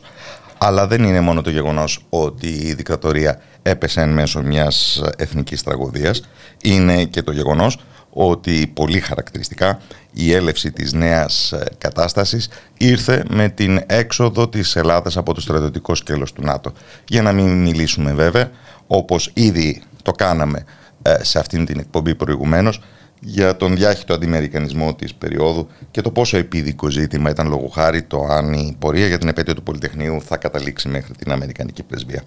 Αλλά 0.59 0.87
δεν 0.87 1.05
είναι 1.05 1.21
μόνο 1.21 1.43
το 1.43 1.51
γεγονός 1.51 2.07
ότι 2.09 2.49
η 2.49 2.75
δικτατορία 2.75 3.41
έπεσε 3.63 4.01
εν 4.01 4.09
μέσω 4.09 4.43
μιας 4.43 5.03
εθνικής 5.17 5.63
τραγωδίας. 5.63 6.23
Είναι 6.63 7.05
και 7.05 7.23
το 7.23 7.33
γεγονός 7.33 7.79
ότι 8.19 8.71
πολύ 8.75 9.01
χαρακτηριστικά 9.01 9.81
η 10.13 10.33
έλευση 10.33 10.73
της 10.73 10.93
νέας 10.93 11.53
ε, 11.53 11.65
κατάστασης 11.79 12.49
ήρθε 12.77 13.25
με 13.31 13.49
την 13.49 13.81
έξοδο 13.87 14.49
της 14.49 14.77
Ελλάδας 14.77 15.17
από 15.17 15.35
το 15.35 15.41
στρατιωτικό 15.41 15.95
σκέλος 15.95 16.33
του 16.33 16.43
ΝΑΤΟ. 16.43 16.73
Για 17.09 17.23
να 17.23 17.33
μην 17.33 17.63
μιλήσουμε 17.63 18.13
βέβαια, 18.13 18.51
όπως 18.87 19.31
ήδη 19.35 19.83
το 20.03 20.13
κάναμε 20.13 20.65
ε, 21.03 21.15
σε 21.25 21.39
αυτήν 21.39 21.67
την 21.67 21.79
εκπομπή 21.79 22.15
προηγουμένως, 22.15 22.81
για 23.21 23.57
τον 23.57 23.77
διάχυτο 23.77 24.15
αντιμερικανισμό 24.15 24.95
της 24.95 25.15
περίοδου 25.15 25.69
και 25.91 26.01
το 26.01 26.11
πόσο 26.11 26.37
επίδικο 26.37 26.91
ζήτημα 26.91 27.31
ήταν 27.31 27.49
λόγω 27.49 27.67
χάρη 27.67 28.03
το 28.03 28.27
αν 28.31 28.53
η 28.53 28.77
πορεία 28.79 29.07
για 29.07 29.19
την 29.19 29.29
επέτειο 29.29 29.55
του 29.55 29.63
Πολυτεχνείου 29.63 30.23
θα 30.23 30.37
καταλήξει 30.37 30.89
μέχρι 30.89 31.15
την 31.15 31.33
Αμερικανική 31.33 31.83
πρεσβεία. 31.83 32.23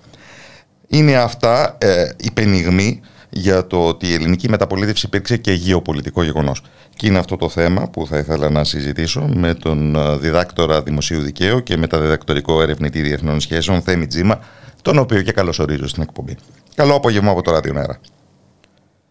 Είναι 0.87 1.15
αυτά 1.15 1.77
ε, 1.77 2.09
υπενιγμοί 2.17 3.01
για 3.29 3.67
το 3.67 3.87
ότι 3.87 4.07
η 4.07 4.13
ελληνική 4.13 4.49
μεταπολίτευση 4.49 5.05
υπήρξε 5.05 5.37
και 5.37 5.51
γεωπολιτικό 5.51 6.23
γεγονός. 6.23 6.61
Και 6.95 7.07
είναι 7.07 7.17
αυτό 7.17 7.35
το 7.35 7.49
θέμα 7.49 7.89
που 7.89 8.07
θα 8.07 8.17
ήθελα 8.17 8.49
να 8.49 8.63
συζητήσω 8.63 9.29
με 9.33 9.53
τον 9.53 9.95
ε, 9.95 10.17
διδάκτορα 10.17 10.81
δημοσίου 10.81 11.21
δικαίου 11.21 11.63
και 11.63 11.77
μεταδιδακτορικό 11.77 12.61
ερευνητή 12.61 13.01
διεθνών 13.01 13.39
σχέσεων 13.39 13.81
Θέμη 13.81 14.07
Τζίμα, 14.07 14.39
τον 14.81 14.97
οποίο 14.97 15.21
και 15.21 15.31
καλωσορίζω 15.31 15.87
στην 15.87 16.03
εκπομπή. 16.03 16.37
Καλό 16.75 16.95
απόγευμα 16.95 17.31
από 17.31 17.41
το 17.41 17.51
Ράδιο 17.51 17.73
Νέρα. 17.73 17.99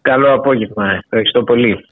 Καλό 0.01 0.33
απόγευμα. 0.33 0.83
Ευχαριστώ 1.03 1.43
πολύ. 1.43 1.85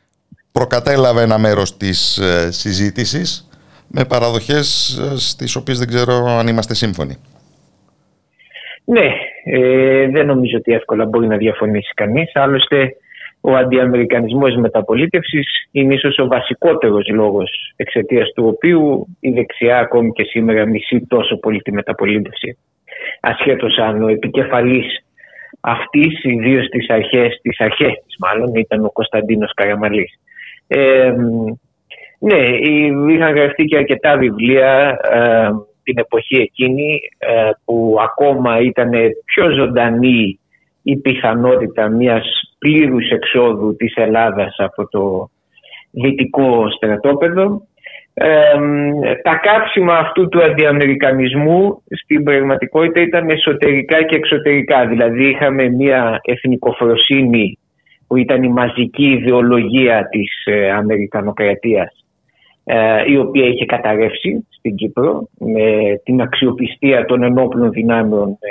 Προκατέλαβε 0.52 1.22
ένα 1.22 1.38
μέρος 1.38 1.78
της 1.78 2.18
ε, 2.18 2.52
συζήτησης 2.52 3.48
με 3.88 4.06
παραδοχές 4.06 4.98
ε, 4.98 5.18
στις 5.18 5.56
οποίες 5.56 5.80
δεν 5.80 5.88
ξέρω 5.88 6.26
αν 6.30 6.48
είμαστε 6.48 6.74
σύμφωνοι. 6.74 7.18
Ναι, 8.90 9.12
ε, 9.44 10.08
δεν 10.08 10.26
νομίζω 10.26 10.58
ότι 10.58 10.74
εύκολα 10.74 11.06
μπορεί 11.06 11.28
να 11.28 11.38
διαφωνήσει 11.38 11.94
κανείς. 11.94 12.32
Άλλωστε, 12.34 12.96
ο 13.42 13.56
αντιαμερικανισμός 13.56 14.56
μεταπολίτευσης 14.56 15.68
είναι 15.72 15.94
ίσως 15.94 16.18
ο 16.18 16.28
βασικότερος 16.28 17.10
λόγος 17.10 17.74
εξαιτίας 17.76 18.32
του 18.36 18.48
οποίου 18.48 19.08
η 19.20 19.30
δεξιά 19.30 19.80
ακόμη 19.80 20.12
και 20.12 20.24
σήμερα 20.24 20.66
μισεί 20.66 21.06
τόσο 21.08 21.38
πολύ 21.38 21.62
τη 21.62 21.72
μεταπολίτευση. 21.72 22.58
Ασχέτως 23.22 23.78
αν 23.78 24.04
ο 24.04 24.08
επικεφαλής 24.08 25.06
αυτής, 25.60 26.24
ιδίως 26.24 26.66
στις 26.66 26.90
αρχές, 26.90 27.40
τις 27.42 27.60
αρχές 27.60 27.94
της 28.06 28.16
μάλλον, 28.20 28.56
ήταν 28.56 28.86
ο 28.86 28.92
Κωνσταντίνος 28.92 29.54
Καραμαλής. 29.54 30.20
Ε, 30.68 31.14
ναι, 32.20 32.58
είχαν 33.14 33.36
γραφτεί 33.36 33.64
και 33.64 33.78
αρκετά 33.78 34.18
βιβλία 34.18 35.00
ε, 35.12 35.50
την 35.88 35.98
εποχή 35.98 36.36
εκείνη 36.36 37.00
ε, 37.18 37.50
που 37.66 37.98
ακόμα 38.00 38.60
ήταν 38.60 38.92
πιο 39.26 39.52
ζωντανή 39.52 40.40
η 40.84 40.98
πιθανότητα 40.98 41.88
μιας 41.88 42.26
πλήρους 42.60 43.10
εξόδου 43.10 43.76
της 43.76 43.94
Ελλάδας 43.96 44.56
από 44.58 44.88
το 44.90 45.30
δυτικό 45.92 46.70
στρατόπεδο. 46.76 47.62
τα 49.24 49.36
κάψιμα 49.36 49.98
αυτού 49.98 50.28
του 50.28 50.44
αντιαμερικανισμού 50.44 51.84
στην 52.04 52.24
πραγματικότητα 52.24 53.02
ήταν 53.02 53.30
εσωτερικά 53.30 54.04
και 54.04 54.16
εξωτερικά. 54.16 54.86
Δηλαδή 54.86 55.30
είχαμε 55.30 55.70
μια 55.70 56.20
εθνικοφροσύνη 56.24 57.58
που 58.08 58.18
ήταν 58.18 58.44
η 58.44 58.50
μαζική 58.50 59.06
ιδεολογία 59.06 60.08
της 60.10 60.46
ε, 60.46 60.72
Αμερικανοκρατίας 60.72 62.06
ε, 62.70 63.04
η 63.12 63.18
οποία 63.18 63.46
είχε 63.46 63.66
καταρρεύσει 63.66 64.48
στην 64.68 64.76
Κύπρο 64.76 65.28
με 65.40 66.00
την 66.04 66.22
αξιοπιστία 66.22 67.06
των 67.06 67.24
ενόπλων 67.24 67.72
δυνάμεων 67.72 68.30
ε, 68.30 68.48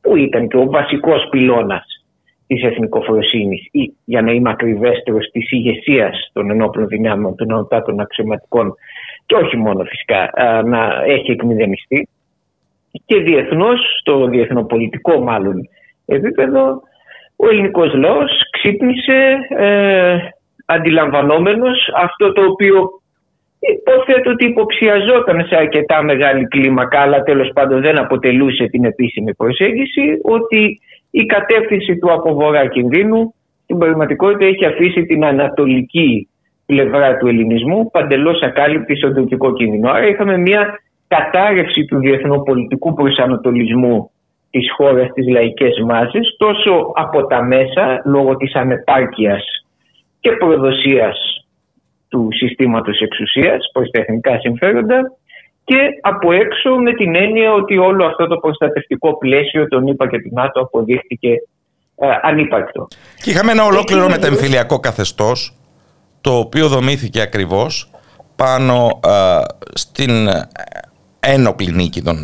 που 0.00 0.16
ήταν 0.16 0.48
και 0.48 0.56
ο 0.56 0.70
βασικός 0.70 1.28
πυλώνας 1.30 2.04
της 2.46 2.62
εθνικοφροσύνης 2.62 3.68
ή 3.70 3.92
για 4.04 4.22
να 4.22 4.32
είμαι 4.32 4.50
ακριβέστερος 4.50 5.30
της 5.32 5.50
ηγεσίας 5.50 6.30
των 6.32 6.50
ενόπλων 6.50 6.86
δυνάμεων 6.86 7.34
των 7.34 7.52
ανωτάτων 7.52 8.00
αξιωματικών 8.00 8.74
και 9.26 9.34
όχι 9.34 9.56
μόνο 9.56 9.84
φυσικά 9.84 10.30
ε, 10.34 10.62
να 10.62 11.02
έχει 11.06 11.30
εκμηδενιστεί 11.30 12.08
και 13.04 13.16
διεθνώς, 13.16 13.80
στο 14.00 14.26
διεθνοπολιτικό 14.26 15.20
μάλλον 15.20 15.68
επίπεδο 16.06 16.82
ο 17.36 17.48
ελληνικός 17.48 17.94
λαός 17.94 18.30
ξύπνησε 18.50 19.38
ε, 19.48 20.16
αντιλαμβανόμενος 20.66 21.92
αυτό 21.96 22.32
το 22.32 22.42
οποίο 22.44 22.99
Υποθέτω 23.60 24.30
ότι 24.30 24.46
υποψιαζόταν 24.46 25.46
σε 25.46 25.56
αρκετά 25.56 26.02
μεγάλη 26.02 26.46
κλίμακα, 26.46 27.00
αλλά 27.00 27.22
τέλος 27.22 27.50
πάντων 27.54 27.80
δεν 27.80 27.98
αποτελούσε 27.98 28.64
την 28.64 28.84
επίσημη 28.84 29.34
προσέγγιση, 29.34 30.18
ότι 30.22 30.80
η 31.10 31.24
κατεύθυνση 31.24 31.98
του 31.98 32.12
από 32.12 32.34
βορρά 32.34 32.66
κινδύνου 32.66 33.34
στην 33.62 33.78
πραγματικότητα 33.78 34.44
έχει 34.44 34.64
αφήσει 34.64 35.04
την 35.04 35.24
ανατολική 35.24 36.28
πλευρά 36.66 37.16
του 37.16 37.26
ελληνισμού 37.26 37.90
παντελώς 37.90 38.42
ακάλυπτη 38.42 38.96
στον 38.96 39.14
τουρκικό 39.14 39.52
κίνδυνο. 39.52 39.90
Άρα 39.90 40.06
είχαμε 40.06 40.36
μια 40.36 40.80
κατάρρευση 41.08 41.84
του 41.84 41.98
διεθνοπολιτικού 41.98 42.94
προσανατολισμού 42.94 44.10
της 44.50 44.72
χώρας 44.76 45.12
της 45.12 45.28
λαϊκές 45.28 45.82
μάζες 45.86 46.36
τόσο 46.38 46.92
από 46.94 47.26
τα 47.26 47.42
μέσα 47.44 48.02
λόγω 48.04 48.36
της 48.36 48.54
ανεπάρκειας 48.54 49.44
και 50.20 50.30
προδοσίας 50.30 51.39
του 52.10 52.28
συστήματος 52.30 53.00
εξουσίας 53.00 53.70
προς 53.72 53.90
τα 53.90 54.00
εθνικά 54.00 54.38
συμφέροντα 54.38 55.00
και 55.64 55.76
από 56.00 56.32
έξω 56.32 56.70
με 56.70 56.92
την 56.92 57.14
έννοια 57.14 57.52
ότι 57.52 57.78
όλο 57.78 58.04
αυτό 58.06 58.26
το 58.26 58.36
προστατευτικό 58.36 59.18
πλαίσιο 59.18 59.68
τον 59.68 59.86
είπα 59.86 60.08
και 60.08 60.18
την 60.18 60.30
ΝΑΤΟ 60.34 60.60
αποδείχτηκε 60.60 61.30
ε, 61.96 62.06
ανύπαρκτο. 62.22 62.88
Και 63.22 63.30
είχαμε 63.30 63.52
ένα 63.52 63.64
ολόκληρο 63.64 64.08
μεταεμφυλιακό 64.08 64.80
καθεστώς 64.80 65.54
το 66.20 66.38
οποίο 66.38 66.68
δομήθηκε 66.68 67.20
ακριβώς 67.20 67.90
πάνω 68.36 69.00
ε, 69.06 69.40
στην 69.74 70.28
ένοπλη 71.20 71.72
νίκη 71.72 72.02
των 72.02 72.16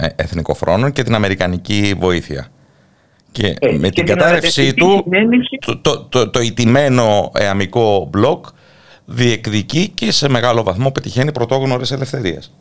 ε, 0.00 0.06
εθνικοφρόνων 0.16 0.92
και 0.92 1.02
την 1.02 1.14
αμερικανική 1.14 1.94
βοήθεια. 1.98 2.46
Και 3.32 3.46
Ε, 3.60 3.72
με 3.72 3.88
και 3.88 4.02
την 4.02 4.04
την 4.04 4.06
κατάρρευσή 4.06 4.74
του, 4.74 5.04
ανατευτική 5.12 5.58
το, 5.58 5.78
το, 5.78 6.06
το, 6.08 6.30
το 6.30 6.40
ιτημένο 6.40 7.30
εαμικό 7.34 8.08
μπλοκ 8.10 8.46
διεκδικεί 9.08 9.88
και 9.88 10.12
σε 10.12 10.28
μεγάλο 10.28 10.62
βαθμό 10.62 10.90
πετυχαίνει 10.90 11.32
πρωτόγνωρες 11.32 11.90
ελευθερίες. 11.92 12.54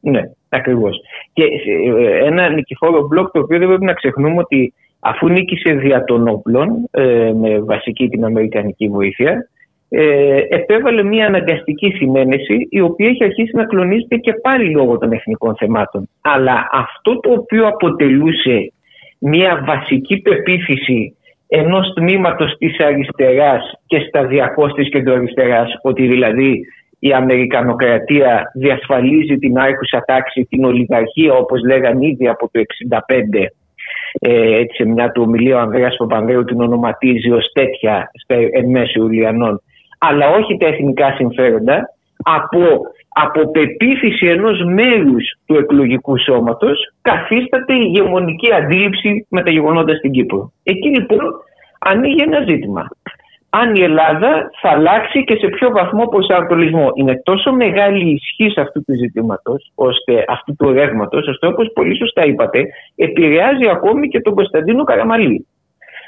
Ναι, 0.00 0.20
ακριβώς. 0.48 1.00
Και 1.32 1.42
ε, 1.42 2.26
ένα 2.26 2.48
νικηφόρο 2.48 3.06
μπλοκ 3.06 3.30
το 3.30 3.38
οποίο 3.38 3.58
δεν 3.58 3.68
πρέπει 3.68 3.84
να 3.84 3.92
ξεχνούμε 3.92 4.38
ότι 4.38 4.74
αφού 5.00 5.28
νίκησε 5.28 5.72
δια 5.72 6.04
των 6.04 6.28
όπλων 6.28 6.88
ε, 6.90 7.32
με 7.34 7.60
βασική 7.60 8.08
την 8.08 8.24
Αμερικανική 8.24 8.88
βοήθεια, 8.88 9.48
ε, 9.88 10.38
επέβαλε 10.48 11.02
μια 11.02 11.26
αναγκαστική 11.26 11.90
συνένεση 11.90 12.66
η 12.70 12.80
οποία 12.80 13.08
έχει 13.08 13.24
αρχίσει 13.24 13.56
να 13.56 13.64
κλονίζεται 13.64 14.16
και 14.16 14.32
πάλι 14.32 14.70
λόγω 14.70 14.98
των 14.98 15.12
εθνικών 15.12 15.56
θεμάτων. 15.56 16.08
Αλλά 16.20 16.68
αυτό 16.72 17.20
το 17.20 17.30
οποίο 17.32 17.66
αποτελούσε 17.66 18.72
μια 19.18 19.64
βασική 19.66 20.16
πεποίθηση 20.16 21.16
ενός 21.60 21.92
τμήματος 21.94 22.56
της 22.58 22.78
αριστεράς 22.78 23.72
και 23.86 23.98
σταδιακώς 24.08 24.72
της 24.72 24.88
κεντροαριστεράς 24.88 25.68
ότι 25.82 26.06
δηλαδή 26.06 26.60
η 26.98 27.12
Αμερικανοκρατία 27.12 28.50
διασφαλίζει 28.54 29.36
την 29.36 29.58
άρχουσα 29.58 30.02
τάξη, 30.06 30.46
την 30.50 30.64
ολιγαρχία 30.64 31.32
όπως 31.32 31.60
λέγανε 31.64 32.06
ήδη 32.06 32.28
από 32.28 32.50
το 32.52 32.60
1965 33.40 33.46
ε, 34.18 34.58
έτσι 34.58 34.76
σε 34.76 34.84
μια 34.88 35.10
του 35.10 35.22
ομιλία 35.26 35.56
ο 35.56 35.60
Ανδρέας 35.60 35.96
Παπανδρέου 35.96 36.44
την 36.44 36.60
ονοματίζει 36.60 37.30
ως 37.30 37.50
τέτοια 37.52 38.10
στα 38.22 38.34
εν 38.34 38.70
μέσω 38.70 39.00
Ιουλιανών. 39.00 39.62
Αλλά 39.98 40.30
όχι 40.30 40.56
τα 40.56 40.66
εθνικά 40.66 41.14
συμφέροντα 41.16 41.93
από, 42.24 42.60
από 43.08 43.50
πεποίθηση 43.50 44.26
ενός 44.26 44.62
μέρους 44.64 45.24
του 45.46 45.56
εκλογικού 45.56 46.18
σώματος 46.18 46.92
καθίσταται 47.02 47.74
η 47.74 47.80
ηγεμονική 47.80 48.52
αντίληψη 48.54 49.26
με 49.28 49.42
τα 49.42 49.50
γεγονότα 49.50 49.94
στην 49.94 50.10
Κύπρο. 50.10 50.52
Εκεί 50.62 50.88
λοιπόν 50.88 51.20
ανοίγει 51.78 52.22
ένα 52.22 52.40
ζήτημα. 52.48 52.88
Αν 53.50 53.74
η 53.74 53.82
Ελλάδα 53.82 54.50
θα 54.60 54.68
αλλάξει 54.70 55.24
και 55.24 55.36
σε 55.36 55.48
ποιο 55.48 55.70
βαθμό 55.70 56.06
προσανατολισμό. 56.06 56.90
Είναι 56.94 57.22
τόσο 57.24 57.52
μεγάλη 57.52 58.04
η 58.10 58.18
ισχύ 58.20 58.60
αυτού 58.60 58.84
του 58.84 58.94
ζητήματος, 58.94 59.70
ώστε 59.74 60.24
αυτού 60.28 60.56
του 60.56 60.72
ρεύματο, 60.72 61.18
ώστε 61.18 61.46
όπως 61.46 61.70
πολύ 61.74 61.96
σωστά 61.96 62.24
είπατε, 62.24 62.66
επηρεάζει 62.96 63.68
ακόμη 63.68 64.08
και 64.08 64.20
τον 64.20 64.34
Κωνσταντίνο 64.34 64.84
Καραμαλή. 64.84 65.46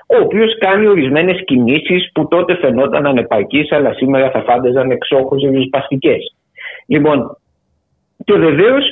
Ο 0.07 0.16
οποίος 0.23 0.59
κάνει 0.59 0.87
ορισμένες 0.87 1.45
κινήσεις 1.45 2.11
που 2.15 2.28
τότε 2.28 2.57
φαινόταν 2.57 3.07
ανεπαρκείς, 3.07 3.73
αλλά 3.73 3.93
σήμερα 3.93 4.31
θα 4.31 4.43
φάνταζαν 4.43 4.91
εξόχως 4.91 5.43
ριζοσπαστικές. 5.43 6.35
Λοιπόν, 6.87 7.39
και 8.24 8.33
βεβαίως 8.33 8.85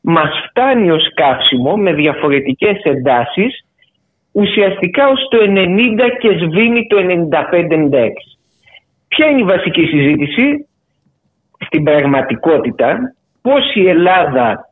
μας 0.00 0.30
φτάνει 0.48 0.90
ω 0.90 0.98
καύσιμο 1.14 1.76
με 1.76 1.92
διαφορετικές 1.92 2.80
εντάσεις 2.82 3.64
ουσιαστικά 4.32 5.08
ως 5.08 5.28
το 5.30 5.38
90 5.42 6.08
και 6.18 6.38
σβήνει 6.38 6.86
το 6.86 6.96
95-96. 6.98 8.08
Ποια 9.08 9.26
είναι 9.26 9.40
η 9.40 9.44
βασική 9.44 9.84
συζήτηση; 9.84 10.66
Στην 11.66 11.84
πραγματικότητα, 11.84 13.14
πώς 13.42 13.74
η 13.74 13.88
Ελλάδα 13.88 14.71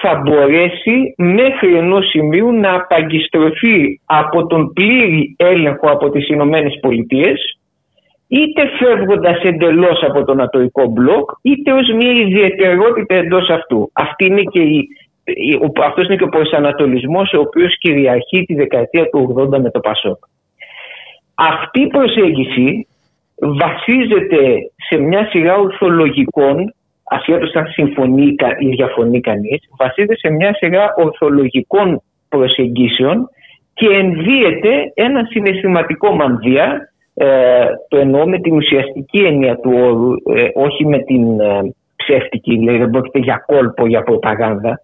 θα 0.00 0.22
μπορέσει 0.24 1.14
μέχρι 1.16 1.76
ενός 1.76 2.08
σημείου 2.08 2.52
να 2.52 2.74
απαγκιστρωθεί 2.74 4.00
από 4.04 4.46
τον 4.46 4.72
πλήρη 4.72 5.34
έλεγχο 5.38 5.90
από 5.90 6.10
τις 6.10 6.28
Ηνωμένες 6.28 6.78
Πολιτείες 6.80 7.58
είτε 8.28 8.62
φεύγοντας 8.78 9.42
εντελώς 9.42 10.02
από 10.02 10.24
τον 10.24 10.40
ατοικό 10.40 10.86
μπλοκ 10.86 11.30
είτε 11.42 11.72
ως 11.72 11.92
μια 11.96 12.12
ιδιαιτερότητα 12.12 13.14
εντός 13.14 13.48
αυτού. 13.48 13.90
Αυτή 13.92 14.26
είναι 14.26 14.42
και 14.42 14.60
η 14.60 14.88
αυτός 15.84 16.06
είναι 16.06 16.16
και 16.16 16.24
ο 16.24 16.28
προσανατολισμός 16.28 17.32
ο 17.32 17.40
οποίος 17.40 17.78
κυριαρχεί 17.78 18.44
τη 18.46 18.54
δεκαετία 18.54 19.08
του 19.08 19.48
80 19.52 19.58
με 19.60 19.70
το 19.70 19.80
Πασόκ. 19.80 20.24
Αυτή 21.34 21.80
η 21.80 21.86
προσέγγιση 21.86 22.86
βασίζεται 23.34 24.70
σε 24.88 24.96
μια 24.98 25.28
σειρά 25.30 25.56
ορθολογικών, 25.56 26.74
ασχέτως 27.08 27.54
αν 27.54 27.66
συμφωνεί 27.66 28.34
ή 28.58 28.68
διαφωνεί 28.68 29.20
κανείς, 29.20 29.60
βασίζεται 29.78 30.16
σε 30.16 30.30
μια 30.30 30.54
σειρά 30.54 30.94
ορθολογικών 30.96 32.02
προσεγγίσεων 32.28 33.28
και 33.74 33.86
ενδύεται 33.86 34.92
ένα 34.94 35.24
συναισθηματικό 35.30 36.14
μανδύα, 36.14 36.92
ε, 37.14 37.64
το 37.88 37.98
εννοώ 37.98 38.28
με 38.28 38.38
την 38.38 38.56
ουσιαστική 38.56 39.18
έννοια 39.18 39.56
του 39.56 39.72
όρου, 39.74 40.12
ε, 40.38 40.48
όχι 40.54 40.86
με 40.86 40.98
την 40.98 41.40
ε, 41.40 41.74
ψεύτικη, 41.96 42.56
δηλαδή 42.56 42.78
δεν 42.78 42.90
πρόκειται 42.90 43.18
για 43.18 43.44
κόλπο, 43.46 43.86
για 43.86 44.02
προπαγάνδα, 44.02 44.80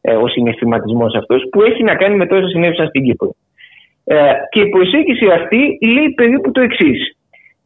ε, 0.00 0.14
ο 0.14 0.28
συναισθηματισμός 0.28 1.14
αυτός, 1.14 1.48
που 1.50 1.62
έχει 1.62 1.82
να 1.82 1.94
κάνει 1.94 2.16
με 2.16 2.26
τόσα 2.26 2.48
συνέβησαν 2.48 2.86
στην 2.86 3.04
Κύπρο. 3.04 3.34
Ε, 4.04 4.32
και 4.50 4.60
η 4.60 4.68
προσέγγιση 4.68 5.26
αυτή 5.26 5.78
λέει 5.94 6.10
περίπου 6.14 6.50
το 6.50 6.60
εξής. 6.60 7.16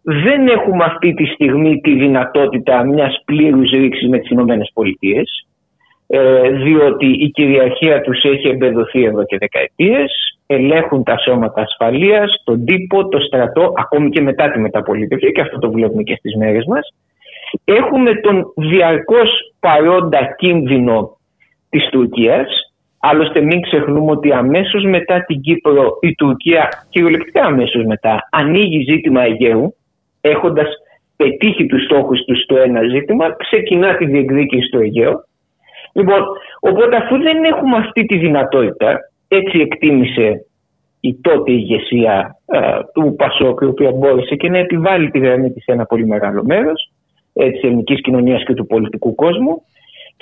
Δεν 0.06 0.48
έχουμε 0.48 0.84
αυτή 0.84 1.14
τη 1.14 1.24
στιγμή 1.24 1.80
τη 1.80 1.94
δυνατότητα 1.94 2.84
μιας 2.84 3.22
πλήρους 3.24 3.70
ρήξης 3.70 4.08
με 4.08 4.18
τις 4.18 4.30
ΗΠΑ, 4.30 5.22
ε, 6.06 6.50
διότι 6.50 7.06
η 7.06 7.30
κυριαρχία 7.30 8.00
τους 8.00 8.22
έχει 8.22 8.48
εμπεδοθεί 8.48 9.04
εδώ 9.04 9.24
και 9.24 9.38
δεκαετίες, 9.38 10.38
ελέγχουν 10.46 11.02
τα 11.02 11.18
σώματα 11.18 11.60
ασφαλείας, 11.60 12.42
τον 12.44 12.64
τύπο, 12.64 13.08
το 13.08 13.20
στρατό, 13.20 13.72
ακόμη 13.76 14.10
και 14.10 14.20
μετά 14.20 14.50
τη 14.50 14.58
μεταπολίτευση 14.58 15.32
και 15.32 15.40
αυτό 15.40 15.58
το 15.58 15.70
βλέπουμε 15.70 16.02
και 16.02 16.14
στις 16.14 16.36
μέρες 16.36 16.64
μας. 16.64 16.94
Έχουμε 17.64 18.14
τον 18.14 18.52
διαρκώς 18.56 19.30
παρόντα 19.60 20.34
κίνδυνο 20.38 21.18
της 21.70 21.88
Τουρκίας. 21.90 22.46
Άλλωστε 22.98 23.40
μην 23.40 23.60
ξεχνούμε 23.60 24.10
ότι 24.10 24.32
αμέσως 24.32 24.84
μετά 24.84 25.24
την 25.24 25.40
Κύπρο 25.40 25.98
η 26.00 26.14
Τουρκία 26.14 26.68
κυριολεκτικά 26.90 27.44
αμέσως 27.44 27.84
μετά 27.84 28.28
ανοίγει 28.30 28.92
ζήτημα 28.92 29.22
Αιγαίου 29.22 29.74
έχοντας 30.30 30.68
πετύχει 31.16 31.66
τους 31.66 31.84
στόχους 31.84 32.24
του 32.24 32.36
στο 32.42 32.56
ένα 32.56 32.80
ζήτημα 32.88 33.36
ξεκινά 33.36 33.96
τη 33.96 34.04
διεκδίκηση 34.06 34.66
στο 34.66 34.78
Αιγαίο. 34.78 35.24
Λοιπόν, 35.92 36.22
οπότε 36.60 36.96
αφού 36.96 37.18
δεν 37.18 37.44
έχουμε 37.44 37.76
αυτή 37.76 38.04
τη 38.04 38.18
δυνατότητα 38.18 38.98
έτσι 39.28 39.58
εκτίμησε 39.58 40.46
η 41.00 41.14
τότε 41.20 41.52
ηγεσία 41.52 42.36
α, 42.46 42.60
του 42.94 43.14
Πασόκ 43.18 43.60
η 43.60 43.64
οποία 43.64 43.90
μπόρεσε 43.90 44.34
και 44.34 44.48
να 44.48 44.58
επιβάλλει 44.58 45.10
τη 45.10 45.18
γραμμή 45.18 45.52
της 45.52 45.62
σε 45.64 45.72
ένα 45.72 45.84
πολύ 45.84 46.06
μεγάλο 46.06 46.44
μέρος 46.44 46.90
ε, 47.32 47.50
της 47.50 47.62
ελληνικής 47.62 48.00
κοινωνίας 48.00 48.44
και 48.44 48.54
του 48.54 48.66
πολιτικού 48.66 49.14
κόσμου 49.14 49.62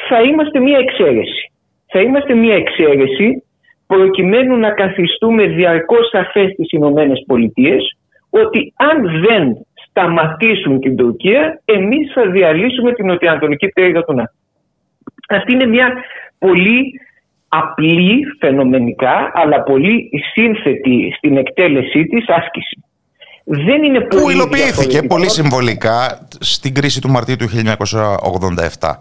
θα 0.08 0.22
είμαστε 0.22 0.58
μια 0.60 0.78
εξαίρεση. 0.78 1.52
Θα 1.86 2.00
είμαστε 2.00 2.34
μια 2.34 2.54
εξαίρεση 2.54 3.44
προκειμένου 3.86 4.56
να 4.56 4.70
καθιστούμε 4.70 5.46
διαρκώς 5.46 6.08
σαφές 6.08 6.52
στις 6.52 6.70
Ηνωμένες 6.70 7.24
Πολιτείες 7.26 7.96
ότι 8.30 8.72
αν 8.76 8.96
δεν 9.26 9.56
σταματήσουν 9.92 10.80
την 10.80 10.96
Τουρκία, 10.96 11.60
εμείς 11.64 12.12
θα 12.12 12.30
διαλύσουμε 12.30 12.92
την 12.92 13.06
νοτιοανατολική 13.06 13.68
πτέρυγα 13.68 14.02
του 14.02 14.14
ΝΑΤΟ. 14.14 14.32
Αυτή 15.28 15.52
είναι 15.52 15.66
μια 15.66 15.92
πολύ 16.38 17.00
απλή 17.48 18.22
φαινομενικά, 18.38 19.30
αλλά 19.34 19.62
πολύ 19.62 20.10
σύνθετη 20.32 21.14
στην 21.16 21.36
εκτέλεσή 21.36 22.04
της 22.04 22.24
άσκηση. 22.28 22.84
Δεν 23.44 23.82
είναι 23.82 24.00
Που 24.00 24.30
υλοποιήθηκε 24.30 25.02
πολύ 25.02 25.30
συμβολικά 25.30 26.28
στην 26.40 26.74
κρίση 26.74 27.00
του 27.00 27.10
Μαρτίου 27.10 27.36
του 27.36 27.48
1987 28.80 28.98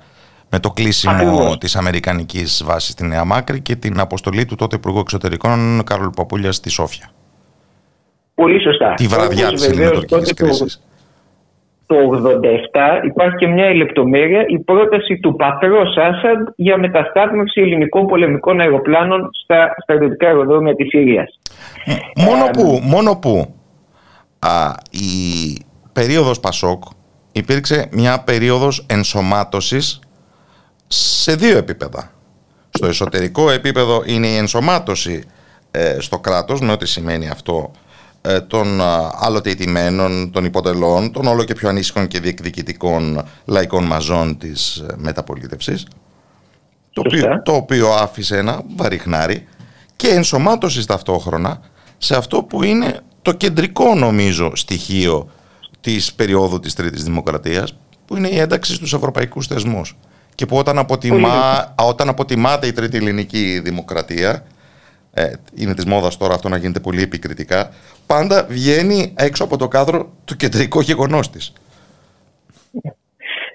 με 0.50 0.60
το 0.60 0.70
κλείσιμο 0.70 1.14
Ακριβώς. 1.14 1.58
της 1.58 1.76
Αμερικανικής 1.76 2.64
βάσης 2.66 2.92
στη 2.92 3.06
Νέα 3.06 3.26
Μάκρη 3.26 3.62
και 3.62 3.76
την 3.76 4.00
αποστολή 4.00 4.46
του 4.46 4.56
τότε 4.56 4.76
Υπουργού 4.76 5.00
Εξωτερικών 5.00 5.84
Κάρολ 5.86 6.10
Παπούλια 6.16 6.52
στη 6.52 6.70
Σόφια. 6.70 7.10
Πολύ 8.36 8.62
σωστά. 8.62 8.94
Τη 8.94 9.08
βραδιά 9.08 9.48
Όπως 9.48 9.60
της 9.60 9.70
βεβαίως 9.70 9.90
ελληνοτουρκικής 9.92 10.34
τότε 10.36 10.44
το- 10.44 10.58
κρίσης. 10.60 10.82
Το 11.86 11.96
87 11.98 13.02
υπάρχει 13.06 13.36
και 13.36 13.48
μια 13.48 13.74
λεπτομέρεια, 13.76 14.44
η 14.48 14.60
πρόταση 14.60 15.20
του 15.22 15.36
πατρός 15.36 15.98
Άσαντ 15.98 16.48
για 16.56 16.78
μεταστάθμιση 16.78 17.62
ελληνικών 17.62 18.06
πολεμικών 18.06 18.60
αεροπλάνων 18.60 19.30
στα 19.44 19.76
στρατιωτικά 19.84 20.28
αεροδρόμια 20.28 20.76
της 20.76 20.88
Συρίας. 20.90 21.40
Μόνο 22.16 22.46
που, 22.54 22.80
μόνο 22.84 23.16
που 23.16 23.54
α, 24.40 24.74
η 24.90 25.10
περίοδος 25.94 26.40
Πασόκ 26.40 26.84
υπήρξε 27.32 27.88
μια 27.92 28.24
περίοδος 28.26 28.86
ενσωμάτωσης 28.90 30.00
σε 30.88 31.36
δύο 31.36 31.58
επίπεδα. 31.58 32.12
Στο 32.70 32.88
εσωτερικό 32.88 33.52
επίπεδο 33.52 34.02
είναι 34.06 34.28
η 34.28 34.36
ενσωμάτωση 34.36 35.24
ε, 35.72 35.96
στο 36.00 36.20
κράτος, 36.20 36.62
με 36.62 36.72
ό,τι 36.72 36.88
σημαίνει 36.88 37.30
αυτό 37.30 37.72
ε, 37.74 37.81
των 38.48 38.82
άλλοτε 39.20 39.50
ιτημένων, 39.50 40.32
των 40.32 40.46
υποτελών, 40.46 41.12
των 41.12 41.28
όλο 41.28 41.44
και 41.44 41.54
πιο 41.54 41.70
ανήσυχων 41.70 42.08
και 42.08 42.20
διεκδικητικών 42.20 43.24
λαϊκών 43.46 43.84
μαζών 43.84 44.38
της 44.38 44.78
ε, 44.78 44.96
μεταπολίτευσης, 44.98 45.86
το 46.94 47.02
οποίο, 47.06 47.42
το 47.44 47.54
οποίο 47.54 47.92
άφησε 47.92 48.38
ένα 48.38 48.62
βαριχνάρι 48.76 49.48
και 49.96 50.08
ενσωμάτωσης 50.08 50.86
ταυτόχρονα 50.86 51.60
σε 51.98 52.16
αυτό 52.16 52.44
που 52.44 52.64
είναι 52.64 53.00
το 53.22 53.32
κεντρικό 53.32 53.96
νομίζω 53.96 54.56
στοιχείο 54.56 55.30
της 55.82 56.14
περίοδου 56.14 56.60
της 56.60 56.74
Τρίτης 56.74 57.04
Δημοκρατίας, 57.04 57.76
που 58.06 58.18
είναι 58.18 58.28
η 58.28 58.40
ένταξη 58.40 58.74
στους 58.74 58.94
ευρωπαϊκούς 58.94 59.48
θεσμούς. 59.48 59.98
Και 60.36 60.46
που 60.46 60.58
όταν, 60.58 60.78
αποτιμά, 60.78 61.74
όταν 61.78 62.10
αποτιμάται 62.10 62.68
η 62.68 62.72
Τρίτη 62.72 62.98
Ελληνική 62.98 63.60
Δημοκρατία, 63.64 64.44
ε, 65.14 65.32
είναι 65.56 65.74
της 65.74 65.86
μόδας 65.86 66.18
τώρα 66.18 66.34
αυτό 66.34 66.50
να 66.50 66.58
γίνεται 66.58 66.80
πολύ 66.80 67.02
επικριτικά, 67.02 67.70
πάντα 68.08 68.46
βγαίνει 68.50 69.14
έξω 69.18 69.44
από 69.44 69.58
το 69.58 69.68
κάδρο 69.68 70.10
το 70.26 70.36
κεντρικό 70.36 70.82
γεγονός 70.82 71.30
της. 71.30 71.54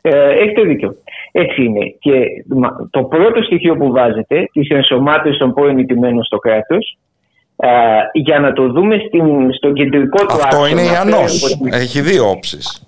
Ε, 0.01 0.31
έχετε 0.31 0.63
δίκιο. 0.63 0.97
Έτσι 1.33 1.63
είναι. 1.63 1.95
Και 1.99 2.45
το 2.91 3.03
πρώτο 3.03 3.43
στοιχείο 3.43 3.77
που 3.77 3.91
βάζετε, 3.91 4.49
της 4.53 4.69
ενσωμάτωσης 4.69 5.39
των 5.39 5.55
πρώην 5.55 5.79
ηττημένων 5.79 6.25
στο 6.25 6.39
κράτος, 6.39 6.99
για 8.13 8.39
να 8.39 8.53
το 8.53 8.69
δούμε 8.69 8.97
στην, 9.07 9.53
στον 9.53 9.75
κεντρικό 9.75 10.27
του 10.27 10.35
Αυτό 10.35 10.67
είναι 10.67 10.83
η 10.83 10.97
ΑΝΟΣ. 11.01 11.61
Έχει 11.71 12.01
δύο 12.01 12.31
όψεις. 12.31 12.87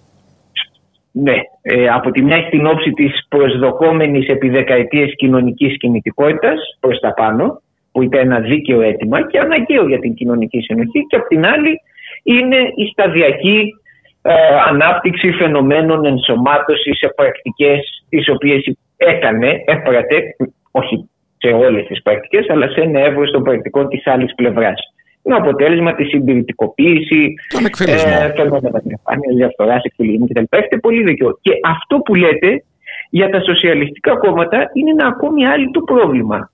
Ναι. 1.12 1.34
Ε, 1.62 1.88
από 1.88 2.10
τη 2.10 2.22
μια 2.22 2.36
έχει 2.36 2.48
την 2.48 2.66
όψη 2.66 2.90
της 2.90 3.26
προσδοκόμενης 3.28 4.28
επί 4.28 4.48
δεκαετίες 4.48 5.14
κοινωνικής 5.16 5.76
κινητικότητας 5.76 6.76
προς 6.80 7.00
τα 7.00 7.14
πάνω 7.14 7.60
που 7.98 8.04
ήταν 8.04 8.20
ένα 8.20 8.40
δίκαιο 8.40 8.80
αίτημα 8.80 9.26
και 9.26 9.38
αναγκαίο 9.38 9.88
για 9.88 9.98
την 9.98 10.14
κοινωνική 10.14 10.60
συνοχή 10.60 11.06
και 11.08 11.16
από 11.16 11.28
την 11.28 11.46
άλλη 11.46 11.80
είναι 12.22 12.56
η 12.56 12.86
σταδιακή 12.92 13.74
ε, 14.22 14.32
ανάπτυξη 14.68 15.30
φαινομένων 15.30 16.04
ενσωμάτωσης 16.04 16.98
σε 16.98 17.08
πρακτικές 17.16 18.04
τις 18.08 18.28
οποίες 18.28 18.72
έκανε, 18.96 19.62
έπρατε, 19.64 20.36
όχι 20.70 21.08
σε 21.38 21.48
όλες 21.48 21.86
τις 21.86 22.02
πρακτικές, 22.02 22.46
αλλά 22.48 22.68
σε 22.68 22.80
ένα 22.80 23.00
εύρος 23.00 23.30
των 23.30 23.42
πρακτικών 23.42 23.88
της 23.88 24.06
άλλης 24.06 24.34
πλευράς. 24.34 24.80
Με 25.22 25.34
αποτέλεσμα 25.34 25.94
τη 25.94 26.04
συντηρητικοποίηση, 26.04 27.34
τον 27.48 27.64
εκφυλισμό, 27.64 28.18
ε, 28.22 28.32
φαινόμενα 28.36 28.80
διαφάνειας, 28.84 29.34
διαφθοράς, 29.34 29.82
εκφυλισμού 29.84 30.26
κτλ. 30.26 30.44
Έχετε 30.48 30.76
πολύ 30.76 31.02
δίκιο. 31.02 31.38
Και 31.40 31.52
αυτό 31.64 31.96
που 31.98 32.14
λέτε 32.14 32.64
για 33.10 33.30
τα 33.30 33.40
σοσιαλιστικά 33.40 34.16
κόμματα 34.16 34.70
είναι 34.72 34.90
ένα 34.90 35.06
ακόμη 35.06 35.46
άλλο 35.46 35.70
το 35.70 35.80
πρόβλημα 35.80 36.50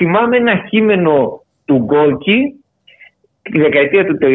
θυμάμαι 0.00 0.36
ένα 0.36 0.56
κείμενο 0.56 1.42
του 1.64 1.76
Γκόρκι 1.76 2.64
τη 3.42 3.60
δεκαετία 3.60 4.06
του 4.06 4.18
30 4.20 4.26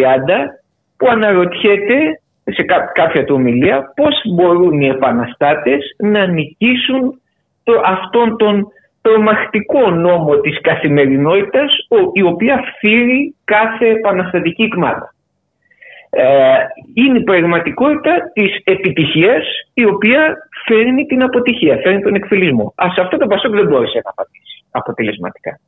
που 0.98 1.08
αναρωτιέται 1.10 2.20
σε 2.44 2.64
κάποια 2.94 3.24
του 3.24 3.36
ομιλία 3.36 3.94
πώς 3.96 4.22
μπορούν 4.34 4.82
οι 4.82 4.88
επαναστάτες 4.88 5.96
να 5.98 6.26
νικήσουν 6.26 7.22
το, 7.64 7.82
αυτόν 7.86 8.38
τον 8.38 8.68
τρομακτικό 9.02 9.90
νόμο 9.90 10.40
της 10.40 10.62
καθημερινότητας 10.62 11.76
η 12.14 12.22
οποία 12.22 12.64
φύρει 12.80 13.36
κάθε 13.44 13.88
επαναστατική 13.88 14.64
εκμάδα. 14.64 15.14
Ε, 16.10 16.26
είναι 16.94 17.18
η 17.18 17.24
πραγματικότητα 17.24 18.32
της 18.34 18.62
επιτυχίας 18.64 19.46
η 19.74 19.86
οποία 19.86 20.38
φέρνει 20.66 21.06
την 21.06 21.24
αποτυχία, 21.24 21.78
φέρνει 21.84 22.02
τον 22.02 22.16
εκφυλισμό. 22.16 22.74
Α, 22.76 22.88
αυτό 23.00 23.18
το 23.18 23.28
Πασόκ 23.28 23.56
δεν 23.56 23.68
μπόρεσε 23.68 24.02
να 24.04 24.10
απαντήσει 24.10 24.55
αποτελεσματικά. 24.76 25.60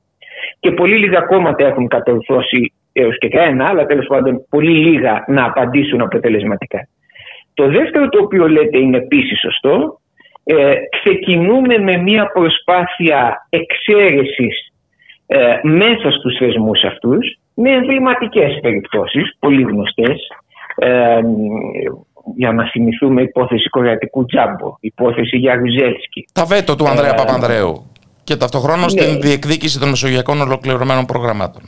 Και 0.60 0.72
πολύ 0.72 0.98
λίγα 0.98 1.22
κόμματα 1.22 1.68
έχουν 1.68 1.88
κατορθώσει 1.88 2.74
έως 2.94 3.18
και 3.18 3.28
κανένα, 3.30 3.66
αλλά 3.70 3.86
τέλος 3.86 4.08
πάντων 4.08 4.46
πολύ 4.50 4.72
λίγα 4.72 5.24
να 5.28 5.46
απαντήσουν 5.46 6.02
αποτελεσματικά. 6.02 6.88
Το 7.54 7.68
δεύτερο 7.68 8.10
το 8.10 8.20
οποίο 8.24 8.48
λέτε 8.48 8.78
είναι 8.78 8.98
επίσης 8.98 9.40
σωστό. 9.40 10.00
Ε, 10.44 10.74
ξεκινούμε 11.02 11.78
με 11.78 11.98
μια 11.98 12.32
προσπάθεια 12.32 13.48
εξαίρεσης 13.50 14.72
ε, 15.28 15.60
μέσα 15.64 16.12
στους 16.12 16.38
θεσμούς 16.38 16.84
αυτούς 16.84 17.40
με 17.54 17.72
εμβληματικές 17.72 18.60
περιπτώσεις, 18.62 19.36
πολύ 19.40 19.62
γνωστές, 19.62 20.18
ε, 20.76 21.20
για 22.36 22.52
να 22.52 22.70
θυμηθούμε 22.70 23.22
υπόθεση 23.22 23.70
κορεατικού 23.70 24.26
τζάμπο, 24.26 24.78
υπόθεση 24.80 25.38
για 25.38 25.56
Ρουζέλσκι. 25.56 26.26
Τα 26.34 26.46
βέτο 26.46 26.76
του 26.76 26.88
Ανδρέα 26.88 27.14
ε, 27.14 27.16
Παπανδρέου 27.16 27.86
και 28.28 28.36
ταυτοχρόνως 28.36 28.94
ναι. 28.94 29.02
την 29.02 29.22
διεκδίκηση 29.22 29.80
των 29.80 29.90
μεσογειακών 29.90 30.38
ολοκληρωμένων 30.42 31.06
προγραμμάτων. 31.06 31.62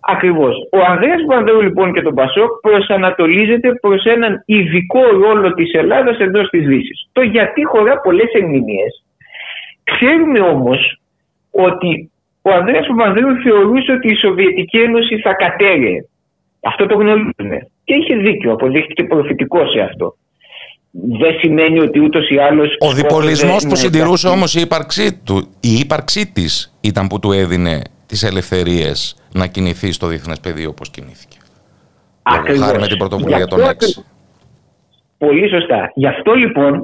Ακριβώς. 0.00 0.54
Ο 0.78 0.78
Ανδρέας 0.90 1.20
Παπανδρέου 1.26 1.60
λοιπόν 1.62 1.92
και 1.94 2.02
τον 2.02 2.14
Πασόκ 2.14 2.50
προσανατολίζεται 2.60 3.68
προς 3.80 4.04
έναν 4.04 4.42
ειδικό 4.46 5.02
ρόλο 5.22 5.54
της 5.54 5.72
Ελλάδας 5.72 6.18
εντό 6.18 6.40
τη 6.48 6.58
Δύση. 6.58 6.94
Το 7.12 7.22
γιατί 7.22 7.64
χωρά 7.64 8.00
πολλές 8.00 8.30
ερμηνείες. 8.32 9.04
Ξέρουμε 9.84 10.40
όμως 10.40 11.00
ότι 11.50 12.10
ο 12.42 12.50
Ανδρέας 12.50 12.86
Παπανδρέου 12.86 13.34
θεωρούσε 13.44 13.92
ότι 13.92 14.08
η 14.12 14.16
Σοβιετική 14.16 14.78
Ένωση 14.78 15.18
θα 15.24 15.32
κατέρεε. 15.34 15.98
Αυτό 16.70 16.86
το 16.86 16.94
γνωρίζουμε. 16.94 17.58
Και 17.84 17.94
είχε 17.94 18.14
δίκιο, 18.16 18.52
αποδείχθηκε 18.52 19.04
προφητικό 19.04 19.66
σε 19.66 19.80
αυτό. 19.80 20.16
Δεν 20.96 21.38
σημαίνει 21.38 21.80
ότι 21.80 22.00
ούτως 22.00 22.28
ή 22.28 22.38
άλλως. 22.38 22.76
Ο 22.78 22.92
διπολισμός 22.92 23.66
που 23.68 23.76
συντηρούσε 23.76 24.28
όμως 24.28 24.54
η 24.54 24.60
ύπαρξή 24.60 25.20
του, 25.24 25.36
η 25.60 25.72
ύπαρξή 25.80 26.32
της 26.32 26.76
ήταν 26.80 27.06
που 27.06 27.18
του 27.18 27.32
έδινε 27.32 27.82
τις 28.06 28.22
ελευθερίες 28.22 29.16
να 29.34 29.46
κινηθεί 29.46 29.92
στο 29.92 30.06
διεθνές 30.06 30.40
πεδίο 30.40 30.68
όπως 30.68 30.90
κινήθηκε. 30.90 31.36
Ακριβώς. 32.22 32.64
Χάρη 32.64 32.78
με 32.78 32.86
την 32.86 32.98
πρωτοβουλία 32.98 33.46
των 33.46 33.60
έξι. 33.60 34.04
Πολύ 35.18 35.48
σωστά. 35.48 35.92
Γι' 35.94 36.06
αυτό 36.06 36.32
λοιπόν 36.32 36.82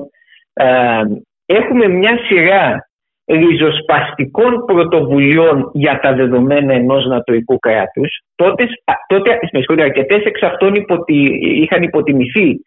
ε, 0.52 1.02
έχουμε 1.46 1.88
μια 1.88 2.18
σειρά 2.26 2.88
ριζοσπαστικών 3.24 4.64
πρωτοβουλειών 4.64 5.70
για 5.72 6.00
τα 6.02 6.14
δεδομένα 6.14 6.72
ενός 6.72 7.06
νατοικού 7.06 7.58
κράτους, 7.58 8.20
τότε, 8.34 8.64
τότε 9.06 9.82
αρκετές 9.82 10.24
εξ 10.24 10.42
αυτών 10.42 10.72
είχαν 11.62 11.82
υποτιμηθεί, 11.82 12.60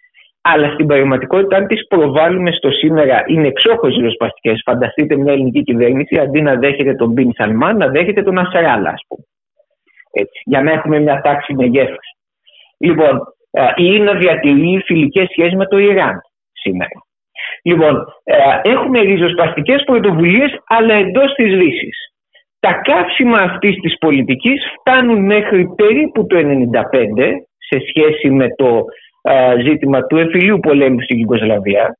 αλλά 0.45 0.73
στην 0.73 0.87
πραγματικότητα 0.87 1.55
αν 1.55 1.67
τις 1.67 1.87
προβάλλουμε 1.87 2.51
στο 2.51 2.71
σήμερα 2.71 3.23
είναι 3.27 3.47
εξόχως 3.47 3.95
ριζοσπαστικές. 3.95 4.61
Φανταστείτε 4.65 5.15
μια 5.15 5.33
ελληνική 5.33 5.63
κυβέρνηση 5.63 6.19
αντί 6.19 6.41
να 6.41 6.55
δέχεται 6.55 6.95
τον 6.95 7.11
Μπιν 7.11 7.31
Σαλμάν 7.33 7.77
να 7.77 7.87
δέχεται 7.87 8.23
τον 8.23 8.37
Ασαράλα 8.37 8.89
ας 8.89 9.01
πούμε. 9.07 9.23
Έτσι, 10.11 10.41
για 10.45 10.61
να 10.61 10.71
έχουμε 10.71 10.99
μια 10.99 11.21
τάξη 11.21 11.53
μεγέθους. 11.53 12.07
Λοιπόν, 12.77 13.21
ή 13.75 13.99
να 13.99 14.13
διατηρεί 14.13 14.81
φιλικές 14.85 15.27
σχέσεις 15.29 15.55
με 15.55 15.65
το 15.65 15.77
Ιράν 15.77 16.21
σήμερα. 16.51 16.99
Λοιπόν, 17.63 18.05
ε, 18.23 18.35
έχουμε 18.63 18.99
ριζοσπαστικές 18.99 19.83
πρωτοβουλίες, 19.83 20.51
αλλά 20.67 20.93
εντός 20.93 21.33
της 21.33 21.47
λύση. 21.47 21.89
Τα 22.59 22.73
κάψιμα 22.73 23.37
αυτής 23.37 23.75
της 23.75 23.97
πολιτικής 23.97 24.61
φτάνουν 24.79 25.25
μέχρι 25.25 25.67
περίπου 25.75 26.25
το 26.25 26.37
1995 26.37 27.47
σε 27.57 27.77
σχέση 27.87 28.29
με 28.29 28.47
το 28.55 28.67
ε, 28.67 28.81
ζήτημα 29.63 30.01
του 30.01 30.17
εφηλίου 30.17 30.59
πολέμου 30.59 31.01
στην 31.01 31.19
Ιουγκοσλαβία, 31.19 31.97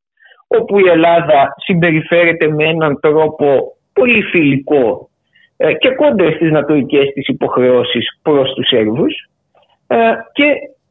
όπου 0.48 0.80
η 0.80 0.90
Ελλάδα 0.90 1.54
συμπεριφέρεται 1.66 2.48
με 2.48 2.64
έναν 2.64 3.00
τρόπο 3.00 3.76
πολύ 3.94 4.22
φιλικό 4.22 5.10
ε, 5.58 5.74
και 5.74 5.90
κόντρα 5.90 6.32
στις 6.32 6.52
νατοικές 6.52 7.08
της 7.14 7.28
υποχρεώσεις 7.28 8.20
προς 8.22 8.54
τους 8.54 8.68
Σέρβους 8.68 9.28
και 10.34 10.46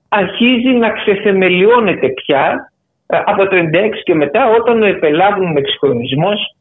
αρχίζει 0.08 0.68
να 0.68 0.90
ξεθεμελιώνεται 0.90 2.08
πια 2.08 2.72
ε, 3.06 3.18
από 3.24 3.46
το 3.48 3.56
1996 3.56 3.90
και 4.04 4.14
μετά 4.14 4.48
όταν 4.48 4.82
ο 4.82 4.86
επελάβων 4.86 5.56
εξυγχρονισμός 5.56 6.56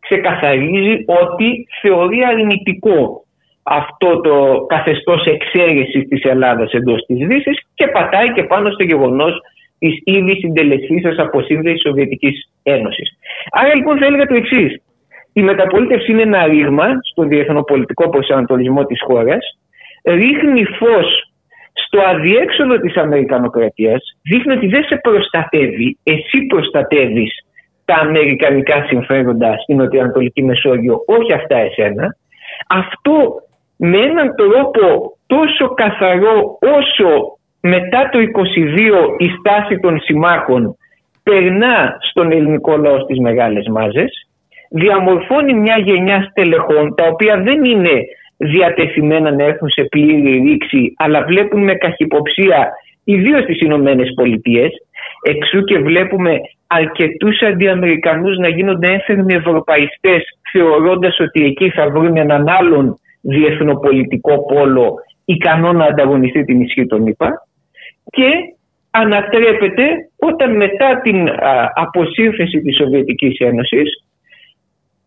ξεκαθαρίζει 0.00 1.04
ότι 1.06 1.66
θεωρεί 1.80 2.24
αρνητικό 2.24 3.25
αυτό 3.68 4.20
το 4.20 4.64
καθεστώς 4.68 5.26
εξαίρεσης 5.26 6.08
της 6.08 6.22
Ελλάδας 6.24 6.72
εντός 6.72 7.04
της 7.06 7.26
Δύσης 7.26 7.58
και 7.74 7.86
πατάει 7.86 8.32
και 8.32 8.42
πάνω 8.42 8.70
στο 8.70 8.84
γεγονός 8.84 9.40
της 9.78 10.00
ήδη 10.04 10.34
συντελεστής 10.34 11.18
αποσύνδεση 11.18 11.80
Σοβιετικής 11.86 12.50
Ένωσης. 12.62 13.18
Άρα 13.50 13.74
λοιπόν 13.74 13.98
θα 13.98 14.06
έλεγα 14.06 14.26
το 14.26 14.34
εξής. 14.34 14.82
Η 15.32 15.42
μεταπολίτευση 15.42 16.12
είναι 16.12 16.22
ένα 16.22 16.46
ρήγμα 16.46 16.86
στο 17.10 17.22
διεθνοπολιτικό 17.22 18.08
προσανατολισμό 18.08 18.84
της 18.84 19.02
χώρας, 19.06 19.58
ρίχνει 20.04 20.64
φως 20.64 21.30
στο 21.72 22.00
αδιέξοδο 22.00 22.78
της 22.78 22.96
Αμερικανοκρατίας 22.96 24.00
δείχνει 24.22 24.52
ότι 24.52 24.66
δεν 24.66 24.84
σε 24.84 24.96
προστατεύει, 24.96 25.98
εσύ 26.02 26.46
προστατεύεις 26.46 27.32
τα 27.84 27.94
αμερικανικά 27.94 28.84
συμφέροντα 28.88 29.56
στην 29.62 29.76
Νοτιοανατολική 29.76 30.42
Μεσόγειο, 30.42 31.04
όχι 31.06 31.32
αυτά 31.32 31.56
εσένα. 31.56 32.16
Αυτό 32.68 33.40
με 33.76 33.98
έναν 33.98 34.34
τρόπο 34.36 35.16
τόσο 35.26 35.74
καθαρό 35.74 36.58
όσο 36.60 37.38
μετά 37.60 38.08
το 38.12 38.18
22 38.18 38.24
η 39.18 39.28
στάση 39.38 39.78
των 39.78 40.00
συμμάχων 40.00 40.76
περνά 41.22 41.96
στον 42.00 42.32
ελληνικό 42.32 42.76
λαό 42.76 43.00
στις 43.00 43.18
μεγάλες 43.18 43.66
μάζες, 43.68 44.28
διαμορφώνει 44.70 45.54
μια 45.54 45.78
γενιά 45.78 46.28
στελεχών 46.30 46.94
τα 46.94 47.06
οποία 47.06 47.36
δεν 47.36 47.64
είναι 47.64 48.00
διατεθειμένα 48.36 49.30
να 49.30 49.44
έρθουν 49.44 49.68
σε 49.70 49.84
πλήρη 49.84 50.38
ρήξη 50.38 50.94
αλλά 50.96 51.24
βλέπουν 51.24 51.62
με 51.62 51.74
καχυποψία 51.74 52.72
ιδίως 53.04 53.42
στις 53.42 53.60
Ηνωμένες 53.60 54.12
Πολιτείες. 54.14 54.70
εξού 55.22 55.60
και 55.60 55.78
βλέπουμε 55.78 56.40
αρκετούς 56.66 57.42
αντιαμερικανούς 57.42 58.36
να 58.36 58.48
γίνονται 58.48 58.92
έφερνοι 58.92 59.34
ευρωπαϊστές 59.34 60.22
θεωρώντας 60.52 61.20
ότι 61.20 61.44
εκεί 61.44 61.70
θα 61.70 61.90
βρουν 61.90 62.16
έναν 62.16 62.48
άλλον 62.48 62.98
διεθνοπολιτικό 63.26 64.44
πόλο 64.44 64.94
ικανό 65.24 65.72
να 65.72 65.84
ανταγωνιστεί 65.84 66.44
την 66.44 66.60
ισχύ 66.60 66.86
των 66.86 67.06
ΗΠΑ 67.06 67.46
και 68.10 68.28
ανατρέπεται 68.90 69.82
όταν 70.16 70.56
μετά 70.56 71.00
την 71.02 71.28
αποσύνθεση 71.74 72.60
της 72.60 72.76
Σοβιετικής 72.76 73.38
Ένωσης 73.38 74.06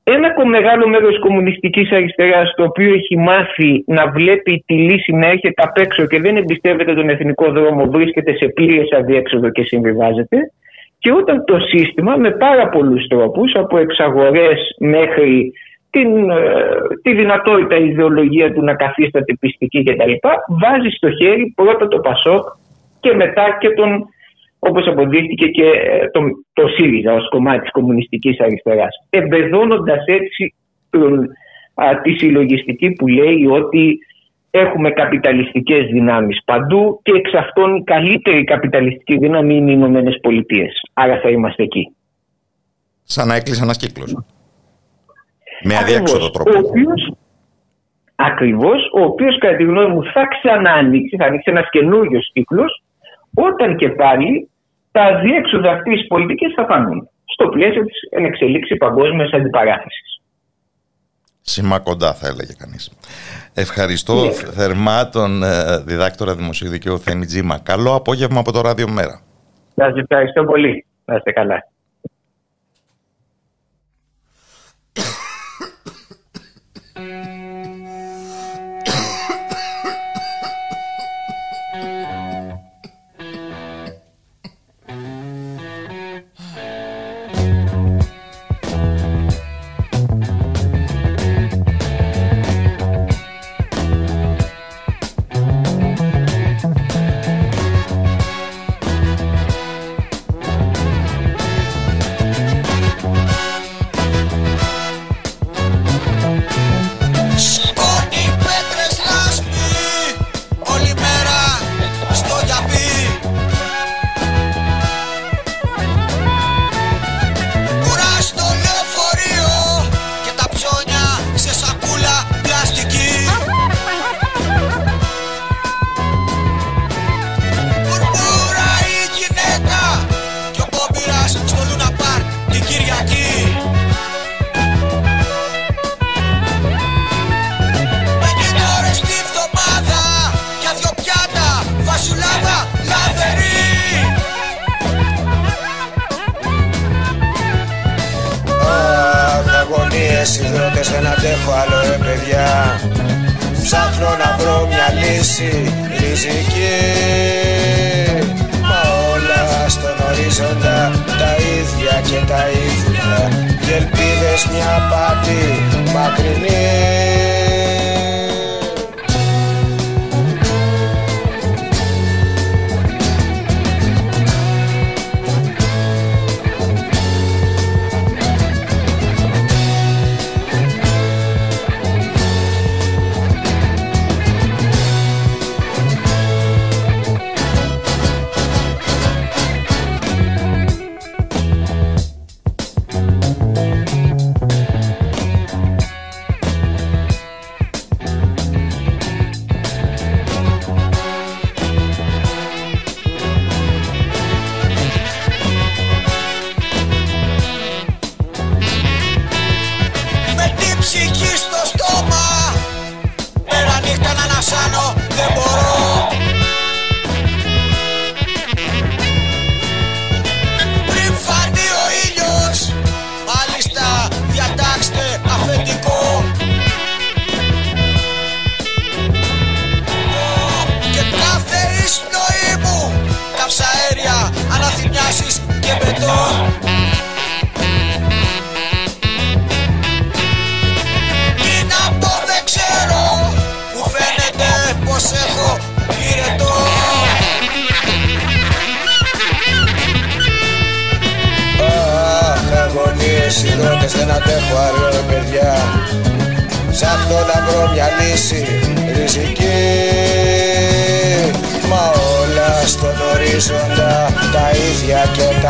ένα 0.04 0.46
μεγάλο 0.46 0.88
μέρος 0.88 1.10
της 1.10 1.20
κομμουνιστικής 1.20 1.92
αριστεράς 1.92 2.54
το 2.56 2.64
οποίο 2.64 2.94
έχει 2.94 3.18
μάθει 3.18 3.84
να 3.88 4.12
βλέπει 4.12 4.64
τη 4.66 4.74
λύση 4.74 5.12
να 5.12 5.28
έρχεται 5.28 5.64
απ' 5.64 5.78
έξω 5.78 6.06
και 6.08 6.20
δεν 6.20 6.38
εμπιστεύεται 6.38 6.94
τον 6.94 7.10
εθνικό 7.10 7.52
δρόμο 7.52 7.86
βρίσκεται 7.86 8.36
σε 8.36 8.48
πλήρες 8.48 8.92
αδιέξοδο 8.92 9.50
και 9.50 9.64
συμβιβάζεται 9.64 10.38
και 11.00 11.12
όταν 11.12 11.46
το 11.46 11.60
σύστημα 11.60 12.16
με 12.16 12.32
πάρα 12.32 12.70
πολλούς 12.70 13.08
τρόπους 13.08 13.52
από 13.56 13.78
εξαγορές 13.78 14.76
μέχρι 14.80 15.52
την, 15.90 16.30
ε, 16.30 16.38
τη 17.02 17.14
δυνατότητα 17.14 17.76
η 17.76 17.90
ιδεολογία 17.90 18.54
του 18.54 18.64
να 18.64 18.76
καθίσταται 18.76 19.34
πιστική 19.40 19.84
κτλ. 19.84 20.12
βάζει 20.48 20.90
στο 20.90 21.10
χέρι 21.12 21.54
πρώτα 21.56 21.88
το 21.88 22.00
Πασόκ 22.00 22.44
και 23.00 23.14
μετά 23.14 23.58
και 23.60 23.70
τον, 23.70 24.06
όπως 24.60 24.88
αποδείχτηκε 24.88 25.48
και 25.48 25.64
ε, 25.64 26.10
το, 26.12 26.22
το 26.54 26.68
ΣΥΡΙΖΑ 26.68 27.14
ως 27.14 27.30
κομμάτι 27.30 27.60
της 27.60 27.72
κομμουνιστικής 27.72 28.40
αριστεράς. 28.40 28.96
Εμπεδώνοντας 29.10 30.04
έτσι 30.06 30.54
τον, 30.90 31.30
α, 31.74 32.02
τη 32.02 32.12
συλλογιστική 32.18 32.92
που 32.92 33.08
λέει 33.08 33.46
ότι 33.46 33.98
έχουμε 34.52 34.90
καπιταλιστικές 34.92 35.86
δυνάμεις 35.86 36.42
παντού 36.46 37.00
και 37.04 37.12
εξ 37.16 37.34
αυτών 37.34 37.76
η 37.76 37.84
καλύτερη 37.84 38.44
καπιταλιστική 38.44 39.18
δύναμη 39.18 39.56
είναι 39.56 39.72
οι 39.72 39.76
Ηνωμένες 39.78 40.20
Πολιτείες. 40.22 40.82
Άρα 40.94 41.20
θα 41.20 41.30
είμαστε 41.30 41.64
εκεί. 41.64 41.96
Σαν 43.04 43.28
να 43.28 43.36
έκλεισε 43.36 43.64
ένας 43.64 43.78
κύκλος. 43.78 44.16
Με 45.64 45.76
αδιέξοδο 45.76 46.30
τρόπο. 46.30 46.52
Ο 46.52 46.62
οποίος, 46.68 47.14
ακριβώς, 48.16 48.80
ο 48.94 49.02
οποίος 49.02 49.38
κατά 49.38 49.56
τη 49.56 49.64
γνώμη 49.64 49.94
μου 49.94 50.04
θα 50.14 50.24
ξαναανοίξει, 50.28 51.16
θα 51.18 51.26
ανοίξει 51.26 51.52
ένας 51.52 51.70
καινούριος 51.70 52.30
κύκλος 52.34 52.84
όταν 53.34 53.76
και 53.76 53.90
πάλι 53.90 54.50
τα 54.92 55.04
αδιέξοδα 55.04 55.72
αυτής 55.72 56.00
της 56.00 56.08
πολιτικής 56.08 56.54
θα 56.54 56.66
φανούν 56.66 57.10
στο 57.26 57.50
πλαίσιο 57.50 57.86
της 57.86 57.98
ενεξελίξη 58.10 58.76
παγκόσμιας 58.76 59.32
αντιπαράθεσης. 59.32 60.22
Σήμα 61.42 61.80
κοντά 61.80 62.14
θα 62.14 62.28
έλεγε 62.28 62.54
κανείς. 62.58 62.92
Ευχαριστώ 63.54 64.14
ναι. 64.14 64.32
θερμά 64.32 65.10
τον 65.10 65.44
ε, 65.44 65.78
διδάκτορα 65.86 66.36
Δημοσίου 66.36 66.70
Δικαίου 66.70 67.00
Θέμη 67.00 67.26
Τζίμα. 67.26 67.60
Καλό 67.64 67.96
απόγευμα 67.96 68.40
από 68.40 68.52
το 68.52 68.62
Ράδιο 68.62 68.90
Μέρα. 68.90 69.22
Σας 69.76 69.96
ευχαριστώ 69.96 70.44
πολύ. 70.44 70.86
Να 71.06 71.16
είστε 71.16 71.32
καλά. 71.32 71.68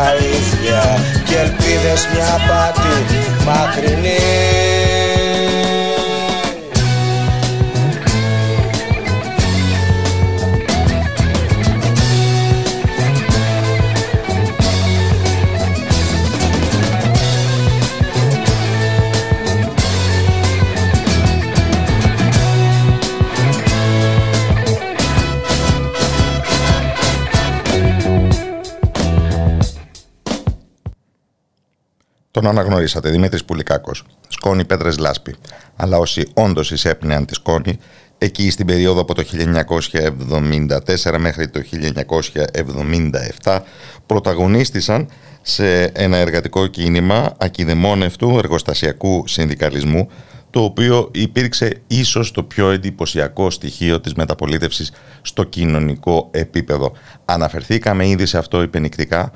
και 0.00 0.06
τα 0.06 0.14
ίδια 0.14 0.82
Και 1.24 1.36
ελπίδες 1.36 2.08
μια 2.12 2.32
πάτη 2.48 2.94
μακρινή 3.44 4.69
Τον 32.40 32.48
αναγνωρίσατε, 32.48 33.10
Δημήτρης 33.10 33.44
Πουλικάκος. 33.44 34.04
Σκόνη 34.28 34.64
Πέτρες 34.64 34.98
Λάσπη. 34.98 35.34
Αλλά 35.76 35.98
όσοι 35.98 36.28
όντως 36.34 36.70
εισέπνεαν 36.70 37.26
τη 37.26 37.34
σκόνη, 37.34 37.78
εκεί 38.18 38.50
στην 38.50 38.66
περίοδο 38.66 39.00
από 39.00 39.14
το 39.14 39.22
1974 39.22 41.18
μέχρι 41.18 41.48
το 41.48 41.60
1977 43.42 43.58
πρωταγωνίστησαν 44.06 45.08
σε 45.42 45.82
ένα 45.82 46.16
εργατικό 46.16 46.66
κίνημα 46.66 47.34
ακιδεμόνευτου 47.38 48.38
εργοστασιακού 48.38 49.24
συνδικαλισμού 49.26 50.08
το 50.50 50.62
οποίο 50.62 51.10
υπήρξε 51.12 51.80
ίσως 51.86 52.30
το 52.30 52.42
πιο 52.42 52.70
εντυπωσιακό 52.70 53.50
στοιχείο 53.50 54.00
της 54.00 54.14
μεταπολίτευσης 54.14 54.92
στο 55.22 55.44
κοινωνικό 55.44 56.28
επίπεδο. 56.30 56.92
Αναφερθήκαμε 57.24 58.08
ήδη 58.08 58.26
σε 58.26 58.38
αυτό 58.38 58.62
υπενικτικά, 58.62 59.32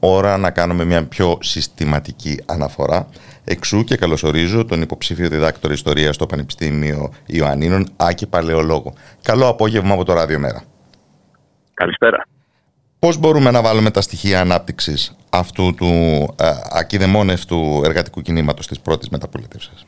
ώρα 0.00 0.36
να 0.36 0.50
κάνουμε 0.50 0.84
μια 0.84 1.04
πιο 1.04 1.38
συστηματική 1.40 2.42
αναφορά. 2.46 3.08
Εξού 3.44 3.84
και 3.84 3.96
καλωσορίζω 3.96 4.64
τον 4.64 4.82
υποψήφιο 4.82 5.28
διδάκτορα 5.28 5.72
ιστορίας 5.74 6.14
στο 6.14 6.26
Πανεπιστήμιο 6.26 7.12
Ιωαννίνων, 7.26 7.86
Άκη 7.96 8.28
Παλαιολόγου. 8.28 8.92
Καλό 9.22 9.48
απόγευμα 9.48 9.94
από 9.94 10.04
το 10.04 10.12
Ράδιο 10.12 10.38
Μέρα. 10.38 10.62
Καλησπέρα. 11.74 12.26
Πώς 12.98 13.18
μπορούμε 13.18 13.50
να 13.50 13.62
βάλουμε 13.62 13.90
τα 13.90 14.00
στοιχεία 14.00 14.40
ανάπτυξης 14.40 15.16
αυτού 15.30 15.74
του 15.74 15.86
ε, 16.38 16.44
ακιδεμόνευτου 16.78 17.82
εργατικού 17.84 18.20
κινήματος 18.20 18.66
της 18.66 18.80
πρώτης 18.80 19.08
μεταπολίτευσης; 19.08 19.86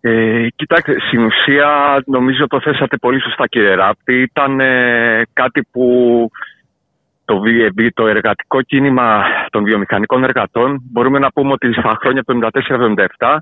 Ε, 0.00 0.46
κοιτάξτε, 0.56 0.94
στην 1.06 1.24
ουσία 1.24 2.02
νομίζω 2.06 2.46
το 2.46 2.60
θέσατε 2.60 2.96
πολύ 2.96 3.20
σωστά 3.20 3.46
κύριε 3.46 3.74
Ράπτη. 3.74 4.20
Ήταν 4.22 4.60
ε, 4.60 5.22
κάτι 5.32 5.62
που 5.70 5.84
το, 7.30 7.42
το 7.94 8.06
εργατικό 8.06 8.62
κίνημα 8.62 9.22
των 9.50 9.64
βιομηχανικών 9.64 10.24
εργατών 10.24 10.82
μπορούμε 10.90 11.18
να 11.18 11.30
πούμε 11.32 11.52
ότι 11.52 11.72
στα 11.72 11.98
χρόνια 12.00 12.22
του 12.22 12.38
1974 13.18 13.36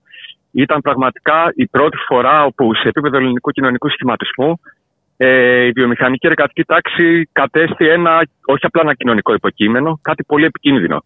ήταν 0.53 0.81
πραγματικά 0.81 1.53
η 1.55 1.67
πρώτη 1.67 1.97
φορά 2.09 2.45
όπου 2.45 2.75
σε 2.75 2.89
επίπεδο 2.89 3.17
ελληνικού 3.17 3.51
κοινωνικού 3.51 3.89
σχηματισμού 3.89 4.61
ε, 5.17 5.65
η 5.67 5.71
βιομηχανική 5.71 6.27
εργατική 6.27 6.65
τάξη 6.65 7.29
κατέστη 7.33 7.89
ένα 7.89 8.29
όχι 8.45 8.67
απλά 8.67 8.83
ένα 8.83 8.95
κοινωνικό 8.95 9.33
υποκείμενο, 9.35 9.99
κάτι 10.03 10.25
πολύ 10.25 10.45
επικίνδυνο 10.45 11.05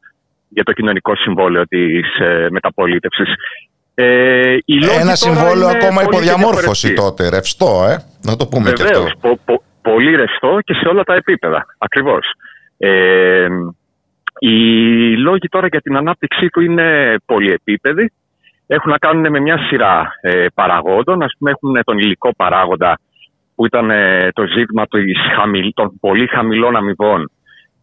για 0.49 0.63
το 0.63 0.73
κοινωνικό 0.73 1.17
συμβόλαιο 1.17 1.67
της 1.67 2.19
ε, 2.19 2.47
μεταπολίτευσης. 2.51 3.29
Ε, 3.95 4.57
ένα 5.01 5.15
συμβόλαιο 5.15 5.69
ακόμα 5.69 6.03
υποδιαμόρφωση 6.03 6.95
τότε, 6.95 7.29
ρευστό, 7.29 7.85
ε; 7.89 7.97
να 8.23 8.37
το 8.37 8.47
πούμε 8.47 8.71
Βεβαίως, 8.71 8.91
και 8.91 9.29
αυτό. 9.29 9.39
Πο, 9.45 9.63
πολύ 9.83 10.17
ρευστό 10.17 10.59
και 10.65 10.75
σε 10.75 10.89
όλα 10.89 11.03
τα 11.03 11.15
επίπεδα, 11.15 11.67
ακριβώς. 11.79 12.25
Ε, 12.85 13.49
οι 14.39 14.57
λόγοι 15.17 15.49
τώρα 15.49 15.67
για 15.67 15.81
την 15.81 15.97
ανάπτυξή 15.97 16.49
του 16.49 16.61
είναι 16.61 17.17
πολυεπίπεδοι. 17.25 18.13
Έχουν 18.67 18.91
να 18.91 18.99
κάνουν 18.99 19.31
με 19.31 19.41
μια 19.41 19.59
σειρά 19.59 20.13
ε, 20.21 20.47
παραγόντων. 20.55 21.23
Ας 21.23 21.33
πούμε 21.39 21.51
έχουν 21.51 21.81
τον 21.85 21.99
υλικό 21.99 22.35
παράγοντα 22.37 22.99
που 23.55 23.67
ήταν 23.67 23.91
ε, 23.91 24.29
το 24.33 24.47
ζήτημα 24.47 24.85
των 25.75 25.99
πολύ 26.01 26.27
χαμηλών 26.27 26.77
αμοιβών 26.77 27.31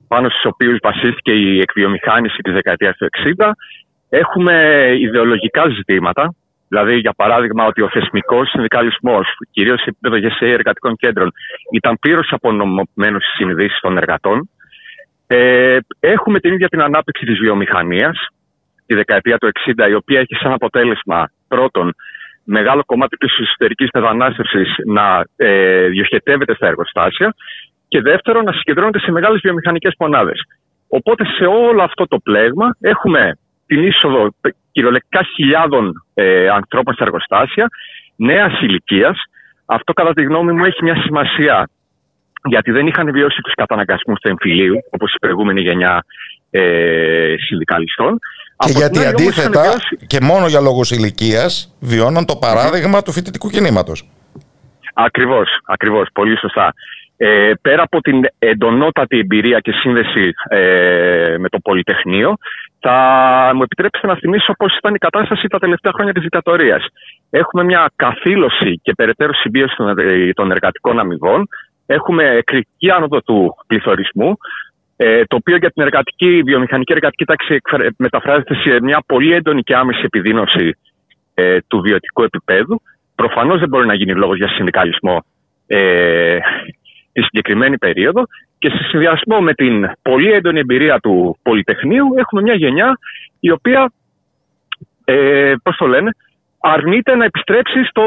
πάνω 0.07 0.29
στους 0.29 0.45
οποίους 0.45 0.77
βασίστηκε 0.81 1.33
η 1.33 1.59
εκβιομηχάνηση 1.59 2.41
της 2.41 2.53
δεκαετίας 2.53 2.97
του 2.97 3.07
60. 3.37 3.51
Έχουμε 4.09 4.85
ιδεολογικά 4.99 5.69
ζητήματα, 5.69 6.33
δηλαδή 6.67 6.95
για 6.97 7.13
παράδειγμα 7.13 7.65
ότι 7.65 7.81
ο 7.81 7.89
θεσμικός 7.89 8.49
συνδικαλισμός, 8.49 9.27
κυρίως 9.51 9.81
σε 9.81 9.89
επίπεδο 9.89 10.15
γεσία 10.15 10.53
εργατικών 10.53 10.95
κέντρων, 10.95 11.31
ήταν 11.71 11.97
πλήρως 11.99 12.31
απονομωμένος 12.31 13.23
στις 13.23 13.35
συνειδήσεις 13.35 13.79
των 13.79 13.97
εργατών. 13.97 14.49
Ε, 15.31 15.77
έχουμε 15.99 16.39
την 16.39 16.53
ίδια 16.53 16.67
την 16.67 16.81
ανάπτυξη 16.81 17.25
της 17.25 17.39
βιομηχανίας 17.39 18.27
τη 18.85 18.95
δεκαετία 18.95 19.37
του 19.37 19.49
60 19.65 19.89
η 19.89 19.93
οποία 19.93 20.19
έχει 20.19 20.35
σαν 20.35 20.51
αποτέλεσμα 20.51 21.31
πρώτον 21.47 21.93
μεγάλο 22.43 22.83
κομμάτι 22.85 23.17
της 23.17 23.39
εσωτερικής 23.39 23.89
μετανάστευσης 23.93 24.75
να 24.85 25.25
ε, 25.35 25.87
διοχετεύεται 25.87 26.55
στα 26.55 26.67
εργοστάσια 26.67 27.33
και 27.87 28.01
δεύτερον 28.01 28.43
να 28.43 28.51
συγκεντρώνεται 28.51 28.99
σε 28.99 29.11
μεγάλες 29.11 29.39
βιομηχανικές 29.43 29.93
μονάδες. 29.99 30.41
Οπότε 30.87 31.25
σε 31.25 31.45
όλο 31.45 31.81
αυτό 31.83 32.07
το 32.07 32.19
πλέγμα 32.19 32.75
έχουμε 32.79 33.37
την 33.65 33.83
είσοδο 33.83 34.29
κυριολεκτικά 34.71 35.23
χιλιάδων 35.35 36.05
ε, 36.13 36.49
ανθρώπων 36.49 36.93
στα 36.93 37.03
εργοστάσια, 37.03 37.67
νέας 38.15 38.61
ηλικίας. 38.61 39.17
Αυτό 39.65 39.93
κατά 39.93 40.13
τη 40.13 40.23
γνώμη 40.23 40.51
μου 40.51 40.65
έχει 40.65 40.83
μια 40.83 41.01
σημασία 41.01 41.69
γιατί 42.43 42.71
δεν 42.71 42.87
είχαν 42.87 43.11
βιώσει 43.11 43.41
τους 43.41 43.53
καταναγκασμούς 43.53 44.19
του 44.19 44.29
εμφυλίου, 44.29 44.75
όπως 44.89 45.13
η 45.13 45.19
προηγούμενη 45.19 45.61
γενιά 45.61 46.03
ε, 46.51 47.35
συνδικαλιστών. 47.37 48.19
Και 48.65 48.71
γιατί 48.71 49.05
αντίθετα 49.05 49.63
και 50.07 50.19
μόνο 50.21 50.47
για 50.47 50.59
λόγους 50.59 50.91
ηλικίας 50.91 51.75
βιώναν 51.79 52.25
το 52.25 52.35
παράδειγμα 52.35 53.01
του 53.01 53.11
φοιτητικού 53.11 53.49
κινήματος. 53.49 54.09
Ακριβώς, 54.93 55.49
ακριβώς, 55.65 56.07
πολύ 56.13 56.37
σωστά. 56.37 56.73
Ε, 57.21 57.51
πέρα 57.61 57.83
από 57.83 58.01
την 58.01 58.21
εντονότατη 58.39 59.19
εμπειρία 59.19 59.59
και 59.59 59.71
σύνδεση 59.71 60.33
ε, 60.49 61.35
με 61.39 61.49
το 61.49 61.59
Πολυτεχνείο, 61.59 62.37
θα 62.79 62.97
μου 63.55 63.63
επιτρέψετε 63.63 64.07
να 64.07 64.15
θυμίσω 64.15 64.53
πώς 64.57 64.77
ήταν 64.77 64.95
η 64.95 64.97
κατάσταση 64.97 65.47
τα 65.47 65.59
τελευταία 65.59 65.91
χρόνια 65.95 66.13
της 66.13 66.21
δικτατορίας. 66.21 66.85
Έχουμε 67.29 67.63
μια 67.63 67.91
καθήλωση 67.95 68.79
και 68.83 68.93
περαιτέρω 68.93 69.33
συμπίωση 69.33 69.75
των 70.33 70.51
εργατικών 70.51 70.99
αμοιβών, 70.99 71.47
έχουμε 71.93 72.41
κριτική 72.45 72.91
άνοδο 72.91 73.21
του 73.21 73.55
πληθωρισμού, 73.67 74.37
ε, 74.95 75.23
το 75.25 75.35
οποίο 75.35 75.57
για 75.57 75.71
την 75.71 75.83
εργατική, 75.83 76.41
βιομηχανική 76.45 76.91
εργατική 76.91 77.25
τάξη 77.25 77.61
μεταφράζεται 77.97 78.55
σε 78.55 78.81
μια 78.81 79.03
πολύ 79.05 79.33
έντονη 79.33 79.63
και 79.63 79.75
άμεση 79.75 80.01
επιδείνωση 80.03 80.77
ε, 81.33 81.57
του 81.67 81.81
βιωτικού 81.81 82.23
επίπεδου. 82.23 82.81
Προφανώς 83.15 83.59
δεν 83.59 83.69
μπορεί 83.69 83.87
να 83.87 83.93
γίνει 83.93 84.13
λόγος 84.13 84.37
για 84.37 84.47
συνδικαλισμό 84.47 85.23
ε, 85.67 86.37
τη 87.11 87.21
συγκεκριμένη 87.21 87.77
περίοδο 87.77 88.23
και 88.57 88.69
σε 88.69 88.83
συνδυασμό 88.89 89.41
με 89.41 89.53
την 89.53 89.91
πολύ 90.01 90.31
έντονη 90.31 90.59
εμπειρία 90.59 90.99
του 90.99 91.37
Πολυτεχνείου 91.41 92.07
έχουμε 92.15 92.41
μια 92.41 92.53
γενιά 92.53 92.97
η 93.39 93.51
οποία, 93.51 93.91
ε, 95.05 95.53
πώς 95.63 95.75
το 95.75 95.87
λένε, 95.87 96.11
αρνείται 96.59 97.15
να 97.15 97.25
επιστρέψει 97.25 97.83
στο 97.83 98.03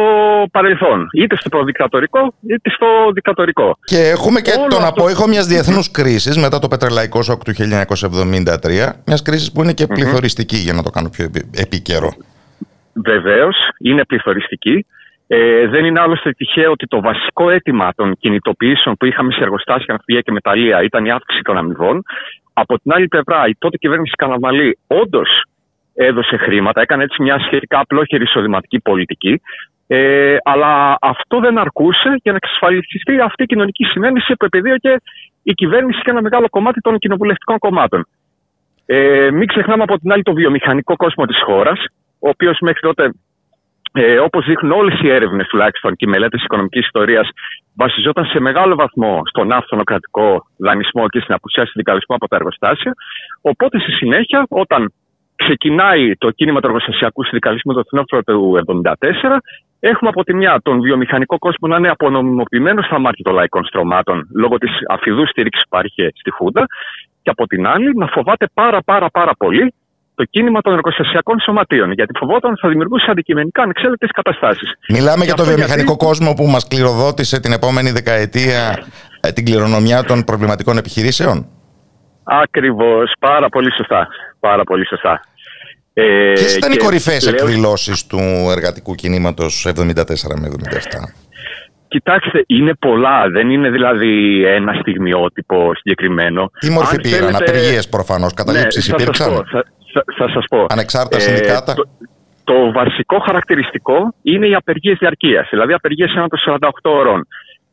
παρελθόν. 0.51 1.09
Είτε 1.13 1.37
στο 1.37 1.49
προδικτατορικό, 1.49 2.35
είτε 2.47 2.71
στο 2.71 2.87
δικτατορικό. 3.15 3.79
Και 3.85 3.99
έχουμε 3.99 4.41
και 4.41 4.51
Όλο 4.59 4.69
τον 4.69 4.83
αυτό... 4.83 5.01
απόϊχο 5.01 5.29
μιας 5.29 5.47
διεθνούς 5.47 5.91
κρίσης 5.91 6.37
μετά 6.37 6.59
το 6.59 6.69
πετρελαϊκό 6.69 7.23
σοκ 7.23 7.43
του 7.45 7.53
1973. 7.53 8.93
Μιας 9.07 9.23
κρίσης 9.23 9.53
που 9.53 9.63
είναι 9.63 9.73
και 9.73 9.87
πληθωριστική, 9.87 10.57
για 10.57 10.73
να 10.73 10.83
το 10.83 10.91
κάνω 10.91 11.09
πιο 11.09 11.31
επίκαιρο. 11.55 12.13
Βεβαίως, 12.93 13.57
είναι 13.79 14.05
πληθωριστική. 14.05 14.87
Ε, 15.27 15.67
δεν 15.67 15.85
είναι 15.85 16.01
άλλωστε 16.01 16.31
τυχαίο 16.33 16.71
ότι 16.71 16.87
το 16.87 17.01
βασικό 17.01 17.51
αίτημα 17.51 17.93
των 17.95 18.17
κινητοποιήσεων 18.19 18.97
που 18.97 19.05
είχαμε 19.07 19.33
σε 19.33 19.43
εργοστάσια, 19.43 19.87
ναυπηγεία 19.89 20.21
και 20.21 20.33
μεταλλεία 20.33 20.83
ήταν 20.83 21.05
η 21.05 21.11
αύξηση 21.11 21.43
των 21.43 21.57
αμοιβών. 21.57 22.03
Από 22.53 22.79
την 22.79 22.93
άλλη 22.93 23.09
πλευρά, 23.09 23.47
η 23.47 23.55
τότε 23.59 23.77
κυβέρνηση 23.77 24.13
Καναμαλή 24.17 24.79
όντως 24.87 25.45
έδωσε 25.95 26.37
χρήματα, 26.37 26.81
έκανε 26.81 27.03
έτσι 27.03 27.23
μια 27.23 27.39
σχετικά 27.39 27.79
απλόχερη 27.79 28.23
εισοδηματική 28.23 28.81
πολιτική. 28.81 29.41
Ε, 29.87 30.37
αλλά 30.43 30.97
αυτό 31.01 31.41
δεν 31.41 31.59
αρκούσε 31.59 32.15
για 32.23 32.33
να 32.33 32.39
εξασφαλιστεί 32.43 33.21
αυτή 33.21 33.43
η 33.43 33.47
κοινωνική 33.47 33.85
συνένεση 33.85 34.35
που 34.37 34.45
επιδίωκε 34.45 34.97
η 35.43 35.53
κυβέρνηση 35.53 36.01
και 36.03 36.11
ένα 36.11 36.23
μεγάλο 36.23 36.49
κομμάτι 36.49 36.81
των 36.81 36.99
κοινοβουλευτικών 36.99 37.59
κομμάτων. 37.59 38.07
Ε, 38.87 39.31
μην 39.31 39.47
ξεχνάμε 39.47 39.83
από 39.83 39.99
την 39.99 40.13
άλλη 40.13 40.23
το 40.23 40.33
βιομηχανικό 40.33 40.97
κόσμο 40.97 41.25
της 41.25 41.43
χώρας, 41.43 41.85
ο 42.19 42.29
οποίος 42.29 42.59
μέχρι 42.61 42.81
τότε, 42.81 43.13
ε, 43.93 44.19
όπως 44.19 44.45
δείχνουν 44.47 44.73
όλες 44.73 45.01
οι 45.01 45.09
έρευνες 45.09 45.47
τουλάχιστον 45.47 45.97
και 45.97 46.05
οι 46.05 46.09
μελέτες 46.09 46.43
οικονομικής 46.43 46.85
ιστορίας, 46.85 47.29
βασιζόταν 47.77 48.25
σε 48.25 48.41
μεγάλο 48.41 48.75
βαθμό 48.75 49.21
στον 49.25 49.53
άφθονο 49.53 49.83
κρατικό 49.83 50.47
δανεισμό 50.57 51.09
και 51.09 51.21
στην 51.21 51.35
απουσία 51.35 51.65
συνδικαλισμού 51.65 52.15
από 52.15 52.29
τα 52.29 52.37
εργοστάσια. 52.37 52.93
Οπότε 53.41 53.79
στη 53.81 53.93
συνέχεια, 53.93 54.47
όταν 54.49 54.93
ξεκινάει 55.45 56.17
το 56.17 56.31
κίνημα 56.31 56.61
του 56.61 56.67
εργοστασιακού 56.67 57.25
συνδικαλισμού 57.25 57.73
το 57.73 57.83
φθινόπωρο 57.87 58.23
του 58.23 58.65
1974, 58.93 59.39
Έχουμε 59.91 60.11
από 60.11 60.25
τη 60.25 60.35
μια 60.35 60.61
τον 60.63 60.81
βιομηχανικό 60.81 61.39
κόσμο 61.39 61.69
να 61.69 61.77
είναι 61.77 61.89
απονομιμοποιημένος 61.89 62.85
στα 62.87 62.99
μάτια 62.99 63.25
των 63.25 63.35
λαϊκών 63.35 63.65
στρωμάτων 63.65 64.29
λόγω 64.35 64.59
της 64.59 64.71
αφιδούς 64.89 65.29
στήριξης 65.29 65.63
που 65.63 65.77
υπάρχει 65.77 66.03
στη 66.21 66.31
Χούντα 66.31 66.67
και 67.23 67.31
από 67.31 67.47
την 67.47 67.67
άλλη 67.67 67.93
να 67.95 68.07
φοβάται 68.07 68.47
πάρα 68.55 68.83
πάρα 68.83 69.11
πάρα 69.11 69.33
πολύ 69.39 69.75
το 70.15 70.25
κίνημα 70.25 70.61
των 70.61 70.73
εργοστασιακών 70.73 71.41
σωματείων. 71.41 71.93
Γιατί 71.93 72.13
φοβόταν 72.19 72.51
ότι 72.51 72.61
θα 72.61 72.69
δημιουργούσε 72.69 73.11
αντικειμενικά 73.11 73.63
ανεξέλεκτες 73.63 74.11
καταστάσεις. 74.11 74.73
Μιλάμε 74.89 75.25
για 75.25 75.35
το 75.35 75.45
βιομηχανικό 75.45 75.97
κόσμο 75.97 76.33
που 76.35 76.47
μας 76.47 76.69
κληροδότησε 76.69 77.41
την 77.41 77.53
επόμενη 77.53 77.91
δεκαετία 77.91 78.85
ε, 79.21 79.33
την 79.33 79.45
κληρονομιά 79.45 80.05
των 80.05 80.25
προβληματικών 80.25 80.77
επιχειρήσεων. 80.77 81.47
Ακριβώς. 82.25 83.13
Πάρα 83.19 83.49
πολύ 83.49 83.73
σωστά. 83.73 84.09
Πάρα 84.41 84.65
πολύ 84.65 84.87
σωστά. 84.87 85.21
Ε, 85.95 86.33
Ποιες 86.35 86.57
ήταν 86.57 86.73
οι 86.73 86.77
κορυφαίες 86.77 87.31
λέω... 87.31 87.35
εκδηλώσεις 87.35 88.07
του 88.07 88.21
εργατικού 88.51 88.95
κινήματος 88.95 89.67
74 89.69 89.95
με 90.41 90.49
77. 90.71 91.33
Κοιτάξτε, 91.89 92.45
είναι 92.47 92.75
πολλά. 92.75 93.29
Δεν 93.31 93.51
είναι 93.51 93.71
δηλαδή 93.71 94.45
ένα 94.47 94.73
στιγμιότυπο 94.81 95.75
συγκεκριμένο. 95.75 96.51
Τι 96.59 96.71
μορφή 96.71 97.01
πήραν, 97.01 97.19
θέλετε... 97.19 97.37
απεργίες 97.37 97.89
προφανώς, 97.89 98.35
καταλήψεις 98.35 98.89
ναι, 98.89 98.95
υπήρξαν; 98.95 99.33
Θα, 99.33 99.65
θα, 99.93 100.05
θα 100.19 100.29
σας 100.29 100.45
πω. 100.51 100.67
Ανεξάρτητα 100.69 101.17
ε, 101.17 101.21
συνδικάτα; 101.21 101.75
Το, 101.75 101.89
το, 102.45 102.73
βασικό 102.73 103.19
χαρακτηριστικό 103.19 104.15
είναι 104.23 104.47
οι 104.47 104.55
απεργίες 104.55 104.97
διαρκείας, 104.99 105.49
δηλαδή 105.51 105.73
απεργίες 105.73 106.15
ένα 106.17 106.29
των 106.29 106.39
48 106.61 106.69
ώρων. 106.83 107.27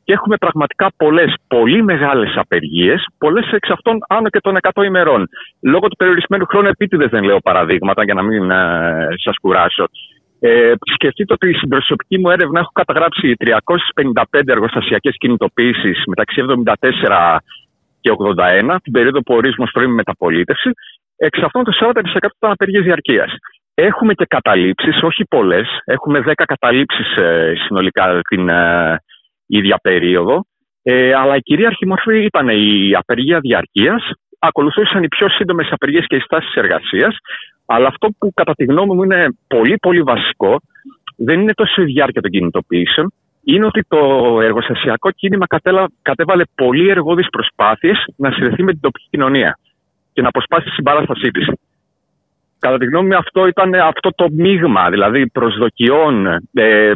Και 0.10 0.16
έχουμε 0.16 0.38
πραγματικά 0.38 0.88
πολλές 0.98 1.34
πολύ 1.48 1.84
μεγάλες 1.84 2.34
απεργίες, 2.36 3.06
πολλές 3.18 3.52
εξ 3.52 3.70
αυτών 3.70 3.98
άνω 4.08 4.30
και 4.30 4.40
των 4.40 4.58
100 4.74 4.84
ημερών. 4.84 5.30
Λόγω 5.62 5.88
του 5.88 5.96
περιορισμένου 5.96 6.46
χρόνου, 6.46 6.68
επίτηδες 6.68 7.10
δεν 7.10 7.24
λέω 7.24 7.40
παραδείγματα 7.40 8.04
για 8.04 8.14
να 8.14 8.22
μην 8.22 8.52
ε, 8.52 9.08
σας 9.24 9.36
κουράσω. 9.42 9.86
Ε, 10.40 10.74
σκεφτείτε 10.94 11.34
ότι 11.34 11.54
στην 11.54 11.70
προσωπική 11.70 12.20
μου 12.20 12.30
έρευνα 12.30 12.60
έχω 12.60 12.72
καταγράψει 12.74 13.34
355 13.40 14.24
εργοστασιακές 14.46 15.16
κινητοποίησεις 15.18 16.04
μεταξύ 16.08 16.44
74 17.00 17.38
και 18.02 18.12
81, 18.72 18.76
την 18.84 18.92
περίοδο 18.92 19.22
που 19.22 19.34
ορίζουμε 19.34 19.64
ως 19.64 19.72
πρώιμη 19.72 19.94
μεταπολίτευση. 19.94 20.70
Εξ 21.18 21.40
αυτών 21.42 21.64
το 21.64 21.72
40% 21.80 21.92
ήταν 22.38 22.52
απεργίες 22.52 22.84
διαρκείας. 22.84 23.32
Έχουμε 23.74 24.14
και 24.14 24.26
καταλήψεις, 24.26 25.04
όχι 25.04 25.24
πολλές. 25.26 25.68
Έχουμε 25.86 26.20
10 26.20 26.32
καταλήψεις 26.46 27.16
ε, 27.16 27.54
συνολικά 27.66 28.20
την, 28.30 28.50
ε, 28.50 28.98
ίδια 29.50 29.80
περίοδο. 29.82 30.46
Ε, 30.84 31.14
αλλά 31.14 31.36
η 31.36 31.40
κυρίαρχη 31.40 31.88
μορφή 31.88 32.24
ήταν 32.24 32.50
η 32.50 32.96
απεργία 32.96 33.40
διαρκείας. 33.40 34.12
Ακολουθούσαν 34.40 35.04
οι 35.04 35.08
πιο 35.08 35.30
σύντομες 35.30 35.68
απεργίες 35.72 36.06
και 36.08 36.16
οι 36.16 36.20
στάσεις 36.20 36.54
εργασίας. 36.54 37.18
Αλλά 37.66 37.88
αυτό 37.88 38.10
που 38.18 38.32
κατά 38.34 38.54
τη 38.54 38.64
γνώμη 38.64 38.94
μου 38.96 39.04
είναι 39.04 39.28
πολύ 39.48 39.78
πολύ 39.78 40.02
βασικό 40.02 40.60
δεν 41.18 41.40
είναι 41.40 41.54
τόσο 41.54 41.82
η 41.82 41.86
διάρκεια 41.86 42.22
των 42.22 42.32
κινητοποιήσεων. 42.32 43.14
Είναι 43.44 43.66
ότι 43.66 43.84
το 43.88 43.98
εργοστασιακό 44.42 45.12
κίνημα 45.12 45.46
κατέβαλε 46.02 46.44
πολύ 46.56 46.90
εργόδει 46.90 47.30
προσπάθειες 47.30 48.06
να 48.16 48.32
συνδεθεί 48.32 48.64
με 48.64 48.72
την 48.72 48.82
τοπική 48.82 49.08
κοινωνία 49.10 49.58
και 50.14 50.22
να 50.22 50.28
αποσπάσει 50.28 50.66
τη 50.66 50.72
συμπαράστασή 50.72 51.32
της. 51.32 51.48
Κατά 52.60 52.78
τη 52.78 52.86
γνώμη 52.86 53.08
μου, 53.08 53.18
αυτό 53.18 53.48
ήταν 53.48 53.74
αυτό 53.74 54.10
το 54.16 54.28
μείγμα, 54.32 54.90
δηλαδή 54.90 55.28
προσδοκιών, 55.28 56.26
ε, 56.54 56.94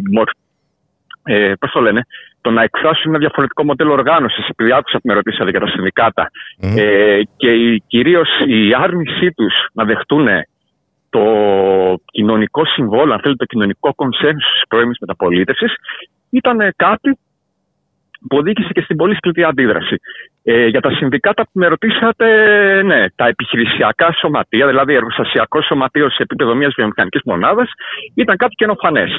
ε, 1.24 1.54
πώς 1.60 1.72
το 1.72 1.82
λένε, 1.82 2.06
το 2.42 2.52
να 2.52 2.64
εκφράσουν 2.64 3.10
ένα 3.10 3.20
διαφορετικό 3.20 3.64
μοντέλο 3.64 3.92
οργάνωσης, 3.92 4.48
επειδή 4.48 4.74
άκουσα 4.74 4.98
που 4.98 5.08
με 5.08 5.14
ρωτήσατε 5.14 5.50
για 5.50 5.60
τα 5.60 5.68
συνδικάτα, 5.68 6.30
ε, 6.60 7.22
και 7.38 7.82
κυρίως 7.88 8.30
η 8.46 8.74
άρνησή 8.74 9.32
τους 9.32 9.54
να 9.74 9.84
δεχτούν 9.84 10.28
το 11.10 11.26
κοινωνικό 12.12 12.66
συμβόλο, 12.66 13.14
αν 13.14 13.20
θέλετε, 13.20 13.46
το 13.46 13.46
κοινωνικό 13.46 13.94
κονσένσους 13.94 14.52
της 14.54 14.64
πρώιμης 14.68 14.98
μεταπολίτευσης, 15.00 15.74
ήταν 16.30 16.74
κάτι 16.76 17.18
που 18.28 18.38
οδήγησε 18.38 18.70
και 18.72 18.82
στην 18.82 18.96
πολύ 18.96 19.16
σκληρή 19.16 19.44
αντίδραση. 19.44 19.96
Ε, 20.44 20.68
για 20.68 20.82
τα 20.82 20.92
συνδικάτα 20.92 21.44
που 21.44 21.52
με 21.54 21.68
ρωτήσατε, 21.68 22.28
ναι, 22.84 23.06
τα 23.16 23.28
επιχειρησιακά 23.28 24.14
σωματεία, 24.20 24.68
δηλαδή 24.68 24.94
εργοστασιακό 24.94 25.62
σωματείο 25.62 26.10
σε 26.10 26.24
επίπεδο 26.24 26.56
μιας 26.56 26.74
βιομηχανικής 26.76 27.22
μονάδας, 27.26 27.70
ήταν 28.16 28.36
κάτι 28.38 28.56
καινοφανές. 28.56 29.18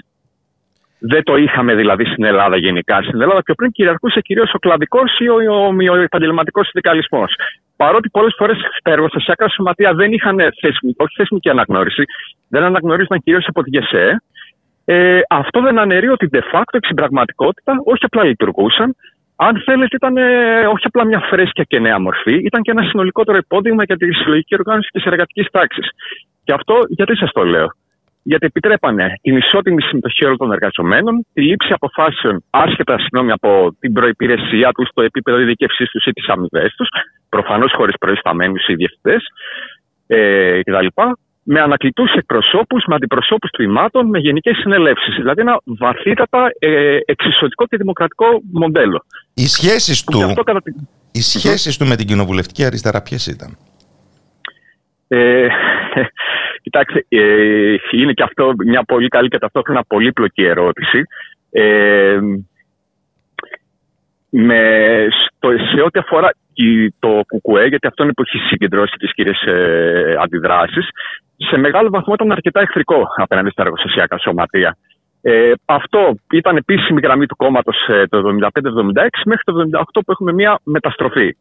Δεν 1.07 1.23
το 1.23 1.37
είχαμε 1.37 1.75
δηλαδή 1.75 2.05
στην 2.05 2.25
Ελλάδα 2.25 2.57
γενικά. 2.57 3.03
Στην 3.03 3.21
Ελλάδα 3.21 3.43
πιο 3.43 3.55
πριν 3.55 3.71
κυριαρχούσε 3.71 4.21
κυρίως 4.21 4.55
ο 4.55 4.59
κλαδικός 4.59 5.19
ή 5.19 5.29
ο, 5.29 5.35
ο, 5.35 5.93
ο 5.93 5.97
επαγγελματικός 5.97 6.65
συνδικαλισμός. 6.67 7.35
Παρότι 7.77 8.09
πολλές 8.09 8.35
φορές 8.39 8.57
τα 8.83 8.91
εργοστασιακά 8.91 9.49
σωματεία 9.49 9.95
δεν 9.95 10.13
είχαν 10.13 10.37
θεσμική, 10.61 10.97
όχι 10.97 11.15
θεσμική 11.17 11.49
αναγνώριση, 11.49 12.05
δεν 12.49 12.63
αναγνωρίζονταν 12.63 13.21
κυρίως 13.25 13.47
από 13.49 13.63
τη 13.63 13.71
ΓΕΣΕ, 13.71 14.23
ε, 14.85 15.21
αυτό 15.29 15.61
δεν 15.61 15.79
αναιρεί 15.79 16.09
ότι 16.09 16.29
de 16.33 16.41
facto 16.53 16.79
στην 16.83 16.97
πραγματικότητα 16.97 17.73
όχι 17.85 18.05
απλά 18.05 18.25
λειτουργούσαν, 18.25 18.97
αν 19.37 19.63
θέλετε, 19.65 19.97
ήταν 19.97 20.17
ε, 20.17 20.67
όχι 20.67 20.87
απλά 20.87 21.05
μια 21.05 21.21
φρέσκια 21.21 21.65
και 21.65 21.79
νέα 21.79 21.99
μορφή, 22.01 22.35
ήταν 22.35 22.63
και 22.63 22.71
ένα 22.71 22.83
συνολικότερο 22.83 23.37
υπόδειγμα 23.37 23.85
για 23.85 23.97
τη 23.97 24.13
συλλογική 24.13 24.55
οργάνωση 24.55 24.89
της 24.93 25.05
εργατικής 25.05 25.47
τάξης. 25.51 25.89
Και 26.45 26.53
αυτό 26.53 26.75
γιατί 26.89 27.17
σας 27.17 27.33
το 27.33 27.45
λέω; 27.45 27.69
Γιατί 28.27 28.47
επιτρέπανε 28.47 29.19
την 29.23 29.37
ισότιμη 29.37 29.83
συμμετοχή 29.83 30.25
όλων 30.25 30.37
των 30.37 30.53
εργαζομένων, 30.53 31.27
τη 31.33 31.43
λήψη 31.43 31.73
αποφάσεων 31.73 32.45
άσχετα 32.51 32.99
συγγνώμη, 32.99 33.33
από 33.33 33.77
την 33.81 33.93
προπηρεσία 33.93 34.71
τους, 34.73 34.89
στο 34.89 35.03
επίπεδο 35.03 35.39
ειδικευσής 35.39 35.91
τους 35.91 36.05
ή 36.07 36.13
τις 36.13 36.29
αμοιβές 36.29 36.75
τους, 36.77 36.89
προφανώς 37.29 37.73
χωρίς 37.77 37.95
προϊσταμένους 37.99 38.67
ή 38.67 38.75
διευθυντές 38.75 39.23
ε, 40.07 40.61
κτλ. 40.63 40.87
Με 41.47 41.61
ανακλητούς 41.61 42.13
εκπροσώπους, 42.13 42.85
με 42.87 42.95
αντιπροσώπους 42.95 43.51
τμήματων, 43.51 44.09
με 44.09 44.19
γενικές 44.19 44.57
συνελεύσεις. 44.57 45.15
Δηλαδή 45.15 45.41
ένα 45.41 45.61
βαθύτατα 45.65 46.51
ε, 46.59 46.99
εξισωτικό 47.05 47.67
και 47.67 47.77
δημοκρατικό 47.77 48.27
μοντέλο. 48.53 49.05
Οι 49.35 49.47
σχέσεις 49.47 50.05
του, 50.05 50.35
οι 51.13 51.21
σχέσεις 51.21 51.77
του 51.79 51.87
με 51.87 51.97
την 51.97 52.07
κοινοβουλευτική 52.07 52.65
αριστερά 52.65 53.03
ποιες 53.03 53.27
ήταν; 53.27 53.57
Ε, 55.09 55.47
Κοιτάξτε, 56.65 57.05
ε, 57.09 57.75
είναι 57.91 58.13
και 58.13 58.23
αυτό 58.23 58.53
μια 58.65 58.83
πολύ 58.85 59.09
καλή 59.09 59.29
και 59.29 59.39
ταυτόχρονα 59.39 59.85
πολύπλοκη 59.85 60.43
ερώτηση. 60.43 61.03
Ε, 61.51 62.19
με, 64.31 64.61
στο, 65.11 65.49
σε 65.75 65.81
ό,τι 65.81 65.99
αφορά 65.99 66.29
το 66.99 67.21
ΚΚΕ, 67.27 67.67
γιατί 67.69 67.87
αυτό 67.87 68.03
είναι 68.03 68.13
που 68.13 68.23
έχει 68.27 68.39
συγκεντρώσει 68.49 68.95
τις 68.99 69.15
κύριες 69.15 69.41
ε, 69.43 70.17
αντιδράσεις, 70.23 70.89
σε 71.37 71.57
μεγάλο 71.57 71.89
βαθμό 71.91 72.15
ήταν 72.15 72.33
αρκετά 72.33 72.61
εχθρικό 72.61 73.03
απέναντι 73.17 73.51
στα 73.51 73.63
εργοστασιακά 73.63 74.19
σωματεία. 74.19 74.77
Ε, 75.23 75.53
αυτό 75.65 76.15
ήταν 76.31 76.57
επίσημη 76.57 77.01
γραμμή 77.03 77.27
του 77.27 77.37
κόμματος 77.37 77.77
ε, 77.89 78.07
το 78.07 78.19
1975-76 78.19 79.07
μέχρι 79.25 79.43
το 79.45 79.53
1978 79.79 79.83
που 79.93 80.13
έχουμε 80.13 80.33
μια 80.33 80.61
μεταστροφή 80.63 81.37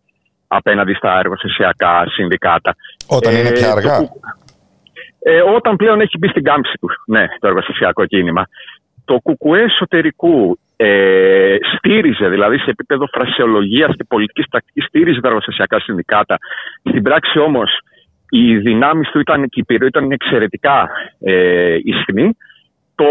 απέναντι 0.47 0.93
στα 0.93 1.19
εργοστασιακά 1.19 2.05
συνδικάτα. 2.09 2.75
Όταν 3.07 3.35
είναι 3.35 3.51
πια 3.51 3.71
αργά. 3.71 3.97
Ε, 5.23 5.41
όταν 5.41 5.75
πλέον 5.75 6.01
έχει 6.01 6.17
μπει 6.17 6.27
στην 6.27 6.43
κάμψη 6.43 6.73
του, 6.79 6.89
ναι, 7.05 7.25
το 7.39 7.47
εργοστασιακό 7.47 8.05
κίνημα. 8.05 8.47
Το 9.05 9.19
κουκουέ 9.23 9.61
εσωτερικού 9.61 10.59
ε, 10.75 11.55
στήριζε, 11.75 12.27
δηλαδή 12.27 12.57
σε 12.57 12.69
επίπεδο 12.69 13.07
φρασιολογίας 13.11 13.95
και 13.95 14.03
πολιτικής 14.07 14.45
τακτική, 14.49 14.81
στήριζε 14.81 15.19
τα 15.19 15.27
εργοστασιακά 15.27 15.79
συνδικάτα. 15.79 16.37
Στην 16.79 17.01
πράξη 17.01 17.39
όμως 17.39 17.79
οι 18.29 18.57
δυνάμεις 18.57 19.09
του 19.09 19.19
ήταν, 19.19 19.49
και 19.49 19.63
η 19.67 19.77
ήταν 19.85 20.11
εξαιρετικά 20.11 20.89
ε, 21.19 21.77
ισχνή. 21.83 22.37
Το 22.95 23.05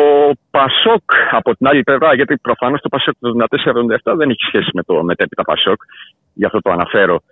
Πασόκ 0.50 1.02
από 1.30 1.56
την 1.56 1.66
άλλη 1.66 1.82
πλευρά, 1.82 2.14
γιατί 2.14 2.36
προφανώς 2.36 2.80
το 2.80 2.88
Πασόκ 2.88 3.14
του 3.20 3.36
1974 4.04 4.14
δεν 4.16 4.30
έχει 4.30 4.44
σχέση 4.46 4.70
με 4.72 4.82
το 4.82 5.02
μετέπειτα 5.02 5.42
Πασόκ, 5.44 5.82
γι' 6.34 6.44
αυτό 6.44 6.60
το 6.60 6.70
αναφέρω 6.70 7.22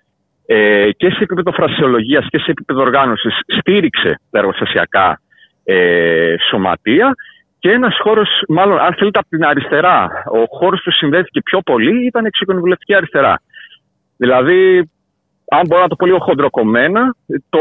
ε, 0.53 0.91
και 0.97 1.11
σε 1.11 1.19
επίπεδο 1.21 1.53
φρασιολογίας 1.53 2.27
και 2.29 2.39
σε 2.39 2.51
επίπεδο 2.51 2.81
οργάνωσης 2.81 3.35
στήριξε 3.59 4.21
τα 4.31 4.39
εργοστασιακά 4.39 5.21
ε, 5.65 6.35
σωματεία 6.51 7.15
και 7.59 7.71
ένας 7.71 7.99
χώρος, 8.03 8.29
μάλλον 8.49 8.79
αν 8.79 8.95
θέλετε 8.99 9.19
από 9.19 9.29
την 9.29 9.45
αριστερά, 9.45 10.09
ο 10.27 10.57
χώρος 10.59 10.81
που 10.85 10.91
συνδέθηκε 10.91 11.41
πιο 11.43 11.61
πολύ 11.61 12.07
ήταν 12.07 12.25
η 12.25 12.27
εξοικονομική 12.27 12.95
αριστερά. 12.95 13.43
Δηλαδή, 14.17 14.91
αν 15.49 15.63
μπορώ 15.67 15.83
να 15.83 15.89
το 15.89 15.97
πω 15.97 16.07
λίγο 16.07 16.19
χοντροκομμένα, 16.19 17.15
το, 17.49 17.61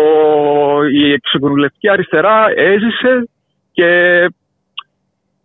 η 0.94 1.12
εξοικονομική 1.12 1.90
αριστερά 1.90 2.46
έζησε 2.56 3.30
και 3.72 3.90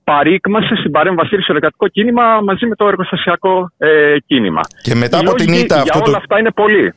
παρήκμασε 0.05 0.75
στην 0.77 0.91
παρέμβασή 0.91 1.41
στο 1.41 1.53
εργατικό 1.53 1.89
κίνημα 1.89 2.41
μαζί 2.41 2.67
με 2.67 2.75
το 2.75 2.87
εργοστασιακό 2.87 3.71
ε, 3.79 4.17
κίνημα. 4.27 4.61
Και 4.83 4.95
μετά 4.95 5.19
από 5.19 5.35
την 5.35 5.53
ήττα 5.53 5.83
Για 5.83 6.03
όλα 6.07 6.17
αυτά 6.17 6.39
είναι 6.39 6.51
πολύ. 6.51 6.95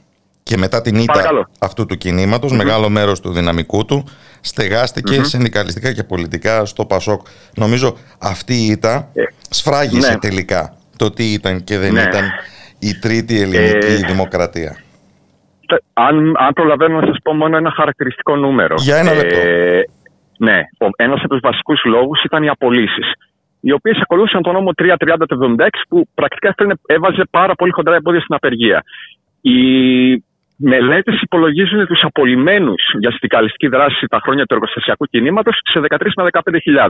Και 0.48 0.58
μετά 0.58 0.82
την 0.82 0.96
ήττα 0.96 1.50
αυτού 1.60 1.86
του 1.86 1.98
κινηματος 1.98 2.52
μεγάλο 2.52 2.90
μέρος 2.90 3.20
του 3.22 3.32
δυναμικού 3.32 3.86
του 3.86 4.04
στεγάστηκε 4.42 5.24
συνδικαλιστικά 5.24 5.94
και 5.94 6.04
πολιτικά 6.04 6.66
στο 6.66 6.86
Πασόκ. 6.86 7.22
Νομίζω 7.56 7.98
αυτή 8.22 8.54
η 8.54 8.66
ήττα 8.66 9.10
ε, 9.14 9.24
σφράγισε 9.50 10.12
ναι. 10.12 10.18
τελικά 10.18 10.74
το 10.98 11.10
τι 11.12 11.24
ήταν 11.24 11.64
και 11.64 11.78
δεν 11.78 11.94
ναι. 11.94 12.02
ήταν 12.02 12.24
η 12.80 13.00
τρίτη 13.00 13.42
ελληνική 13.42 14.04
ε, 14.04 14.08
δημοκρατία. 14.08 14.78
Αν, 15.94 16.34
αν 16.38 16.54
προλαβαίνω 16.54 17.00
να 17.00 17.08
σας 17.08 17.18
πω 17.24 17.34
μόνο 17.34 17.58
ένα 17.58 17.72
χαρακτηριστικό 17.72 18.36
νούμερο. 18.36 18.76
Για 18.78 18.98
ένα 18.98 19.14
λεπτό. 19.14 19.40
Ε, 19.40 19.84
ναι, 20.38 20.62
ένας 20.96 21.20
από 21.20 21.30
τους 21.30 21.40
βασικούς 21.40 21.82
λόγους 21.86 22.24
ήταν 22.24 22.44
οι 22.44 22.50
απολύσεις. 22.50 23.12
οι 23.60 23.72
οποίες 23.72 24.00
ακολούθησαν 24.02 24.42
τον 24.42 24.54
νόμο 24.54 24.72
330 24.78 24.96
του 25.28 25.56
76 25.60 25.68
που 25.90 26.08
πρακτικά 26.14 26.56
έβαζε 26.86 27.22
πάρα 27.30 27.56
πολύ 27.56 27.72
χοντρά 27.72 27.96
εμπόδια 27.96 28.22
στην 28.22 28.36
απεργία. 28.36 28.84
Οι 29.42 29.58
μελέτες 30.58 31.22
υπολογίζουν 31.22 31.88
τους 31.88 32.04
απολυμμένου 32.04 32.74
για 33.00 33.10
συνδικαλιστική 33.10 33.68
δράση 33.68 34.08
τα 34.08 34.20
χρόνια 34.24 34.46
του 34.46 34.54
εργοστασιακού 34.54 35.06
κινήματος 35.06 35.60
σε 35.64 35.80
13 35.80 36.12
με 36.16 36.28
15.000. 36.32 36.90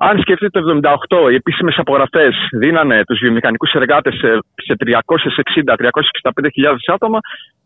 Αν 0.00 0.20
σκεφτείτε 0.20 0.60
το 0.60 0.80
78, 1.28 1.30
οι 1.30 1.34
επίσημες 1.34 1.78
απογραφές 1.78 2.34
δίνανε 2.52 3.04
τους 3.04 3.18
βιομηχανικούς 3.18 3.72
εργάτες 3.72 4.14
σε 4.54 4.74
360-365.000 4.78 6.84
άτομα. 6.86 7.18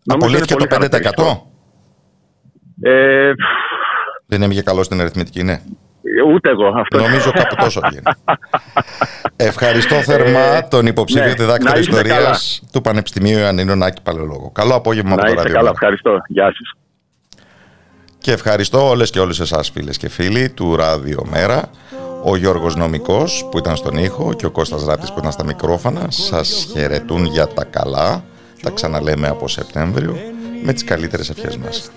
Απολύθηκε 0.07 0.55
το 0.55 0.67
5%. 0.69 1.53
Ε, 2.83 3.33
Δεν 4.27 4.43
έμειγε 4.43 4.63
καλό 4.63 4.83
στην 4.83 5.01
αριθμητική, 5.01 5.43
ναι. 5.43 5.57
Ούτε 6.35 6.51
εγώ. 6.51 6.67
Αυτό. 6.67 6.99
Νομίζω 6.99 7.31
κάπου 7.31 7.55
τόσο 7.55 7.81
βγαίνει. 7.89 8.03
Ευχαριστώ 9.37 9.95
θερμά 9.95 10.69
τον 10.69 10.87
υποψήφιο 10.87 11.27
ναι, 11.27 11.35
διδάκτορα 11.35 11.79
ιστορίας 11.79 12.63
του 12.73 12.81
Πανεπιστημίου 12.81 13.39
Ιωαννίνου 13.39 13.77
Νάκη 13.77 14.03
Παλαιολόγο. 14.03 14.51
Καλό 14.51 14.75
απόγευμα 14.75 15.13
από 15.13 15.25
το 15.25 15.33
ραδιό. 15.33 15.55
Καλά, 15.55 15.71
ευχαριστώ. 15.71 16.23
Γεια 16.27 16.45
σας. 16.45 16.75
Και 18.19 18.33
ευχαριστώ 18.33 18.89
όλες 18.89 19.11
και 19.11 19.21
όλες 19.21 19.41
εσάς 19.41 19.71
φίλες 19.71 19.97
και 19.97 20.09
φίλοι 20.09 20.51
του 20.51 20.77
Ράδιο 20.77 21.27
Μέρα 21.31 21.71
ο 22.25 22.37
Γιώργος 22.37 22.77
Νομικός 22.77 23.49
που 23.51 23.59
ήταν 23.59 23.77
στον 23.77 23.97
ήχο 23.97 24.33
και 24.35 24.47
ο 24.47 24.51
Κώστας 24.51 24.85
Ράτης 24.85 25.13
που 25.13 25.19
ήταν 25.19 25.33
στα 25.33 25.45
μικρόφωνα 25.45 26.07
σας 26.11 26.69
χαιρετούν 26.73 27.25
για 27.25 27.47
τα 27.47 27.65
καλά 27.65 28.25
τα 28.63 28.71
ξαναλέμε 28.71 29.29
από 29.29 29.49
Σεπτέμβριο 29.49 30.17
με 30.63 30.73
τις 30.73 30.85
καλύτερες 30.85 31.31
ευχές 31.31 31.57
μας 31.57 31.91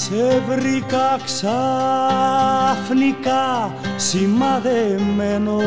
σε 0.00 0.42
βρήκα 0.48 1.18
ξαφνικά 1.24 1.64
σημαδεμένο. 3.96 5.60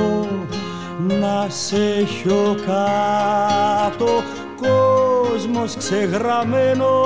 Να 1.08 1.46
σε 1.50 1.76
έχω 1.76 2.56
κάτω 2.66 4.24
κόσμος 4.62 5.76
ξεγραμμένο. 5.78 7.04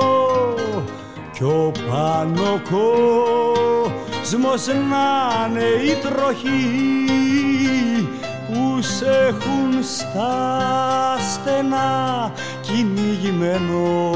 Κι 1.32 1.44
ο 1.44 1.72
πάνω 1.90 2.60
κόσμος 4.20 4.66
να 4.66 5.46
είναι 5.46 5.64
η 5.64 5.94
τροχή 6.02 6.74
που 8.46 8.82
σε 8.82 9.10
έχουν 9.28 9.82
στα 9.82 11.16
στενά 11.18 12.32
κυνηγημένο 12.60 14.14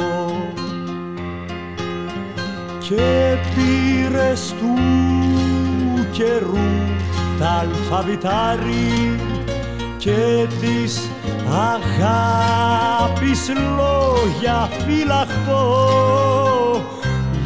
και 2.90 3.36
πήρες 3.54 4.54
του 4.58 4.74
καιρού 6.10 6.70
τα 7.38 7.48
αλφαβητάρι 7.48 9.20
και 9.96 10.46
της 10.60 11.10
αγάπης 11.46 13.48
λόγια 13.48 14.68
φυλαχτό 14.86 15.66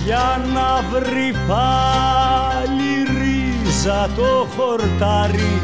για 0.05 0.41
να 0.55 0.99
βρει 0.99 1.35
πάλι 1.49 2.93
ρίζα 3.19 4.09
το 4.17 4.47
χορτάρι 4.57 5.61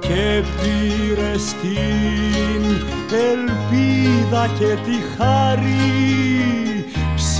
και 0.00 0.42
πήρες 0.60 1.54
την 1.62 2.62
ελπίδα 3.12 4.46
και 4.58 4.76
τη 4.84 4.96
χάρη 5.16 6.69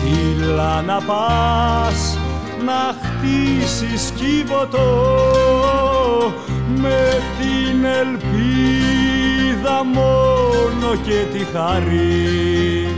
ψηλά 0.05 0.83
να 0.83 1.01
πας 1.01 2.19
να 2.65 2.95
χτίσεις 3.03 4.11
κύβωτο 4.15 4.89
με 6.77 7.23
την 7.39 7.85
ελπίδα 7.85 9.85
μόνο 9.85 10.95
και 11.03 11.39
τη 11.39 11.45
χαρή 11.53 12.89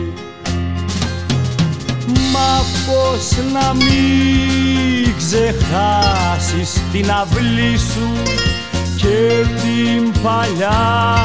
Μα 2.33 2.65
πώς 2.87 3.31
να 3.53 3.75
μην 3.75 5.15
ξεχάσεις 5.17 6.81
την 6.93 7.11
αυλή 7.11 7.79
σου 7.79 8.13
και 8.97 9.45
την 9.63 10.13
παλιά 10.23 11.25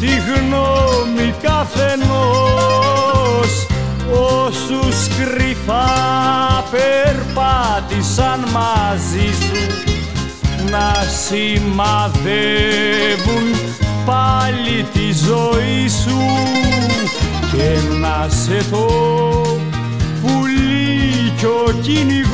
τη 0.00 0.06
γνώμη 0.06 1.34
καθενός 1.42 2.85
όσους 4.10 5.08
κρυφά 5.08 5.88
περπάτησαν 6.70 8.40
μαζί 8.52 9.32
σου 9.32 9.60
να 10.70 10.94
σημαδεύουν 11.26 12.16
πάλι 14.04 14.86
τη 14.92 15.12
ζωή 15.26 15.88
σου. 15.88 16.20
Και 17.52 17.78
να 18.00 18.28
σε 18.28 18.64
το 18.70 18.86
πουλί 20.22 21.32
κι 21.36 21.44
ο 21.44 21.74
κυνηγός 21.82 22.24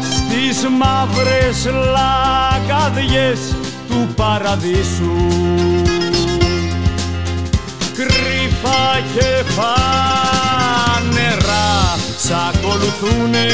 στις 0.00 0.66
μαύρες 0.78 1.58
λαγκαδιές 1.66 3.40
του 3.88 4.08
παραδείσου 4.16 5.16
κρυφά 8.66 9.00
και 9.14 9.30
φανερά 9.52 10.58
σ' 12.16 12.30
ακολουθούνε 12.48 13.48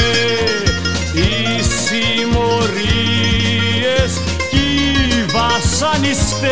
οι 1.13 1.61
συμμορίες 1.61 2.81
κι 4.49 4.57
οι 4.57 5.25
βασανιστές. 5.31 6.51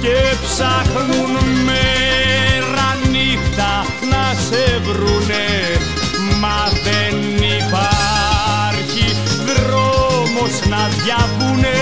Και 0.00 0.18
ψάχνουν 0.42 1.32
μέρα 1.64 2.88
νύχτα 3.10 3.72
να 4.10 4.24
σε 4.48 4.64
βρουνε 4.82 5.50
μα 6.40 6.60
δεν 6.84 7.14
υπάρχει 7.58 9.06
δρόμος 9.46 10.54
να 10.68 10.82
διαβούνε. 10.88 11.80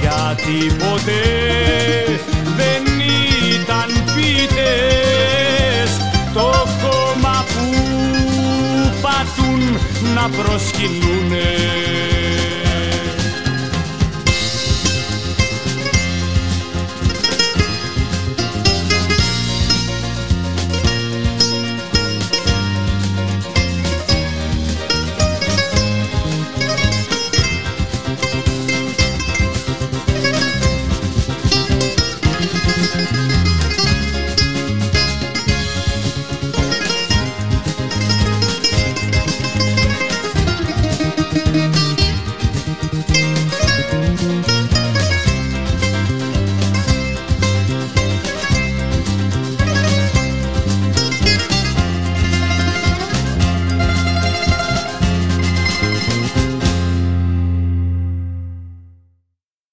Γιατί 0.00 0.58
ποτέ 0.76 1.67
να 10.14 10.28
προσκυνούνε 10.28 12.17